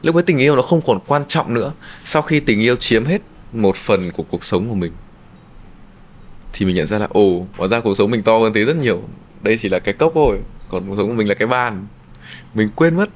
Lúc 0.01 0.15
ấy 0.15 0.23
tình 0.23 0.37
yêu 0.37 0.55
nó 0.55 0.61
không 0.61 0.81
còn 0.81 0.99
quan 1.07 1.25
trọng 1.27 1.53
nữa. 1.53 1.73
Sau 2.03 2.21
khi 2.21 2.39
tình 2.39 2.59
yêu 2.59 2.75
chiếm 2.75 3.05
hết 3.05 3.21
một 3.53 3.75
phần 3.75 4.11
của 4.11 4.23
cuộc 4.23 4.43
sống 4.43 4.69
của 4.69 4.75
mình, 4.75 4.91
thì 6.53 6.65
mình 6.65 6.75
nhận 6.75 6.87
ra 6.87 6.97
là, 6.99 7.07
ồ, 7.09 7.45
hóa 7.57 7.67
ra 7.67 7.79
cuộc 7.79 7.93
sống 7.93 8.11
mình 8.11 8.23
to 8.23 8.37
hơn 8.37 8.53
thế 8.53 8.65
rất 8.65 8.75
nhiều. 8.75 9.01
Đây 9.41 9.57
chỉ 9.57 9.69
là 9.69 9.79
cái 9.79 9.93
cốc 9.93 10.11
thôi, 10.15 10.39
còn 10.69 10.87
cuộc 10.87 10.95
sống 10.97 11.07
của 11.07 11.13
mình 11.13 11.29
là 11.29 11.35
cái 11.35 11.47
bàn. 11.47 11.87
Mình 12.53 12.69
quên 12.75 12.95
mất 12.95 13.09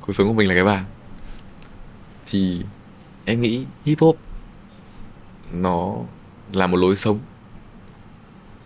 cuộc 0.00 0.12
sống 0.12 0.28
của 0.28 0.34
mình 0.34 0.48
là 0.48 0.54
cái 0.54 0.64
bàn. 0.64 0.84
Thì 2.26 2.62
em 3.24 3.40
nghĩ 3.40 3.64
hip 3.84 4.00
hop 4.00 4.18
nó 5.52 5.94
là 6.52 6.66
một 6.66 6.76
lối 6.76 6.96
sống. 6.96 7.18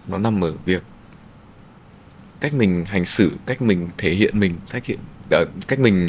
Nó 0.06 0.18
nằm 0.18 0.44
ở 0.44 0.54
việc 0.64 0.82
cách 2.40 2.54
mình 2.54 2.84
hành 2.88 3.04
xử 3.04 3.32
cách 3.46 3.62
mình 3.62 3.88
thể 3.98 4.10
hiện 4.10 4.40
mình 4.40 4.54
cách 4.70 4.86
hiện 4.86 4.98
uh, 5.42 5.48
cách 5.68 5.78
mình 5.78 6.06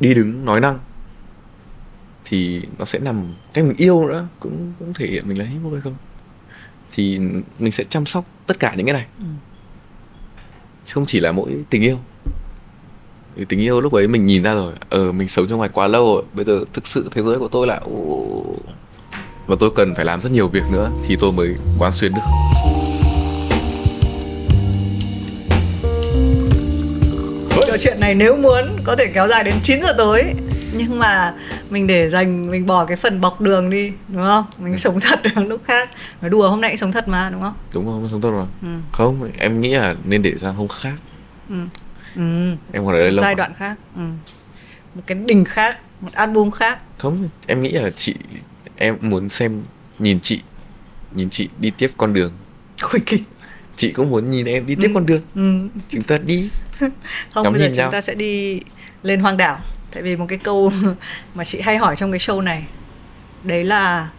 đi 0.00 0.14
đứng 0.14 0.44
nói 0.44 0.60
năng 0.60 0.78
thì 2.24 2.62
nó 2.78 2.84
sẽ 2.84 2.98
nằm 2.98 3.34
cách 3.52 3.64
mình 3.64 3.76
yêu 3.76 4.08
nữa 4.08 4.26
cũng 4.40 4.72
cũng 4.78 4.94
thể 4.94 5.06
hiện 5.06 5.28
mình 5.28 5.38
là 5.38 5.44
hip 5.44 5.60
hay 5.72 5.80
không. 5.80 5.94
Thì 6.92 7.18
mình 7.58 7.72
sẽ 7.72 7.84
chăm 7.84 8.06
sóc 8.06 8.24
tất 8.46 8.58
cả 8.58 8.74
những 8.76 8.86
cái 8.86 8.92
này. 8.92 9.06
Ừ. 9.18 9.24
chứ 10.84 10.92
không 10.94 11.06
chỉ 11.06 11.20
là 11.20 11.32
mỗi 11.32 11.50
tình 11.70 11.82
yêu. 11.82 11.98
Thì 13.36 13.44
tình 13.44 13.60
yêu 13.60 13.80
lúc 13.80 13.92
ấy 13.92 14.08
mình 14.08 14.26
nhìn 14.26 14.42
ra 14.42 14.54
rồi 14.54 14.74
ờ 14.88 15.12
mình 15.12 15.28
sống 15.28 15.48
trong 15.48 15.58
ngoài 15.58 15.70
quá 15.72 15.86
lâu 15.86 16.14
rồi 16.14 16.24
bây 16.32 16.44
giờ 16.44 16.64
thực 16.72 16.86
sự 16.86 17.08
thế 17.10 17.22
giới 17.22 17.38
của 17.38 17.48
tôi 17.48 17.66
là 17.66 17.80
và 19.46 19.56
tôi 19.60 19.70
cần 19.76 19.94
phải 19.94 20.04
làm 20.04 20.20
rất 20.20 20.32
nhiều 20.32 20.48
việc 20.48 20.64
nữa 20.72 20.90
thì 21.06 21.16
tôi 21.20 21.32
mới 21.32 21.54
quán 21.78 21.92
xuyến 21.92 22.12
được 22.14 22.83
trò 27.62 27.76
chuyện 27.78 28.00
này 28.00 28.14
nếu 28.14 28.36
muốn 28.36 28.76
có 28.84 28.96
thể 28.96 29.06
kéo 29.06 29.28
dài 29.28 29.44
đến 29.44 29.54
9 29.62 29.82
giờ 29.82 29.94
tối 29.98 30.24
nhưng 30.76 30.98
mà 30.98 31.34
mình 31.70 31.86
để 31.86 32.10
dành 32.10 32.50
mình 32.50 32.66
bỏ 32.66 32.84
cái 32.84 32.96
phần 32.96 33.20
bọc 33.20 33.40
đường 33.40 33.70
đi 33.70 33.92
đúng 34.08 34.24
không 34.24 34.44
mình 34.58 34.72
ừ. 34.72 34.76
sống 34.76 35.00
thật 35.00 35.20
lúc 35.36 35.60
khác 35.64 35.90
nói 36.20 36.30
đùa 36.30 36.48
hôm 36.48 36.60
nay 36.60 36.76
sống 36.76 36.92
thật 36.92 37.08
mà 37.08 37.30
đúng 37.30 37.40
không 37.40 37.54
đúng 37.72 37.86
không 37.86 38.08
sống 38.10 38.20
thật 38.20 38.30
mà 38.30 38.46
ừ. 38.62 38.68
không 38.92 39.30
em 39.38 39.60
nghĩ 39.60 39.74
là 39.74 39.94
nên 40.04 40.22
để 40.22 40.34
sang 40.38 40.54
hôm 40.54 40.68
khác 40.68 40.94
ừ. 41.48 41.56
Ừ. 42.16 42.22
em 42.72 42.84
còn 42.84 42.94
ở 42.94 42.98
đây 42.98 43.10
lâu 43.10 43.22
giai 43.22 43.34
đoạn 43.34 43.52
khác 43.58 43.76
ừ. 43.96 44.02
một 44.94 45.02
cái 45.06 45.18
đỉnh 45.26 45.44
khác 45.44 45.78
một 46.00 46.12
album 46.12 46.50
khác 46.50 46.78
không 46.98 47.28
em 47.46 47.62
nghĩ 47.62 47.70
là 47.70 47.90
chị 47.90 48.14
em 48.76 48.96
muốn 49.00 49.28
xem 49.28 49.62
nhìn 49.98 50.20
chị 50.20 50.40
nhìn 51.14 51.30
chị 51.30 51.48
đi 51.58 51.70
tiếp 51.70 51.90
con 51.96 52.12
đường 52.12 52.32
Ôi 52.82 53.00
kỳ 53.06 53.22
chị 53.76 53.92
cũng 53.92 54.10
muốn 54.10 54.30
nhìn 54.30 54.46
em 54.46 54.66
đi 54.66 54.74
tiếp 54.74 54.88
ừ. 54.88 54.94
con 54.94 55.06
đường 55.06 55.22
ừ. 55.34 55.42
chúng 55.88 56.02
ta 56.02 56.18
đi 56.18 56.50
không 57.34 57.42
Ngắm 57.44 57.52
bây 57.52 57.62
giờ 57.62 57.68
chúng 57.68 57.76
nhau. 57.76 57.90
ta 57.90 58.00
sẽ 58.00 58.14
đi 58.14 58.60
lên 59.02 59.20
hoang 59.20 59.36
đảo. 59.36 59.58
Tại 59.90 60.02
vì 60.02 60.16
một 60.16 60.26
cái 60.28 60.38
câu 60.38 60.72
mà 61.34 61.44
chị 61.44 61.60
hay 61.60 61.76
hỏi 61.78 61.96
trong 61.96 62.12
cái 62.12 62.18
show 62.18 62.40
này 62.40 62.66
đấy 63.44 63.64
là 63.64 64.10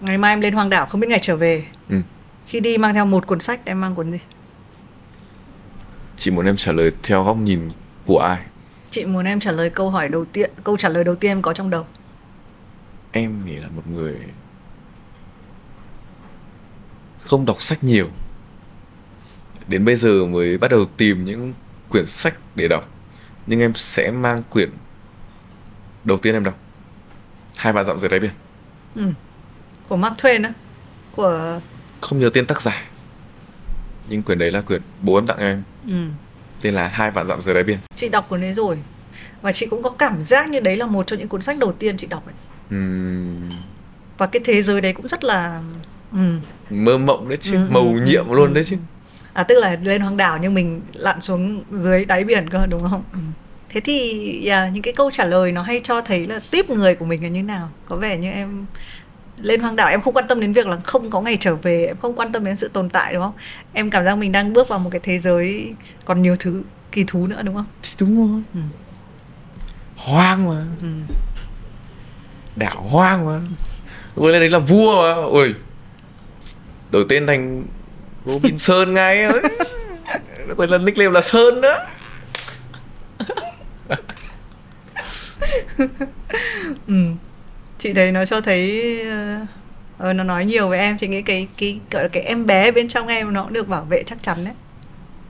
ngày 0.00 0.18
mai 0.18 0.32
em 0.32 0.40
lên 0.40 0.54
hoang 0.54 0.70
đảo 0.70 0.86
không 0.86 1.00
biết 1.00 1.08
ngày 1.10 1.18
trở 1.22 1.36
về. 1.36 1.64
Ừ. 1.88 1.96
khi 2.46 2.60
đi 2.60 2.78
mang 2.78 2.94
theo 2.94 3.06
một 3.06 3.26
cuốn 3.26 3.40
sách 3.40 3.60
em 3.64 3.80
mang 3.80 3.94
cuốn 3.94 4.12
gì? 4.12 4.18
Chị 6.16 6.30
muốn 6.30 6.46
em 6.46 6.56
trả 6.56 6.72
lời 6.72 6.90
theo 7.02 7.22
góc 7.24 7.36
nhìn 7.36 7.70
của 8.06 8.18
ai? 8.18 8.38
Chị 8.90 9.04
muốn 9.04 9.24
em 9.24 9.40
trả 9.40 9.52
lời 9.52 9.70
câu 9.70 9.90
hỏi 9.90 10.08
đầu 10.08 10.24
tiên 10.24 10.50
câu 10.64 10.76
trả 10.76 10.88
lời 10.88 11.04
đầu 11.04 11.14
tiên 11.14 11.30
em 11.30 11.42
có 11.42 11.52
trong 11.52 11.70
đầu. 11.70 11.86
Em 13.12 13.46
nghĩ 13.46 13.56
là 13.56 13.68
một 13.68 13.82
người 13.86 14.16
không 17.20 17.44
đọc 17.46 17.62
sách 17.62 17.84
nhiều 17.84 18.08
đến 19.68 19.84
bây 19.84 19.96
giờ 19.96 20.26
mới 20.26 20.58
bắt 20.58 20.70
đầu 20.70 20.84
tìm 20.96 21.24
những 21.24 21.52
quyển 21.88 22.06
sách 22.06 22.34
để 22.54 22.68
đọc 22.68 22.88
nhưng 23.46 23.60
em 23.60 23.74
sẽ 23.74 24.10
mang 24.10 24.42
quyển 24.50 24.70
đầu 26.04 26.18
tiên 26.18 26.34
em 26.34 26.44
đọc 26.44 26.58
hai 27.56 27.72
vạn 27.72 27.84
dặm 27.84 27.98
dưới 27.98 28.08
đáy 28.08 28.20
biển 28.20 28.30
ừ. 28.94 29.02
của 29.88 29.96
Mark 29.96 30.16
Twain 30.16 30.44
á 30.44 30.52
của 31.16 31.60
không 32.00 32.18
nhớ 32.18 32.30
tên 32.34 32.46
tác 32.46 32.62
giả 32.62 32.88
nhưng 34.08 34.22
quyển 34.22 34.38
đấy 34.38 34.50
là 34.50 34.60
quyển 34.60 34.82
bố 35.00 35.14
em 35.14 35.26
tặng 35.26 35.38
em 35.38 35.62
ừ. 35.86 36.06
tên 36.60 36.74
là 36.74 36.88
hai 36.88 37.10
vạn 37.10 37.26
dặm 37.26 37.42
dưới 37.42 37.54
đáy 37.54 37.64
biển 37.64 37.78
chị 37.96 38.08
đọc 38.08 38.28
cuốn 38.28 38.40
đấy 38.40 38.54
rồi 38.54 38.78
và 39.42 39.52
chị 39.52 39.66
cũng 39.66 39.82
có 39.82 39.90
cảm 39.90 40.22
giác 40.22 40.48
như 40.48 40.60
đấy 40.60 40.76
là 40.76 40.86
một 40.86 41.06
trong 41.06 41.18
những 41.18 41.28
cuốn 41.28 41.42
sách 41.42 41.58
đầu 41.58 41.72
tiên 41.72 41.96
chị 41.96 42.06
đọc 42.06 42.26
ấy 42.26 42.34
ừ. 42.70 42.76
và 44.18 44.26
cái 44.26 44.42
thế 44.44 44.62
giới 44.62 44.80
đấy 44.80 44.92
cũng 44.92 45.08
rất 45.08 45.24
là 45.24 45.60
ừ. 46.12 46.18
mơ 46.70 46.98
mộng 46.98 47.28
đấy 47.28 47.38
chứ 47.40 47.54
ừ, 47.54 47.66
màu 47.70 47.82
ừ, 47.82 48.00
nhiệm 48.04 48.28
ừ, 48.28 48.34
luôn 48.34 48.48
ừ. 48.48 48.54
đấy 48.54 48.64
chứ 48.64 48.76
à 49.32 49.42
tức 49.42 49.54
là 49.60 49.76
lên 49.82 50.00
hoang 50.00 50.16
đảo 50.16 50.38
nhưng 50.42 50.54
mình 50.54 50.80
lặn 50.94 51.20
xuống 51.20 51.62
dưới 51.70 52.04
đáy 52.04 52.24
biển 52.24 52.50
cơ 52.50 52.66
đúng 52.66 52.90
không? 52.90 53.02
Ừ. 53.12 53.18
thế 53.68 53.80
thì 53.80 54.46
yeah, 54.46 54.72
những 54.72 54.82
cái 54.82 54.92
câu 54.92 55.10
trả 55.10 55.24
lời 55.24 55.52
nó 55.52 55.62
hay 55.62 55.80
cho 55.84 56.00
thấy 56.00 56.26
là 56.26 56.40
tiếp 56.50 56.70
người 56.70 56.94
của 56.94 57.04
mình 57.04 57.22
là 57.22 57.28
như 57.28 57.42
nào? 57.42 57.70
Có 57.86 57.96
vẻ 57.96 58.16
như 58.16 58.30
em 58.30 58.66
lên 59.40 59.60
hoang 59.60 59.76
đảo 59.76 59.88
em 59.88 60.00
không 60.00 60.14
quan 60.14 60.28
tâm 60.28 60.40
đến 60.40 60.52
việc 60.52 60.66
là 60.66 60.76
không 60.76 61.10
có 61.10 61.20
ngày 61.20 61.36
trở 61.40 61.54
về 61.56 61.86
em 61.86 61.96
không 62.02 62.14
quan 62.16 62.32
tâm 62.32 62.44
đến 62.44 62.56
sự 62.56 62.68
tồn 62.68 62.90
tại 62.90 63.14
đúng 63.14 63.22
không? 63.22 63.34
Em 63.72 63.90
cảm 63.90 64.04
giác 64.04 64.18
mình 64.18 64.32
đang 64.32 64.52
bước 64.52 64.68
vào 64.68 64.78
một 64.78 64.90
cái 64.92 65.00
thế 65.04 65.18
giới 65.18 65.72
còn 66.04 66.22
nhiều 66.22 66.36
thứ 66.38 66.62
kỳ 66.92 67.04
thú 67.06 67.26
nữa 67.26 67.40
đúng 67.44 67.54
không? 67.54 67.66
Thì 67.82 67.90
đúng 68.00 68.16
rồi. 68.32 68.42
Ừ. 68.54 68.60
hoang 69.96 70.48
mà. 70.48 70.66
Ừ. 70.80 71.14
đảo 72.56 72.86
hoang 72.90 73.26
mà. 73.26 73.40
Ôi 74.14 74.32
lên 74.32 74.40
đấy 74.40 74.48
là 74.48 74.58
vua 74.58 75.02
mà. 75.02 75.22
Ôi 75.22 75.54
đổi 76.90 77.06
tên 77.08 77.26
thành 77.26 77.64
Robin 78.26 78.58
Sơn 78.58 78.94
ngay 78.94 79.22
ấy. 79.22 79.42
Quên 80.56 80.70
lần 80.70 80.84
nickname 80.84 81.10
là 81.10 81.20
Sơn 81.20 81.60
nữa 81.60 81.86
ừ. 86.86 86.94
chị 87.78 87.92
thấy 87.92 88.12
nó 88.12 88.24
cho 88.24 88.40
thấy 88.40 89.00
ờ, 89.98 90.12
nó 90.12 90.24
nói 90.24 90.44
nhiều 90.44 90.68
với 90.68 90.78
em. 90.78 90.98
Chị 90.98 91.08
nghĩ 91.08 91.22
cái 91.22 91.48
cái 91.58 91.80
gọi 91.90 92.02
là 92.02 92.08
cái 92.08 92.22
em 92.22 92.46
bé 92.46 92.70
bên 92.70 92.88
trong 92.88 93.06
em 93.06 93.32
nó 93.32 93.42
cũng 93.42 93.52
được 93.52 93.68
bảo 93.68 93.84
vệ 93.84 94.02
chắc 94.06 94.22
chắn 94.22 94.44
đấy. 94.44 94.54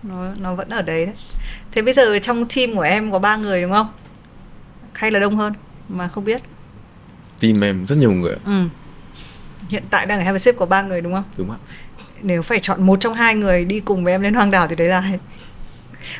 Nó 0.02 0.34
nó 0.40 0.54
vẫn 0.54 0.68
ở 0.68 0.82
đấy 0.82 1.06
đấy. 1.06 1.14
Thế 1.72 1.82
bây 1.82 1.94
giờ 1.94 2.18
trong 2.18 2.46
team 2.56 2.74
của 2.74 2.82
em 2.82 3.12
có 3.12 3.18
ba 3.18 3.36
người 3.36 3.62
đúng 3.62 3.72
không? 3.72 3.92
Hay 4.92 5.10
là 5.10 5.18
đông 5.18 5.36
hơn? 5.36 5.52
Mà 5.88 6.08
không 6.08 6.24
biết. 6.24 6.42
Team 7.40 7.64
em 7.64 7.86
rất 7.86 7.98
nhiều 7.98 8.12
người 8.12 8.36
ừ. 8.44 8.52
hiện 9.68 9.82
tại 9.90 10.06
đang 10.06 10.18
ở 10.18 10.24
Have 10.24 10.38
a 10.46 10.52
có 10.58 10.66
ba 10.66 10.82
người 10.82 11.00
đúng 11.00 11.14
không? 11.14 11.24
Đúng 11.36 11.50
ạ 11.50 11.56
nếu 12.22 12.42
phải 12.42 12.60
chọn 12.60 12.86
một 12.86 13.00
trong 13.00 13.14
hai 13.14 13.34
người 13.34 13.64
đi 13.64 13.80
cùng 13.80 14.04
với 14.04 14.12
em 14.12 14.20
lên 14.20 14.34
hoang 14.34 14.50
đảo 14.50 14.68
thì 14.68 14.76
đấy 14.76 14.88
là 14.88 15.12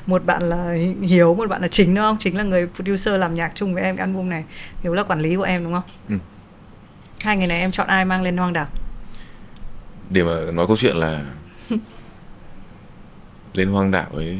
một 0.06 0.24
bạn 0.26 0.42
là 0.42 0.76
hiếu 1.02 1.34
một 1.34 1.48
bạn 1.48 1.62
là 1.62 1.68
chính 1.68 1.94
đúng 1.94 2.04
không? 2.04 2.16
Chính 2.20 2.36
là 2.36 2.42
người 2.42 2.68
producer 2.74 3.20
làm 3.20 3.34
nhạc 3.34 3.52
chung 3.54 3.74
với 3.74 3.82
em 3.82 3.96
cái 3.96 4.06
album 4.06 4.28
này. 4.28 4.44
Hiếu 4.82 4.94
là 4.94 5.02
quản 5.02 5.20
lý 5.20 5.36
của 5.36 5.42
em 5.42 5.64
đúng 5.64 5.72
không? 5.72 5.82
Ừ. 6.08 6.16
hai 7.20 7.36
người 7.36 7.46
này 7.46 7.60
em 7.60 7.72
chọn 7.72 7.86
ai 7.86 8.04
mang 8.04 8.22
lên 8.22 8.36
hoang 8.36 8.52
đảo? 8.52 8.66
Để 10.10 10.22
mà 10.22 10.52
nói 10.52 10.66
câu 10.66 10.76
chuyện 10.76 10.96
là 10.96 11.24
lên 13.52 13.68
hoang 13.68 13.90
đảo 13.90 14.10
ấy 14.14 14.38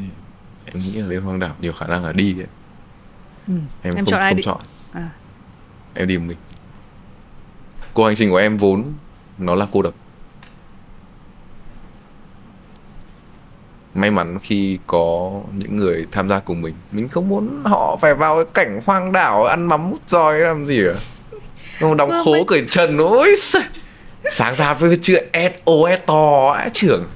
em 0.64 0.82
nghĩ 0.82 0.92
là 0.92 1.06
lên 1.06 1.22
hoang 1.22 1.38
đảo 1.38 1.54
nhiều 1.60 1.72
khả 1.72 1.86
năng 1.86 2.04
là 2.04 2.12
đi 2.12 2.32
đấy 2.32 2.46
ừ. 3.46 3.54
em, 3.82 3.94
em 3.94 4.04
không, 4.04 4.04
chọn 4.04 4.20
ai 4.20 4.30
không 4.30 4.36
đi? 4.36 4.42
chọn. 4.42 4.60
À. 4.92 5.08
em 5.94 6.08
đi 6.08 6.18
một 6.18 6.24
mình. 6.26 6.38
Cuộc 7.94 8.04
hành 8.04 8.14
trình 8.14 8.30
của 8.30 8.36
em 8.36 8.56
vốn 8.56 8.92
nó 9.38 9.54
là 9.54 9.66
cô 9.72 9.82
độc 9.82 9.94
may 13.94 14.10
mắn 14.10 14.38
khi 14.42 14.78
có 14.86 15.32
những 15.52 15.76
người 15.76 16.06
tham 16.12 16.28
gia 16.28 16.38
cùng 16.38 16.62
mình. 16.62 16.74
Mình 16.92 17.08
không 17.08 17.28
muốn 17.28 17.62
họ 17.64 17.98
phải 18.00 18.14
vào 18.14 18.36
cái 18.36 18.44
cảnh 18.54 18.80
hoang 18.86 19.12
đảo 19.12 19.44
ăn 19.44 19.66
mắm 19.66 19.90
mút 19.90 20.08
roi 20.08 20.40
làm 20.40 20.66
gì 20.66 20.86
à 20.86 20.94
không 21.80 21.96
đóng 21.96 22.08
vâng, 22.08 22.24
khố 22.24 22.44
cởi 22.44 22.66
trần 22.70 22.98
ôi 22.98 23.34
sáng 24.30 24.54
ra 24.54 24.74
với 24.74 24.98
chuyện 25.02 25.28
SOS 25.34 26.00
to 26.06 26.50
á 26.50 26.68
trưởng. 26.72 27.08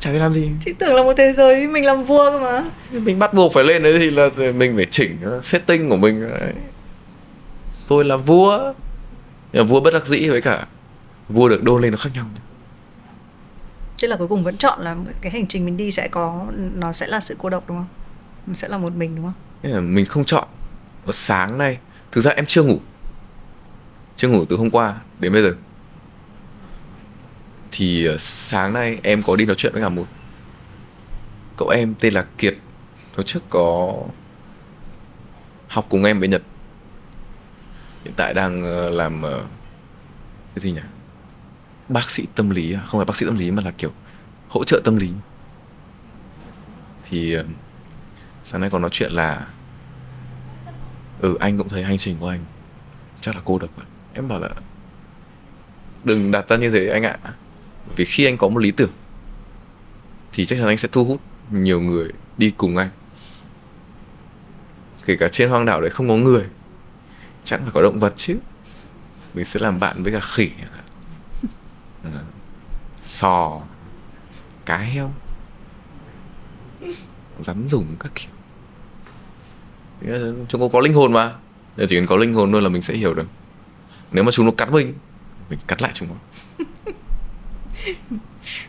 Chả 0.00 0.12
biết 0.12 0.18
làm 0.18 0.32
gì. 0.32 0.48
Chị 0.64 0.72
tưởng 0.72 0.94
là 0.94 1.02
một 1.02 1.12
thế 1.16 1.32
giới 1.32 1.66
mình 1.66 1.84
làm 1.84 2.04
vua 2.04 2.30
cơ 2.30 2.38
mà. 2.38 2.64
Mình 2.90 3.18
bắt 3.18 3.34
buộc 3.34 3.52
phải 3.52 3.64
lên 3.64 3.82
đấy 3.82 3.98
thì 3.98 4.10
là 4.10 4.28
mình 4.52 4.76
phải 4.76 4.86
chỉnh 4.90 5.18
setting 5.42 5.88
của 5.88 5.96
mình. 5.96 6.28
Đấy. 6.30 6.52
Tôi 7.88 8.04
là 8.04 8.16
vua. 8.16 8.72
Vua 9.52 9.80
bất 9.80 9.94
đắc 9.94 10.06
dĩ 10.06 10.28
với 10.28 10.40
cả 10.40 10.66
vua 11.28 11.48
được 11.48 11.62
đôn 11.62 11.82
lên 11.82 11.90
nó 11.90 11.96
khác 11.96 12.10
nhau 12.14 12.24
tức 14.00 14.08
là 14.08 14.16
cuối 14.16 14.28
cùng 14.28 14.42
vẫn 14.42 14.56
chọn 14.56 14.80
là 14.80 14.96
cái 15.20 15.32
hành 15.32 15.46
trình 15.46 15.64
mình 15.64 15.76
đi 15.76 15.92
sẽ 15.92 16.08
có, 16.08 16.46
nó 16.74 16.92
sẽ 16.92 17.06
là 17.06 17.20
sự 17.20 17.36
cô 17.38 17.48
độc 17.48 17.64
đúng 17.68 17.76
không? 17.76 17.88
Mình 18.46 18.56
sẽ 18.56 18.68
là 18.68 18.78
một 18.78 18.92
mình 18.92 19.16
đúng 19.16 19.24
không? 19.24 19.94
Mình 19.94 20.06
không 20.06 20.24
chọn. 20.24 20.48
Ở 21.06 21.12
sáng 21.12 21.58
nay, 21.58 21.78
thực 22.12 22.20
ra 22.20 22.30
em 22.30 22.46
chưa 22.46 22.62
ngủ. 22.62 22.78
Chưa 24.16 24.28
ngủ 24.28 24.44
từ 24.44 24.56
hôm 24.56 24.70
qua 24.70 25.00
đến 25.18 25.32
bây 25.32 25.42
giờ. 25.42 25.54
Thì 27.72 28.06
ờ, 28.06 28.16
sáng 28.18 28.72
nay 28.72 28.98
em 29.02 29.22
có 29.22 29.36
đi 29.36 29.46
nói 29.46 29.54
chuyện 29.56 29.72
với 29.72 29.82
cả 29.82 29.88
một 29.88 30.06
cậu 31.56 31.68
em 31.68 31.94
tên 32.00 32.14
là 32.14 32.24
Kiệt. 32.38 32.54
Hồi 33.16 33.24
trước 33.24 33.40
có 33.48 33.94
học 35.68 35.86
cùng 35.88 36.04
em 36.04 36.20
bên 36.20 36.30
Nhật. 36.30 36.42
Hiện 38.04 38.14
tại 38.16 38.34
đang 38.34 38.62
ờ, 38.62 38.90
làm 38.90 39.22
ờ, 39.22 39.44
cái 40.54 40.60
gì 40.60 40.72
nhỉ? 40.72 40.80
Bác 41.90 42.10
sĩ 42.10 42.26
tâm 42.34 42.50
lý, 42.50 42.76
không 42.86 43.00
phải 43.00 43.04
bác 43.04 43.16
sĩ 43.16 43.26
tâm 43.26 43.38
lý 43.38 43.50
mà 43.50 43.62
là 43.62 43.70
kiểu 43.70 43.92
hỗ 44.48 44.64
trợ 44.64 44.80
tâm 44.84 44.96
lý. 44.96 45.10
Thì 47.02 47.34
ờ, 47.34 47.44
sáng 48.42 48.60
nay 48.60 48.70
còn 48.70 48.82
nói 48.82 48.90
chuyện 48.92 49.12
là 49.12 49.46
ừ 51.20 51.36
anh 51.40 51.58
cũng 51.58 51.68
thấy 51.68 51.84
hành 51.84 51.98
trình 51.98 52.16
của 52.20 52.28
anh 52.28 52.44
chắc 53.20 53.34
là 53.34 53.42
cô 53.44 53.58
độc 53.58 53.70
vậy 53.76 53.86
em 54.14 54.28
bảo 54.28 54.40
là, 54.40 54.48
đừng 56.04 56.30
đặt 56.30 56.48
ra 56.48 56.56
như 56.56 56.70
thế 56.70 56.88
anh 56.88 57.02
ạ 57.02 57.18
vì 57.96 58.04
khi 58.04 58.24
anh 58.24 58.36
có 58.36 58.48
một 58.48 58.58
lý 58.58 58.70
tưởng, 58.70 58.90
thì 60.32 60.46
chắc 60.46 60.56
chắn 60.56 60.68
anh 60.68 60.78
sẽ 60.78 60.88
thu 60.92 61.04
hút 61.04 61.20
nhiều 61.50 61.80
người 61.80 62.12
đi 62.38 62.50
cùng 62.56 62.76
anh. 62.76 62.88
Kể 65.04 65.16
cả 65.16 65.28
trên 65.28 65.50
hoang 65.50 65.64
đảo 65.64 65.80
đấy 65.80 65.90
không 65.90 66.08
có 66.08 66.16
người 66.16 66.46
chẳng 67.44 67.62
phải 67.62 67.70
có 67.74 67.82
động 67.82 68.00
vật 68.00 68.12
chứ. 68.16 68.38
Mình 69.34 69.44
sẽ 69.44 69.60
làm 69.60 69.80
bạn 69.80 70.02
với 70.02 70.12
cả 70.12 70.20
khỉ 70.20 70.50
sò 73.00 73.60
cá 74.66 74.78
heo 74.78 75.12
rắn 77.40 77.68
rùng 77.68 77.86
các 78.00 78.12
kiểu 78.14 78.30
chúng 80.48 80.60
có 80.60 80.68
có 80.72 80.80
linh 80.80 80.94
hồn 80.94 81.12
mà 81.12 81.32
Nên 81.76 81.88
chỉ 81.88 81.96
cần 81.96 82.06
có 82.06 82.16
linh 82.16 82.34
hồn 82.34 82.52
thôi 82.52 82.62
là 82.62 82.68
mình 82.68 82.82
sẽ 82.82 82.94
hiểu 82.94 83.14
được 83.14 83.26
nếu 84.12 84.24
mà 84.24 84.30
chúng 84.30 84.46
nó 84.46 84.52
cắn 84.52 84.72
mình 84.72 84.94
mình 85.50 85.58
cắt 85.66 85.82
lại 85.82 85.90
chúng 85.94 86.08
nó 86.08 86.14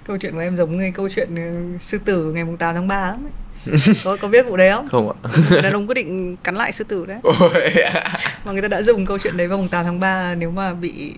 câu 0.03 0.17
chuyện 0.17 0.33
của 0.33 0.39
em 0.39 0.55
giống 0.55 0.77
như 0.77 0.91
câu 0.95 1.09
chuyện 1.09 1.35
ừ, 1.35 1.77
sư 1.79 1.97
tử 2.05 2.33
ngày 2.33 2.43
mùng 2.43 2.57
8 2.57 2.75
tháng 2.75 2.87
3 2.87 3.07
lắm 3.07 3.25
ấy. 3.25 3.31
có 4.03 4.17
có 4.21 4.27
biết 4.27 4.45
vụ 4.45 4.57
đấy 4.57 4.71
không? 4.71 4.87
Không 4.87 5.11
ạ. 5.23 5.29
đàn 5.63 5.73
ông 5.73 5.87
quyết 5.87 5.93
định 5.93 6.37
cắn 6.37 6.55
lại 6.55 6.71
sư 6.71 6.83
tử 6.83 7.05
đấy. 7.05 7.19
mà 8.45 8.51
người 8.51 8.61
ta 8.61 8.67
đã 8.67 8.81
dùng 8.81 9.05
câu 9.05 9.19
chuyện 9.19 9.37
đấy 9.37 9.47
vào 9.47 9.57
mùng 9.57 9.67
8 9.67 9.85
tháng 9.85 9.99
3 9.99 10.21
là 10.21 10.35
nếu 10.35 10.51
mà 10.51 10.73
bị 10.73 11.15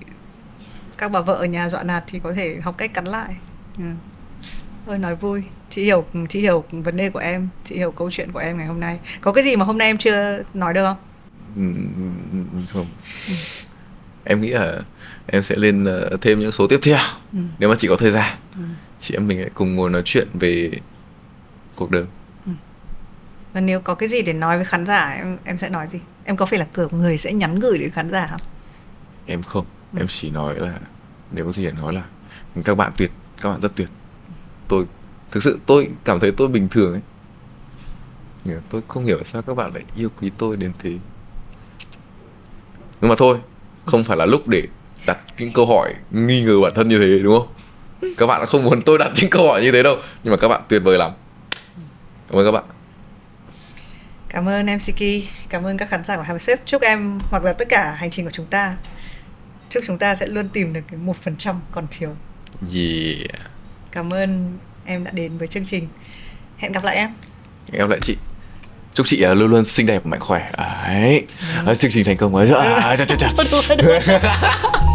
các 1.04 1.10
bà 1.10 1.22
vợ 1.22 1.34
ở 1.34 1.46
nhà 1.46 1.70
dọa 1.70 1.84
nạt 1.84 2.04
thì 2.08 2.20
có 2.20 2.34
thể 2.34 2.60
học 2.64 2.78
cách 2.78 2.94
cắn 2.94 3.06
lại. 3.06 3.36
Ừ. 3.78 3.84
Thôi 4.86 4.98
nói 4.98 5.16
vui, 5.16 5.44
chị 5.70 5.84
hiểu 5.84 6.06
chị 6.30 6.40
hiểu 6.40 6.64
vấn 6.72 6.98
đề 6.98 7.10
của 7.10 7.20
em, 7.20 7.50
chị 7.64 7.76
hiểu 7.76 7.92
câu 7.92 8.12
chuyện 8.12 8.32
của 8.32 8.40
em 8.40 8.58
ngày 8.58 8.68
hôm 8.68 8.80
nay. 8.80 9.00
Có 9.22 9.32
cái 9.32 9.44
gì 9.44 9.56
mà 9.56 9.66
hôm 9.66 9.78
nay 9.78 9.88
em 9.88 9.98
chưa 9.98 10.44
nói 10.54 10.74
được 10.74 10.84
không? 10.84 10.98
Ừ, 11.56 11.62
không. 12.68 12.88
Ừ. 13.28 13.34
Em 14.24 14.42
nghĩ 14.42 14.50
là 14.50 14.80
em 15.28 15.44
sẽ 15.44 15.56
lên 15.56 15.86
ờ, 15.86 16.18
thêm 16.22 16.40
những 16.40 16.52
số 16.52 16.68
tiếp 16.68 16.80
theo 16.84 16.98
ừ. 17.34 17.40
nếu 17.60 17.70
mà 17.70 17.76
chị 17.76 17.88
có 17.88 17.96
thời 17.96 18.12
gian. 18.12 18.38
Ừ. 18.56 18.62
Chị 19.00 19.16
em 19.16 19.28
mình 19.28 19.42
lại 19.42 19.50
cùng 19.54 19.76
ngồi 19.76 19.90
nói 19.90 20.02
chuyện 20.06 20.28
về 20.34 20.72
cuộc 21.76 21.92
đời. 21.92 22.06
Ừ. 22.46 22.52
Và 23.54 23.62
nếu 23.62 23.80
có 23.80 23.96
cái 23.96 24.10
gì 24.10 24.22
để 24.22 24.34
nói 24.34 24.58
với 24.58 24.66
khán 24.66 24.86
giả 24.86 25.10
em 25.10 25.38
em 25.44 25.58
sẽ 25.58 25.70
nói 25.70 25.88
gì? 25.88 26.00
Em 26.26 26.38
có 26.38 26.46
phải 26.46 26.60
là 26.60 26.68
cửa 26.74 26.88
người 26.92 27.18
sẽ 27.18 27.34
nhắn 27.34 27.60
gửi 27.60 27.78
đến 27.78 27.92
khán 27.92 28.10
giả 28.10 28.28
không? 28.32 28.42
Em 29.26 29.44
không, 29.44 29.66
ừ. 29.94 30.00
em 30.00 30.08
chỉ 30.08 30.30
nói 30.30 30.56
là 30.56 30.80
nếu 31.34 31.46
có 31.46 31.52
gì 31.52 31.66
để 31.66 31.72
nói 31.72 31.94
là 31.94 32.04
các 32.64 32.76
bạn 32.76 32.92
tuyệt, 32.98 33.12
các 33.42 33.50
bạn 33.50 33.62
rất 33.62 33.76
tuyệt. 33.76 33.90
Tôi 34.68 34.86
thực 35.32 35.44
sự 35.44 35.60
tôi 35.66 35.90
cảm 36.04 36.20
thấy 36.20 36.32
tôi 36.38 36.48
bình 36.48 36.70
thường 36.70 36.92
ấy. 36.92 37.02
Tôi 38.70 38.82
không 38.88 39.06
hiểu 39.06 39.24
sao 39.24 39.42
các 39.42 39.54
bạn 39.54 39.74
lại 39.74 39.84
yêu 39.96 40.10
quý 40.22 40.32
tôi 40.38 40.56
đến 40.58 40.72
thế. 40.80 40.92
Nhưng 43.02 43.10
mà 43.10 43.16
thôi 43.18 43.40
không 43.86 44.04
phải 44.04 44.18
là 44.18 44.26
lúc 44.26 44.48
để 44.48 44.68
đặt 45.06 45.18
những 45.38 45.54
câu 45.54 45.66
hỏi 45.66 45.96
nghi 46.12 46.44
ngờ 46.44 46.60
bản 46.62 46.74
thân 46.76 46.88
như 46.88 46.98
thế 47.00 47.24
đúng 47.24 47.40
không? 47.40 47.48
Các 48.18 48.26
bạn 48.28 48.46
không 48.46 48.64
muốn 48.64 48.82
tôi 48.82 48.98
đặt 48.98 49.12
những 49.16 49.30
câu 49.30 49.48
hỏi 49.48 49.62
như 49.62 49.72
thế 49.72 49.84
đâu 49.84 49.98
nhưng 50.24 50.32
mà 50.32 50.38
các 50.38 50.48
bạn 50.48 50.62
tuyệt 50.68 50.82
vời 50.84 50.98
lắm. 50.98 51.12
Cảm 52.30 52.40
ơn 52.40 52.46
các 52.46 52.52
bạn. 52.52 52.64
Cảm 54.30 54.48
ơn 54.48 54.68
em 54.68 54.80
Siki 54.80 55.28
cảm 55.50 55.64
ơn 55.64 55.78
các 55.78 55.90
khán 55.90 56.04
giả 56.04 56.16
của 56.16 56.22
Have 56.22 56.40
Sếp 56.40 56.66
chúc 56.66 56.82
em 56.82 57.20
hoặc 57.30 57.44
là 57.44 57.54
tất 57.54 57.70
cả 57.70 57.96
hành 57.98 58.12
trình 58.12 58.26
của 58.26 58.32
chúng 58.32 58.46
ta 58.46 58.78
chúc 59.70 59.84
chúng 59.86 59.98
ta 59.98 60.16
sẽ 60.16 60.28
luôn 60.28 60.50
tìm 60.50 60.74
được 60.74 60.82
cái 60.88 61.00
một 61.00 61.16
phần 61.16 61.36
trăm 61.38 61.56
còn 61.72 61.88
thiếu. 61.92 62.16
Yeah. 62.74 63.42
Cảm 63.92 64.14
ơn 64.14 64.58
em 64.86 65.04
đã 65.04 65.12
đến 65.12 65.38
với 65.38 65.48
chương 65.48 65.66
trình. 65.66 65.88
Hẹn 66.58 66.72
gặp 66.72 66.84
lại 66.84 66.96
em. 66.96 67.10
Hẹn 67.72 67.80
gặp 67.80 67.90
lại 67.90 68.00
chị. 68.02 68.18
Chúc 68.94 69.08
chị 69.08 69.26
uh, 69.32 69.38
luôn 69.38 69.52
luôn 69.52 69.66
xinh 69.66 69.86
đẹp 69.86 70.06
mạnh 70.06 70.20
khỏe. 70.20 70.52
Đấy. 70.58 71.26
Ừ. 71.66 71.74
chương 71.76 71.92
trình 71.92 72.06
thành 72.06 72.18
công 72.18 72.36
ấy 72.36 72.52
à, 72.52 72.96
chà, 72.96 73.06
chà, 73.06 73.16
chà. 73.16 74.90